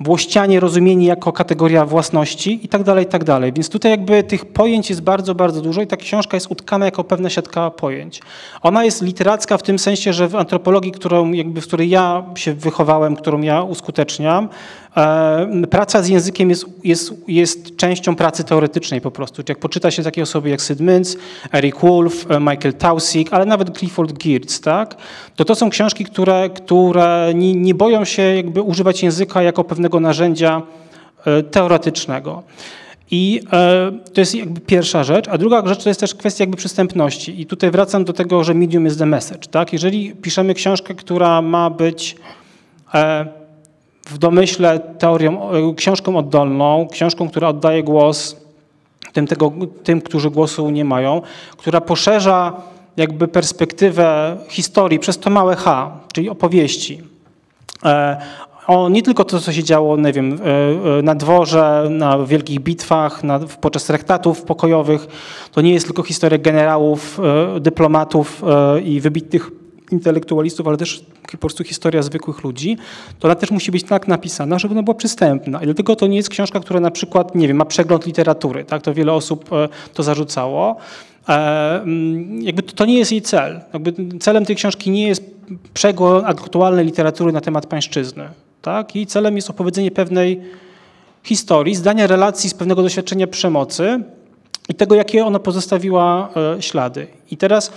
włościanie 0.00 0.60
rozumieni 0.60 1.04
jako 1.04 1.32
kategoria 1.32 1.86
własności 1.86 2.60
i 2.64 2.68
tak 2.68 2.82
dalej, 2.82 3.04
i 3.04 3.08
tak 3.08 3.24
dalej. 3.24 3.52
Więc 3.52 3.68
tutaj 3.68 3.90
jakby 3.90 4.22
tych 4.22 4.44
pojęć 4.44 4.90
jest 4.90 5.02
bardzo, 5.02 5.34
bardzo 5.34 5.60
dużo 5.60 5.82
i 5.82 5.86
ta 5.86 5.96
książka 5.96 6.36
jest 6.36 6.50
utkana 6.50 6.84
jako 6.84 7.04
pewna 7.04 7.30
siatka 7.30 7.70
pojęć. 7.70 8.20
Ona 8.62 8.84
jest 8.84 9.02
literacka 9.02 9.58
w 9.58 9.62
tym 9.62 9.78
sensie, 9.78 10.12
że 10.12 10.28
w 10.28 10.36
antropologii, 10.36 10.92
którą 10.92 11.32
jakby, 11.32 11.60
w 11.60 11.66
której 11.66 11.90
ja 11.90 12.24
się 12.34 12.54
wychowałem, 12.54 13.16
którą 13.16 13.40
ja 13.40 13.62
uskuteczniam, 13.62 14.48
E, 14.96 15.66
praca 15.70 16.02
z 16.02 16.08
językiem 16.08 16.50
jest, 16.50 16.66
jest, 16.84 17.14
jest 17.28 17.76
częścią 17.76 18.16
pracy 18.16 18.44
teoretycznej 18.44 19.00
po 19.00 19.10
prostu. 19.10 19.42
Jak 19.48 19.58
poczyta 19.58 19.90
się 19.90 20.02
takie 20.02 20.22
osoby 20.22 20.48
jak 20.48 20.60
Sid 20.60 20.80
Mintz, 20.80 21.16
Eric 21.52 21.76
Wolf, 21.80 22.30
e, 22.30 22.40
Michael 22.40 22.74
Tausig, 22.74 23.32
ale 23.32 23.46
nawet 23.46 23.78
Clifford 23.78 24.12
Geertz, 24.12 24.60
tak? 24.60 24.96
to 25.36 25.44
to 25.44 25.54
są 25.54 25.70
książki, 25.70 26.04
które, 26.04 26.50
które 26.50 27.32
nie, 27.34 27.54
nie 27.54 27.74
boją 27.74 28.04
się 28.04 28.22
jakby 28.22 28.62
używać 28.62 28.85
języka 29.02 29.42
jako 29.42 29.64
pewnego 29.64 30.00
narzędzia 30.00 30.62
e, 31.26 31.42
teoretycznego. 31.42 32.42
I 33.10 33.40
to 34.14 34.20
jest 34.20 34.34
jakby 34.34 34.60
pierwsza 34.60 35.04
rzecz. 35.04 35.28
A 35.28 35.38
druga 35.38 35.66
rzecz 35.66 35.82
to 35.82 35.90
jest 35.90 36.00
też 36.00 36.14
kwestia 36.14 36.42
jakby 36.42 36.56
przystępności. 36.56 37.40
I 37.40 37.46
tutaj 37.46 37.70
wracam 37.70 38.04
do 38.04 38.12
tego, 38.12 38.44
że 38.44 38.54
medium 38.54 38.86
is 38.86 38.96
the 38.96 39.06
message. 39.06 39.48
Tak? 39.50 39.72
Jeżeli 39.72 40.12
piszemy 40.12 40.54
książkę, 40.54 40.94
która 40.94 41.42
ma 41.42 41.70
być 41.70 42.16
w 44.10 44.18
domyśle 44.18 44.80
teorią, 44.98 45.50
e, 45.50 45.74
książką 45.74 46.16
oddolną, 46.16 46.88
książką, 46.92 47.28
która 47.28 47.48
oddaje 47.48 47.82
głos 47.82 48.36
tym, 49.12 49.26
tego, 49.26 49.52
tym, 49.84 50.00
którzy 50.00 50.30
głosu 50.30 50.70
nie 50.70 50.84
mają, 50.84 51.22
która 51.56 51.80
poszerza 51.80 52.52
jakby 52.96 53.28
perspektywę 53.28 54.36
historii 54.48 54.98
przez 54.98 55.18
to 55.18 55.30
małe 55.30 55.56
H, 55.56 55.98
czyli 56.12 56.28
opowieści. 56.28 57.02
E, 58.68 58.72
o 58.72 58.88
nie 58.88 59.02
tylko 59.02 59.24
to, 59.24 59.40
co 59.40 59.52
się 59.52 59.64
działo, 59.64 59.96
nie 59.96 60.12
wiem, 60.12 60.38
e, 60.98 61.02
na 61.02 61.14
dworze, 61.14 61.88
na 61.90 62.18
wielkich 62.18 62.60
bitwach, 62.60 63.24
na, 63.24 63.40
podczas 63.60 63.84
traktatów 63.84 64.42
pokojowych. 64.42 65.06
To 65.52 65.60
nie 65.60 65.72
jest 65.72 65.86
tylko 65.86 66.02
historia 66.02 66.38
generałów, 66.38 67.20
dyplomatów 67.60 68.42
i 68.84 69.00
wybitnych 69.00 69.50
intelektualistów, 69.92 70.68
ale 70.68 70.76
też 70.76 71.04
po 71.32 71.38
prostu 71.38 71.64
historia 71.64 72.02
zwykłych 72.02 72.44
ludzi, 72.44 72.76
to 73.18 73.28
ona 73.28 73.34
też 73.34 73.50
musi 73.50 73.70
być 73.70 73.84
tak 73.84 74.08
napisana, 74.08 74.58
żeby 74.58 74.74
ona 74.74 74.82
była 74.82 74.94
przystępna. 74.94 75.62
I 75.62 75.64
dlatego 75.64 75.96
to 75.96 76.06
nie 76.06 76.16
jest 76.16 76.28
książka, 76.28 76.60
która 76.60 76.80
na 76.80 76.90
przykład, 76.90 77.34
nie 77.34 77.48
wiem, 77.48 77.56
ma 77.56 77.64
przegląd 77.64 78.06
literatury, 78.06 78.64
tak? 78.64 78.82
To 78.82 78.94
wiele 78.94 79.12
osób 79.12 79.52
e, 79.52 79.68
to 79.94 80.02
zarzucało. 80.02 80.76
E, 81.28 81.84
jakby 82.40 82.62
to 82.62 82.84
nie 82.84 82.98
jest 82.98 83.12
jej 83.12 83.22
cel. 83.22 83.60
Jakby 83.72 84.18
celem 84.18 84.44
tej 84.44 84.56
książki 84.56 84.90
nie 84.90 85.08
jest 85.08 85.24
przegląd 85.74 86.24
aktualnej 86.26 86.84
literatury 86.84 87.32
na 87.32 87.40
temat 87.40 87.66
pańszczyzny. 87.66 88.28
Tak? 88.66 88.92
Celem 89.06 89.36
jest 89.36 89.50
opowiedzenie 89.50 89.90
pewnej 89.90 90.40
historii, 91.22 91.74
zdania 91.74 92.06
relacji 92.06 92.50
z 92.50 92.54
pewnego 92.54 92.82
doświadczenia 92.82 93.26
przemocy 93.26 94.00
i 94.68 94.74
tego, 94.74 94.94
jakie 94.94 95.24
ona 95.24 95.38
pozostawiła 95.38 96.28
e, 96.56 96.62
ślady. 96.62 97.06
I 97.30 97.36
teraz 97.36 97.72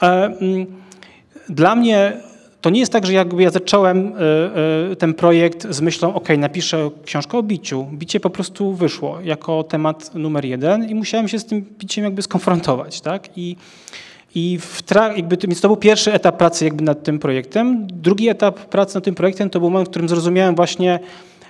mm, 0.00 0.66
dla 1.48 1.76
mnie 1.76 2.20
to 2.60 2.70
nie 2.70 2.80
jest 2.80 2.92
tak, 2.92 3.06
że 3.06 3.12
jakby 3.12 3.42
ja 3.42 3.50
zacząłem 3.50 4.06
e, 4.06 4.90
e, 4.92 4.96
ten 4.96 5.14
projekt 5.14 5.66
z 5.70 5.80
myślą, 5.80 6.14
ok, 6.14 6.28
napiszę 6.38 6.90
książkę 7.04 7.38
o 7.38 7.42
biciu. 7.42 7.86
Bicie 7.92 8.20
po 8.20 8.30
prostu 8.30 8.72
wyszło 8.72 9.20
jako 9.20 9.62
temat 9.62 10.14
numer 10.14 10.44
jeden 10.44 10.90
i 10.90 10.94
musiałem 10.94 11.28
się 11.28 11.38
z 11.38 11.44
tym 11.44 11.64
biciem 11.78 12.04
jakby 12.04 12.22
skonfrontować, 12.22 13.00
tak? 13.00 13.28
I, 13.36 13.56
i 14.38 14.58
w 14.58 14.82
tra- 14.82 15.16
jakby, 15.16 15.36
więc 15.36 15.60
to 15.60 15.68
był 15.68 15.76
pierwszy 15.76 16.12
etap 16.12 16.36
pracy 16.36 16.64
jakby 16.64 16.84
nad 16.84 17.02
tym 17.02 17.18
projektem. 17.18 17.86
Drugi 17.86 18.28
etap 18.28 18.58
pracy 18.58 18.94
nad 18.94 19.04
tym 19.04 19.14
projektem 19.14 19.50
to 19.50 19.60
był 19.60 19.70
moment, 19.70 19.88
w 19.88 19.90
którym 19.90 20.08
zrozumiałem 20.08 20.54
właśnie, 20.54 21.00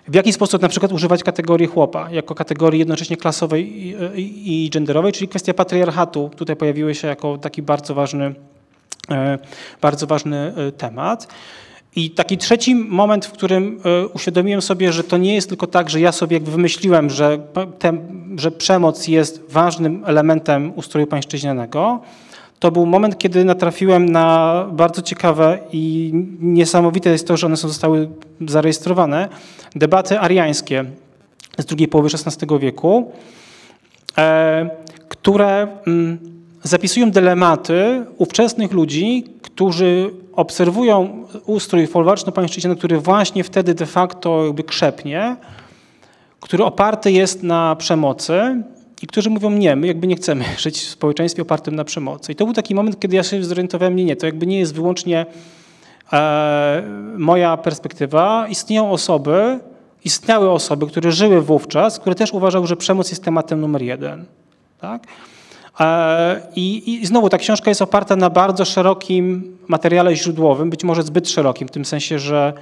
w 0.08 0.14
jaki 0.14 0.32
sposób 0.32 0.62
na 0.62 0.68
przykład 0.68 0.92
używać 0.92 1.22
kategorii 1.22 1.66
chłopa, 1.66 2.10
jako 2.10 2.34
kategorii 2.34 2.78
jednocześnie 2.78 3.16
klasowej 3.16 3.86
i, 3.86 3.96
i, 4.14 4.64
i 4.66 4.70
genderowej, 4.70 5.12
czyli 5.12 5.28
kwestia 5.28 5.54
patriarchatu 5.54 6.30
tutaj 6.36 6.56
pojawiły 6.56 6.94
się 6.94 7.08
jako 7.08 7.38
taki 7.38 7.62
bardzo 7.62 7.94
ważny 7.94 8.34
E, 9.10 9.38
bardzo 9.80 10.06
ważny 10.06 10.52
e, 10.56 10.72
temat. 10.72 11.28
I 11.96 12.10
taki 12.10 12.38
trzeci 12.38 12.74
moment, 12.74 13.26
w 13.26 13.32
którym 13.32 13.80
uświadomiłem 14.14 14.62
sobie, 14.62 14.92
że 14.92 15.04
to 15.04 15.16
nie 15.16 15.34
jest 15.34 15.48
tylko 15.48 15.66
tak, 15.66 15.90
że 15.90 16.00
ja 16.00 16.12
sobie 16.12 16.36
jakby 16.36 16.50
wymyśliłem, 16.50 17.10
że, 17.10 17.38
te, 17.78 17.92
że 18.36 18.50
przemoc 18.50 19.08
jest 19.08 19.42
ważnym 19.48 20.04
elementem 20.06 20.72
ustroju 20.76 21.06
pańszczyźnianego, 21.06 22.00
to 22.58 22.70
był 22.70 22.86
moment, 22.86 23.18
kiedy 23.18 23.44
natrafiłem 23.44 24.08
na 24.08 24.66
bardzo 24.72 25.02
ciekawe 25.02 25.58
i 25.72 26.12
niesamowite 26.40 27.10
jest 27.10 27.28
to, 27.28 27.36
że 27.36 27.46
one 27.46 27.56
zostały 27.56 28.08
zarejestrowane, 28.48 29.28
debaty 29.76 30.20
ariańskie 30.20 30.84
z 31.58 31.64
drugiej 31.64 31.88
połowy 31.88 32.08
XVI 32.26 32.58
wieku, 32.58 33.12
e, 34.18 34.70
które 35.08 35.68
mm, 35.86 36.18
zapisują 36.62 37.10
dylematy 37.10 38.04
ówczesnych 38.18 38.72
ludzi, 38.72 39.24
którzy 39.42 40.10
obserwują 40.32 41.24
ustrój 41.46 41.86
folwarczno-pańszczyźniany, 41.86 42.76
który 42.76 42.98
właśnie 42.98 43.44
wtedy 43.44 43.74
de 43.74 43.86
facto 43.86 44.44
jakby 44.44 44.62
krzepnie, 44.62 45.36
który 46.40 46.64
oparty 46.64 47.12
jest 47.12 47.42
na 47.42 47.76
przemocy, 47.76 48.62
i 49.02 49.06
którzy 49.06 49.30
mówią, 49.30 49.50
nie, 49.50 49.76
my 49.76 49.86
jakby 49.86 50.06
nie 50.06 50.16
chcemy 50.16 50.44
żyć 50.58 50.78
w 50.78 50.90
społeczeństwie 50.90 51.42
opartym 51.42 51.76
na 51.76 51.84
przemocy. 51.84 52.32
I 52.32 52.34
to 52.34 52.44
był 52.44 52.54
taki 52.54 52.74
moment, 52.74 53.00
kiedy 53.00 53.16
ja 53.16 53.22
się 53.22 53.44
zorientowałem, 53.44 53.96
nie, 53.96 54.04
nie, 54.04 54.16
to 54.16 54.26
jakby 54.26 54.46
nie 54.46 54.58
jest 54.58 54.74
wyłącznie 54.74 55.26
e, 56.12 56.82
moja 57.16 57.56
perspektywa. 57.56 58.46
Istnieją 58.48 58.90
osoby, 58.90 59.58
istniały 60.04 60.50
osoby, 60.50 60.86
które 60.86 61.12
żyły 61.12 61.42
wówczas, 61.42 61.98
które 61.98 62.14
też 62.14 62.32
uważały, 62.32 62.66
że 62.66 62.76
przemoc 62.76 63.10
jest 63.10 63.24
tematem 63.24 63.60
numer 63.60 63.82
jeden. 63.82 64.24
Tak? 64.80 65.02
E, 65.80 66.40
I, 66.56 66.92
I 67.02 67.06
znowu 67.06 67.28
ta 67.28 67.38
książka 67.38 67.70
jest 67.70 67.82
oparta 67.82 68.16
na 68.16 68.30
bardzo 68.30 68.64
szerokim 68.64 69.56
materiale 69.68 70.16
źródłowym, 70.16 70.70
być 70.70 70.84
może 70.84 71.02
zbyt 71.02 71.30
szerokim, 71.30 71.68
w 71.68 71.70
tym 71.70 71.84
sensie, 71.84 72.18
że 72.18 72.52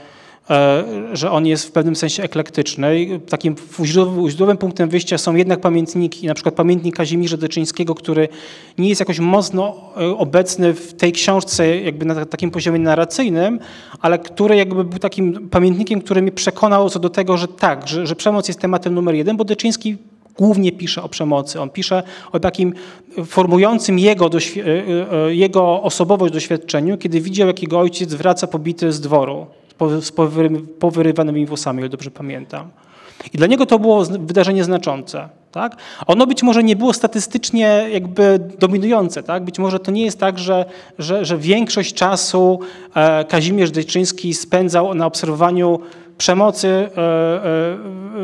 że 1.12 1.30
on 1.30 1.46
jest 1.46 1.66
w 1.66 1.72
pewnym 1.72 1.96
sensie 1.96 2.22
eklektyczny. 2.22 3.20
Takim 3.28 3.54
źródłowym 3.84 4.56
punktem 4.56 4.88
wyjścia 4.88 5.18
są 5.18 5.34
jednak 5.34 5.60
pamiętniki, 5.60 6.26
na 6.26 6.34
przykład 6.34 6.54
pamiętnik 6.54 6.96
Kazimierza 6.96 7.36
Deczyńskiego, 7.36 7.94
który 7.94 8.28
nie 8.78 8.88
jest 8.88 9.00
jakoś 9.00 9.18
mocno 9.18 9.76
e, 9.96 10.16
obecny 10.16 10.74
w 10.74 10.94
tej 10.94 11.12
książce 11.12 11.80
jakby 11.80 12.04
na 12.04 12.26
takim 12.26 12.50
poziomie 12.50 12.78
narracyjnym, 12.78 13.58
ale 14.00 14.18
który 14.18 14.56
jakby 14.56 14.84
był 14.84 14.98
takim 14.98 15.48
pamiętnikiem, 15.48 16.00
który 16.00 16.22
mnie 16.22 16.32
przekonał 16.32 16.90
co 16.90 16.98
do 16.98 17.10
tego, 17.10 17.36
że 17.36 17.48
tak, 17.48 17.88
że, 17.88 18.06
że 18.06 18.16
przemoc 18.16 18.48
jest 18.48 18.60
tematem 18.60 18.94
numer 18.94 19.14
jeden, 19.14 19.36
bo 19.36 19.44
Deczyński 19.44 19.96
głównie 20.38 20.72
pisze 20.72 21.02
o 21.02 21.08
przemocy. 21.08 21.60
On 21.60 21.70
pisze 21.70 22.02
o 22.32 22.40
takim 22.40 22.74
formującym 23.26 23.98
jego, 23.98 24.30
e, 24.56 25.34
jego 25.34 25.82
osobowość 25.82 26.34
doświadczeniu, 26.34 26.98
kiedy 26.98 27.20
widział, 27.20 27.46
jak 27.46 27.62
jego 27.62 27.78
ojciec 27.78 28.14
wraca 28.14 28.46
pobity 28.46 28.92
z 28.92 29.00
dworu 29.00 29.46
z 30.00 30.12
powyrywanymi 30.78 31.46
włosami, 31.46 31.84
o 31.84 31.88
dobrze 31.88 32.10
pamiętam. 32.10 32.70
I 33.32 33.38
dla 33.38 33.46
niego 33.46 33.66
to 33.66 33.78
było 33.78 34.04
wydarzenie 34.04 34.64
znaczące. 34.64 35.28
Tak? 35.52 35.76
Ono 36.06 36.26
być 36.26 36.42
może 36.42 36.62
nie 36.62 36.76
było 36.76 36.92
statystycznie 36.92 37.88
jakby 37.92 38.38
dominujące. 38.58 39.22
Tak? 39.22 39.44
Być 39.44 39.58
może 39.58 39.80
to 39.80 39.90
nie 39.90 40.04
jest 40.04 40.20
tak, 40.20 40.38
że, 40.38 40.64
że, 40.98 41.24
że 41.24 41.38
większość 41.38 41.94
czasu 41.94 42.60
e, 42.94 43.24
Kazimierz 43.24 43.70
Dejczyński 43.70 44.34
spędzał 44.34 44.94
na 44.94 45.06
obserwowaniu 45.06 45.80
przemocy 46.18 46.68
e, 46.68 46.80
e, 46.80 46.90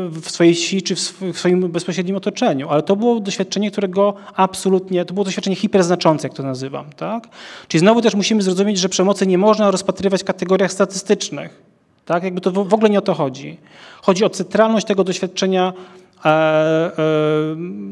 w 0.09 0.29
swojej 0.29 0.53
wsi 0.53 0.81
czy 0.81 0.95
w 0.95 1.37
swoim 1.37 1.71
bezpośrednim 1.71 2.15
otoczeniu, 2.15 2.69
ale 2.69 2.81
to 2.81 2.95
było 2.95 3.19
doświadczenie, 3.19 3.71
którego 3.71 4.13
absolutnie, 4.35 5.05
to 5.05 5.13
było 5.13 5.23
doświadczenie 5.23 5.55
hiperznaczące, 5.55 6.27
jak 6.27 6.37
to 6.37 6.43
nazywam. 6.43 6.85
Tak? 6.97 7.27
Czyli 7.67 7.79
znowu 7.79 8.01
też 8.01 8.15
musimy 8.15 8.41
zrozumieć, 8.41 8.77
że 8.79 8.89
przemocy 8.89 9.27
nie 9.27 9.37
można 9.37 9.71
rozpatrywać 9.71 10.21
w 10.21 10.25
kategoriach 10.25 10.71
statystycznych. 10.71 11.61
Tak? 12.05 12.23
Jakby 12.23 12.41
to 12.41 12.51
w 12.51 12.73
ogóle 12.73 12.89
nie 12.89 12.99
o 12.99 13.01
to 13.01 13.13
chodzi. 13.13 13.57
Chodzi 14.01 14.25
o 14.25 14.29
centralność 14.29 14.85
tego 14.85 15.03
doświadczenia 15.03 15.73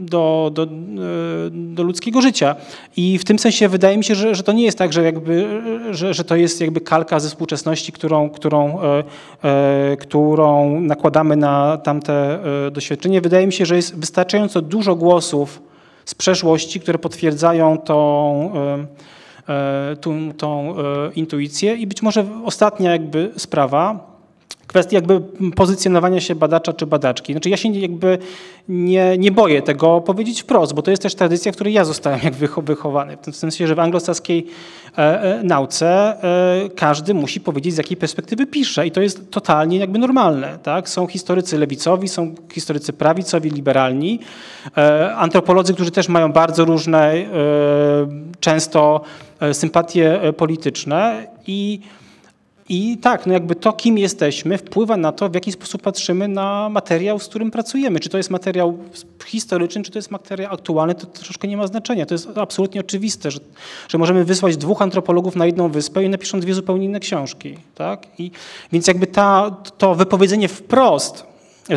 do, 0.02 0.52
do, 0.54 0.64
e, 0.64 0.68
do 1.52 1.84
ludzkiego 1.84 2.22
życia. 2.22 2.56
I 2.98 3.18
w 3.18 3.26
tym 3.26 3.40
sensie 3.40 3.70
wydaje 3.70 3.98
mi 3.98 4.04
się, 4.04 4.16
że, 4.16 4.36
że 4.36 4.44
to 4.44 4.52
nie 4.52 4.64
jest 4.64 4.78
tak, 4.78 4.94
że, 4.94 5.04
jakby, 5.04 5.62
że, 5.92 6.14
że 6.14 6.24
to 6.24 6.36
jest 6.36 6.62
jakby 6.62 6.82
kalka 6.82 7.20
ze 7.20 7.30
współczesności, 7.30 7.92
którą, 7.92 8.30
którą, 8.30 8.80
którą 10.00 10.80
nakładamy 10.82 11.36
na 11.36 11.78
tamte 11.78 12.40
doświadczenie. 12.72 13.22
Wydaje 13.22 13.48
mi 13.48 13.54
się, 13.54 13.66
że 13.66 13.76
jest 13.76 14.00
wystarczająco 14.00 14.62
dużo 14.62 14.96
głosów 14.96 15.62
z 16.06 16.16
przeszłości, 16.16 16.80
które 16.80 17.00
potwierdzają 17.00 17.78
tą, 17.78 18.52
tą, 20.02 20.34
tą 20.38 20.76
intuicję. 21.16 21.76
I 21.76 21.88
być 21.88 22.02
może 22.02 22.26
ostatnia 22.46 22.92
jakby 22.92 23.32
sprawa, 23.38 24.11
kwestii 24.72 24.96
jakby 24.96 25.22
pozycjonowania 25.56 26.22
się 26.22 26.36
badacza 26.36 26.74
czy 26.74 26.86
badaczki. 26.86 27.34
Znaczy 27.34 27.50
ja 27.50 27.58
się 27.58 27.70
jakby 27.70 28.18
nie, 28.70 29.18
nie 29.18 29.32
boję 29.32 29.62
tego 29.62 30.02
powiedzieć 30.02 30.42
wprost, 30.42 30.74
bo 30.74 30.82
to 30.82 30.92
jest 30.92 31.04
też 31.04 31.16
tradycja, 31.16 31.52
w 31.52 31.56
której 31.56 31.74
ja 31.74 31.86
zostałem 31.86 32.20
jakby 32.24 32.48
wychowany. 32.62 33.18
W 33.18 33.20
tym 33.20 33.34
sensie, 33.34 33.68
że 33.68 33.76
w 33.76 33.80
anglosaskiej 33.80 34.48
e, 34.98 35.22
e, 35.22 35.44
nauce 35.44 35.88
e, 35.88 36.70
każdy 36.70 37.14
musi 37.14 37.42
powiedzieć, 37.42 37.74
z 37.74 37.78
jakiej 37.78 37.98
perspektywy 37.98 38.46
pisze 38.46 38.88
i 38.88 38.92
to 38.92 39.02
jest 39.02 39.32
totalnie 39.32 39.78
jakby 39.78 40.00
normalne. 40.00 40.60
Tak? 40.64 40.90
Są 40.90 41.08
historycy 41.08 41.58
lewicowi, 41.58 42.08
są 42.08 42.36
historycy 42.54 42.94
prawicowi, 42.94 43.50
liberalni, 43.50 44.20
antropolodzy, 45.16 45.74
którzy 45.74 45.92
też 45.92 46.10
mają 46.10 46.32
bardzo 46.32 46.66
różne, 46.66 47.14
często 48.40 49.02
sympatie 49.54 50.20
polityczne 50.38 51.28
i 51.48 51.80
i 52.72 52.98
tak, 52.98 53.26
no 53.26 53.34
jakby 53.34 53.56
to, 53.56 53.74
kim 53.74 53.98
jesteśmy, 53.98 54.58
wpływa 54.58 54.98
na 54.98 55.12
to, 55.12 55.30
w 55.30 55.34
jaki 55.34 55.52
sposób 55.52 55.82
patrzymy 55.82 56.28
na 56.28 56.70
materiał, 56.70 57.20
z 57.20 57.28
którym 57.28 57.52
pracujemy. 57.52 58.00
Czy 58.00 58.10
to 58.10 58.18
jest 58.18 58.30
materiał 58.30 58.78
historyczny, 59.26 59.84
czy 59.84 59.92
to 59.92 59.98
jest 59.98 60.12
materiał 60.12 60.54
aktualny, 60.54 60.96
to 60.96 61.06
troszkę 61.06 61.48
nie 61.48 61.58
ma 61.58 61.68
znaczenia. 61.68 62.06
To 62.06 62.14
jest 62.14 62.38
absolutnie 62.38 62.82
oczywiste, 62.82 63.32
że, 63.32 63.40
że 63.88 63.98
możemy 63.98 64.26
wysłać 64.26 64.58
dwóch 64.58 64.82
antropologów 64.82 65.36
na 65.36 65.46
jedną 65.46 65.70
wyspę 65.70 66.04
i 66.04 66.10
napiszą 66.10 66.40
dwie 66.40 66.54
zupełnie 66.54 66.86
inne 66.86 67.00
książki. 67.00 67.58
Tak? 67.76 68.08
I, 68.18 68.32
więc 68.72 68.88
jakby 68.88 69.08
ta, 69.08 69.52
to 69.78 69.96
wypowiedzenie 69.96 70.48
wprost 70.48 71.26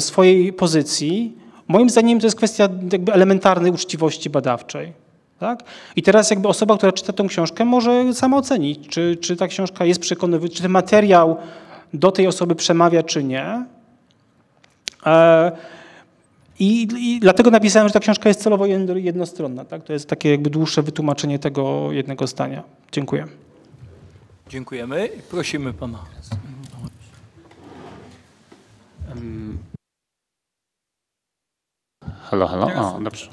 swojej 0.01 0.53
pozycji, 0.53 1.33
moim 1.69 1.91
zdaniem 1.91 2.21
to 2.21 2.27
jest 2.27 2.37
kwestia 2.37 2.69
jakby 2.93 3.12
elementarnej 3.12 3.73
uczciwości 3.73 4.31
badawczej. 4.31 5.03
Tak? 5.45 5.65
I 5.97 6.03
teraz 6.03 6.31
jakby 6.31 6.49
osoba, 6.49 6.77
która 6.77 6.93
czyta 6.93 7.12
tę 7.12 7.25
książkę 7.29 7.65
może 7.65 8.15
sama 8.15 8.37
ocenić, 8.37 8.89
czy, 8.89 9.16
czy 9.16 9.37
ta 9.37 9.49
książka 9.49 9.85
jest 9.85 10.01
przekonywująca, 10.01 10.57
czy 10.57 10.62
ten 10.62 10.71
materiał 10.71 11.37
do 11.95 12.12
tej 12.12 12.27
osoby 12.27 12.55
przemawia, 12.55 13.03
czy 13.03 13.25
nie. 13.25 13.65
E, 15.07 15.53
i, 16.59 16.89
I, 16.99 17.21
dlatego 17.21 17.51
napisałem, 17.51 17.89
że 17.89 17.93
ta 17.93 18.01
książka 18.01 18.29
jest 18.29 18.43
celowo 18.43 18.66
jednostronna. 18.95 19.65
Tak? 19.65 19.85
To 19.85 19.93
jest 19.93 20.09
takie 20.09 20.31
jakby 20.31 20.51
dłuższe 20.51 20.83
wytłumaczenie 20.83 21.39
tego 21.39 21.93
jednego 21.93 22.27
zdania. 22.27 22.62
Dziękuję. 22.93 23.27
Dziękujemy. 24.49 25.09
Prosimy 25.31 25.73
pana. 25.73 25.99
Halo, 32.23 32.47
halo. 32.47 32.66
O, 32.66 33.01
dobrze. 33.01 33.27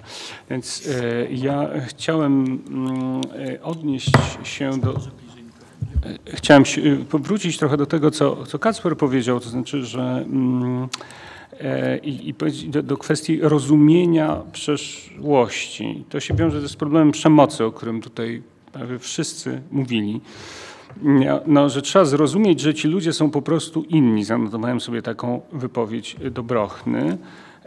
Więc 0.49 0.90
e, 1.02 1.32
ja 1.32 1.70
chciałem 1.88 2.62
mm, 2.68 3.22
e, 3.56 3.64
odnieść 3.64 4.12
się 4.44 4.72
do. 4.80 4.91
E, 4.94 6.36
chciałem 6.36 6.66
się, 6.66 7.06
powrócić 7.10 7.58
trochę 7.58 7.78
do 7.78 7.86
tego, 7.86 8.12
co, 8.12 8.45
co 8.45 8.60
Kacper 8.60 8.98
powiedział, 8.98 9.40
to 9.40 9.49
znaczy, 9.49 9.86
że 9.86 10.02
mm, 10.02 10.88
i, 12.03 12.30
i 12.30 12.70
do, 12.70 12.84
do 12.84 12.98
kwestii 12.98 13.40
rozumienia 13.41 14.41
przeszłości. 14.52 16.03
To 16.10 16.20
się 16.20 16.34
wiąże 16.34 16.70
z 16.70 16.76
problemem 16.76 17.12
przemocy, 17.12 17.66
o 17.66 17.72
którym 17.72 18.02
tutaj 18.02 18.44
prawie 18.72 18.99
wszyscy 18.99 19.62
mówili. 19.72 20.22
No, 21.48 21.70
że 21.70 21.82
trzeba 21.82 22.06
zrozumieć, 22.06 22.60
że 22.60 22.74
ci 22.74 22.88
ludzie 22.88 23.14
są 23.14 23.32
po 23.32 23.41
prostu 23.41 23.84
inni. 23.84 24.24
Zanotowałem 24.24 24.82
sobie 24.82 25.02
taką 25.02 25.41
wypowiedź 25.52 26.16
Dobrochny. 26.32 27.18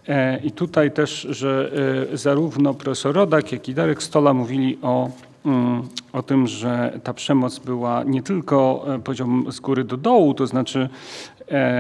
E, 0.09 0.41
I 0.45 0.51
tutaj 0.51 0.91
też, 0.91 1.27
że 1.31 1.71
e, 2.13 2.17
zarówno 2.17 2.75
profesor 2.75 3.15
Rodak, 3.15 3.53
jak 3.53 3.69
i 3.69 3.75
Darek 3.75 4.03
Stola 4.03 4.35
mówili 4.35 4.79
o, 4.83 5.11
mm, 5.47 5.83
o 6.13 6.23
tym, 6.23 6.47
że 6.47 7.01
ta 7.05 7.15
przemoc 7.15 7.59
była 7.59 8.03
nie 8.05 8.23
tylko 8.23 8.85
e, 8.95 8.99
poziom 8.99 9.53
z 9.53 9.61
góry 9.61 9.85
do 9.85 9.97
dołu, 9.97 10.35
to 10.35 10.47
znaczy 10.47 10.89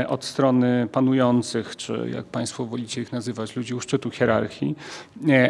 od 0.08 0.24
strony 0.24 0.88
panujących, 0.92 1.76
czy 1.76 2.10
jak 2.14 2.24
Państwo 2.24 2.64
wolicie 2.64 3.02
ich 3.02 3.12
nazywać, 3.12 3.56
ludzi 3.56 3.74
u 3.74 3.80
szczytu 3.80 4.10
hierarchii, 4.10 4.74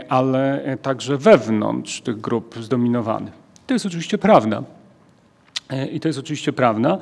ale 0.09 0.64
także 0.82 1.16
wewnątrz 1.16 2.01
tych 2.01 2.20
grup 2.20 2.55
zdominowanych. 2.60 3.32
To 3.66 3.74
jest 3.74 3.86
oczywiście 3.86 4.18
prawda. 4.18 4.62
I 5.92 6.01
to 6.01 6.09
jest 6.09 6.18
oczywiście 6.18 6.52
prawda. 6.52 6.98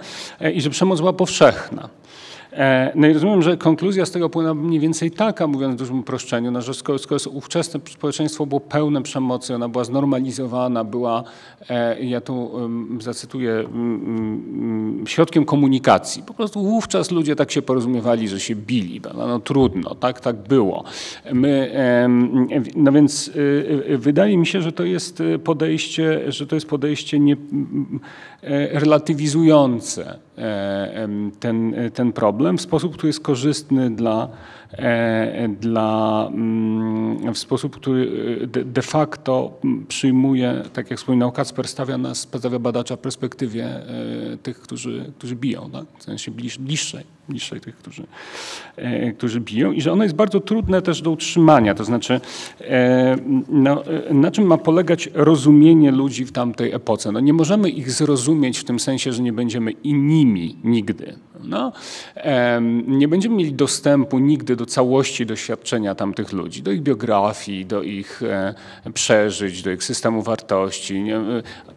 I 0.55 0.61
że 0.61 0.71
przemoc 0.71 1.01
była 1.01 1.13
powszechna. 1.13 1.89
E, 2.53 2.93
no 2.95 3.09
i 3.09 3.13
rozumiem, 3.13 3.43
że 3.43 3.57
konkluzja 3.57 4.07
z 4.07 4.11
tego 4.11 4.31
płyna 4.31 4.55
mniej 4.55 4.81
więcej 4.81 5.11
taka, 5.11 5.47
mówiąc 5.47 5.75
w 5.75 5.79
dużym 5.79 5.99
uproszczeniu, 5.99 6.51
no, 6.51 6.63
że 6.63 6.75
skoro, 6.75 6.99
skoro 6.99 7.21
ówczesne 7.31 7.81
społeczeństwo 7.91 8.47
było 8.47 8.61
pełne 8.61 9.03
przemocy, 9.03 9.55
ona 9.55 9.69
była 9.69 9.85
znormalizowana, 9.85 10.85
była, 10.85 11.25
e, 11.71 12.05
ja 12.05 12.21
tu 12.21 12.51
zacytuję, 13.01 13.65
środkiem 15.07 15.45
komunikacji. 15.45 16.23
Po 16.23 16.35
prostu 16.35 16.63
wówczas 16.63 17.11
ludzie 17.11 17.37
tak 17.37 17.51
się 17.51 17.63
porozumiewali, 17.63 18.29
że 18.29 18.41
się 18.41 18.55
bili. 18.57 19.01
No, 19.15 19.27
no 19.27 19.39
trudno, 19.39 19.95
tak, 19.95 20.21
tak 20.21 20.37
było. 20.37 20.85
My, 21.33 21.73
no 22.77 22.93
więc 22.93 23.29
y, 23.29 23.33
y, 23.91 23.99
wydaje 23.99 24.37
mi 24.37 24.47
się, 24.47 24.63
że 24.63 24.73
to 24.73 24.85
jest 24.85 25.23
podejście, 25.45 26.33
że 26.33 26.47
to 26.47 26.55
jest 26.55 26.69
podejście 26.69 27.19
nie, 27.19 27.37
relatywizujące 28.73 30.19
E, 30.32 30.32
ten, 31.41 31.75
ten 31.95 32.13
problem 32.13 32.59
w 32.59 32.61
sposób, 32.61 32.93
który 32.93 33.09
jest 33.09 33.21
korzystny 33.21 33.91
dla, 33.91 34.25
e, 34.25 34.62
dla 35.61 36.29
mm, 36.33 37.35
w 37.35 37.39
sposób, 37.39 37.77
który 37.77 38.11
e, 38.43 38.65
de 38.65 38.83
facto 38.83 39.61
przyjmuje, 39.89 40.63
tak 40.73 40.91
jak 40.91 40.99
wspominał 40.99 41.33
Kacper, 41.33 41.69
stawia 41.69 41.99
nas, 41.99 42.19
stawia 42.19 42.59
badacza 42.59 42.97
w 42.97 42.99
perspektywie 42.99 43.81
tych, 44.43 44.61
którzy, 44.61 45.13
którzy 45.19 45.37
biją, 45.37 45.71
tak? 45.73 45.85
w 45.99 46.03
sensie 46.03 46.31
bliższej, 46.59 47.05
bliższej 47.29 47.61
tych, 47.61 47.77
którzy, 47.77 48.07
którzy 49.17 49.41
biją 49.41 49.73
i 49.73 49.81
że 49.81 49.93
ono 49.93 50.03
jest 50.03 50.15
bardzo 50.15 50.41
trudne 50.41 50.83
też 50.83 51.03
do 51.03 51.11
utrzymania, 51.11 51.75
to 51.75 51.85
znaczy 51.85 52.21
no, 53.49 53.83
na 54.11 54.31
czym 54.31 54.45
ma 54.45 54.59
polegać 54.59 55.11
rozumienie 55.15 55.91
ludzi 55.91 56.25
w 56.25 56.33
tamtej 56.33 56.73
epoce. 56.73 57.13
No, 57.13 57.21
nie 57.21 57.33
możemy 57.33 57.71
ich 57.71 57.91
zrozumieć 57.91 58.59
w 58.59 58.65
tym 58.65 58.81
sensie, 58.81 59.13
że 59.13 59.23
nie 59.23 59.33
będziemy 59.33 59.71
inni 59.71 60.23
nimi 60.25 60.57
nigdy. 60.65 61.15
No, 61.45 61.73
nie 62.87 63.09
będziemy 63.09 63.37
mieli 63.37 63.53
dostępu 63.53 64.19
nigdy 64.19 64.57
do 64.57 64.67
całości 64.67 65.27
doświadczenia 65.27 65.95
tamtych 65.95 66.33
ludzi, 66.33 66.63
do 66.63 66.73
ich 66.73 66.83
biografii, 66.83 67.67
do 67.67 67.83
ich 67.83 68.23
e, 68.23 68.55
przeżyć, 68.95 69.63
do 69.63 69.71
ich 69.71 69.85
systemu 69.85 70.23
wartości. 70.23 71.05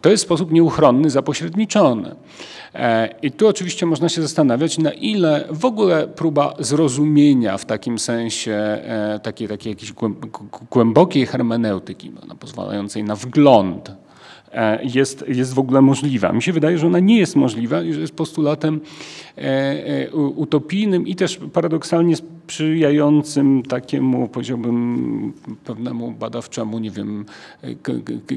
To 0.00 0.10
jest 0.10 0.22
sposób 0.22 0.52
nieuchronny 0.52 1.10
zapośredniczony. 1.10 2.14
E, 2.74 3.14
I 3.22 3.32
tu 3.32 3.48
oczywiście 3.48 3.86
można 3.86 4.08
się 4.08 4.22
zastanawiać, 4.22 4.78
na 4.78 4.92
ile 4.92 5.44
w 5.50 5.64
ogóle 5.64 6.08
próba 6.08 6.54
zrozumienia 6.58 7.58
w 7.58 7.64
takim 7.64 7.98
sensie 7.98 8.52
e, 8.52 9.20
takiej, 9.22 9.48
takiej 9.48 9.70
jakiejś 9.70 9.92
głębokiej 10.70 11.26
hermeneutyki, 11.26 12.12
pozwalającej 12.40 13.04
na 13.04 13.16
wgląd 13.16 13.90
E, 13.90 14.05
jest, 14.82 15.24
jest 15.28 15.54
w 15.54 15.58
ogóle 15.58 15.82
możliwa. 15.82 16.32
Mi 16.32 16.42
się 16.42 16.52
wydaje, 16.52 16.78
że 16.78 16.86
ona 16.86 17.00
nie 17.00 17.18
jest 17.18 17.36
możliwa 17.36 17.82
i 17.82 17.92
że 17.92 18.00
jest 18.00 18.14
postulatem 18.14 18.80
e, 19.38 19.42
e, 19.42 20.10
utopijnym 20.14 21.06
i 21.06 21.14
też 21.14 21.40
paradoksalnie 21.52 22.14
sprzyjającym 22.46 23.62
takiemu, 23.62 24.28
powiedziałbym, 24.28 25.32
pewnemu 25.64 26.10
badawczemu, 26.10 26.78
nie 26.78 26.90
wiem, 26.90 27.24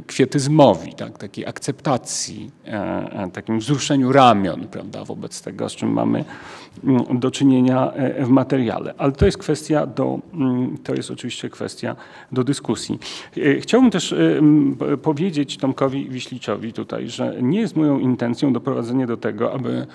kwietyzmowi, 0.08 0.94
tak? 0.94 1.18
takiej 1.18 1.46
akceptacji, 1.46 2.52
takim 3.34 3.60
wzruszeniu 3.60 4.12
ramion 4.12 4.68
prawda, 4.72 5.06
wobec 5.06 5.42
tego, 5.42 5.70
z 5.70 5.76
czym 5.76 5.90
mamy 5.90 6.26
mm, 6.84 7.20
do 7.20 7.32
czynienia 7.32 7.94
w 8.20 8.30
materiale. 8.30 8.94
Ale 8.98 9.12
to 9.12 9.26
jest 9.26 9.38
kwestia 9.38 9.86
do, 9.86 10.20
mm, 10.34 10.78
to 10.84 10.96
jest 10.96 11.12
oczywiście 11.12 11.50
kwestia 11.50 11.96
do 12.32 12.44
dyskusji. 12.44 13.00
Chciałbym 13.60 13.92
też 13.92 14.16
powiedzieć 15.02 15.58
Tomkowi 15.58 16.10
Wiśliczowi 16.10 16.74
tutaj, 16.74 17.10
że 17.10 17.36
nie 17.42 17.60
jest 17.60 17.76
moją 17.76 18.00
intencją 18.00 18.54
doprowadzenie 18.54 19.08
do 19.08 19.18
tego, 19.18 19.54
aby 19.54 19.88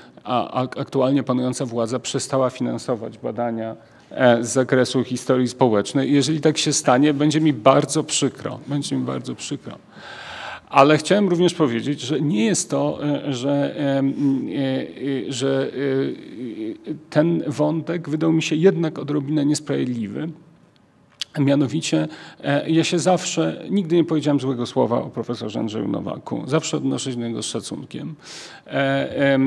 aktualnie 0.77 1.23
panująca 1.23 1.67
władza 1.67 1.99
przestała 1.99 2.51
finansować 2.51 3.19
badania 3.19 3.71
e, 3.73 3.77
z 4.41 4.49
zakresu 4.49 5.05
historii 5.05 5.49
społecznej. 5.49 6.13
Jeżeli 6.13 6.41
tak 6.41 6.59
się 6.59 6.73
stanie, 6.73 7.15
będzie 7.15 7.41
mi 7.41 7.53
bardzo 7.53 8.05
przykro. 8.05 8.61
Będzie 8.67 8.97
mi 8.97 9.05
bardzo 9.05 9.35
przykro. 9.35 9.79
Ale 10.69 10.99
chciałem 10.99 11.29
również 11.29 11.55
powiedzieć, 11.55 12.01
że 12.01 12.21
nie 12.21 12.45
jest 12.45 12.71
to, 12.71 12.99
e, 13.05 13.33
że, 13.33 13.75
e, 13.79 14.03
że 15.29 15.71
ten 17.11 17.43
wątek 17.47 18.09
wydał 18.09 18.33
mi 18.33 18.43
się 18.43 18.57
jednak 18.57 18.99
odrobinę 18.99 19.47
niesprawiedliwy. 19.47 20.29
Mianowicie 21.39 22.09
e, 22.45 22.71
ja 22.71 22.85
się 22.85 22.99
zawsze, 22.99 23.65
nigdy 23.71 23.97
nie 23.97 24.05
powiedziałem 24.05 24.41
złego 24.41 24.67
słowa 24.67 25.03
o 25.03 25.11
profesorze 25.11 25.61
Andrzeju 25.61 25.89
Nowaku. 25.89 26.43
Zawsze 26.47 26.77
odnoszę 26.77 27.13
się 27.13 27.19
do 27.19 27.27
niego 27.27 27.43
z 27.43 27.47
szacunkiem. 27.47 28.15
E, 28.67 29.39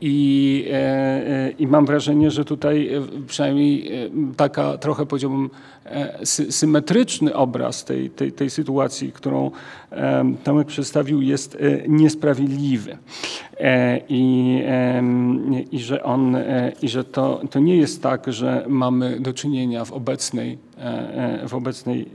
I, 0.00 0.66
e, 0.72 1.50
I 1.58 1.66
mam 1.66 1.86
wrażenie, 1.86 2.30
że 2.30 2.44
tutaj 2.44 2.90
przynajmniej 3.26 3.90
taka 4.36 4.78
trochę 4.78 5.06
powiedziałbym 5.06 5.50
symetryczny 6.50 7.34
obraz 7.34 7.84
tej, 7.84 8.10
tej, 8.10 8.32
tej 8.32 8.50
sytuacji, 8.50 9.12
którą 9.12 9.50
Tomek 10.44 10.66
przedstawił 10.66 11.22
jest 11.22 11.58
niesprawiedliwy. 11.88 12.98
I, 14.08 14.62
i 15.72 15.78
że, 15.78 16.02
on, 16.02 16.36
i 16.82 16.88
że 16.88 17.04
to, 17.04 17.40
to 17.50 17.58
nie 17.58 17.76
jest 17.76 18.02
tak, 18.02 18.32
że 18.32 18.64
mamy 18.68 19.20
do 19.20 19.32
czynienia 19.32 19.84
w 19.84 19.92
obecnej 19.92 20.58
E, 20.78 21.42
e, 21.42 21.48
w 21.48 21.54
obecnej 21.54 22.06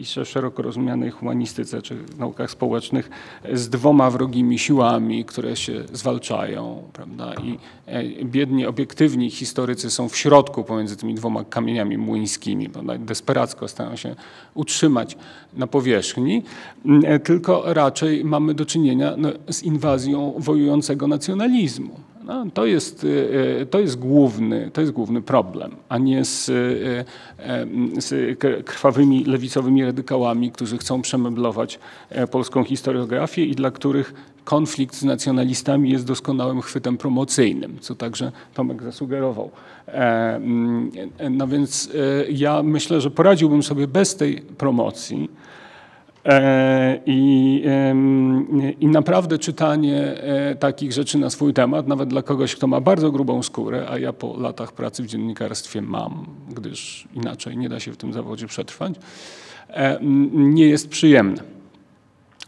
i 0.00 0.04
szeroko 0.24 0.62
rozumianej 0.62 1.10
humanistyce 1.10 1.82
czy 1.82 1.96
naukach 2.18 2.50
społecznych 2.50 3.10
z 3.52 3.68
dwoma 3.68 4.10
wrogimi 4.10 4.58
siłami, 4.58 5.24
które 5.24 5.56
się 5.56 5.84
zwalczają. 5.92 6.82
Prawda? 6.92 7.34
I 7.34 7.58
e, 7.86 8.24
biedni, 8.24 8.66
obiektywni 8.66 9.30
historycy 9.30 9.90
są 9.90 10.08
w 10.08 10.16
środku 10.16 10.64
pomiędzy 10.64 10.96
tymi 10.96 11.14
dwoma 11.14 11.44
kamieniami 11.44 11.98
młyńskimi. 11.98 12.68
Prawda? 12.68 12.98
Desperacko 13.04 13.68
starają 13.68 13.96
się 13.96 14.16
utrzymać 14.54 15.16
na 15.56 15.66
powierzchni, 15.66 16.42
tylko 17.24 17.74
raczej 17.74 18.24
mamy 18.24 18.54
do 18.54 18.66
czynienia 18.66 19.14
no, 19.16 19.28
z 19.50 19.62
inwazją 19.62 20.34
wojującego 20.38 21.06
nacjonalizmu. 21.06 22.00
No, 22.24 22.46
to, 22.54 22.66
jest, 22.66 23.04
y, 23.04 23.08
y, 23.60 23.66
to, 23.66 23.80
jest 23.80 23.98
główny, 23.98 24.70
to 24.72 24.80
jest 24.80 24.92
główny 24.92 25.22
problem, 25.22 25.76
a 25.88 25.98
nie 25.98 26.24
z, 26.24 26.48
y, 26.48 27.04
z 27.98 28.38
krwawymi 28.64 29.24
lewicowymi 29.24 29.84
radykałami, 29.84 30.50
którzy 30.52 30.78
chcą 30.78 31.02
przemeblować 31.02 31.78
e, 32.10 32.26
polską 32.26 32.64
historiografię 32.64 33.44
i 33.44 33.54
dla 33.54 33.70
których 33.70 34.14
konflikt 34.44 34.94
z 34.94 35.04
nacjonalistami 35.04 35.90
jest 35.90 36.06
doskonałym 36.06 36.60
chwytem 36.60 36.96
promocyjnym, 36.96 37.78
co 37.80 37.94
także 37.94 38.32
Tomek 38.54 38.82
zasugerował. 38.82 39.50
E, 39.88 40.36
mm, 40.36 40.90
no 41.30 41.48
więc 41.48 41.90
e, 41.94 42.30
ja 42.32 42.62
myślę, 42.62 43.00
że 43.00 43.10
poradziłbym 43.10 43.62
sobie 43.62 43.86
bez 43.86 44.16
tej 44.16 44.36
promocji. 44.36 45.30
E, 46.24 47.00
I, 47.06 47.64
I 48.80 48.86
naprawdę 48.86 49.38
czytanie 49.38 50.00
e, 50.00 50.54
takich 50.56 50.92
rzeczy 50.92 51.18
na 51.18 51.30
swój 51.30 51.54
temat, 51.54 51.88
nawet 51.88 52.08
dla 52.08 52.22
kogoś, 52.22 52.56
kto 52.56 52.66
ma 52.66 52.80
bardzo 52.80 53.10
grubą 53.10 53.42
skórę, 53.42 53.86
a 53.90 53.98
ja 53.98 54.12
po 54.12 54.36
latach 54.36 54.72
pracy 54.72 55.02
w 55.02 55.06
dziennikarstwie 55.06 55.82
mam, 55.82 56.26
gdyż 56.56 57.08
inaczej 57.14 57.56
nie 57.56 57.68
da 57.68 57.80
się 57.80 57.92
w 57.92 57.96
tym 57.96 58.12
zawodzie 58.12 58.46
przetrwać, 58.46 58.94
e, 59.68 59.98
nie 60.32 60.66
jest 60.66 60.88
przyjemne. 60.88 61.42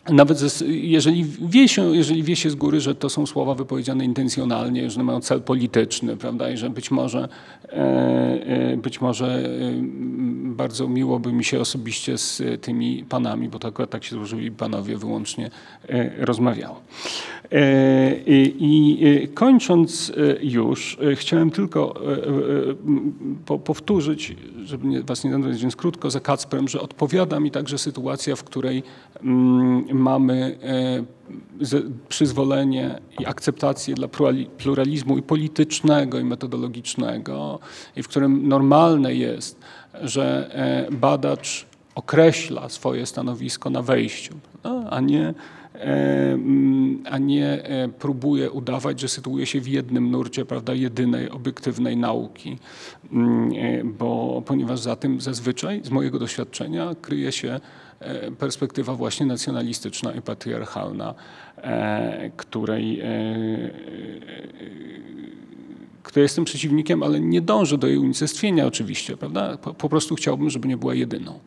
Nawet 0.08 0.60
jeżeli 0.66 1.24
wie, 1.24 1.68
się, 1.68 1.96
jeżeli 1.96 2.22
wie 2.22 2.36
się 2.36 2.50
z 2.50 2.54
góry, 2.54 2.80
że 2.80 2.94
to 2.94 3.10
są 3.10 3.26
słowa 3.26 3.54
wypowiedziane 3.54 4.04
intencjonalnie, 4.04 4.90
że 4.90 5.02
mają 5.02 5.20
cel 5.20 5.42
polityczny, 5.42 6.16
prawda, 6.16 6.50
i 6.50 6.56
że 6.56 6.70
być 6.70 6.90
może, 6.90 7.28
e, 7.64 7.76
e, 8.72 8.76
być 8.76 9.00
może 9.00 9.26
e, 9.26 9.48
bardzo 10.56 10.88
miło 10.88 11.18
by 11.18 11.32
mi 11.32 11.44
się 11.44 11.60
osobiście 11.60 12.18
z 12.18 12.42
tymi 12.60 13.04
panami, 13.08 13.48
bo 13.48 13.58
tak, 13.58 13.74
tak 13.90 14.04
się 14.04 14.16
złożyli 14.16 14.50
panowie, 14.50 14.96
wyłącznie 14.96 15.50
rozmawiało. 16.18 16.80
I 18.26 19.28
kończąc 19.34 20.12
już, 20.40 20.98
chciałem 21.14 21.50
tylko 21.50 21.94
powtórzyć, 23.64 24.36
żeby 24.64 25.02
was 25.02 25.24
nie 25.24 25.30
denerwować, 25.30 25.62
więc 25.62 25.76
krótko 25.76 26.10
za 26.10 26.20
Kacprem, 26.20 26.68
że 26.68 26.80
odpowiada 26.80 27.40
mi 27.40 27.50
także 27.50 27.78
sytuacja, 27.78 28.36
w 28.36 28.44
której 28.44 28.82
mm, 29.22 29.84
mamy 29.92 30.58
e, 30.62 31.96
przyzwolenie 32.08 33.00
i 33.20 33.26
akceptację 33.26 33.94
dla 33.94 34.08
pluralizmu 34.58 35.18
i 35.18 35.22
politycznego, 35.22 36.18
i 36.18 36.24
metodologicznego, 36.24 37.58
i 37.96 38.02
w 38.02 38.08
którym 38.08 38.48
normalne 38.48 39.14
jest, 39.14 39.60
że 40.02 40.50
e, 40.54 40.92
badacz 40.92 41.66
określa 41.94 42.68
swoje 42.68 43.06
stanowisko 43.06 43.70
na 43.70 43.82
wejściu, 43.82 44.34
a 44.90 45.00
nie 45.00 45.28
e, 45.28 45.34
a 47.10 47.18
nie 47.18 47.62
próbuje 47.98 48.50
udawać, 48.50 49.00
że 49.00 49.08
sytuuje 49.08 49.46
się 49.46 49.60
w 49.60 49.68
jednym 49.68 50.10
nurcie 50.10 50.44
prawda, 50.44 50.74
jedynej 50.74 51.30
obiektywnej 51.30 51.96
nauki, 51.96 52.58
mm, 53.12 53.94
bo 53.98 54.42
ponieważ 54.46 54.80
za 54.80 54.96
tym 54.96 55.20
zazwyczaj 55.20 55.80
z 55.84 55.90
mojego 55.90 56.18
doświadczenia 56.18 56.94
kryje 57.02 57.32
się 57.32 57.60
E, 58.00 58.30
perspektywa 58.30 58.94
właśnie 58.94 59.26
nacjonalistyczna 59.26 60.12
i 60.12 60.22
patriarchalna, 60.22 61.14
e, 61.56 62.30
której, 62.36 63.00
e, 63.00 63.06
kto 66.02 66.20
jestem 66.20 66.44
przeciwnikiem, 66.44 67.02
ale 67.02 67.20
nie 67.20 67.40
dążę 67.40 67.78
do 67.78 67.86
jej 67.86 67.98
unicestwienia 67.98 68.66
oczywiście, 68.66 69.16
prawda? 69.16 69.56
Po, 69.56 69.74
po 69.74 69.88
prostu 69.88 70.14
chciałbym, 70.14 70.50
żeby 70.50 70.68
nie 70.68 70.76
była 70.76 70.94
jedyną. 70.94 71.38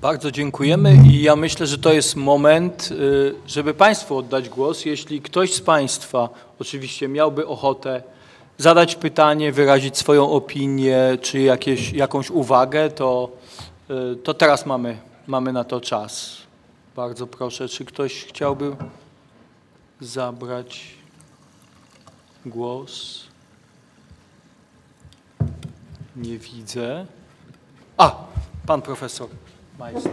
Bardzo 0.00 0.30
dziękujemy 0.30 0.96
i 1.06 1.22
ja 1.22 1.36
myślę, 1.36 1.66
że 1.66 1.78
to 1.78 1.92
jest 1.92 2.16
moment, 2.16 2.88
y, 2.92 3.34
żeby 3.46 3.74
Państwu 3.74 4.16
oddać 4.16 4.48
głos. 4.48 4.84
Jeśli 4.84 5.20
ktoś 5.20 5.54
z 5.54 5.60
Państwa 5.60 6.28
oczywiście 6.58 7.08
miałby 7.08 7.46
ochotę 7.46 8.02
zadać 8.58 8.94
pytanie, 8.94 9.52
wyrazić 9.52 9.98
swoją 9.98 10.30
opinię 10.30 11.18
czy 11.22 11.40
jakieś, 11.40 11.92
jakąś 11.92 12.30
uwagę, 12.30 12.90
to, 12.90 13.30
y, 13.90 14.16
to 14.16 14.34
teraz 14.34 14.66
mamy, 14.66 14.98
mamy 15.26 15.52
na 15.52 15.64
to 15.64 15.80
czas. 15.80 16.36
Bardzo 16.96 17.26
proszę, 17.26 17.68
czy 17.68 17.84
ktoś 17.84 18.24
chciałby 18.24 18.76
zabrać 20.00 20.94
głos? 22.46 23.24
Nie 26.16 26.38
widzę. 26.38 27.06
A, 27.96 28.24
pan 28.66 28.82
profesor 28.82 29.28
Majster. 29.78 30.12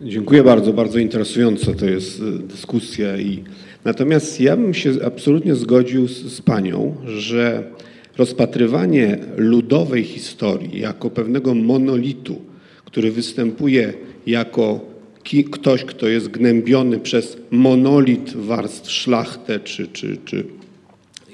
Dziękuję 0.00 0.42
bardzo, 0.42 0.72
bardzo 0.72 0.98
interesująca 0.98 1.74
to 1.74 1.86
jest 1.86 2.20
e, 2.20 2.38
dyskusja 2.38 3.16
i 3.16 3.44
natomiast 3.84 4.40
ja 4.40 4.56
bym 4.56 4.74
się 4.74 4.92
absolutnie 5.06 5.54
zgodził 5.54 6.08
z, 6.08 6.12
z 6.12 6.40
panią, 6.40 6.96
że 7.06 7.70
rozpatrywanie 8.16 9.18
ludowej 9.36 10.04
historii 10.04 10.80
jako 10.80 11.10
pewnego 11.10 11.54
monolitu, 11.54 12.40
który 12.84 13.12
występuje 13.12 13.94
jako 14.26 14.80
ki, 15.22 15.44
ktoś, 15.44 15.84
kto 15.84 16.08
jest 16.08 16.28
gnębiony 16.28 16.98
przez 16.98 17.36
monolit 17.50 18.32
warstw 18.36 18.90
szlachtę, 18.90 19.60
czy, 19.60 19.86
czy, 19.86 20.16
czy 20.24 20.44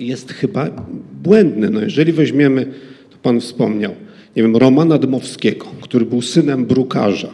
jest 0.01 0.32
chyba 0.32 0.70
błędny. 1.22 1.70
No 1.70 1.80
jeżeli 1.80 2.12
weźmiemy, 2.12 2.66
to 3.10 3.16
pan 3.22 3.40
wspomniał, 3.40 3.94
nie 4.36 4.43
wiem, 4.43 4.56
Romana 4.56 4.98
Dmowskiego, 4.98 5.66
który 5.81 6.06
był 6.06 6.23
synem 6.23 6.66
brukarza 6.66 7.31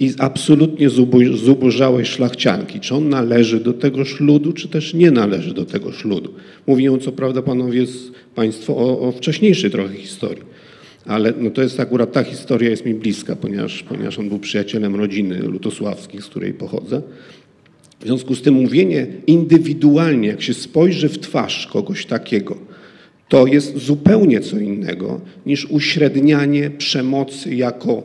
i 0.00 0.12
absolutnie 0.18 0.88
zubożałej 1.34 2.06
szlachcianki. 2.06 2.80
Czy 2.80 2.94
on 2.94 3.08
należy 3.08 3.60
do 3.60 3.72
tegoż 3.72 4.20
ludu, 4.20 4.52
czy 4.52 4.68
też 4.68 4.94
nie 4.94 5.10
należy 5.10 5.54
do 5.54 5.64
tegoż 5.64 6.04
ludu? 6.04 6.34
Mówią 6.66 6.98
co 6.98 7.12
prawda 7.12 7.42
panowie 7.42 7.84
państwo 8.34 8.76
o, 8.76 9.00
o 9.00 9.12
wcześniejszej 9.12 9.70
trochę 9.70 9.94
historii. 9.94 10.42
Ale 11.06 11.32
no 11.40 11.50
to 11.50 11.62
jest 11.62 11.80
akurat 11.80 12.12
ta 12.12 12.24
historia 12.24 12.70
jest 12.70 12.84
mi 12.86 12.94
bliska, 12.94 13.36
ponieważ, 13.36 13.82
ponieważ 13.82 14.18
on 14.18 14.28
był 14.28 14.38
przyjacielem 14.38 14.94
rodziny 14.96 15.38
lutosławskich, 15.38 16.24
z 16.24 16.26
której 16.26 16.52
pochodzę. 16.52 17.02
W 18.00 18.04
związku 18.04 18.34
z 18.34 18.42
tym 18.42 18.54
mówienie 18.54 19.06
indywidualnie, 19.26 20.28
jak 20.28 20.42
się 20.42 20.54
spojrzy 20.54 21.08
w 21.08 21.18
twarz 21.18 21.66
kogoś 21.66 22.06
takiego, 22.06 22.56
to 23.28 23.46
jest 23.46 23.78
zupełnie 23.78 24.40
co 24.40 24.58
innego 24.58 25.20
niż 25.46 25.66
uśrednianie 25.70 26.70
przemocy 26.70 27.54
jako 27.54 28.02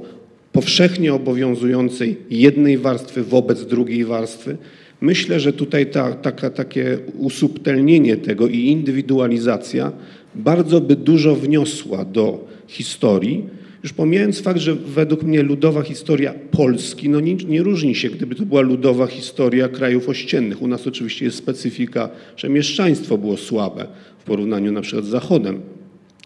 powszechnie 0.52 1.14
obowiązującej 1.14 2.18
jednej 2.30 2.78
warstwy 2.78 3.24
wobec 3.24 3.66
drugiej 3.66 4.06
warstwy. 4.06 4.58
Myślę, 5.02 5.40
że 5.40 5.54
tutaj 5.54 5.86
ta, 5.86 6.12
taka, 6.12 6.50
takie 6.50 6.98
usubtelnienie 7.18 8.18
tego 8.18 8.48
i 8.48 8.60
indywidualizacja 8.60 9.92
bardzo 10.36 10.82
by 10.82 10.96
dużo 10.96 11.36
wniosła 11.36 12.06
do 12.06 12.48
historii, 12.68 13.44
już 13.84 13.94
pomijając 13.94 14.42
fakt, 14.42 14.60
że 14.60 14.76
według 14.76 15.24
mnie 15.24 15.44
ludowa 15.44 15.82
historia 15.82 16.34
Polski 16.52 17.10
no 17.10 17.20
nie, 17.20 17.36
nie, 17.36 17.64
różni 17.64 17.96
się, 17.96 18.10
gdyby 18.10 18.36
to 18.36 18.46
była 18.46 18.62
ludowa 18.62 19.08
historia 19.08 19.70
krajów 19.70 20.10
ościennych. 20.10 20.62
U 20.62 20.68
nas 20.68 20.88
oczywiście 20.88 21.26
jest 21.26 21.38
specyfika, 21.38 22.10
że 22.38 22.50
mieszczaństwo 22.50 23.18
było 23.18 23.38
słabe 23.38 23.88
w 24.24 24.26
porównaniu 24.26 24.72
na 24.72 24.82
przykład 24.82 25.06
z 25.06 25.10
Zachodem, 25.10 25.62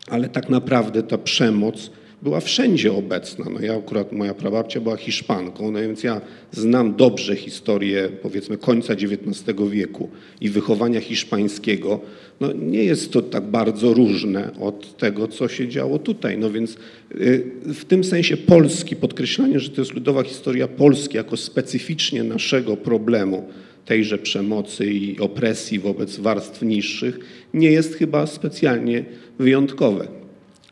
ale 0.07 0.29
tak 0.29 0.49
naprawdę 0.49 1.03
ta 1.03 1.17
przemoc 1.17 1.91
była 2.21 2.39
wszędzie 2.39 2.93
obecna. 2.93 3.45
No 3.53 3.59
ja 3.61 3.77
akurat, 3.77 4.11
moja 4.11 4.33
prababcia 4.33 4.81
była 4.81 4.97
Hiszpanką, 4.97 5.71
no 5.71 5.79
więc 5.79 6.03
ja 6.03 6.21
znam 6.51 6.95
dobrze 6.95 7.35
historię 7.35 8.09
powiedzmy 8.21 8.57
końca 8.57 8.93
XIX 8.93 9.43
wieku 9.69 10.09
i 10.41 10.49
wychowania 10.49 11.01
hiszpańskiego. 11.01 11.99
No 12.39 12.53
nie 12.53 12.83
jest 12.83 13.11
to 13.11 13.21
tak 13.21 13.43
bardzo 13.43 13.93
różne 13.93 14.51
od 14.59 14.97
tego, 14.97 15.27
co 15.27 15.47
się 15.47 15.67
działo 15.67 15.99
tutaj. 15.99 16.37
No 16.37 16.51
więc 16.51 16.77
y, 17.11 17.43
w 17.65 17.85
tym 17.85 18.03
sensie 18.03 18.37
Polski, 18.37 18.95
podkreślanie, 18.95 19.59
że 19.59 19.69
to 19.69 19.81
jest 19.81 19.93
ludowa 19.93 20.23
historia 20.23 20.67
Polski 20.67 21.17
jako 21.17 21.37
specyficznie 21.37 22.23
naszego 22.23 22.77
problemu, 22.77 23.47
tejże 23.87 24.17
przemocy 24.17 24.85
i 24.85 25.19
opresji 25.19 25.79
wobec 25.79 26.17
warstw 26.17 26.61
niższych, 26.61 27.19
nie 27.53 27.71
jest 27.71 27.95
chyba 27.95 28.27
specjalnie 28.27 29.05
wyjątkowe. 29.39 30.07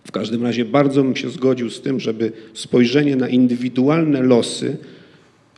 W 0.07 0.11
każdym 0.11 0.43
razie 0.43 0.65
bardzo 0.65 1.03
bym 1.03 1.15
się 1.15 1.29
zgodził 1.29 1.69
z 1.69 1.81
tym, 1.81 1.99
żeby 1.99 2.31
spojrzenie 2.53 3.15
na 3.15 3.27
indywidualne 3.27 4.21
losy 4.21 4.77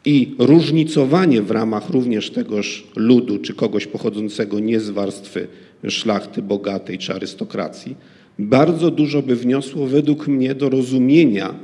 i 0.05 0.35
różnicowanie 0.39 1.41
w 1.41 1.51
ramach 1.51 1.89
również 1.89 2.29
tegoż 2.29 2.87
ludu, 2.95 3.39
czy 3.39 3.53
kogoś 3.53 3.87
pochodzącego 3.87 4.59
nie 4.59 4.79
z 4.79 4.89
warstwy 4.89 5.47
szlachty 5.87 6.41
bogatej 6.41 6.97
czy 6.97 7.13
arystokracji, 7.13 7.95
bardzo 8.39 8.91
dużo 8.91 9.21
by 9.21 9.35
wniosło 9.35 9.87
według 9.87 10.27
mnie 10.27 10.55
do 10.55 10.69
rozumienia 10.69 11.55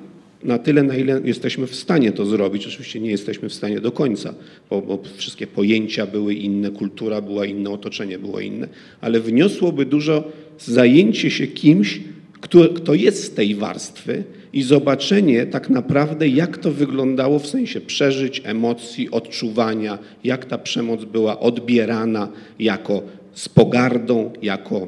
na 0.43 0.57
tyle, 0.59 0.83
na 0.83 0.95
ile 0.97 1.21
jesteśmy 1.25 1.67
w 1.67 1.75
stanie 1.75 2.11
to 2.11 2.25
zrobić. 2.25 2.67
Oczywiście 2.67 2.99
nie 2.99 3.11
jesteśmy 3.11 3.49
w 3.49 3.53
stanie 3.53 3.79
do 3.79 3.91
końca, 3.91 4.33
bo, 4.69 4.81
bo, 4.81 4.99
wszystkie 5.15 5.47
pojęcia 5.47 6.05
były 6.07 6.33
inne, 6.33 6.71
kultura 6.71 7.21
była 7.21 7.45
inna, 7.45 7.69
otoczenie 7.69 8.19
było 8.19 8.39
inne, 8.39 8.67
ale 9.01 9.19
wniosłoby 9.19 9.85
dużo 9.85 10.31
zajęcie 10.59 11.31
się 11.31 11.47
kimś, 11.47 11.99
kto, 12.41 12.69
kto 12.69 12.93
jest 12.93 13.23
z 13.23 13.31
tej 13.31 13.55
warstwy 13.55 14.23
i 14.53 14.63
zobaczenie 14.63 15.45
tak 15.45 15.69
naprawdę, 15.69 16.27
jak 16.27 16.57
to 16.57 16.71
wyglądało 16.71 17.39
w 17.39 17.47
sensie 17.47 17.81
przeżyć, 17.81 18.41
emocji, 18.45 19.11
odczuwania, 19.11 19.97
jak 20.23 20.45
ta 20.45 20.57
przemoc 20.57 21.05
była 21.05 21.39
odbierana 21.39 22.27
jako 22.59 23.03
z 23.33 23.49
pogardą, 23.49 24.31
jako 24.41 24.87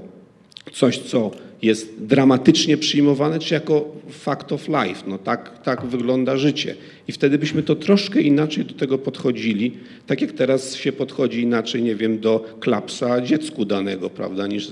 coś, 0.74 0.98
co 0.98 1.32
jest 1.62 1.94
dramatycznie 2.00 2.78
przyjmowane, 2.78 3.40
czy 3.40 3.54
jako 3.54 3.96
fact 4.10 4.52
of 4.52 4.68
life. 4.68 5.04
No 5.08 5.18
tak, 5.18 5.64
tak 5.64 5.86
wygląda 5.86 6.38
życie. 6.38 6.76
I 7.08 7.12
wtedy 7.12 7.38
byśmy 7.38 7.64
to 7.64 7.76
troszkę 7.76 8.22
inaczej 8.22 8.66
do 8.66 8.74
tego 8.74 8.98
podchodzili, 8.98 9.72
tak 10.08 10.22
jak 10.22 10.32
teraz 10.32 10.76
się 10.76 10.92
podchodzi 10.92 11.42
inaczej, 11.42 11.84
nie 11.84 11.96
wiem, 11.96 12.20
do 12.20 12.46
klapsa 12.60 13.22
dziecku 13.22 13.66
danego, 13.66 14.10
prawda, 14.10 14.48
niż 14.48 14.72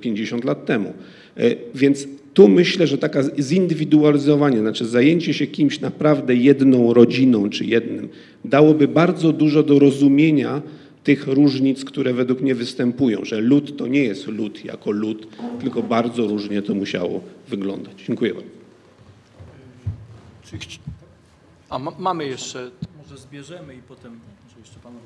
50 0.00 0.44
lat 0.44 0.66
temu. 0.66 0.92
E, 1.36 1.42
więc 1.74 2.08
tu 2.34 2.48
myślę, 2.48 2.86
że 2.86 2.98
taka 2.98 3.22
zindywidualizowanie, 3.38 4.58
znaczy 4.58 4.86
zajęcie 4.86 5.34
się 5.34 5.46
kimś 5.46 5.80
naprawdę 5.80 6.34
jedną 6.34 6.94
rodziną 6.94 7.50
czy 7.50 7.64
jednym, 7.64 8.08
dałoby 8.44 8.88
bardzo 8.88 9.32
dużo 9.32 9.62
do 9.62 9.78
rozumienia 9.78 10.62
tych 11.04 11.26
różnic, 11.26 11.84
które 11.84 12.12
według 12.12 12.40
mnie 12.40 12.54
występują, 12.54 13.24
że 13.24 13.40
lud 13.40 13.76
to 13.76 13.86
nie 13.86 14.04
jest 14.04 14.26
lud 14.26 14.64
jako 14.64 14.90
lud, 14.90 15.28
tylko 15.60 15.82
bardzo 15.82 16.26
różnie 16.26 16.62
to 16.62 16.74
musiało 16.74 17.20
wyglądać. 17.48 18.04
Dziękuję 18.06 18.34
bardzo. 18.34 18.50
A 21.70 21.78
ma, 21.78 21.92
mamy 21.98 22.26
jeszcze, 22.26 22.70
może 23.02 23.18
zbierzemy 23.18 23.74
i 23.74 23.78
potem 23.78 24.12
może 24.44 24.58
jeszcze 24.60 24.80
panowie. 24.80 25.04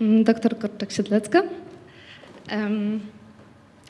Mm, 0.00 0.24
doktor 0.24 0.58
Korczak-Siedlecka. 0.58 1.42
Um, 2.52 3.00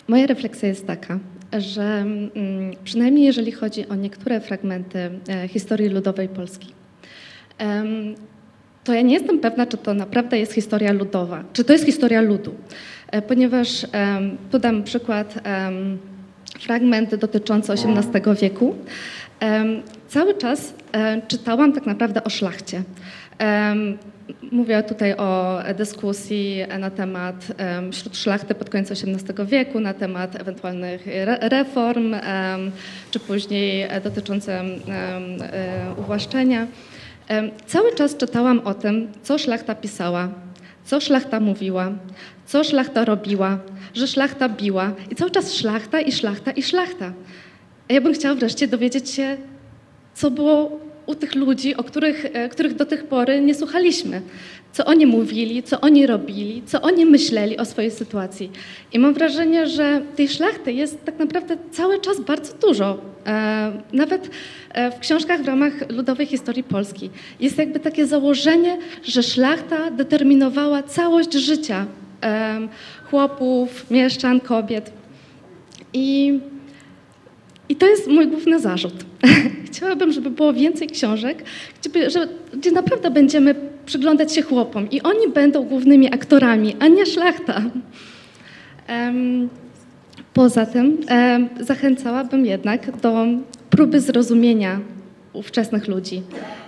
moja 0.09 0.27
refleksja 0.27 0.69
jest 0.69 0.87
taka, 0.87 1.19
że 1.59 1.83
mm, 1.83 2.33
przynajmniej 2.85 3.25
jeżeli 3.25 3.53
chodzi 3.53 3.89
o 3.89 3.95
niektóre 3.95 4.41
fragmenty 4.41 5.11
e, 5.29 5.49
historii 5.49 5.89
ludowej 5.89 6.29
Polski, 6.29 6.69
to 8.89 8.95
ja 8.95 9.03
nie 9.03 9.15
jestem 9.15 9.39
pewna, 9.39 9.67
czy 9.67 9.77
to 9.77 9.95
naprawdę 9.95 10.39
jest 10.39 10.53
historia 10.53 10.93
ludowa, 10.93 11.45
czy 11.53 11.65
to 11.65 11.73
jest 11.73 11.85
historia 11.85 12.21
ludu, 12.21 12.55
e, 13.11 13.23
ponieważ 13.23 13.87
podam 14.51 14.83
przykład, 14.83 15.35
fragment 16.61 17.15
dotyczący 17.15 17.73
XVIII 17.73 18.35
wieku. 18.41 18.75
Cały 20.09 20.35
czas 20.35 20.75
e, 20.93 21.23
czytałam 21.29 21.73
tak 21.73 21.87
naprawdę 21.87 22.25
o 22.25 22.31
szlachcie. 22.31 22.83
Mówię 24.53 24.83
tutaj 24.83 25.17
o 25.17 25.59
dyskusji 25.79 26.65
na 26.79 26.91
temat 26.91 27.47
wśród 27.93 28.17
szlachty 28.17 28.55
pod 28.55 28.71
koniec 28.71 28.91
XVIII 28.91 29.47
wieku, 29.47 29.81
na 29.81 29.95
temat 29.95 30.41
ewentualnych 30.41 31.07
reform, 31.41 32.15
czy 33.11 33.21
później 33.21 33.89
dotyczące 34.05 34.61
e, 34.61 34.71
uwłaszczenia. 35.99 36.67
Cały 37.67 37.95
czas 37.95 38.17
czytałam 38.17 38.61
o 38.65 38.75
tym, 38.75 39.13
co 39.23 39.39
szlachta 39.39 39.75
pisała, 39.75 40.29
co 40.85 41.01
szlachta 41.01 41.41
mówiła, 41.41 41.93
co 42.47 42.65
szlachta 42.65 43.05
robiła, 43.05 43.59
że 43.95 44.07
szlachta 44.07 44.49
biła 44.49 44.93
i 45.11 45.15
cały 45.15 45.31
czas 45.31 45.55
szlachta 45.55 46.01
i 46.01 46.13
szlachta 46.13 46.51
i 46.51 46.63
szlachta. 46.63 47.13
A 47.91 47.93
ja 47.93 48.01
bym 48.01 48.13
chciała 48.13 48.35
wreszcie 48.35 48.69
dowiedzieć 48.69 49.11
się, 49.11 49.37
co 50.15 50.31
było 50.31 50.81
u 51.07 51.15
tych 51.15 51.35
ludzi, 51.35 51.77
o 51.77 51.85
których, 51.85 52.27
e, 52.33 52.49
których 52.49 52.75
do 52.75 52.87
tej 52.87 52.99
pory 52.99 53.41
nie 53.41 53.55
słuchaliśmy. 53.55 54.23
Co 54.73 54.85
oni 54.85 55.07
mówili, 55.07 55.63
co 55.63 55.81
oni 55.81 56.07
robili, 56.07 56.63
co 56.67 56.81
oni 56.81 57.07
myśleli 57.07 57.57
o 57.57 57.65
swojej 57.65 57.91
sytuacji. 57.91 58.51
I 58.93 58.99
mam 58.99 59.15
wrażenie, 59.15 59.67
że 59.67 60.03
tej 60.17 60.29
szlachty 60.29 60.73
jest 60.73 61.05
tak 61.05 61.19
naprawdę 61.19 61.57
cały 61.71 62.01
czas 62.01 62.21
bardzo 62.21 62.55
dużo. 62.67 62.99
E, 63.27 63.73
nawet 63.93 64.31
e, 64.73 64.91
w 64.91 64.99
książkach 64.99 65.43
w 65.43 65.47
ramach 65.47 65.73
ludowej 65.91 66.27
historii 66.27 66.63
Polski 66.63 67.11
jest 67.41 67.59
jakby 67.59 67.81
takie 67.81 68.07
założenie, 68.07 68.79
że 69.05 69.23
szlachta 69.23 69.91
determinowała 69.91 70.83
całość 70.83 71.33
życia 71.33 71.87
chłopów, 73.11 73.91
mieszczan, 73.91 74.41
kobiet. 74.41 74.93
I, 75.93 76.39
i 77.69 77.77
to 77.77 77.87
jest 77.87 78.07
mój 78.07 78.27
główny 78.27 78.61
zarzut. 78.61 79.05
Chciałabym, 79.67 80.13
żeby 80.13 80.31
było 80.31 80.53
więcej 80.53 80.89
książek, 80.89 81.45
gdzie, 81.83 82.11
gdzie 82.55 82.73
naprawdę 82.73 83.11
będziemy 83.11 83.55
przyglądać 83.87 84.35
się 84.35 84.43
chłopom 84.43 84.91
i 84.91 85.03
oni 85.03 85.29
będą 85.35 85.65
głównymi 85.65 86.15
aktorami, 86.15 86.77
a 86.81 86.89
nie 86.89 87.07
szlachta. 87.07 87.63
Um, 88.89 89.49
poza 90.35 90.67
tym 90.67 90.99
um, 91.11 91.49
zachęcałabym 91.61 92.47
jednak 92.47 93.01
do 93.01 93.27
próby 93.71 94.01
zrozumienia 94.01 94.81
ówczesnych 95.33 95.89
ludzi. 95.89 96.23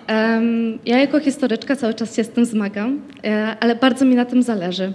Um, 0.09 0.79
ja 0.87 0.99
jako 0.99 1.21
historyczka 1.21 1.77
cały 1.77 1.95
czas 1.95 2.17
się 2.17 2.25
z 2.25 2.29
tym 2.29 2.45
zmagam, 2.45 3.01
e, 3.25 3.57
ale 3.61 3.77
bardzo 3.77 4.05
mi 4.05 4.15
na 4.15 4.25
tym 4.25 4.43
zależy. 4.43 4.93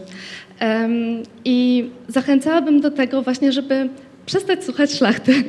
I 1.46 1.90
zachęcałabym 2.08 2.82
do 2.82 2.92
tego 2.92 3.22
właśnie, 3.22 3.52
żeby 3.52 3.90
przestać 4.26 4.64
słuchać 4.64 4.92
szlachty, 4.92 5.44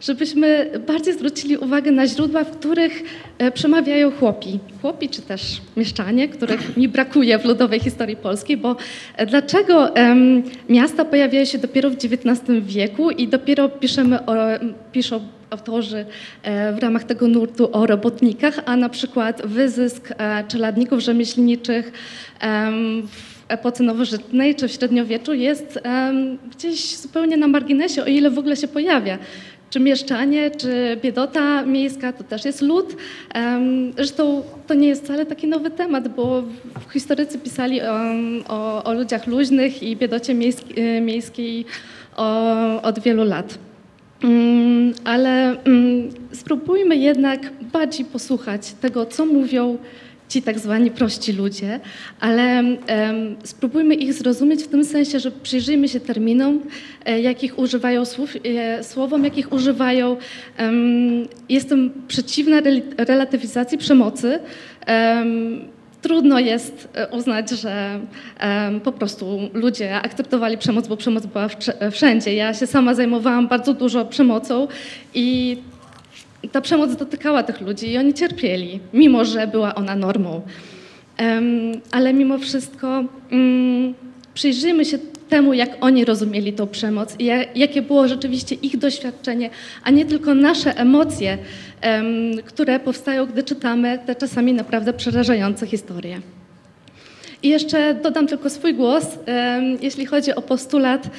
żebyśmy 0.00 0.70
bardziej 0.86 1.14
zwrócili 1.14 1.56
uwagę 1.56 1.90
na 1.90 2.06
źródła, 2.06 2.44
w 2.44 2.50
których 2.50 3.02
e, 3.38 3.50
przemawiają 3.50 4.10
chłopi. 4.10 4.58
Chłopi 4.82 5.08
czy 5.08 5.22
też 5.22 5.60
mieszczanie, 5.76 6.28
których 6.28 6.76
mi 6.76 6.88
brakuje 6.88 7.38
w 7.38 7.44
ludowej 7.44 7.80
historii 7.80 8.16
polskiej, 8.16 8.56
bo 8.56 8.76
e, 9.16 9.26
dlaczego 9.26 9.92
um, 9.96 10.42
miasta 10.68 11.04
pojawiają 11.04 11.44
się 11.44 11.58
dopiero 11.58 11.90
w 11.90 11.94
XIX 11.94 12.40
wieku 12.60 13.10
i 13.10 13.28
dopiero 13.28 13.68
piszemy 13.68 14.26
o, 14.26 14.34
piszą 14.92 15.20
autorzy 15.50 16.06
e, 16.42 16.72
w 16.72 16.78
ramach 16.78 17.04
tego 17.04 17.28
nurtu 17.28 17.68
o 17.72 17.86
robotnikach, 17.86 18.60
a 18.66 18.76
na 18.76 18.88
przykład 18.88 19.46
wyzysk 19.46 20.08
czeladników 20.48 21.00
rzemieślniczych 21.00 21.92
w 23.08 23.31
epoce 23.52 23.82
nowożytnej 23.84 24.54
czy 24.54 24.68
w 24.68 24.72
średniowieczu 24.72 25.34
jest 25.34 25.78
gdzieś 26.50 26.96
zupełnie 26.96 27.36
na 27.36 27.48
marginesie, 27.48 28.02
o 28.02 28.06
ile 28.06 28.30
w 28.30 28.38
ogóle 28.38 28.56
się 28.56 28.68
pojawia. 28.68 29.18
Czy 29.70 29.80
mieszczanie, 29.80 30.50
czy 30.50 30.98
biedota 31.02 31.62
miejska, 31.62 32.12
to 32.12 32.24
też 32.24 32.44
jest 32.44 32.62
lud. 32.62 32.96
Zresztą 33.96 34.42
to 34.66 34.74
nie 34.74 34.88
jest 34.88 35.04
wcale 35.04 35.26
taki 35.26 35.46
nowy 35.46 35.70
temat, 35.70 36.08
bo 36.08 36.42
historycy 36.92 37.38
pisali 37.38 37.80
um, 37.80 38.44
o, 38.48 38.84
o, 38.84 38.94
ludziach 38.94 39.26
luźnych 39.26 39.82
i 39.82 39.96
biedocie 39.96 40.34
miejskiej, 40.34 40.96
e, 40.96 41.00
miejskiej 41.00 41.64
o, 42.16 42.82
od 42.82 42.98
wielu 42.98 43.24
lat. 43.24 43.58
Um, 44.24 44.92
ale 45.04 45.56
spróbujmy 46.32 46.96
jednak 46.96 47.52
bardziej 47.72 48.06
posłuchać 48.06 48.72
tego, 48.72 49.06
co 49.06 49.26
mówią 49.26 49.78
ci 50.32 50.42
tak 50.42 50.58
zwani 50.58 50.90
prości 50.90 51.32
ludzie, 51.32 51.80
ale 52.20 52.62
um, 52.62 52.76
spróbujmy 53.44 53.94
ich 53.94 54.12
zrozumieć 54.12 54.62
w 54.62 54.68
tym 54.68 54.84
sensie, 54.84 55.20
że 55.20 55.30
przyjrzyjmy 55.30 55.88
się 55.88 56.00
terminom, 56.00 56.60
e, 57.04 57.20
jakich 57.20 57.58
używają 57.58 58.04
słów, 58.04 58.34
e, 58.44 58.84
słowom, 58.84 59.24
jakich 59.24 59.52
używają. 59.52 60.16
Um, 60.58 61.28
jestem 61.48 61.90
przeciwna 62.08 62.60
relatywizacji 62.98 63.78
przemocy. 63.78 64.38
Um, 64.88 65.60
trudno 66.02 66.38
jest 66.38 66.88
e, 66.94 67.08
uznać, 67.08 67.50
że 67.50 68.00
um, 68.42 68.80
po 68.80 68.92
prostu 68.92 69.50
ludzie 69.54 69.94
akceptowali 69.94 70.58
przemoc, 70.58 70.88
bo 70.88 70.96
przemoc 70.96 71.26
była 71.26 71.48
wszędzie. 71.90 72.34
Ja 72.34 72.54
się 72.54 72.66
sama 72.66 72.94
zajmowałam 72.94 73.48
bardzo 73.48 73.74
dużo 73.74 74.04
przemocą 74.04 74.68
i 75.14 75.56
ta 76.48 76.60
przemoc 76.60 76.96
dotykała 76.96 77.42
tych 77.42 77.60
ludzi 77.60 77.90
i 77.90 77.98
oni 77.98 78.14
cierpieli, 78.14 78.80
mimo 78.92 79.24
że 79.24 79.46
była 79.46 79.74
ona 79.74 79.96
normą. 79.96 80.40
Ale 81.90 82.14
mimo 82.14 82.38
wszystko 82.38 83.04
um, 83.32 83.94
przyjrzyjmy 84.34 84.84
się 84.84 84.98
temu, 85.28 85.54
jak 85.54 85.70
oni 85.80 86.04
rozumieli 86.04 86.52
tą 86.52 86.66
przemoc 86.66 87.16
i 87.18 87.24
jakie 87.54 87.82
było 87.82 88.08
rzeczywiście 88.08 88.54
ich 88.54 88.78
doświadczenie, 88.78 89.50
a 89.82 89.90
nie 89.90 90.04
tylko 90.04 90.34
nasze 90.34 90.76
emocje, 90.76 91.38
które 92.44 92.80
powstają, 92.80 93.26
gdy 93.26 93.42
czytamy 93.42 93.98
te 94.06 94.14
czasami 94.14 94.52
naprawdę 94.52 94.92
przerażające 94.92 95.66
historie. 95.66 96.20
I 97.42 97.48
jeszcze 97.48 97.94
dodam 97.94 98.26
tylko 98.26 98.50
swój 98.50 98.74
głos, 98.74 99.18
jeśli 99.80 100.06
chodzi 100.06 100.34
o 100.34 100.42
postulat 100.42 101.10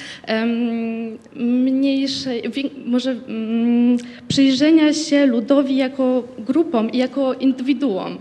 mniejszej, 1.35 2.43
może 2.85 3.11
mm, 3.11 3.97
przyjrzenia 4.27 4.93
się 4.93 5.25
ludowi 5.25 5.75
jako 5.75 6.23
grupom 6.37 6.91
i 6.91 6.97
jako 6.97 7.33
indywiduom. 7.33 8.17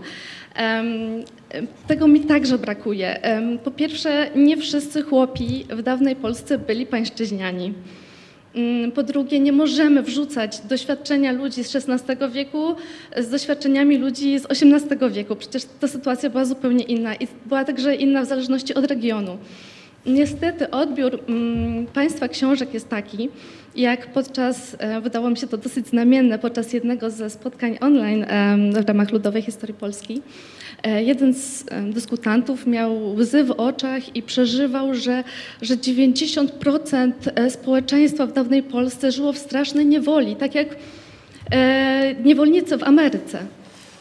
Tego 1.87 2.07
mi 2.07 2.19
także 2.19 2.57
brakuje. 2.57 3.19
Po 3.63 3.71
pierwsze, 3.71 4.29
nie 4.35 4.57
wszyscy 4.57 5.01
chłopi 5.01 5.65
w 5.69 5.81
dawnej 5.81 6.15
Polsce 6.15 6.57
byli 6.57 6.85
pańszczyźniani. 6.85 7.73
Mm, 8.55 8.91
po 8.91 9.03
drugie, 9.03 9.39
nie 9.39 9.51
możemy 9.51 10.01
wrzucać 10.01 10.59
doświadczenia 10.59 11.31
ludzi 11.31 11.63
z 11.63 11.75
XVI 11.75 12.15
wieku 12.31 12.75
z 13.17 13.29
doświadczeniami 13.29 13.97
ludzi 13.97 14.39
z 14.39 14.45
XVIII 14.45 15.11
wieku. 15.11 15.35
Przecież 15.35 15.63
ta 15.79 15.87
sytuacja 15.87 16.29
była 16.29 16.45
zupełnie 16.45 16.83
inna 16.83 17.15
i 17.15 17.27
była 17.45 17.63
także 17.63 17.95
inna 17.95 18.21
w 18.21 18.25
zależności 18.25 18.73
od 18.73 18.85
regionu. 18.85 19.37
Niestety 20.05 20.69
odbiór 20.71 21.19
mm, 21.27 21.85
państwa 21.85 22.27
książek 22.27 22.73
jest 22.73 22.89
taki, 22.89 23.29
jak 23.75 24.07
podczas, 24.07 24.75
e, 24.79 25.01
wydało 25.01 25.29
mi 25.29 25.37
się 25.37 25.47
to 25.47 25.57
dosyć 25.57 25.87
znamienne, 25.87 26.39
podczas 26.39 26.73
jednego 26.73 27.09
ze 27.09 27.29
spotkań 27.29 27.77
online 27.81 28.25
w 28.83 28.87
ramach 28.87 29.11
Ludowej 29.11 29.41
Historii 29.41 29.75
Polski, 29.75 30.21
jeden 30.83 31.33
z 31.33 31.65
dyskutantów 31.89 32.67
miał 32.67 33.15
łzy 33.15 33.43
w 33.43 33.51
oczach 33.51 34.15
i 34.15 34.23
przeżywał, 34.23 34.95
że, 34.95 35.23
że 35.61 35.77
90% 35.77 37.11
e, 37.35 37.49
społeczeństwa 37.49 38.25
w 38.25 38.33
dawnej 38.33 38.63
Polsce 38.63 39.11
żyło 39.11 39.33
w 39.33 39.37
strasznej 39.37 39.85
niewoli, 39.85 40.35
tak 40.35 40.55
jak 40.55 40.67
e, 41.51 42.15
niewolnicy 42.23 42.77
w 42.77 42.83
Ameryce. 42.83 43.39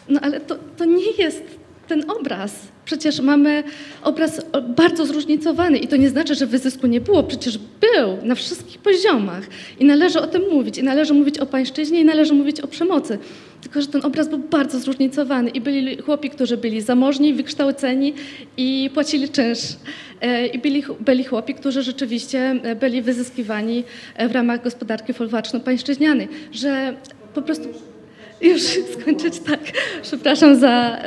No 0.08 0.20
ale 0.20 0.40
to, 0.40 0.56
to 0.76 0.84
nie 0.84 1.10
jest 1.18 1.42
ten 1.88 2.10
obraz. 2.10 2.72
Przecież 2.84 3.20
mamy 3.20 3.62
obraz 4.02 4.40
bardzo 4.76 5.06
zróżnicowany 5.06 5.78
i 5.78 5.88
to 5.88 5.96
nie 5.96 6.08
znaczy, 6.08 6.34
że 6.34 6.46
wyzysku 6.46 6.86
nie 6.86 7.00
było. 7.00 7.22
Przecież 7.22 7.58
był 7.58 8.16
na 8.22 8.34
wszystkich 8.34 8.78
poziomach 8.78 9.44
i 9.80 9.84
należy 9.84 10.20
o 10.20 10.26
tym 10.26 10.42
mówić. 10.50 10.78
I 10.78 10.82
należy 10.82 11.14
mówić 11.14 11.38
o 11.38 11.46
pańszczyźnie 11.46 12.00
i 12.00 12.04
należy 12.04 12.34
mówić 12.34 12.60
o 12.60 12.66
przemocy. 12.66 13.18
Tylko, 13.62 13.80
że 13.80 13.86
ten 13.86 14.04
obraz 14.04 14.28
był 14.28 14.38
bardzo 14.38 14.78
zróżnicowany 14.78 15.50
i 15.50 15.60
byli 15.60 15.96
chłopi, 15.96 16.30
którzy 16.30 16.56
byli 16.56 16.80
zamożni, 16.80 17.34
wykształceni 17.34 18.14
i 18.56 18.90
płacili 18.94 19.28
czynsz. 19.28 19.76
E, 20.20 20.46
I 20.46 20.58
byli, 20.58 20.82
byli 21.00 21.24
chłopi, 21.24 21.54
którzy 21.54 21.82
rzeczywiście 21.82 22.38
e, 22.62 22.74
byli 22.74 23.02
wyzyskiwani 23.02 23.84
e, 24.16 24.28
w 24.28 24.32
ramach 24.32 24.62
gospodarki 24.62 25.12
folwarczno-pańszczyźnianej. 25.12 26.28
Że 26.52 26.94
po 27.34 27.42
prostu 27.42 27.68
już 28.52 28.62
skończyć 29.00 29.38
tak. 29.38 29.60
Przepraszam 30.02 30.60
za, 30.60 30.98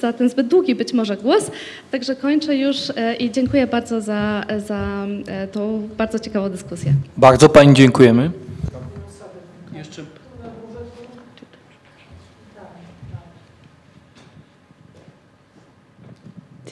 za 0.00 0.12
ten 0.12 0.28
zbyt 0.28 0.46
długi 0.46 0.74
być 0.74 0.92
może 0.92 1.16
głos. 1.16 1.50
Także 1.90 2.16
kończę 2.16 2.56
już 2.56 2.78
i 3.18 3.30
dziękuję 3.30 3.66
bardzo 3.66 4.00
za, 4.00 4.44
za 4.66 5.06
tą 5.52 5.88
bardzo 5.98 6.18
ciekawą 6.18 6.50
dyskusję. 6.50 6.92
Bardzo 7.16 7.48
Pani 7.48 7.74
dziękujemy. 7.74 8.43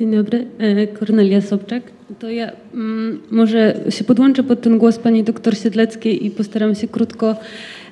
Dzień 0.03 0.11
dobry, 0.11 0.47
e, 0.59 0.87
Kornelia 0.87 1.41
Sobczak. 1.41 1.83
To 2.19 2.31
ja 2.31 2.53
mm, 2.75 3.21
może 3.31 3.81
się 3.91 4.05
podłączę 4.05 4.43
pod 4.43 4.61
ten 4.61 4.79
głos 4.79 4.99
pani 4.99 5.25
doktor 5.25 5.57
Siedleckiej 5.57 6.27
i 6.27 6.31
postaram 6.31 6.75
się 6.75 6.89
krótko 6.89 7.37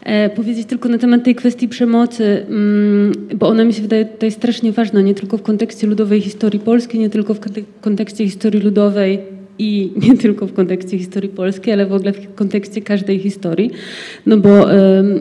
e, 0.03 0.31
powiedzieć 0.31 0.69
tylko 0.69 0.89
na 0.89 0.99
temat 0.99 1.25
tej 1.25 1.35
kwestii 1.35 1.69
przemocy, 1.69 2.47
mm, 2.49 3.13
bo 3.35 3.49
ona 3.49 3.65
mi 3.65 3.73
się 3.73 3.83
wydaje 3.83 4.05
tutaj 4.05 4.31
strasznie 4.31 4.73
ważna, 4.73 5.01
nie 5.01 5.15
tylko 5.15 5.39
w 5.39 5.43
kontekście 5.43 5.87
ludowej 5.87 6.21
historii 6.21 6.61
polskiej, 6.61 7.01
nie 7.05 7.11
tylko 7.11 7.35
w 7.35 7.41
kontekście 7.81 8.25
historii 8.25 8.61
ludowej 8.61 9.19
i 9.59 9.93
nie 10.09 10.17
tylko 10.17 10.47
w 10.47 10.53
kontekście 10.53 10.99
historii 10.99 11.31
polskiej, 11.31 11.73
ale 11.75 11.87
w 11.87 11.93
ogóle 11.93 12.13
w 12.13 12.35
kontekście 12.35 12.83
każdej 12.83 13.19
historii. 13.19 13.71
No 14.27 14.37
bo 14.37 14.67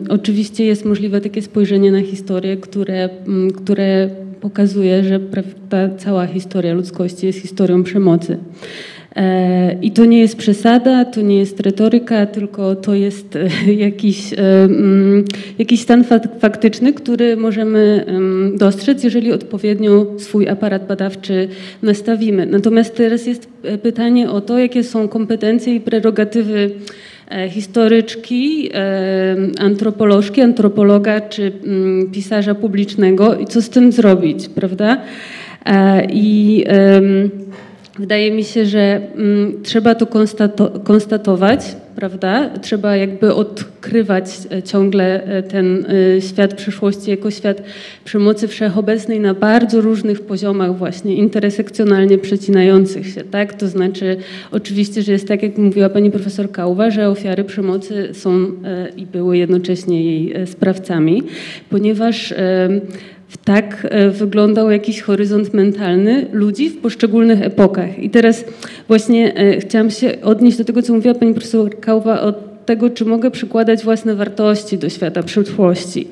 oczywiście 0.08 0.64
jest 0.64 0.84
możliwe 0.84 1.20
takie 1.20 1.42
spojrzenie 1.42 1.92
na 1.92 2.02
historię, 2.02 2.56
które, 2.56 3.08
mm, 3.26 3.50
które 3.50 4.10
pokazuje, 4.40 5.04
że 5.04 5.20
ta 5.68 5.88
cała 5.98 6.26
historia 6.26 6.74
ludzkości 6.74 7.26
jest 7.26 7.38
historią 7.38 7.82
przemocy. 7.82 8.38
I 9.82 9.90
to 9.90 10.04
nie 10.04 10.20
jest 10.20 10.36
przesada, 10.36 11.04
to 11.04 11.20
nie 11.20 11.38
jest 11.38 11.60
retoryka, 11.60 12.26
tylko 12.26 12.76
to 12.76 12.94
jest 12.94 13.38
jakiś, 13.86 14.32
mm, 14.36 15.24
jakiś 15.58 15.80
stan 15.80 16.04
faktyczny, 16.40 16.92
który 16.92 17.36
możemy 17.36 18.06
dostrzec, 18.56 19.04
jeżeli 19.04 19.32
odpowiednio 19.32 20.06
swój 20.18 20.48
aparat 20.48 20.86
badawczy 20.86 21.48
nastawimy. 21.82 22.46
Natomiast 22.46 22.94
teraz 22.96 23.26
jest 23.26 23.48
pytanie 23.82 24.30
o 24.30 24.40
to, 24.40 24.58
jakie 24.58 24.84
są 24.84 25.08
kompetencje 25.08 25.74
i 25.74 25.80
prerogatywy 25.80 26.70
E, 27.19 27.19
historyczki, 27.50 28.70
e, 28.74 29.36
antropolożki, 29.58 30.40
antropologa 30.40 31.20
czy 31.20 31.52
mm, 31.64 32.10
pisarza 32.10 32.54
publicznego 32.54 33.34
i 33.34 33.46
co 33.46 33.62
z 33.62 33.70
tym 33.70 33.92
zrobić, 33.92 34.48
prawda? 34.48 35.02
E, 35.66 36.06
I 36.12 36.64
wydaje 37.98 38.30
mi 38.30 38.44
się, 38.44 38.66
że 38.66 39.00
mm, 39.14 39.62
trzeba 39.62 39.94
to 39.94 40.06
konstatować, 40.84 41.76
prawda? 42.00 42.50
Trzeba 42.58 42.96
jakby 42.96 43.34
odkrywać 43.34 44.24
e, 44.50 44.62
ciągle 44.62 45.24
e, 45.24 45.42
ten 45.42 45.86
e, 46.16 46.20
świat 46.20 46.54
przyszłości 46.54 47.10
jako 47.10 47.30
świat 47.30 47.62
przemocy 48.04 48.48
wszechobecnej 48.48 49.20
na 49.20 49.34
bardzo 49.34 49.80
różnych 49.80 50.20
poziomach 50.20 50.76
właśnie 50.76 51.14
intersekcjonalnie 51.14 52.18
przecinających 52.18 53.06
się, 53.06 53.24
tak? 53.24 53.54
To 53.54 53.68
znaczy 53.68 54.16
oczywiście, 54.50 55.02
że 55.02 55.12
jest 55.12 55.28
tak, 55.28 55.42
jak 55.42 55.58
mówiła 55.58 55.88
pani 55.88 56.10
profesor 56.10 56.52
Kałwa, 56.52 56.90
że 56.90 57.08
ofiary 57.08 57.44
przemocy 57.44 58.08
są 58.12 58.46
i 58.96 59.06
były 59.06 59.38
jednocześnie 59.38 60.04
jej 60.04 60.46
sprawcami, 60.46 61.22
ponieważ 61.70 62.34
tak 63.44 63.86
wyglądał 64.10 64.70
jakiś 64.70 65.00
horyzont 65.00 65.54
mentalny 65.54 66.26
ludzi 66.32 66.68
w 66.70 66.80
poszczególnych 66.80 67.42
epokach. 67.42 67.98
I 67.98 68.10
teraz 68.10 68.44
właśnie 68.88 69.34
chciałam 69.60 69.90
się 69.90 70.22
odnieść 70.22 70.58
do 70.58 70.64
tego, 70.64 70.82
co 70.82 70.92
mówiła 70.92 71.14
pani 71.14 71.34
profesor 71.34 71.80
Kałwa 71.80 72.22
o 72.22 72.50
tego, 72.70 72.90
czy 72.90 73.04
mogę 73.04 73.30
przykładać 73.30 73.84
własne 73.84 74.14
wartości 74.14 74.78
do 74.78 74.88
świata 74.88 75.22
przyszłości 75.22 76.08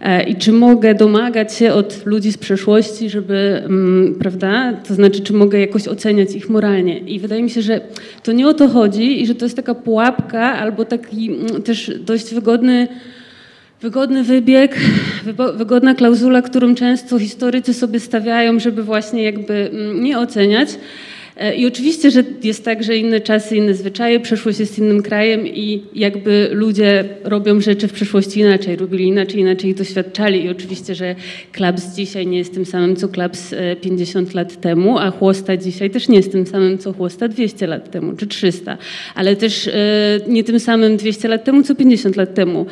e, 0.00 0.22
i 0.22 0.36
czy 0.36 0.52
mogę 0.52 0.94
domagać 0.94 1.54
się 1.54 1.72
od 1.72 2.06
ludzi 2.06 2.32
z 2.32 2.38
przeszłości, 2.38 3.10
żeby, 3.10 3.62
mm, 3.64 4.14
prawda, 4.18 4.72
to 4.88 4.94
znaczy, 4.94 5.20
czy 5.20 5.32
mogę 5.32 5.60
jakoś 5.60 5.88
oceniać 5.88 6.34
ich 6.34 6.50
moralnie. 6.50 6.98
I 6.98 7.20
wydaje 7.20 7.42
mi 7.42 7.50
się, 7.50 7.62
że 7.62 7.80
to 8.22 8.32
nie 8.32 8.48
o 8.48 8.54
to 8.54 8.68
chodzi 8.68 9.22
i 9.22 9.26
że 9.26 9.34
to 9.34 9.44
jest 9.44 9.56
taka 9.56 9.74
pułapka 9.74 10.40
albo 10.40 10.84
taki 10.84 11.32
mm, 11.32 11.62
też 11.62 11.90
dość 12.04 12.34
wygodny 12.34 12.88
Wygodny 13.82 14.22
wybieg, 14.24 14.76
wygodna 15.54 15.94
klauzula, 15.94 16.42
którą 16.42 16.74
często 16.74 17.18
historycy 17.18 17.74
sobie 17.74 18.00
stawiają, 18.00 18.60
żeby 18.60 18.82
właśnie 18.82 19.22
jakby 19.22 19.70
mm, 19.72 20.04
nie 20.04 20.18
oceniać. 20.18 20.68
E, 21.42 21.54
I 21.54 21.66
oczywiście, 21.66 22.10
że 22.10 22.24
jest 22.42 22.64
tak, 22.64 22.82
że 22.82 22.96
inne 22.96 23.20
czasy, 23.20 23.56
inne 23.56 23.74
zwyczaje, 23.74 24.20
przeszłość 24.20 24.60
jest 24.60 24.78
innym 24.78 25.02
krajem 25.02 25.46
i 25.46 25.82
jakby 25.94 26.48
ludzie 26.52 27.04
robią 27.24 27.60
rzeczy 27.60 27.88
w 27.88 27.92
przeszłości 27.92 28.40
inaczej, 28.40 28.76
robili 28.76 29.04
inaczej, 29.04 29.40
inaczej 29.40 29.74
doświadczali. 29.74 30.44
I 30.44 30.48
oczywiście, 30.48 30.94
że 30.94 31.14
Klabs 31.52 31.94
dzisiaj 31.94 32.26
nie 32.26 32.38
jest 32.38 32.54
tym 32.54 32.66
samym, 32.66 32.96
co 32.96 33.08
Klabs 33.08 33.54
50 33.80 34.30
e, 34.30 34.32
lat 34.34 34.60
temu, 34.60 34.98
a 34.98 35.10
Chłosta 35.10 35.56
dzisiaj 35.56 35.90
też 35.90 36.08
nie 36.08 36.16
jest 36.16 36.32
tym 36.32 36.46
samym, 36.46 36.78
co 36.78 36.92
Chłosta 36.92 37.28
200 37.28 37.66
lat 37.66 37.90
temu, 37.90 38.12
czy 38.16 38.26
300, 38.26 38.78
ale 39.14 39.36
też 39.36 39.68
e, 39.68 39.72
nie 40.28 40.44
tym 40.44 40.60
samym 40.60 40.96
200 40.96 41.28
lat 41.28 41.44
temu, 41.44 41.62
co 41.62 41.74
50 41.74 42.16
lat 42.16 42.34
temu. 42.34 42.66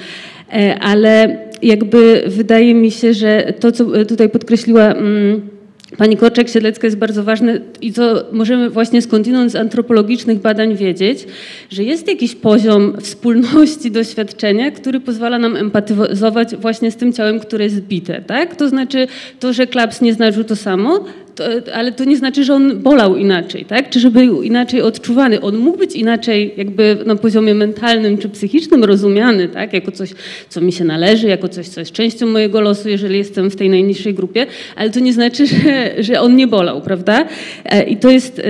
Ale 0.81 1.39
jakby 1.63 2.23
wydaje 2.27 2.75
mi 2.75 2.91
się, 2.91 3.15
że 3.15 3.53
to, 3.61 3.73
co 3.73 4.05
tutaj 4.05 4.29
podkreśliła 4.29 4.93
mm, 4.93 5.60
Pani 5.97 6.17
Korczak-Siedlecka 6.17 6.85
jest 6.85 6.97
bardzo 6.97 7.25
ważne 7.25 7.61
i 7.81 7.93
co 7.93 8.25
możemy 8.33 8.71
właśnie 8.71 9.03
skądinąd 9.03 9.53
z 9.53 9.57
antropologicznych 9.57 10.39
badań 10.39 10.77
wiedzieć, 10.77 11.27
że 11.71 11.85
jest 11.85 12.09
jakiś 12.09 12.35
poziom 12.35 12.97
wspólności 13.01 13.91
doświadczenia, 13.91 14.71
który 14.71 15.01
pozwala 15.01 15.39
nam 15.39 15.57
empatyzować 15.57 16.57
właśnie 16.57 16.91
z 16.91 16.97
tym 16.97 17.13
ciałem, 17.13 17.41
które 17.41 17.65
jest 17.65 17.81
bite. 17.81 18.23
Tak? 18.23 18.57
To 18.57 18.69
znaczy 18.69 19.07
to, 19.41 19.53
że 19.53 19.67
klaps 19.67 20.01
nie 20.01 20.15
znaczył 20.15 20.45
to 20.45 20.57
samo, 20.57 21.05
to, 21.35 21.45
ale 21.75 21.93
to 21.93 22.05
nie 22.05 22.17
znaczy, 22.17 22.45
że 22.45 22.55
on 22.55 22.79
bolał 22.79 23.17
inaczej, 23.17 23.65
tak? 23.65 23.91
czy 23.91 24.01
że 24.01 24.11
był 24.11 24.43
inaczej 24.43 24.83
odczuwany. 24.83 25.41
On 25.41 25.57
mógł 25.57 25.79
być 25.79 25.97
inaczej 25.97 26.55
jakby 26.57 26.97
na 27.07 27.17
poziomie 27.17 27.55
mentalnym 27.55 28.19
czy 28.19 28.29
psychicznym 28.29 28.85
rozumiany, 28.85 29.49
tak? 29.49 29.73
jako 29.73 29.93
coś, 29.93 30.11
co 30.49 30.61
mi 30.61 30.73
się 30.73 30.85
należy, 30.85 31.29
jako 31.29 31.49
coś, 31.49 31.69
co 31.69 31.81
jest 31.81 31.93
częścią 31.93 32.27
mojego 32.27 32.61
losu, 32.61 32.89
jeżeli 32.89 33.19
jestem 33.19 33.51
w 33.51 33.57
tej 33.57 33.71
najniższej 33.71 34.15
grupie, 34.15 34.47
ale 34.77 34.91
to 34.91 35.01
nie 35.01 35.13
znaczy, 35.13 35.47
że, 35.47 36.03
że 36.03 36.21
on 36.21 36.37
nie 36.37 36.47
bolał, 36.47 36.81
prawda? 36.81 37.27
E, 37.65 37.83
I 37.83 37.97
to 37.97 38.11
jest 38.11 38.39
e, 38.39 38.43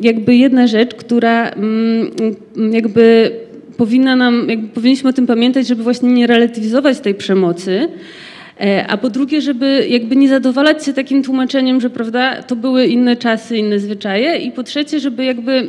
jakby 0.00 0.36
jedna 0.36 0.66
rzecz, 0.66 0.94
która 0.94 1.50
jakby 2.72 3.30
powinna 3.76 4.16
nam, 4.16 4.48
jakby 4.48 4.68
powinniśmy 4.68 5.10
o 5.10 5.12
tym 5.12 5.26
pamiętać, 5.26 5.66
żeby 5.66 5.82
właśnie 5.82 6.12
nie 6.12 6.26
relatywizować 6.26 7.00
tej 7.00 7.14
przemocy, 7.14 7.88
a 8.88 8.96
po 8.96 9.10
drugie, 9.10 9.40
żeby 9.40 9.86
jakby 9.88 10.16
nie 10.16 10.28
zadowalać 10.28 10.84
się 10.84 10.92
takim 10.92 11.22
tłumaczeniem, 11.22 11.80
że 11.80 11.90
prawda, 11.90 12.42
to 12.42 12.56
były 12.56 12.86
inne 12.86 13.16
czasy, 13.16 13.56
inne 13.56 13.78
zwyczaje 13.78 14.36
i 14.36 14.52
po 14.52 14.62
trzecie, 14.62 15.00
żeby 15.00 15.24
jakby 15.24 15.68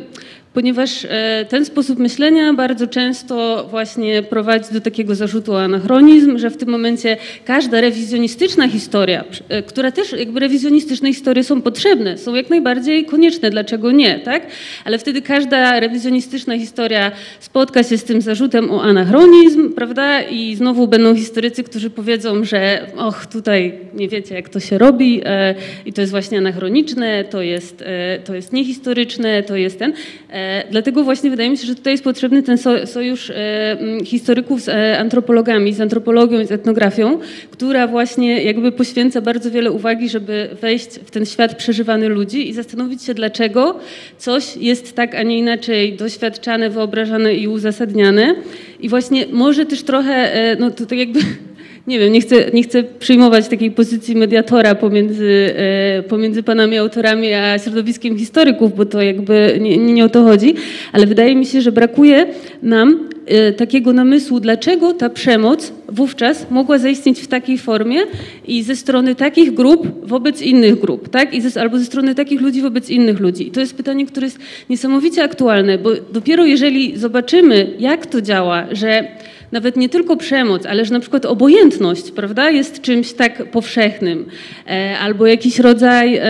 ponieważ 0.54 1.06
e, 1.06 1.46
ten 1.50 1.66
sposób 1.66 2.00
myślenia 2.00 2.54
bardzo 2.54 2.88
często 2.88 3.68
właśnie 3.70 4.24
prowadzi 4.24 4.74
do 4.74 4.82
takiego 4.82 5.16
zarzutu 5.16 5.56
anachronizm, 5.56 6.38
że 6.38 6.50
w 6.50 6.58
tym 6.58 6.70
momencie 6.70 7.18
każda 7.46 7.82
rewizjonistyczna 7.82 8.68
historia, 8.68 9.24
e, 9.50 9.64
która 9.64 9.92
też 9.92 10.12
jakby 10.12 10.40
rewizjonistyczne 10.40 11.14
historie 11.14 11.44
są 11.44 11.62
potrzebne, 11.62 12.18
są 12.18 12.36
jak 12.36 12.50
najbardziej 12.50 13.06
konieczne, 13.06 13.50
dlaczego 13.50 13.92
nie, 13.92 14.20
tak? 14.20 14.48
Ale 14.86 14.98
wtedy 14.98 15.22
każda 15.22 15.80
rewizjonistyczna 15.80 16.60
historia 16.60 17.12
spotka 17.40 17.84
się 17.84 17.98
z 17.98 18.04
tym 18.04 18.22
zarzutem 18.22 18.72
o 18.72 18.84
anachronizm, 18.84 19.74
prawda? 19.74 20.22
I 20.22 20.56
znowu 20.56 20.88
będą 20.88 21.16
historycy, 21.16 21.64
którzy 21.64 21.90
powiedzą, 21.90 22.44
że 22.44 22.88
och, 22.98 23.26
tutaj 23.26 23.74
nie 23.94 24.10
wiecie, 24.10 24.36
jak 24.36 24.50
to 24.50 24.60
się 24.60 24.78
robi 24.78 25.22
e, 25.26 25.56
i 25.86 25.94
to 25.94 26.02
jest 26.02 26.12
właśnie 26.12 26.38
anachroniczne, 26.38 27.24
to 27.24 27.42
jest, 27.42 27.84
to 28.26 28.36
jest 28.36 28.54
niehistoryczne, 28.54 29.44
to 29.44 29.56
jest 29.56 29.80
ten. 29.80 29.94
E, 30.44 30.64
dlatego 30.72 31.04
właśnie 31.04 31.30
wydaje 31.30 31.50
mi 31.50 31.58
się, 31.58 31.68
że 31.68 31.76
tutaj 31.76 31.94
jest 31.94 32.04
potrzebny 32.04 32.44
ten 32.44 32.58
sojusz 32.86 33.30
e, 33.30 33.78
historyków 34.06 34.62
z 34.62 34.70
e, 34.70 35.00
antropologami, 35.00 35.74
z 35.74 35.82
antropologią 35.82 36.40
i 36.40 36.46
z 36.46 36.52
etnografią, 36.52 37.20
która 37.52 37.88
właśnie 37.88 38.44
jakby 38.44 38.72
poświęca 38.72 39.22
bardzo 39.22 39.52
wiele 39.52 39.72
uwagi, 39.72 40.10
żeby 40.10 40.50
wejść 40.62 41.00
w 41.06 41.12
ten 41.12 41.26
świat 41.26 41.56
przeżywany 41.56 42.10
ludzi 42.10 42.50
i 42.50 42.54
zastanowić 42.54 43.04
się, 43.04 43.14
dlaczego 43.14 43.80
coś 44.18 44.58
jest 44.58 44.96
tak, 44.96 45.16
a 45.16 45.24
nie 45.24 45.38
inaczej 45.38 45.94
doświadczane, 45.94 46.70
wyobrażane 46.70 47.34
i 47.34 47.48
uzasadniane. 47.48 48.36
I 48.80 48.90
właśnie 48.90 49.26
może 49.32 49.66
też 49.66 49.84
trochę, 49.84 50.32
no 50.60 50.72
to 50.72 50.86
tak 50.86 51.00
jakby 51.00 51.20
nie 51.88 52.00
wiem, 52.00 52.12
nie 52.12 52.22
chcę, 52.22 52.36
nie 52.54 52.64
chcę 52.64 52.84
przyjmować 52.84 53.48
takiej 53.48 53.72
pozycji 53.72 54.16
mediatora 54.16 54.76
pomiędzy, 54.76 55.54
e, 55.58 56.04
pomiędzy 56.04 56.44
panami 56.44 56.78
autorami 56.78 57.34
a 57.34 57.60
środowiskiem 57.60 58.18
historyków, 58.18 58.76
bo 58.76 58.86
to 58.86 59.02
jakby 59.02 59.58
nie, 59.62 59.78
nie 59.78 60.06
o 60.06 60.10
to 60.10 60.24
chodzi, 60.24 60.56
ale 60.92 61.08
wydaje 61.08 61.36
mi 61.36 61.46
się, 61.46 61.62
że 61.62 61.72
brakuje 61.72 62.26
nam 62.62 63.10
e, 63.26 63.52
takiego 63.52 63.94
namysłu, 63.94 64.40
dlaczego 64.40 64.94
ta 64.94 65.10
przemoc 65.10 65.74
wówczas 65.90 66.52
mogła 66.52 66.78
zaistnieć 66.78 67.20
w 67.20 67.28
takiej 67.28 67.58
formie 67.58 68.00
i 68.48 68.64
ze 68.64 68.76
strony 68.76 69.16
takich 69.16 69.54
grup 69.54 70.08
wobec 70.08 70.42
innych 70.42 70.80
grup, 70.80 71.10
tak? 71.10 71.34
I 71.34 71.42
ze, 71.42 71.62
albo 71.62 71.80
ze 71.80 71.86
strony 71.86 72.16
takich 72.16 72.42
ludzi 72.42 72.62
wobec 72.62 72.90
innych 72.90 73.20
ludzi. 73.20 73.48
I 73.48 73.52
to 73.52 73.60
jest 73.60 73.78
pytanie, 73.78 74.06
które 74.06 74.28
jest 74.28 74.40
niesamowicie 74.70 75.24
aktualne, 75.24 75.78
bo 75.78 75.90
dopiero 76.14 76.46
jeżeli 76.46 76.98
zobaczymy, 76.98 77.74
jak 77.80 78.06
to 78.06 78.22
działa, 78.22 78.68
że 78.72 79.08
nawet 79.54 79.78
nie 79.78 79.90
tylko 79.90 80.18
przemoc, 80.18 80.66
ale 80.66 80.86
że 80.86 80.94
na 80.94 81.00
przykład 81.00 81.26
obojętność, 81.26 82.12
prawda, 82.12 82.50
jest 82.50 82.82
czymś 82.82 83.14
tak 83.14 83.52
powszechnym, 83.52 84.26
e, 84.68 84.98
albo 85.00 85.28
jakiś 85.28 85.60
rodzaj 85.60 86.22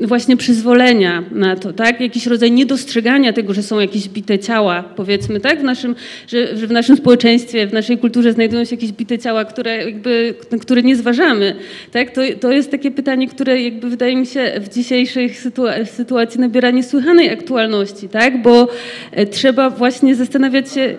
właśnie 0.00 0.36
przyzwolenia 0.36 1.24
na 1.30 1.56
to, 1.56 1.72
tak, 1.72 2.00
jakiś 2.00 2.26
rodzaj 2.26 2.52
niedostrzegania 2.52 3.32
tego, 3.32 3.54
że 3.54 3.62
są 3.62 3.80
jakieś 3.80 4.08
bite 4.08 4.38
ciała, 4.38 4.82
powiedzmy, 4.82 5.40
tak, 5.40 5.60
w 5.60 5.62
naszym, 5.62 5.94
że, 6.28 6.56
że 6.56 6.66
w 6.66 6.70
naszym 6.70 6.96
społeczeństwie, 6.96 7.66
w 7.66 7.72
naszej 7.72 7.98
kulturze 7.98 8.32
znajdują 8.32 8.64
się 8.64 8.76
jakieś 8.76 8.92
bite 8.92 9.18
ciała, 9.18 9.44
które 9.44 9.84
jakby, 9.84 10.34
które 10.60 10.82
nie 10.82 10.96
zważamy, 10.96 11.56
tak, 11.92 12.10
to, 12.10 12.20
to 12.40 12.52
jest 12.52 12.70
takie 12.70 12.90
pytanie, 12.90 13.28
które 13.28 13.62
jakby 13.62 13.90
wydaje 13.90 14.16
mi 14.16 14.26
się 14.26 14.52
w 14.60 14.68
dzisiejszej 14.68 15.34
sytuacji, 15.34 15.86
sytuacji 15.86 16.40
nabiera 16.40 16.70
niesłychanej 16.70 17.30
aktualności, 17.30 18.08
tak, 18.08 18.42
bo 18.42 18.68
e, 19.12 19.26
trzeba 19.26 19.70
właśnie 19.70 20.14
zastanawiać 20.14 20.72
się, 20.72 20.96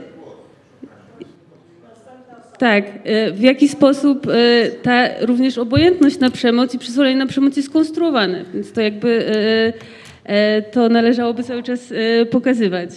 tak, 2.58 2.86
e, 3.04 3.32
w 3.32 3.40
jaki 3.40 3.70
sposób 3.70 4.28
e, 4.28 4.32
ta 4.72 5.26
również 5.26 5.58
obojętność 5.58 6.20
na 6.20 6.32
przemoc 6.32 6.74
i 6.74 6.80
przyzwolenie 6.80 7.18
na 7.18 7.28
przemoc 7.28 7.56
jest 7.58 7.70
skonstruowane. 7.70 8.46
Więc 8.54 8.72
to 8.72 8.82
jakby 8.82 9.26
e, 10.26 10.62
to 10.62 10.90
należałoby 10.90 11.44
cały 11.44 11.64
czas 11.64 11.94
pokazywać. 12.32 12.90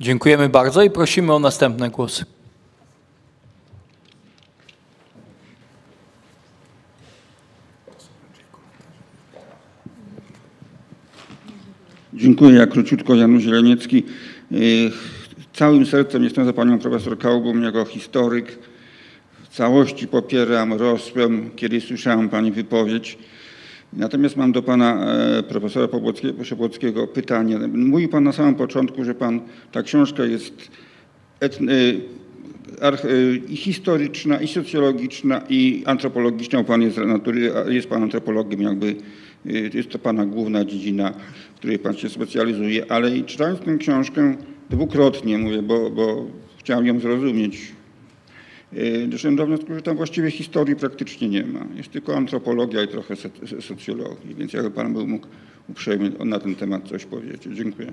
Dziękujemy 0.00 0.48
bardzo 0.48 0.82
i 0.82 0.90
prosimy 0.90 1.32
o 1.32 1.38
następne 1.38 1.90
głosy. 1.90 2.24
Dziękuję. 12.14 12.56
Ja 12.56 12.66
króciutko, 12.66 13.14
Janusz 13.14 13.42
Zieleniecki. 13.42 14.02
Całym 15.52 15.86
sercem 15.86 16.24
jestem 16.24 16.44
za 16.44 16.52
panią 16.52 16.78
profesor 16.78 17.18
Kaubą 17.18 17.60
jako 17.60 17.84
historyk. 17.84 18.58
W 19.42 19.48
całości 19.48 20.08
popieram, 20.08 20.72
rosłem, 20.72 21.50
kiedy 21.56 21.80
słyszałem 21.80 22.28
pani 22.28 22.52
wypowiedź. 22.52 23.18
Natomiast 23.92 24.36
mam 24.36 24.52
do 24.52 24.62
pana 24.62 25.06
profesora 25.48 25.88
Popłockiego 26.48 27.06
pytanie. 27.06 27.58
Mówił 27.58 28.08
pan 28.08 28.24
na 28.24 28.32
samym 28.32 28.54
początku, 28.54 29.04
że 29.04 29.14
pan, 29.14 29.40
ta 29.72 29.82
książka 29.82 30.24
jest 30.24 30.70
i 33.48 33.56
historyczna, 33.56 34.40
i 34.40 34.48
socjologiczna, 34.48 35.42
i 35.48 35.82
antropologiczna. 35.86 36.64
Pan 36.64 36.82
jest, 36.82 36.96
natury, 36.96 37.52
jest 37.68 37.88
pan 37.88 38.02
antropologiem, 38.02 38.62
jakby 38.62 38.96
jest 39.74 39.88
to 39.88 39.98
pana 39.98 40.26
główna 40.26 40.64
dziedzina, 40.64 41.12
w 41.54 41.58
której 41.58 41.78
pan 41.78 41.96
się 41.96 42.08
specjalizuje, 42.08 42.92
ale 42.92 43.20
czytając 43.20 43.60
tę 43.60 43.76
książkę 43.78 44.36
dwukrotnie 44.72 45.38
mówię, 45.38 45.62
bo, 45.62 45.90
bo 45.90 46.26
chciałem 46.58 46.86
ją 46.86 47.00
zrozumieć. 47.00 47.72
Doszedłem 49.08 49.36
do 49.36 49.46
wniosku, 49.46 49.74
że 49.74 49.82
tam 49.82 49.96
właściwie 49.96 50.30
historii 50.30 50.76
praktycznie 50.76 51.28
nie 51.28 51.44
ma. 51.44 51.66
Jest 51.76 51.90
tylko 51.90 52.16
antropologia 52.16 52.82
i 52.82 52.88
trochę 52.88 53.14
socjologii, 53.60 54.34
więc 54.34 54.52
jakby 54.52 54.70
pan 54.70 54.92
był 54.92 55.06
mógł 55.06 55.26
uprzejmie 55.68 56.10
na 56.24 56.38
ten 56.38 56.54
temat 56.54 56.88
coś 56.88 57.04
powiedzieć. 57.04 57.56
Dziękuję. 57.56 57.92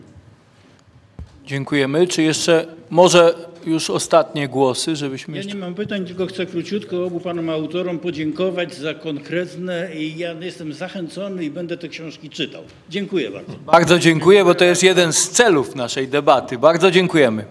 Dziękujemy. 1.46 2.08
Czy 2.08 2.22
jeszcze 2.24 2.68
może 2.90 3.36
już 3.66 3.90
ostatnie 3.90 4.48
głosy, 4.48 4.96
żebyśmy 4.96 5.34
Ja 5.34 5.38
jeszcze... 5.38 5.54
nie 5.54 5.60
mam 5.60 5.76
pytań, 5.76 6.06
tylko 6.06 6.26
chcę 6.26 6.46
króciutko 6.46 7.06
obu 7.06 7.20
panom 7.20 7.50
autorom 7.50 8.00
podziękować 8.00 8.76
za 8.76 8.94
konkretne 8.94 9.96
i 9.96 10.18
ja 10.18 10.34
jestem 10.34 10.74
zachęcony 10.74 11.44
i 11.44 11.50
będę 11.50 11.78
te 11.78 11.88
książki 11.88 12.30
czytał. 12.30 12.64
Dziękuję 12.90 13.32
bardzo. 13.32 13.52
Bardzo 13.66 14.00
dziękuję, 14.00 14.46
bo 14.46 14.56
to 14.56 14.66
jest 14.66 14.84
jeden 14.84 15.14
z 15.14 15.30
celów 15.30 15.76
naszej 15.76 16.08
debaty. 16.08 16.58
Bardzo 16.58 16.92
dziękujemy. 16.92 17.46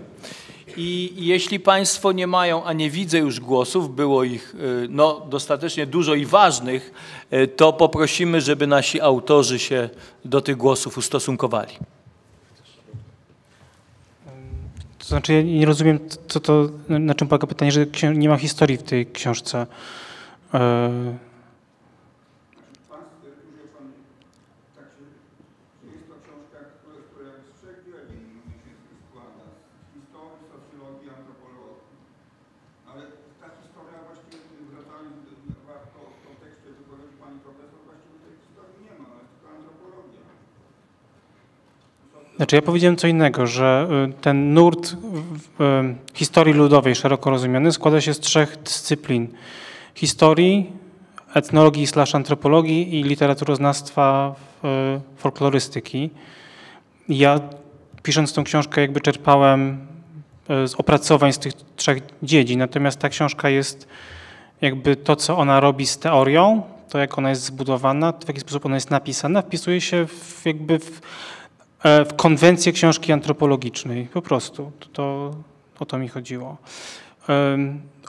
I 0.76 1.12
jeśli 1.16 1.60
Państwo 1.60 2.12
nie 2.12 2.26
mają, 2.26 2.64
a 2.64 2.72
nie 2.72 2.90
widzę 2.90 3.18
już 3.18 3.40
głosów, 3.40 3.94
było 3.96 4.24
ich 4.24 4.54
y, 4.54 4.86
no, 4.90 5.26
dostatecznie 5.30 5.86
dużo 5.86 6.14
i 6.14 6.26
ważnych, 6.26 6.92
y, 7.32 7.48
to 7.48 7.72
poprosimy, 7.72 8.40
żeby 8.40 8.66
nasi 8.66 9.00
autorzy 9.00 9.58
się 9.58 9.88
do 10.24 10.40
tych 10.40 10.56
głosów 10.56 10.98
ustosunkowali. 10.98 11.74
To 15.08 15.10
znaczy, 15.10 15.32
ja 15.32 15.42
nie 15.42 15.66
rozumiem, 15.66 15.98
co 16.28 16.40
to, 16.40 16.68
na 16.88 17.14
czym 17.14 17.28
polega 17.28 17.46
pytanie, 17.46 17.72
że 17.72 17.86
nie 18.14 18.28
ma 18.28 18.36
historii 18.36 18.76
w 18.76 18.82
tej 18.82 19.06
książce. 19.06 19.66
Znaczy 42.38 42.56
ja 42.56 42.62
powiedziałem 42.62 42.96
co 42.96 43.06
innego, 43.06 43.46
że 43.46 43.88
y, 44.08 44.12
ten 44.12 44.54
nurt 44.54 44.92
y, 44.92 44.94
historii 46.14 46.54
ludowej, 46.54 46.94
szeroko 46.94 47.30
rozumiany, 47.30 47.72
składa 47.72 48.00
się 48.00 48.14
z 48.14 48.20
trzech 48.20 48.56
dyscyplin. 48.64 49.28
Historii, 49.94 50.72
etnologii 51.34 51.86
slash 51.86 52.14
antropologii 52.14 53.00
i 53.00 53.02
literaturoznawstwa 53.02 54.34
y, 54.64 55.00
folklorystyki. 55.16 56.10
Ja 57.08 57.40
pisząc 58.02 58.32
tą 58.32 58.44
książkę 58.44 58.80
jakby 58.80 59.00
czerpałem 59.00 59.86
z 60.48 60.74
opracowań 60.74 61.32
z 61.32 61.38
tych 61.38 61.52
trzech 61.76 61.98
dziedzin, 62.22 62.58
natomiast 62.58 62.98
ta 62.98 63.08
książka 63.08 63.48
jest 63.48 63.88
jakby 64.60 64.96
to, 64.96 65.16
co 65.16 65.38
ona 65.38 65.60
robi 65.60 65.86
z 65.86 65.98
teorią, 65.98 66.62
to 66.88 66.98
jak 66.98 67.18
ona 67.18 67.30
jest 67.30 67.42
zbudowana, 67.42 68.12
w 68.12 68.28
jaki 68.28 68.40
sposób 68.40 68.66
ona 68.66 68.74
jest 68.74 68.90
napisana, 68.90 69.42
wpisuje 69.42 69.80
się 69.80 70.06
w, 70.06 70.42
jakby 70.46 70.78
w, 70.78 71.00
w 71.84 72.16
konwencję 72.16 72.72
książki 72.72 73.12
antropologicznej. 73.12 74.06
Po 74.06 74.22
prostu. 74.22 74.72
To, 74.92 75.30
o 75.80 75.86
to 75.86 75.98
mi 75.98 76.08
chodziło. 76.08 76.56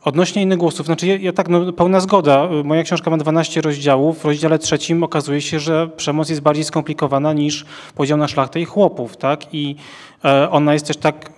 Odnośnie 0.03 0.41
innych 0.41 0.57
głosów, 0.57 0.85
znaczy 0.85 1.07
ja, 1.07 1.15
ja 1.15 1.33
tak, 1.33 1.49
no, 1.49 1.73
pełna 1.73 1.99
zgoda. 1.99 2.49
Moja 2.63 2.83
książka 2.83 3.09
ma 3.09 3.17
12 3.17 3.61
rozdziałów. 3.61 4.19
W 4.19 4.25
rozdziale 4.25 4.59
trzecim 4.59 5.03
okazuje 5.03 5.41
się, 5.41 5.59
że 5.59 5.87
przemoc 5.87 6.29
jest 6.29 6.41
bardziej 6.41 6.63
skomplikowana 6.63 7.33
niż 7.33 7.65
podział 7.95 8.17
na 8.17 8.27
szlachtę 8.27 8.59
i 8.59 8.65
chłopów, 8.65 9.17
tak? 9.17 9.53
I 9.53 9.75
e, 10.25 10.49
ona 10.49 10.73
jest 10.73 10.87
też 10.87 10.97
tak, 10.97 11.31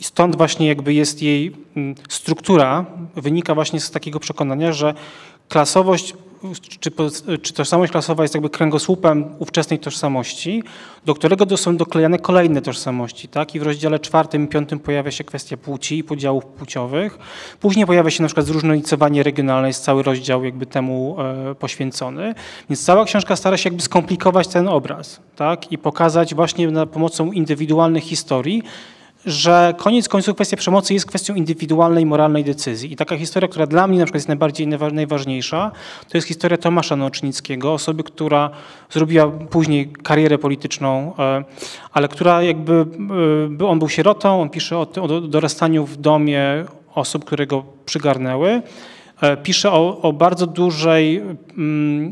stąd 0.00 0.36
właśnie 0.36 0.66
jakby 0.66 0.94
jest 0.94 1.22
jej 1.22 1.56
mm, 1.76 1.94
struktura, 2.08 2.84
wynika 3.16 3.54
właśnie 3.54 3.80
z 3.80 3.90
takiego 3.90 4.20
przekonania, 4.20 4.72
że 4.72 4.94
klasowość 5.48 6.14
czy, 6.80 6.90
czy 7.42 7.52
tożsamość 7.52 7.92
klasowa 7.92 8.24
jest 8.24 8.34
jakby 8.34 8.50
kręgosłupem 8.50 9.24
ówczesnej 9.38 9.78
tożsamości, 9.78 10.62
do 11.04 11.14
którego 11.14 11.56
są 11.56 11.76
doklejane 11.76 12.18
kolejne 12.18 12.62
tożsamości. 12.62 13.28
Tak? 13.28 13.54
I 13.54 13.60
w 13.60 13.62
rozdziale 13.62 13.98
czwartym 13.98 14.44
i 14.44 14.48
piątym 14.48 14.78
pojawia 14.78 15.10
się 15.10 15.24
kwestia 15.24 15.56
płci 15.56 15.98
i 15.98 16.04
podziałów 16.04 16.44
płciowych. 16.44 17.18
Później 17.60 17.86
pojawia 17.86 18.10
się 18.10 18.22
na 18.22 18.28
przykład 18.28 18.46
zróżnicowanie 18.46 19.22
regionalne, 19.22 19.68
jest 19.68 19.84
cały 19.84 20.02
rozdział 20.02 20.44
jakby 20.44 20.66
temu 20.66 21.16
e, 21.18 21.54
poświęcony. 21.54 22.34
Więc 22.70 22.84
cała 22.84 23.04
książka 23.04 23.36
stara 23.36 23.56
się 23.56 23.68
jakby 23.68 23.82
skomplikować 23.82 24.48
ten 24.48 24.68
obraz 24.68 25.20
tak? 25.36 25.72
i 25.72 25.78
pokazać 25.78 26.34
właśnie 26.34 26.70
na 26.70 26.86
pomocą 26.86 27.32
indywidualnych 27.32 28.04
historii, 28.04 28.62
że 29.26 29.74
koniec 29.78 30.08
końców 30.08 30.34
kwestia 30.34 30.56
przemocy 30.56 30.94
jest 30.94 31.06
kwestią 31.06 31.34
indywidualnej, 31.34 32.06
moralnej 32.06 32.44
decyzji. 32.44 32.92
I 32.92 32.96
taka 32.96 33.16
historia, 33.16 33.48
która 33.48 33.66
dla 33.66 33.86
mnie 33.86 33.98
na 33.98 34.04
przykład 34.04 34.18
jest 34.18 34.28
najbardziej 34.28 34.68
najwa- 34.68 34.92
najważniejsza, 34.92 35.72
to 36.08 36.18
jest 36.18 36.28
historia 36.28 36.58
Tomasza 36.58 36.96
Nocznickiego, 36.96 37.72
osoby, 37.72 38.02
która 38.02 38.50
zrobiła 38.90 39.28
później 39.28 39.92
karierę 40.02 40.38
polityczną, 40.38 41.12
e, 41.18 41.44
ale 41.92 42.08
która 42.08 42.42
jakby, 42.42 42.86
e, 43.60 43.66
on 43.66 43.78
był 43.78 43.88
sierotą, 43.88 44.40
on 44.42 44.50
pisze 44.50 44.76
o, 44.78 44.86
o 45.02 45.20
dorastaniu 45.20 45.86
w 45.86 45.96
domie 45.96 46.64
osób, 46.94 47.24
które 47.24 47.46
go 47.46 47.64
przygarnęły. 47.86 48.62
E, 49.20 49.36
Pisze 49.36 49.72
o, 49.72 50.00
o 50.02 50.12
bardzo 50.12 50.46
dużej 50.46 51.16
mm, 51.58 52.10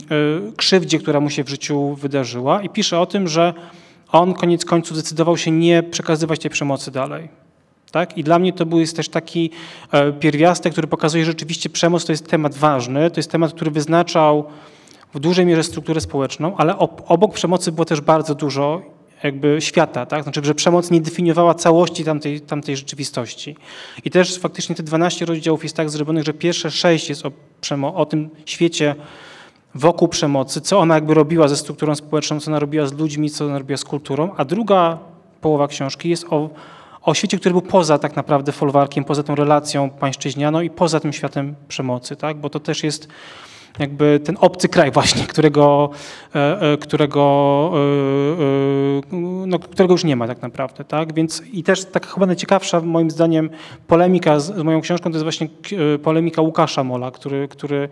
krzywdzie, 0.57 0.99
która 0.99 1.21
mu 1.21 1.31
się 1.31 1.45
w 1.45 1.49
życiu 1.49 1.95
wydarzyła 1.95 2.63
i 2.63 2.69
pisze 2.69 3.01
o 3.01 3.07
tym, 3.07 3.29
że 3.29 3.55
on 4.15 4.35
koniec 4.35 4.65
końców 4.65 4.97
zdecydował 4.97 5.37
się 5.37 5.51
nie 5.51 5.83
przekazywać 5.83 6.41
tej 6.41 6.51
przemocy 6.51 6.91
dalej. 6.91 7.29
Tak? 7.91 8.19
I 8.19 8.25
dla 8.25 8.39
mnie 8.39 8.53
to 8.53 8.67
był 8.67 8.81
jest 8.81 8.97
też 8.97 9.09
taki 9.09 9.51
e, 9.93 10.13
pierwiastek, 10.13 10.73
który 10.73 10.87
pokazuje, 10.87 11.25
że 11.25 11.31
rzeczywiście 11.31 11.71
przemoc 11.71 12.05
to 12.05 12.13
jest 12.13 12.27
temat 12.31 12.55
ważny, 12.55 13.11
to 13.11 13.19
jest 13.19 13.31
temat, 13.31 13.53
który 13.53 13.71
wyznaczał 13.71 14.45
w 15.15 15.21
dużej 15.21 15.47
mierze 15.47 15.63
strukturę 15.63 16.01
społeczną, 16.01 16.57
ale 16.57 16.79
ob- 16.79 17.03
obok 17.07 17.35
przemocy 17.35 17.73
było 17.73 17.85
też 17.85 18.01
bardzo 18.01 18.35
dużo 18.35 18.83
jakby 19.23 19.61
świata, 19.61 20.07
tak? 20.07 20.23
Znaczy, 20.23 20.41
że 20.45 20.55
przemoc 20.55 20.91
nie 20.91 21.01
definiowała 21.01 21.55
całości 21.55 22.05
tamtej, 22.05 22.41
tamtej 22.41 22.77
rzeczywistości. 22.77 23.57
I 24.05 24.11
też 24.11 24.39
faktycznie 24.39 24.75
te 24.75 24.83
12 24.83 25.25
rozdziałów 25.25 25.63
jest 25.63 25.77
tak 25.77 25.91
zrobionych, 25.91 26.25
że 26.25 26.35
pierwsze 26.35 26.71
sześć 26.71 27.09
jest 27.09 27.23
o, 27.27 27.33
o 27.95 28.07
tym 28.07 28.31
świecie 28.47 28.95
wokół 29.75 30.09
przemocy, 30.09 30.61
co 30.61 30.79
ona 30.79 30.95
jakby 30.95 31.15
robiła 31.15 31.49
ze 31.49 31.57
strukturą 31.57 31.95
społeczną, 31.95 32.41
co 32.41 32.51
ona 32.51 32.59
robiła 32.59 32.87
z 32.87 32.93
ludźmi, 32.93 33.31
co 33.31 33.45
ona 33.45 33.59
robiła 33.59 33.77
z 33.77 33.85
kulturą, 33.85 34.31
a 34.37 34.45
druga 34.45 34.99
połowa 35.41 35.69
książki 35.69 36.09
jest 36.09 36.27
o, 36.31 36.51
o 37.03 37.15
świecie, 37.15 37.39
który 37.39 37.53
był 37.53 37.63
poza 37.63 37.99
tak 37.99 38.17
naprawdę 38.17 38.53
folwarkiem, 38.53 39.05
poza 39.05 39.23
tą 39.23 39.35
relacją 39.35 39.91
pańszczyźnianą 39.91 40.61
i 40.61 40.71
poza 40.71 41.01
tym 41.01 41.13
światem 41.13 41.55
przemocy, 41.69 42.17
tak? 42.17 42.37
bo 42.37 42.51
to 42.51 42.61
też 42.61 42.85
jest 42.85 43.09
jakby 43.79 44.21
ten 44.25 44.37
obcy 44.41 44.69
kraj 44.69 44.91
właśnie, 44.91 45.27
którego, 45.27 45.91
e, 46.35 46.61
e, 46.61 46.77
którego, 46.77 47.73
e, 49.13 49.17
no, 49.47 49.59
którego 49.59 49.95
już 49.95 50.05
nie 50.05 50.17
ma 50.17 50.27
tak 50.27 50.43
naprawdę, 50.43 50.85
tak? 50.85 51.15
Więc 51.15 51.43
i 51.53 51.63
też 51.63 51.85
taka 51.85 52.09
chyba 52.09 52.27
najciekawsza 52.27 52.81
moim 52.81 53.11
zdaniem 53.11 53.51
polemika 53.87 54.41
z, 54.41 54.57
z 54.57 54.63
moją 54.63 54.81
książką 54.81 55.11
to 55.11 55.17
jest 55.17 55.23
właśnie 55.23 55.49
polemika 56.03 56.43
Łukasza 56.43 56.85
Mola, 56.85 57.11
który, 57.11 57.49
który 57.49 57.89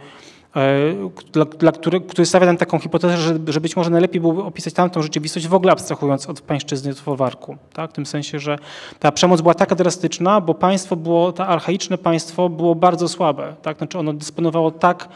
dla, 1.32 1.44
dla 1.44 1.72
który, 1.72 2.00
który 2.00 2.26
stawia 2.26 2.46
tam 2.46 2.56
taką 2.56 2.78
hipotezę, 2.78 3.16
że, 3.16 3.38
że 3.46 3.60
być 3.60 3.76
może 3.76 3.90
najlepiej 3.90 4.20
byłoby 4.20 4.42
opisać 4.42 4.74
tamtą 4.74 5.02
rzeczywistość 5.02 5.48
w 5.48 5.54
ogóle 5.54 5.72
abstrahując 5.72 6.28
od 6.28 6.40
pańszczyzny 6.40 6.90
od 6.90 6.98
folwarku. 6.98 7.56
Tak? 7.72 7.90
W 7.90 7.92
tym 7.92 8.06
sensie, 8.06 8.38
że 8.38 8.58
ta 8.98 9.12
przemoc 9.12 9.40
była 9.40 9.54
taka 9.54 9.74
drastyczna, 9.74 10.40
bo 10.40 10.54
państwo 10.54 10.96
było, 10.96 11.32
to 11.32 11.46
archaiczne 11.46 11.98
państwo 11.98 12.48
było 12.48 12.74
bardzo 12.74 13.08
słabe. 13.08 13.54
Tak? 13.62 13.78
Znaczy 13.78 13.98
ono 13.98 14.12
dysponowało 14.12 14.70
tak 14.70 15.08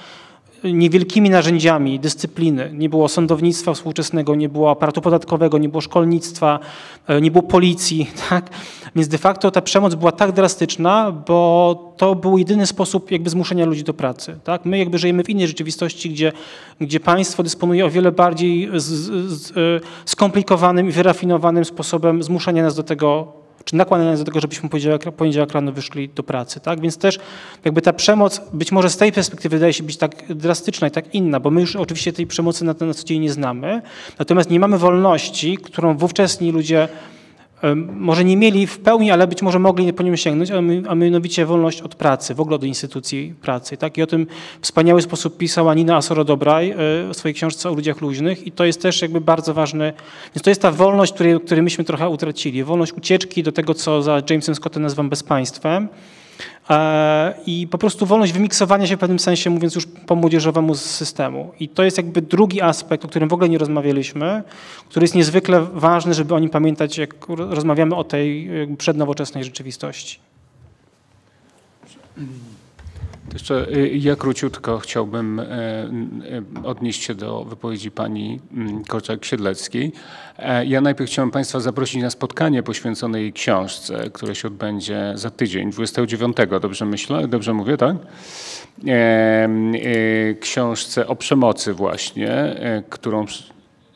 niewielkimi 0.65 1.31
narzędziami 1.31 2.01
dyscypliny. 2.01 2.71
Nie 2.75 2.89
było 2.89 3.09
sądownictwa 3.09 3.75
współczesnego, 3.75 4.35
nie 4.35 4.49
było 4.49 4.71
aparatu 4.71 5.01
podatkowego, 5.01 5.59
nie 5.59 5.69
było 5.69 5.81
szkolnictwa, 5.81 6.59
e, 7.07 7.21
nie 7.21 7.31
było 7.31 7.43
policji. 7.43 8.11
Tak? 8.29 8.51
Więc 8.97 9.09
de 9.09 9.19
facto 9.19 9.51
ta 9.51 9.63
przemoc 9.63 9.95
była 9.95 10.13
tak 10.13 10.33
drastyczna, 10.33 11.13
bo 11.13 11.95
to 11.97 12.15
był 12.15 12.39
jedyny 12.39 12.67
sposób 12.67 13.11
jakby 13.11 13.31
zmuszenia 13.31 13.67
ludzi 13.67 13.85
do 13.85 13.95
pracy. 13.95 14.39
Tak? 14.45 14.65
My 14.65 14.79
jakby 14.79 14.99
żyjemy 14.99 15.25
w 15.25 15.31
innej 15.31 15.49
rzeczywistości, 15.49 16.11
gdzie, 16.11 16.33
gdzie 16.81 17.01
państwo 17.01 17.43
dysponuje 17.43 17.87
o 17.87 17.91
wiele 17.91 18.13
bardziej 18.13 18.71
z, 18.75 18.85
z, 18.85 19.51
e, 19.51 19.55
skomplikowanym 20.05 20.89
i 20.89 20.93
wyrafinowanym 20.93 21.65
sposobem 21.65 22.23
zmuszania 22.23 22.63
nas 22.63 22.77
do 22.77 22.83
tego 22.83 23.33
czy 23.67 23.77
nakłaniając 23.77 24.21
do 24.21 24.25
tego, 24.25 24.41
żebyśmy 24.41 24.69
poniedziałek, 24.69 25.03
rano 25.53 25.73
wyszli 25.73 26.09
do 26.09 26.23
pracy. 26.23 26.61
Tak? 26.61 26.81
Więc 26.81 26.99
też 26.99 27.19
jakby 27.65 27.83
ta 27.83 27.93
przemoc 27.93 28.41
być 28.53 28.73
może 28.73 28.91
z 28.91 28.97
tej 28.97 29.13
perspektywy 29.13 29.57
wydaje 29.57 29.73
się 29.73 29.83
być 29.83 29.97
tak 29.97 30.35
drastyczna 30.35 30.89
i 30.89 30.91
tak 30.91 31.15
inna, 31.15 31.41
bo 31.41 31.51
my 31.51 31.61
już 31.61 31.77
oczywiście 31.77 32.13
tej 32.13 32.27
przemocy 32.27 32.65
na, 32.65 32.75
na 32.81 32.95
co 32.95 33.05
dzień 33.05 33.21
nie 33.21 33.33
znamy, 33.33 33.83
natomiast 34.19 34.51
nie 34.51 34.61
mamy 34.61 34.79
wolności, 34.79 35.57
którą 35.57 35.97
wówczesni 35.97 36.53
ludzie 36.53 36.89
może 37.97 38.25
nie 38.25 38.37
mieli 38.37 38.67
w 38.67 38.79
pełni, 38.79 39.11
ale 39.11 39.27
być 39.27 39.43
może 39.43 39.59
mogli 39.59 39.93
po 39.93 40.03
nim 40.03 40.17
sięgnąć, 40.17 40.51
a, 40.89 40.95
mianowicie 40.95 41.47
wolność 41.47 41.83
od 41.83 41.95
pracy, 41.95 42.35
w 42.35 42.41
ogóle 42.41 42.57
od 42.57 42.65
instytucji 42.65 43.35
pracy. 43.43 43.77
Tak? 43.77 43.99
I 43.99 44.03
o 44.03 44.07
tym 44.07 44.27
w 44.61 44.65
wspaniały 44.65 45.03
sposób 45.03 45.37
pisała 45.37 45.75
Nina 45.75 45.97
Asoro-Dobraj 45.97 46.71
e, 46.71 46.77
w 46.77 47.17
swojej 47.17 47.35
książce 47.35 47.71
o 47.71 47.75
ludziach 47.75 48.01
luźnych 48.01 48.47
i 48.47 48.53
to 48.53 48.65
jest 48.65 48.83
też 48.83 49.03
jakby 49.03 49.21
bardzo 49.21 49.55
ważne. 49.55 49.93
Więc 50.35 50.43
to 50.43 50.51
jest 50.51 50.63
ta 50.63 50.71
wolność, 50.71 51.13
której, 51.13 51.41
której 51.41 51.63
myśmy 51.63 51.85
trochę 51.85 52.09
utracili. 52.09 52.65
Wolność 52.65 52.93
ucieczki 52.93 53.43
do 53.43 53.53
tego, 53.53 53.75
co 53.75 54.03
za 54.03 54.23
Jamesem 54.31 54.55
Scottem 54.55 54.83
nazywam 54.83 55.09
bezpaństwem. 55.09 55.89
E, 56.71 57.35
i 57.47 57.69
po 57.71 57.79
prostu 57.79 58.07
wolność 58.07 58.33
wymiksowania 58.33 58.87
się 58.87 58.97
w 58.97 59.01
pewnym 59.01 59.19
sensie, 59.19 59.51
mówiąc 59.51 59.75
już 59.75 59.87
po 59.87 60.15
młodzieżowemu 60.15 60.75
z 60.75 60.81
systemu. 60.81 61.53
I 61.61 61.69
to 61.69 61.85
jest 61.85 61.97
jakby 61.97 62.23
drugi 62.23 62.61
aspekt, 62.61 63.05
o 63.05 63.09
którym 63.09 63.29
w 63.29 63.33
ogóle 63.33 63.49
nie 63.49 63.59
rozmawialiśmy, 63.59 64.43
który 64.89 65.05
jest 65.05 65.15
niezwykle 65.15 65.61
ważny, 65.61 66.15
żeby 66.15 66.35
o 66.35 66.39
nim 66.39 66.51
pamiętać, 66.51 66.99
jak 66.99 67.15
rozmawiamy 67.29 67.95
o 67.95 68.05
tej 68.05 68.51
przednowoczesnej 68.79 69.45
rzeczywistości. 69.45 70.19
Jeszcze 73.33 73.69
y, 73.77 73.89
ja 73.89 74.17
króciutko 74.17 74.79
chciałbym 74.79 75.41
e, 75.41 75.45
e, 75.45 75.89
odnieść 76.65 77.03
się 77.03 77.15
do 77.15 77.45
wypowiedzi 77.45 77.91
pani 77.91 78.41
mm, 78.53 78.83
Korczak-Siedleckiej. 78.83 79.93
E, 80.39 80.67
ja 80.67 80.81
najpierw 80.81 81.11
chciałem 81.11 81.31
Państwa 81.31 81.61
zaprosić 81.61 82.03
na 82.03 82.11
spotkanie 82.11 82.63
poświęcone 82.63 83.21
jej 83.21 83.33
książce, 83.33 84.11
które 84.11 84.35
się 84.35 84.49
odbędzie 84.49 85.13
za 85.15 85.31
tydzień, 85.31 85.71
29, 85.71 86.37
dobrze 86.61 86.87
myślę, 86.87 87.29
dobrze 87.29 87.53
mówię, 87.53 87.77
tak? 87.77 87.97
Książce 90.41 91.07
o 91.07 91.17
przemocy 91.17 91.73
właśnie, 91.73 92.57
którą, 92.91 93.25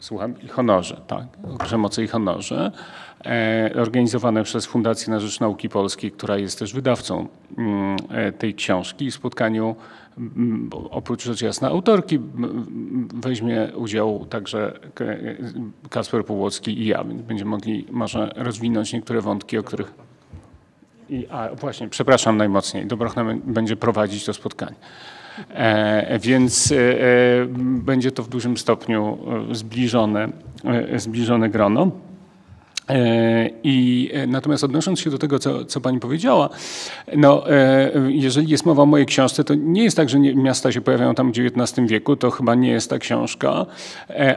słucham, 0.01 0.35
i 0.43 0.49
honorze, 0.49 1.01
tak? 1.07 1.25
O 1.55 1.65
przemocy 1.65 2.05
i 2.05 2.09
honorze. 2.09 2.73
E, 3.27 3.71
organizowane 3.75 4.45
przez 4.45 4.67
Fundację 4.67 5.11
na 5.11 5.21
Rzecz 5.21 5.41
Nauki 5.41 5.69
Polskiej, 5.69 6.13
która 6.13 6.39
jest 6.39 6.59
też 6.59 6.75
wydawcą 6.75 7.29
mm, 7.59 7.97
e, 8.11 8.33
tej 8.33 8.55
książki. 8.55 9.11
W 9.11 9.15
spotkaniu 9.15 9.77
mm, 10.19 10.71
oprócz 10.91 11.25
rzecz 11.25 11.43
jasna 11.43 11.69
autorki 11.69 12.21
weźmie 13.15 13.69
udział 13.75 14.27
także 14.31 14.79
Kasper 15.91 16.25
Pułocki 16.25 16.79
i 16.79 16.87
ja. 16.87 17.05
Będziemy 17.05 17.51
mogli 17.51 17.87
może 17.91 18.31
rozwinąć 18.37 18.93
niektóre 18.93 19.21
wątki, 19.21 19.59
o 19.59 19.63
których... 19.63 19.95
I, 21.09 21.27
a 21.31 21.55
właśnie, 21.55 21.89
przepraszam 21.89 22.37
najmocniej, 22.37 22.87
Dobrochna 22.87 23.25
będzie 23.45 23.77
prowadzić 23.77 24.25
to 24.25 24.33
spotkanie. 24.33 24.77
E, 25.49 26.19
więc 26.19 26.73
e, 26.73 26.77
będzie 27.59 28.11
to 28.11 28.23
w 28.23 28.29
dużym 28.29 28.57
stopniu 28.57 29.19
zbliżone, 29.53 30.29
zbliżone 30.97 31.49
grono. 31.49 31.91
E, 32.91 33.51
I 33.63 34.11
e, 34.13 34.27
natomiast 34.27 34.65
odnosząc 34.65 35.01
się 35.01 35.11
do 35.11 35.19
tego, 35.19 35.39
co, 35.39 35.65
co 35.65 35.81
pani 35.81 36.01
powiedziała, 36.01 36.49
no, 37.17 37.51
e, 37.51 37.91
jeżeli 38.09 38.49
jest 38.49 38.67
mowa 38.67 38.83
o 38.83 38.87
mojej 38.87 39.07
książce, 39.07 39.45
to 39.45 39.55
nie 39.55 39.85
jest 39.85 39.97
tak, 39.97 40.09
że 40.09 40.21
nie, 40.21 40.35
miasta 40.35 40.73
się 40.73 40.81
pojawiają 40.81 41.15
tam 41.15 41.33
w 41.33 41.39
XIX 41.39 41.89
wieku, 41.89 42.17
to 42.17 42.31
chyba 42.31 42.55
nie 42.55 42.71
jest 42.71 42.91
ta 42.91 42.99
książka, 42.99 43.67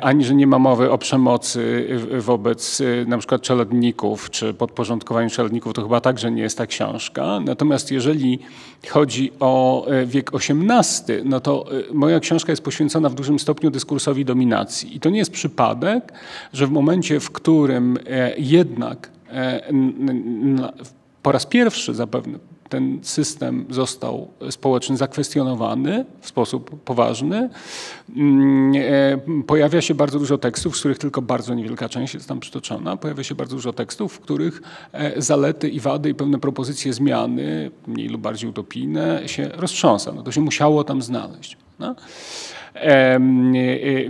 ani 0.02 0.26
że 0.26 0.36
nie 0.36 0.48
ma 0.48 0.60
mowy 0.60 0.92
o 0.92 0.98
przemocy 0.98 1.88
wobec 2.20 2.82
na 3.08 3.18
przykład 3.18 3.42
czeladników, 3.42 4.30
czy 4.30 4.54
podporządkowaniu 4.54 5.30
czeladników, 5.30 5.74
to 5.74 5.82
chyba 5.82 6.02
także 6.02 6.32
nie 6.32 6.42
jest 6.42 6.58
ta 6.58 6.68
książka. 6.68 7.40
Natomiast 7.40 7.92
jeżeli 7.92 8.40
chodzi 8.90 9.32
o 9.40 9.86
wiek 10.06 10.32
XVIII, 10.34 11.22
no 11.26 11.40
to 11.40 11.66
moja 11.94 12.20
książka 12.20 12.52
jest 12.52 12.62
poświęcona 12.62 13.10
w 13.10 13.16
dużym 13.16 13.40
stopniu 13.40 13.72
dyskursowi 13.72 14.26
dominacji. 14.26 14.96
I 14.96 15.00
to 15.00 15.10
nie 15.10 15.18
jest 15.18 15.32
przypadek, 15.32 16.14
że 16.54 16.68
w 16.68 16.72
momencie, 16.72 17.20
w 17.20 17.32
którym 17.32 17.98
jednak 18.44 19.12
e, 19.30 19.72
po 21.24 21.32
raz 21.32 21.46
pierwszy 21.46 21.94
zapewne 21.94 22.40
ten 22.74 23.00
system 23.02 23.66
został 23.70 24.28
społecznie 24.50 24.98
zakwestionowany 24.98 26.06
w 26.22 26.28
sposób 26.28 26.84
poważny. 26.84 27.50
Mm, 28.16 28.74
e, 28.76 29.44
pojawia 29.48 29.82
się 29.82 29.96
bardzo 29.96 30.20
dużo 30.20 30.38
tekstów, 30.38 30.78
z 30.78 30.80
których 30.80 30.98
tylko 30.98 31.22
bardzo 31.22 31.54
niewielka 31.54 31.90
część 31.90 32.14
jest 32.14 32.28
tam 32.28 32.40
przytoczona. 32.40 32.98
Pojawia 32.98 33.24
się 33.24 33.36
bardzo 33.36 33.56
dużo 33.56 33.74
tekstów, 33.74 34.14
w 34.14 34.20
których 34.20 34.62
e, 34.92 35.22
zalety 35.22 35.70
i 35.70 35.80
wady 35.80 36.10
i 36.10 36.16
pewne 36.16 36.40
propozycje 36.40 36.94
zmiany, 36.94 37.72
mniej 37.88 38.10
lub 38.10 38.22
bardziej 38.22 38.50
utopijne, 38.50 39.22
się 39.26 39.50
roztrząsa. 39.54 40.12
No 40.12 40.24
to 40.24 40.32
się 40.32 40.42
musiało 40.42 40.84
tam 40.84 41.02
znaleźć. 41.02 41.58
No? 41.80 41.96
E, 42.76 43.20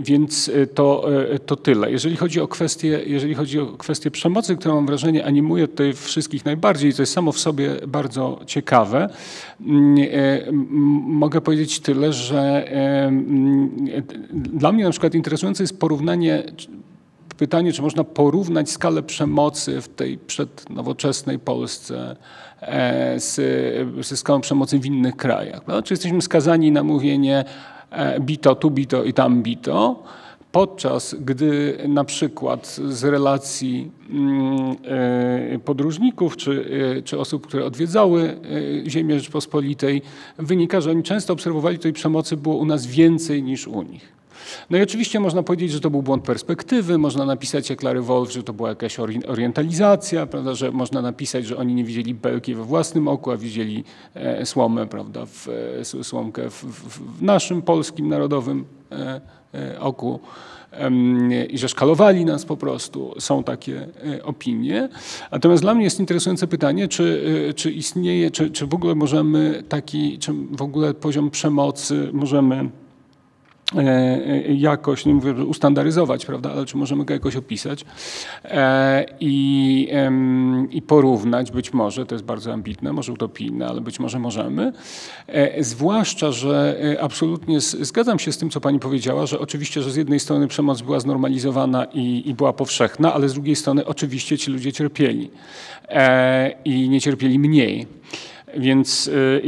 więc 0.00 0.50
to, 0.74 1.04
e, 1.32 1.38
to 1.38 1.56
tyle. 1.56 1.90
Jeżeli 1.90 2.16
chodzi, 2.16 2.40
o 2.40 2.48
kwestię, 2.48 3.00
jeżeli 3.06 3.34
chodzi 3.34 3.60
o 3.60 3.66
kwestię 3.66 4.10
przemocy, 4.10 4.56
którą 4.56 4.74
mam 4.74 4.86
wrażenie 4.86 5.24
animuje 5.24 5.68
tutaj 5.68 5.92
wszystkich 5.92 6.44
najbardziej, 6.44 6.94
to 6.94 7.02
jest 7.02 7.12
samo 7.12 7.32
w 7.32 7.38
sobie 7.38 7.70
bardzo 7.88 8.40
ciekawe, 8.46 9.08
mm, 9.60 9.96
e, 9.98 10.52
mogę 11.06 11.40
powiedzieć 11.40 11.80
tyle, 11.80 12.12
że 12.12 12.64
dla 14.30 14.72
mnie 14.72 14.84
na 14.84 14.90
przykład 14.90 15.14
interesujące 15.14 15.62
jest 15.62 15.80
porównanie 15.80 16.42
pytanie, 17.38 17.72
czy 17.72 17.82
można 17.82 18.04
porównać 18.04 18.70
skalę 18.70 19.02
przemocy 19.02 19.80
w 19.80 19.88
tej 19.88 20.18
przednowoczesnej 20.18 21.38
Polsce 21.38 22.16
z, 23.16 23.36
ze 24.06 24.16
skalą 24.16 24.40
przemocy 24.40 24.78
w 24.78 24.86
innych 24.86 25.16
krajach. 25.16 25.60
No, 25.66 25.82
czy 25.82 25.92
jesteśmy 25.94 26.22
skazani 26.22 26.72
na 26.72 26.82
mówienie 26.84 27.44
E, 27.44 27.73
bito, 28.20 28.54
tu 28.54 28.70
bito 28.70 29.04
i 29.04 29.12
tam 29.12 29.42
bito, 29.42 30.02
podczas 30.52 31.16
gdy 31.20 31.78
na 31.88 32.04
przykład 32.04 32.80
z 32.88 33.04
relacji 33.04 33.90
mm, 34.10 34.76
e, 35.54 35.58
podróżników 35.58 36.36
czy, 36.36 36.66
e, 36.98 37.02
czy 37.02 37.18
osób, 37.18 37.46
które 37.46 37.64
odwiedzały 37.64 38.38
ziemię 38.86 39.18
Rzeczpospolitej, 39.18 40.02
wynika, 40.38 40.80
że 40.80 40.90
oni 40.90 41.02
często 41.02 41.32
obserwowali 41.32 41.78
tej 41.78 41.92
przemocy 41.92 42.36
było 42.36 42.56
u 42.56 42.64
nas 42.64 42.86
więcej 42.86 43.42
niż 43.42 43.68
u 43.68 43.82
nich. 43.82 44.13
No 44.70 44.78
i 44.78 44.82
oczywiście 44.82 45.20
można 45.20 45.42
powiedzieć, 45.42 45.72
że 45.72 45.80
to 45.80 45.90
był 45.90 46.02
błąd 46.02 46.24
perspektywy, 46.24 46.98
można 46.98 47.24
napisać 47.24 47.70
jak 47.70 47.82
Larry 47.82 48.02
Wolf, 48.02 48.32
że 48.32 48.42
to 48.42 48.52
była 48.52 48.68
jakaś 48.68 48.98
orientalizacja, 49.28 50.26
prawda, 50.26 50.54
że 50.54 50.70
można 50.70 51.02
napisać, 51.02 51.46
że 51.46 51.56
oni 51.56 51.74
nie 51.74 51.84
widzieli 51.84 52.14
belki 52.14 52.54
we 52.54 52.64
własnym 52.64 53.08
oku, 53.08 53.30
a 53.30 53.36
widzieli 53.36 53.84
e, 54.14 54.46
słomę, 54.46 54.86
prawda, 54.86 55.26
w, 55.26 55.48
e, 55.98 56.04
słomkę 56.04 56.50
w, 56.50 56.64
w, 56.64 57.22
naszym 57.22 57.62
polskim 57.62 58.08
narodowym 58.08 58.64
e, 58.92 59.20
oku 59.80 60.20
i 61.48 61.58
że 61.58 61.68
szkalowali 61.68 62.24
nas 62.24 62.44
po 62.44 62.56
prostu. 62.56 63.14
Są 63.18 63.44
takie 63.44 63.88
opinie. 64.22 64.88
Natomiast 65.32 65.62
dla 65.62 65.74
mnie 65.74 65.84
jest 65.84 66.00
interesujące 66.00 66.46
pytanie, 66.46 66.88
czy, 66.88 67.52
czy 67.56 67.72
istnieje, 67.72 68.30
czy, 68.30 68.50
czy 68.50 68.66
w 68.66 68.74
ogóle 68.74 68.94
możemy 68.94 69.62
taki, 69.68 70.18
czy 70.18 70.32
w 70.50 70.62
ogóle 70.62 70.94
poziom 70.94 71.30
przemocy 71.30 72.08
możemy 72.12 72.54
E, 72.58 72.66
e, 72.66 72.83
jakoś, 74.48 75.06
nie 75.06 75.14
mówię, 75.14 75.32
ustandaryzować, 75.32 76.26
prawda, 76.26 76.52
ale 76.52 76.66
czy 76.66 76.76
możemy 76.76 77.04
go 77.04 77.14
jakoś 77.14 77.36
opisać 77.36 77.84
e, 78.44 79.06
i, 79.20 79.88
i 80.70 80.82
porównać, 80.82 81.50
być 81.50 81.72
może, 81.72 82.06
to 82.06 82.14
jest 82.14 82.24
bardzo 82.24 82.52
ambitne, 82.52 82.92
może 82.92 83.12
utopijne, 83.12 83.66
ale 83.66 83.80
być 83.80 84.00
może 84.00 84.18
możemy. 84.18 84.72
Zwłaszcza, 85.60 86.32
że 86.32 86.78
absolutnie 87.00 87.60
zgadzam 87.60 88.18
się 88.18 88.32
z 88.32 88.38
tym, 88.38 88.50
co 88.50 88.60
pani 88.60 88.78
powiedziała, 88.78 89.26
że 89.26 89.38
oczywiście, 89.38 89.82
że 89.82 89.90
z 89.90 89.96
jednej 89.96 90.20
strony 90.20 90.48
przemoc 90.48 90.82
była 90.82 91.00
znormalizowana 91.00 91.84
i, 91.84 92.22
i 92.26 92.34
była 92.34 92.52
powszechna, 92.52 93.14
ale 93.14 93.28
z 93.28 93.32
drugiej 93.32 93.56
strony 93.56 93.86
oczywiście 93.86 94.38
ci 94.38 94.50
ludzie 94.50 94.72
cierpieli 94.72 95.30
i 96.64 96.88
nie 96.88 97.00
cierpieli 97.00 97.38
mniej. 97.38 97.86
Więc 98.56 99.06
y, 99.06 99.42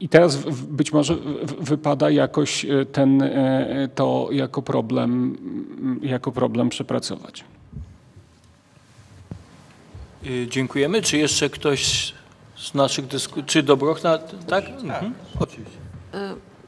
i, 0.00 0.08
teraz 0.08 0.36
być 0.68 0.92
może 0.92 1.16
wypada 1.58 2.10
jakoś 2.10 2.64
y, 2.64 2.86
ten, 2.92 3.22
y, 3.22 3.88
to 3.94 4.28
jako 4.32 4.62
problem, 4.62 5.36
jako 6.02 6.32
problem 6.32 6.68
przepracować. 6.68 7.44
Dziękujemy. 10.48 11.02
Czy 11.02 11.18
jeszcze 11.18 11.50
ktoś 11.50 12.12
z 12.56 12.74
naszych 12.74 13.06
dyskusji, 13.06 13.44
czy 13.46 13.62
Dobrochna, 13.62 14.18
tak? 14.18 14.36
tak 14.46 14.68
mhm. 14.68 15.14
Oczywiście. 15.40 15.78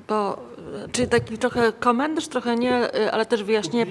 bo, 0.08 0.51
czyli 0.92 1.08
taki 1.08 1.38
trochę 1.38 1.72
komentarz, 1.72 2.28
trochę 2.28 2.56
nie, 2.56 2.74
e, 2.94 3.12
ale 3.12 3.26
też 3.26 3.42
wyjaśnienie, 3.42 3.86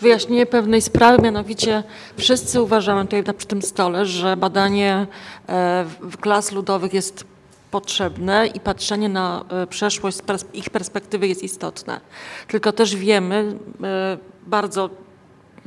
wyjaśnienie 0.00 0.46
pewnej 0.46 0.82
sprawy, 0.82 1.22
mianowicie 1.22 1.82
wszyscy 2.18 2.62
uważamy 2.62 3.04
tutaj 3.04 3.34
przy 3.34 3.46
tym 3.46 3.62
stole, 3.62 4.06
że 4.06 4.36
badanie 4.36 5.06
e, 5.48 5.84
w- 6.00 6.16
klas 6.16 6.52
ludowych 6.52 6.94
jest 6.94 7.24
potrzebne 7.70 8.46
i 8.46 8.60
patrzenie 8.60 9.08
na 9.08 9.44
e, 9.48 9.66
przeszłość 9.66 10.16
z 10.16 10.54
ich 10.54 10.70
perspektywy 10.70 11.28
jest 11.28 11.42
istotne. 11.42 12.00
Tylko 12.48 12.72
też 12.72 12.96
wiemy 12.96 13.54
e, 13.82 14.18
bardzo 14.46 14.90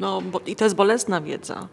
no, 0.03 0.21
bo, 0.21 0.39
i 0.45 0.55
to 0.55 0.63
jest 0.63 0.75
bolesna 0.75 1.21
wiedza, 1.21 1.67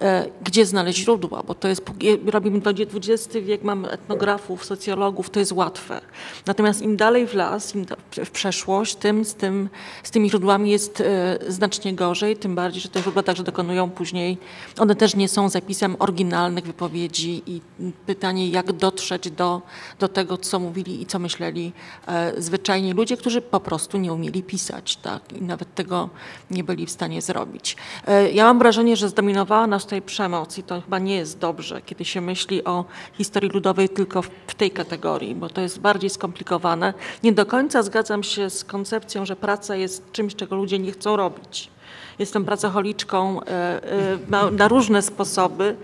e, 0.00 0.26
gdzie 0.44 0.66
znaleźć 0.66 0.98
źródła, 0.98 1.42
bo 1.42 1.54
to 1.54 1.68
jest, 1.68 1.82
robimy 2.26 2.60
XX 2.64 3.36
wiek, 3.42 3.62
mamy 3.62 3.90
etnografów, 3.90 4.64
socjologów, 4.64 5.30
to 5.30 5.40
jest 5.40 5.52
łatwe. 5.52 6.00
Natomiast 6.46 6.82
im 6.82 6.96
dalej 6.96 7.26
w 7.26 7.34
las, 7.34 7.74
im 7.74 7.86
w 8.24 8.30
przeszłość, 8.30 8.94
tym 8.94 9.24
z, 9.24 9.34
tym 9.34 9.68
z 10.02 10.10
tymi 10.10 10.30
źródłami 10.30 10.70
jest 10.70 11.00
e, 11.00 11.38
znacznie 11.48 11.94
gorzej, 11.94 12.36
tym 12.36 12.54
bardziej, 12.54 12.82
że 12.82 12.88
te 12.88 13.00
źródła 13.00 13.22
także 13.22 13.42
dokonują 13.42 13.90
później, 13.90 14.38
one 14.78 14.94
też 14.94 15.16
nie 15.16 15.28
są 15.28 15.48
zapisem 15.48 15.96
oryginalnych 15.98 16.64
wypowiedzi 16.64 17.42
i 17.46 17.60
pytanie, 18.06 18.48
jak 18.48 18.72
dotrzeć 18.72 19.30
do, 19.30 19.62
do 19.98 20.08
tego, 20.08 20.38
co 20.38 20.58
mówili 20.58 21.02
i 21.02 21.06
co 21.06 21.18
myśleli 21.18 21.72
e, 22.06 22.42
zwyczajni 22.42 22.92
ludzie, 22.92 23.16
którzy 23.16 23.40
po 23.40 23.60
prostu 23.60 23.98
nie 23.98 24.12
umieli 24.12 24.42
pisać, 24.42 24.96
tak, 24.96 25.32
i 25.32 25.42
nawet 25.42 25.74
tego 25.74 26.08
nie 26.50 26.64
byli 26.64 26.86
w 26.86 26.90
stanie 26.90 27.22
zrobić. 27.22 27.73
E, 28.06 28.30
Ja 28.30 28.44
mam 28.44 28.58
wrażenie, 28.58 28.96
że 28.96 29.08
zdominowała 29.08 29.66
nas 29.66 29.84
tutaj 29.84 30.02
przemoc 30.02 30.58
i 30.58 30.62
to 30.62 30.80
chyba 30.80 30.98
nie 30.98 31.16
jest 31.16 31.38
dobrze, 31.38 31.82
kiedy 31.82 32.04
się 32.04 32.20
myśli 32.20 32.64
o 32.64 32.84
historii 33.12 33.50
ludowej 33.50 33.88
tylko 33.88 34.22
w, 34.22 34.54
tej 34.56 34.70
kategorii, 34.70 35.34
bo 35.34 35.48
to 35.48 35.60
jest 35.60 35.80
bardziej 35.80 36.10
skomplikowane. 36.10 36.94
Nie 37.22 37.32
do 37.32 37.46
końca 37.46 37.82
zgadzam 37.82 38.22
się 38.22 38.50
z 38.50 38.64
koncepcją, 38.64 39.26
że 39.26 39.36
praca 39.36 39.76
jest 39.76 40.12
czymś, 40.12 40.34
czego 40.34 40.56
ludzie 40.56 40.78
nie 40.78 40.92
chcą 40.92 41.16
robić. 41.16 41.70
Jestem 42.18 42.44
pracocholiczką 42.44 43.40
e, 43.40 43.46
e, 43.48 44.50
na, 44.50 44.68
różne 44.68 45.02
sposoby, 45.02 45.76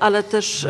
ale 0.00 0.22
też 0.22 0.66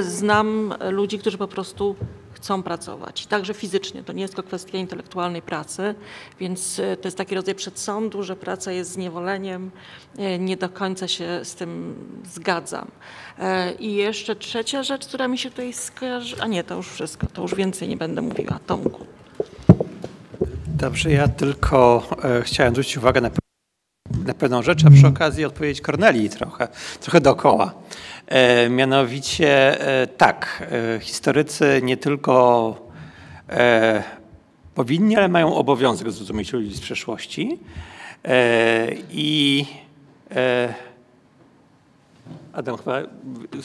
znam 0.00 0.74
ludzi, 0.90 1.18
którzy 1.18 1.38
po 1.38 1.48
prostu 1.48 1.96
chcą 2.40 2.62
pracować, 2.62 3.26
także 3.26 3.54
fizycznie. 3.54 4.02
To 4.04 4.12
nie 4.12 4.22
jest 4.22 4.34
tylko 4.34 4.48
kwestia 4.48 4.78
intelektualnej 4.78 5.42
pracy, 5.42 5.94
więc 6.40 6.78
e, 6.78 6.96
to 6.96 7.08
jest 7.08 7.18
taki 7.18 7.34
rodzaj 7.34 7.54
przedsądu, 7.54 8.22
że 8.22 8.36
praca 8.36 8.72
jest 8.72 8.92
zniewoleniem. 8.92 9.70
E, 10.18 10.38
Nie 10.38 10.56
do 10.56 10.68
końca 10.68 11.08
się 11.08 11.40
z 11.44 11.54
tym 11.54 11.94
zgadzam. 12.34 12.90
E, 13.38 13.72
I 13.72 13.94
jeszcze 13.94 14.36
trzecia 14.36 14.82
rzecz, 14.82 15.06
która 15.06 15.28
mi 15.28 15.38
się 15.38 15.50
tutaj 15.50 15.72
skojarzy, 15.72 16.36
a 16.40 16.46
nie, 16.46 16.64
to 16.64 16.74
już 16.74 16.88
wszystko, 16.88 17.26
to 17.26 17.42
już 17.42 17.54
więcej 17.54 17.88
nie 17.88 17.96
będę 17.96 18.22
mówiła. 18.22 18.58
Tomku. 18.66 19.06
Dobrze, 20.66 21.10
ja 21.10 21.28
tylko 21.28 22.02
chciałem 22.42 22.72
zwrócić 22.72 22.96
uwagę 22.96 23.20
na, 23.20 23.30
na 24.26 24.34
pewną 24.34 24.62
rzecz, 24.62 24.84
a 24.86 24.90
przy 24.90 25.06
okazji 25.06 25.44
odpowiedzieć 25.44 25.80
Kornelii 25.80 26.30
trochę, 26.30 26.68
trochę 27.00 27.20
dookoła. 27.20 27.74
E, 28.26 28.68
mianowicie 28.68 29.80
e, 30.02 30.06
tak, 30.06 30.68
e, 30.96 31.00
historycy 31.00 31.80
nie 31.82 31.96
tylko 31.96 32.74
e, 33.48 34.02
powinni, 34.74 35.16
ale 35.16 35.28
mają 35.28 35.54
obowiązek 35.54 36.10
zrozumieć 36.10 36.52
ludzi 36.52 36.74
z 36.74 36.80
przeszłości. 36.80 37.58
E, 38.24 38.88
I 39.10 39.66
e, 40.30 40.74
Adam, 42.52 42.76
chyba 42.76 43.00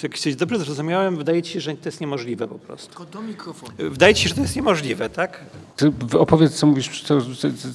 jak 0.04 0.20
coś 0.20 0.36
dobrze 0.36 0.60
zrozumiałem, 0.60 1.18
wydaje 1.18 1.44
ci 1.44 1.54
się, 1.54 1.60
że 1.60 1.74
to 1.74 1.90
jest 1.90 2.02
niemożliwe 2.02 2.48
po 2.48 2.60
prostu. 2.60 2.88
Tylko 2.88 3.06
do 3.06 3.22
mikrofonu. 3.22 3.74
Wydaje 3.78 4.14
ci 4.14 4.24
się, 4.24 4.30
że 4.30 4.36
to 4.36 4.42
jest 4.42 4.56
niemożliwe, 4.56 5.10
tak? 5.10 5.46
Ty 5.76 5.92
opowiedz, 6.20 6.54
co 6.54 6.68
mówisz, 6.68 7.02
co, 7.02 7.18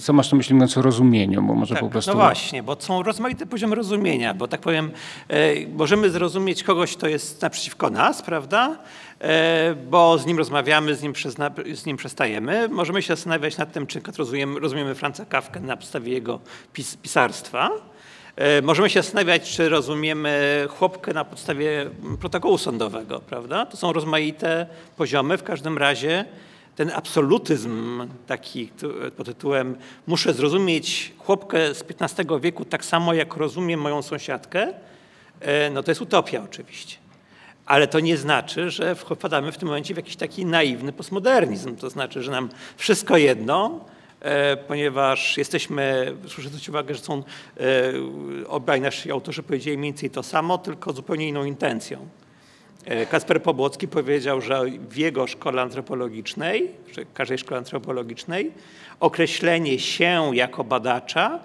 co, 0.00 0.12
masz 0.12 0.32
na 0.32 0.38
myśli 0.38 0.54
mówiąc 0.54 0.78
o 0.78 0.82
rozumieniu, 0.82 1.42
bo 1.42 1.54
może 1.54 1.74
Tak, 1.74 1.84
po 1.84 1.90
prostu... 1.90 2.10
No 2.10 2.16
właśnie, 2.16 2.62
bo 2.62 2.76
są 2.78 3.02
rozmaite 3.02 3.46
poziomy 3.46 3.74
rozumienia, 3.74 4.34
bo 4.34 4.48
tak 4.48 4.60
powiem, 4.60 4.90
e, 5.28 5.66
możemy 5.66 6.10
zrozumieć 6.10 6.62
kogoś, 6.62 6.96
kto 6.96 7.08
jest 7.08 7.42
naprzeciwko 7.42 7.90
nas, 7.90 8.22
prawda? 8.22 8.78
E, 9.20 9.74
bo 9.90 10.18
z 10.18 10.26
nim 10.26 10.38
rozmawiamy, 10.38 10.94
z 10.94 11.02
nim, 11.02 11.12
przezna, 11.12 11.50
z 11.74 11.86
nim 11.86 11.96
przestajemy. 11.96 12.68
Możemy 12.68 13.02
się 13.02 13.16
zastanawiać 13.16 13.56
nad 13.56 13.72
tym, 13.72 13.86
czy 13.86 14.00
rozumiemy, 14.18 14.60
rozumiemy 14.60 14.94
Franza 14.94 15.24
Kawkę 15.24 15.60
na 15.60 15.76
podstawie 15.76 16.12
jego 16.12 16.40
pis, 16.72 16.96
pisarstwa. 16.96 17.70
E, 18.40 18.62
możemy 18.62 18.90
się 18.90 19.02
zastanawiać, 19.02 19.50
czy 19.50 19.68
rozumiemy 19.68 20.64
chłopkę 20.68 21.14
na 21.14 21.24
podstawie 21.24 21.90
protokołu 22.20 22.58
sądowego, 22.58 23.20
prawda? 23.20 23.66
To 23.66 23.76
są 23.76 23.92
rozmaite 23.92 24.66
poziomy. 24.96 25.38
W 25.38 25.42
każdym 25.42 25.78
razie 25.78 26.24
ten 26.76 26.90
absolutyzm 26.94 28.06
taki 28.26 28.70
pod 29.16 29.26
tytułem 29.26 29.76
muszę 30.06 30.32
zrozumieć 30.32 31.12
chłopkę 31.18 31.74
z 31.74 31.84
XV 32.00 32.40
wieku 32.40 32.64
tak 32.64 32.84
samo, 32.84 33.14
jak 33.14 33.36
rozumiem 33.36 33.80
moją 33.80 34.02
sąsiadkę, 34.02 34.72
e, 35.40 35.70
no 35.70 35.82
to 35.82 35.90
jest 35.90 36.00
utopia 36.00 36.42
oczywiście. 36.44 36.96
Ale 37.66 37.86
to 37.86 38.00
nie 38.00 38.16
znaczy, 38.16 38.70
że 38.70 38.94
wpadamy 38.94 39.52
w 39.52 39.58
tym 39.58 39.68
momencie 39.68 39.94
w 39.94 39.96
jakiś 39.96 40.16
taki 40.16 40.46
naiwny 40.46 40.92
postmodernizm. 40.92 41.76
To 41.76 41.90
znaczy, 41.90 42.22
że 42.22 42.30
nam 42.30 42.48
wszystko 42.76 43.16
jedno, 43.16 43.80
ponieważ 44.68 45.36
jesteśmy, 45.36 46.14
proszę 46.20 46.42
zwrócić 46.42 46.68
uwagę, 46.68 46.94
że 46.94 47.00
są 47.00 47.18
e, 47.18 47.22
obaj 48.48 48.80
nasi 48.80 49.10
autorzy 49.10 49.42
powiedzieli 49.42 49.78
mniej 49.78 49.92
więcej 49.92 50.10
to 50.10 50.22
samo, 50.22 50.58
tylko 50.58 50.92
zupełnie 50.92 51.28
inną 51.28 51.44
intencją. 51.44 52.08
E, 52.84 53.06
Kasper 53.06 53.42
Pobłocki 53.42 53.88
powiedział, 53.88 54.40
że 54.40 54.62
w 54.88 54.96
jego 54.96 55.26
szkole 55.26 55.62
antropologicznej, 55.62 56.70
czy 56.92 57.06
każdej 57.14 57.38
szkole 57.38 57.58
antropologicznej, 57.58 58.52
określenie 59.00 59.78
się 59.78 60.30
jako 60.32 60.64
badacza 60.64 61.38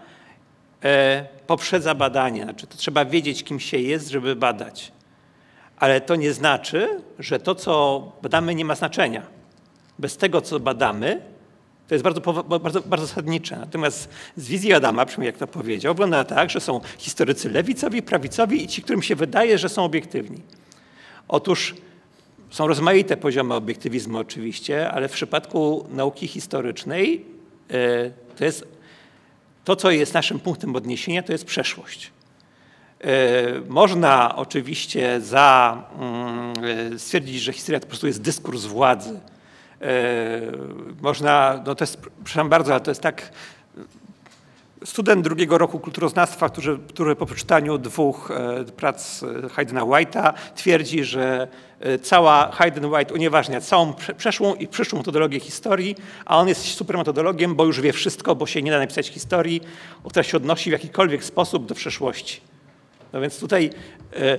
e, 0.83 1.25
poprzedza 1.47 1.95
badanie. 1.95 2.43
Znaczy, 2.43 2.67
to 2.67 2.77
trzeba 2.77 3.05
wiedzieć, 3.05 3.43
kim 3.43 3.59
się 3.59 3.77
jest, 3.77 4.09
żeby 4.09 4.35
badać. 4.35 4.91
Ale 5.77 6.01
to 6.01 6.15
nie 6.15 6.33
znaczy, 6.33 7.01
że 7.19 7.39
to, 7.39 7.55
co 7.55 8.03
badamy, 8.21 8.55
nie 8.55 8.65
ma 8.65 8.75
znaczenia. 8.75 9.21
Bez 9.99 10.17
tego, 10.17 10.41
co 10.41 10.59
badamy, 10.59 11.34
to 11.87 11.95
jest 11.95 12.03
bardzo, 12.03 12.43
bardzo, 12.43 12.81
bardzo 12.81 13.05
zasadnicze. 13.05 13.57
Natomiast 13.57 14.09
z 14.37 14.47
wizji 14.47 14.73
Adama, 14.73 15.05
przynajmniej 15.05 15.27
jak 15.27 15.37
to 15.37 15.47
powiedział, 15.47 15.93
wygląda 15.93 16.23
tak, 16.23 16.49
że 16.49 16.59
są 16.59 16.81
historycy 16.97 17.49
lewicowi, 17.49 18.01
prawicowi 18.01 18.63
i 18.63 18.67
ci, 18.67 18.81
którym 18.81 19.01
się 19.01 19.15
wydaje, 19.15 19.57
że 19.57 19.69
są 19.69 19.83
obiektywni. 19.83 20.41
Otóż 21.27 21.75
są 22.49 22.67
rozmaite 22.67 23.17
poziomy 23.17 23.53
obiektywizmu 23.53 24.17
oczywiście, 24.17 24.91
ale 24.91 25.07
w 25.07 25.11
przypadku 25.11 25.87
nauki 25.91 26.27
historycznej 26.27 27.25
e, 27.71 28.09
to 28.37 28.45
jest 28.45 28.67
to, 29.63 29.75
co 29.75 29.91
jest 29.91 30.13
naszym 30.13 30.39
punktem 30.39 30.75
odniesienia, 30.75 31.23
to 31.23 31.31
jest 31.31 31.45
przeszłość. 31.45 32.11
E, 33.01 33.61
Można 33.69 34.35
oczywiście 34.35 35.21
za, 35.21 35.83
mm, 35.99 36.53
e, 36.93 36.99
stwierdzić, 36.99 37.41
że 37.41 37.53
historia 37.53 37.79
to 37.79 37.85
po 37.85 37.89
prostu 37.89 38.07
jest 38.07 38.21
dyskurs 38.21 38.65
władzy. 38.65 39.19
E, 39.81 39.85
Można, 41.01 41.63
no 41.65 41.75
to 41.75 41.83
jest, 41.83 41.97
przepraszam 41.97 42.49
bardzo, 42.49 42.71
ale 42.71 42.81
to 42.81 42.91
jest 42.91 43.01
tak, 43.01 43.31
student 44.85 45.23
drugiego 45.23 45.57
roku 45.57 45.79
kulturoznawstwa, 45.79 46.49
który, 46.49 46.77
który 46.87 47.15
po 47.15 47.25
przeczytaniu 47.25 47.77
dwóch 47.77 48.31
e, 48.31 48.63
prac 48.63 49.23
e, 49.23 49.49
Haydna 49.49 49.81
White'a 49.81 50.33
twierdzi, 50.55 51.03
że 51.03 51.47
cała 52.01 52.51
Hayden 52.51 52.85
White 52.85 53.13
unieważnia 53.13 53.61
całą 53.61 53.93
prze- 53.93 54.13
przeszłą 54.13 54.55
i 54.55 54.67
przyszłą 54.67 54.99
metodologię 54.99 55.39
historii, 55.39 55.95
a 56.25 56.37
on 56.37 56.47
jest 56.47 56.61
super 56.61 56.97
metodologiem, 56.97 57.55
bo 57.55 57.65
już 57.65 57.81
wie 57.81 57.93
wszystko, 57.93 58.35
bo 58.35 58.45
się 58.47 58.61
nie 58.61 58.71
da 58.71 58.79
napisać 58.79 59.07
historii, 59.07 59.61
która 60.09 60.23
się 60.23 60.37
odnosi 60.37 60.69
w 60.69 60.73
jakikolwiek 60.73 61.23
sposób 61.23 61.65
do 61.65 61.75
przeszłości. 61.75 62.41
No 63.13 63.21
więc 63.21 63.39
tutaj 63.39 63.69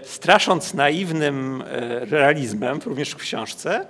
strasząc 0.02 0.74
naiwnym 0.74 1.64
realizmem, 2.10 2.78
również 2.86 3.10
w 3.10 3.16
książce, 3.16 3.86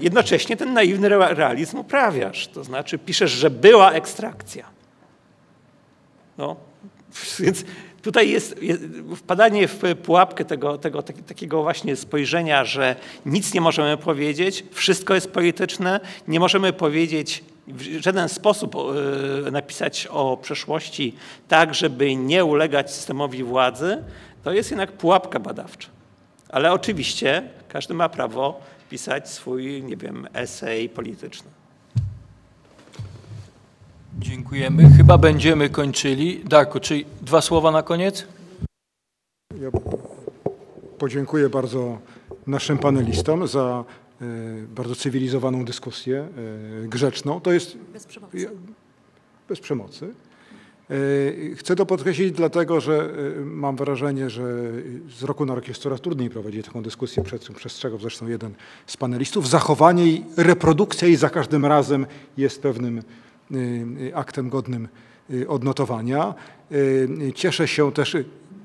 jednocześnie 0.00 0.56
ten 0.56 0.72
naiwny 0.72 1.08
rea- 1.08 1.34
realizm 1.34 1.78
uprawiasz. 1.78 2.48
To 2.48 2.64
znaczy 2.64 2.98
piszesz, 2.98 3.30
że 3.30 3.50
była 3.50 3.92
ekstrakcja. 3.92 4.64
No, 6.38 6.56
więc 7.40 7.64
tutaj 8.02 8.30
jest, 8.30 8.62
jest 8.62 8.82
wpadanie 9.16 9.68
w 9.68 9.82
pułapkę 10.02 10.44
tego, 10.44 10.78
tego 10.78 11.02
tak- 11.02 11.22
takiego 11.22 11.62
właśnie 11.62 11.96
spojrzenia, 11.96 12.64
że 12.64 12.96
nic 13.26 13.54
nie 13.54 13.60
możemy 13.60 13.96
powiedzieć, 13.96 14.64
wszystko 14.72 15.14
jest 15.14 15.30
polityczne, 15.30 16.00
nie 16.28 16.40
możemy 16.40 16.72
powiedzieć 16.72 17.44
w 17.66 17.82
żaden 18.02 18.28
sposób 18.28 18.76
e, 19.46 19.50
napisać 19.50 20.06
o 20.10 20.36
przeszłości 20.36 21.14
tak, 21.48 21.74
żeby 21.74 22.16
nie 22.16 22.44
ulegać 22.44 22.94
systemowi 22.94 23.44
władzy, 23.44 24.04
to 24.44 24.52
jest 24.52 24.70
jednak 24.70 24.92
pułapka 24.92 25.40
badawcza. 25.40 25.88
Ale 26.48 26.72
oczywiście 26.72 27.42
każdy 27.68 27.94
ma 27.94 28.08
prawo 28.08 28.60
pisać 28.90 29.30
swój, 29.30 29.82
nie 29.82 29.96
wiem, 29.96 30.26
esej 30.32 30.88
polityczny. 30.88 31.50
Dziękujemy. 34.18 34.90
Chyba 34.96 35.18
będziemy 35.18 35.70
kończyli. 35.70 36.44
Darku, 36.44 36.80
czy 36.80 37.04
dwa 37.22 37.40
słowa 37.40 37.70
na 37.70 37.82
koniec? 37.82 38.26
Ja 39.60 39.70
podziękuję 40.98 41.48
bardzo 41.48 41.98
naszym 42.46 42.78
panelistom 42.78 43.48
za 43.48 43.84
bardzo 44.68 44.94
cywilizowaną 44.94 45.64
dyskusję, 45.64 46.28
grzeczną. 46.84 47.40
To 47.40 47.52
jest 47.52 47.76
Bez 47.92 48.06
przemocy. 48.06 48.50
bez 49.48 49.60
przemocy. 49.60 50.14
Chcę 51.56 51.76
to 51.76 51.86
podkreślić 51.86 52.32
dlatego, 52.32 52.80
że 52.80 53.10
mam 53.44 53.76
wrażenie, 53.76 54.30
że 54.30 54.72
z 55.18 55.22
roku 55.22 55.46
na 55.46 55.54
rok 55.54 55.68
jest 55.68 55.82
coraz 55.82 56.00
trudniej 56.00 56.30
prowadzić 56.30 56.66
taką 56.66 56.82
dyskusję, 56.82 57.22
przed 57.22 57.44
czym 57.44 57.54
przestrzegał 57.54 57.98
zresztą 57.98 58.28
jeden 58.28 58.54
z 58.86 58.96
panelistów. 58.96 59.48
Zachowanie 59.48 60.06
i 60.06 60.24
reprodukcja 60.36 61.08
jej 61.08 61.16
za 61.16 61.30
każdym 61.30 61.66
razem 61.66 62.06
jest 62.36 62.62
pewnym 62.62 63.02
aktem 64.14 64.48
godnym 64.48 64.88
odnotowania. 65.48 66.34
Cieszę 67.34 67.68
się 67.68 67.92
też, 67.92 68.16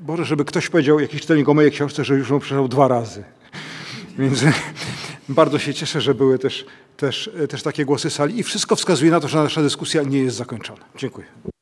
Boże, 0.01 0.25
żeby 0.25 0.45
ktoś 0.45 0.69
powiedział, 0.69 0.99
jakiś 0.99 1.21
czytelnik 1.21 1.49
o 1.49 1.53
mojej 1.53 1.71
książce, 1.71 2.05
że 2.05 2.15
już 2.15 2.29
ją 2.29 2.39
przeczytał 2.39 2.67
dwa 2.67 2.87
razy. 2.87 3.23
Więc 4.19 4.43
bardzo 5.29 5.59
się 5.59 5.73
cieszę, 5.73 6.01
że 6.01 6.13
były 6.15 6.39
też, 6.39 6.65
też, 6.97 7.29
też 7.49 7.63
takie 7.63 7.85
głosy 7.85 8.09
sali 8.09 8.39
i 8.39 8.43
wszystko 8.43 8.75
wskazuje 8.75 9.11
na 9.11 9.19
to, 9.19 9.27
że 9.27 9.43
nasza 9.43 9.61
dyskusja 9.61 10.03
nie 10.03 10.19
jest 10.19 10.37
zakończona. 10.37 10.85
Dziękuję. 10.97 11.54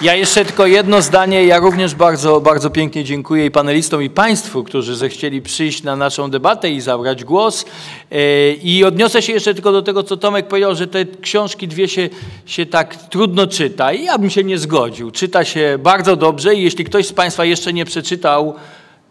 Ja, 0.00 0.14
jeszcze 0.14 0.44
tylko 0.44 0.66
jedno 0.66 1.02
zdanie. 1.02 1.44
Ja 1.44 1.58
również 1.58 1.94
bardzo, 1.94 2.40
bardzo 2.40 2.70
pięknie 2.70 3.04
dziękuję 3.04 3.46
i 3.46 3.50
panelistom, 3.50 4.02
i 4.02 4.10
Państwu, 4.10 4.64
którzy 4.64 4.96
zechcieli 4.96 5.42
przyjść 5.42 5.82
na 5.82 5.96
naszą 5.96 6.30
debatę 6.30 6.70
i 6.70 6.80
zabrać 6.80 7.24
głos. 7.24 7.64
E, 8.10 8.52
I 8.52 8.84
odniosę 8.84 9.22
się 9.22 9.32
jeszcze 9.32 9.54
tylko 9.54 9.72
do 9.72 9.82
tego, 9.82 10.02
co 10.02 10.16
Tomek 10.16 10.48
powiedział, 10.48 10.74
że 10.74 10.86
te 10.86 11.04
książki 11.04 11.68
dwie 11.68 11.88
się, 11.88 12.08
się 12.46 12.66
tak 12.66 12.96
trudno 12.96 13.46
czyta. 13.46 13.92
I 13.92 14.04
ja 14.04 14.18
bym 14.18 14.30
się 14.30 14.44
nie 14.44 14.58
zgodził. 14.58 15.10
Czyta 15.10 15.44
się 15.44 15.78
bardzo 15.82 16.16
dobrze 16.16 16.54
i 16.54 16.62
jeśli 16.62 16.84
ktoś 16.84 17.06
z 17.06 17.12
Państwa 17.12 17.44
jeszcze 17.44 17.72
nie 17.72 17.84
przeczytał 17.84 18.54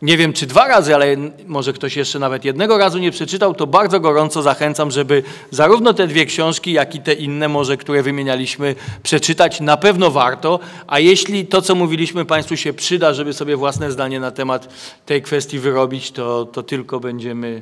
nie 0.01 0.17
wiem 0.17 0.33
czy 0.33 0.47
dwa 0.47 0.67
razy, 0.67 0.95
ale 0.95 1.15
może 1.47 1.73
ktoś 1.73 1.95
jeszcze 1.95 2.19
nawet 2.19 2.45
jednego 2.45 2.77
razu 2.77 2.99
nie 2.99 3.11
przeczytał, 3.11 3.53
to 3.53 3.67
bardzo 3.67 3.99
gorąco 3.99 4.41
zachęcam, 4.41 4.91
żeby 4.91 5.23
zarówno 5.51 5.93
te 5.93 6.07
dwie 6.07 6.25
książki, 6.25 6.71
jak 6.71 6.95
i 6.95 7.01
te 7.01 7.13
inne 7.13 7.47
może, 7.47 7.77
które 7.77 8.03
wymienialiśmy, 8.03 8.75
przeczytać. 9.03 9.59
Na 9.59 9.77
pewno 9.77 10.11
warto, 10.11 10.59
a 10.87 10.99
jeśli 10.99 11.45
to, 11.45 11.61
co 11.61 11.75
mówiliśmy 11.75 12.25
Państwu 12.25 12.57
się 12.57 12.73
przyda, 12.73 13.13
żeby 13.13 13.33
sobie 13.33 13.55
własne 13.55 13.91
zdanie 13.91 14.19
na 14.19 14.31
temat 14.31 14.73
tej 15.05 15.21
kwestii 15.21 15.59
wyrobić, 15.59 16.11
to, 16.11 16.45
to 16.45 16.63
tylko 16.63 16.99
będziemy 16.99 17.61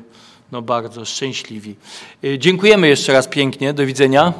no, 0.52 0.62
bardzo 0.62 1.06
szczęśliwi. 1.06 1.76
Y, 2.24 2.40
dziękujemy 2.40 2.88
jeszcze 2.88 3.14
raz 3.14 3.28
pięknie. 3.28 3.74
Do 3.74 3.86
widzenia. 3.86 4.34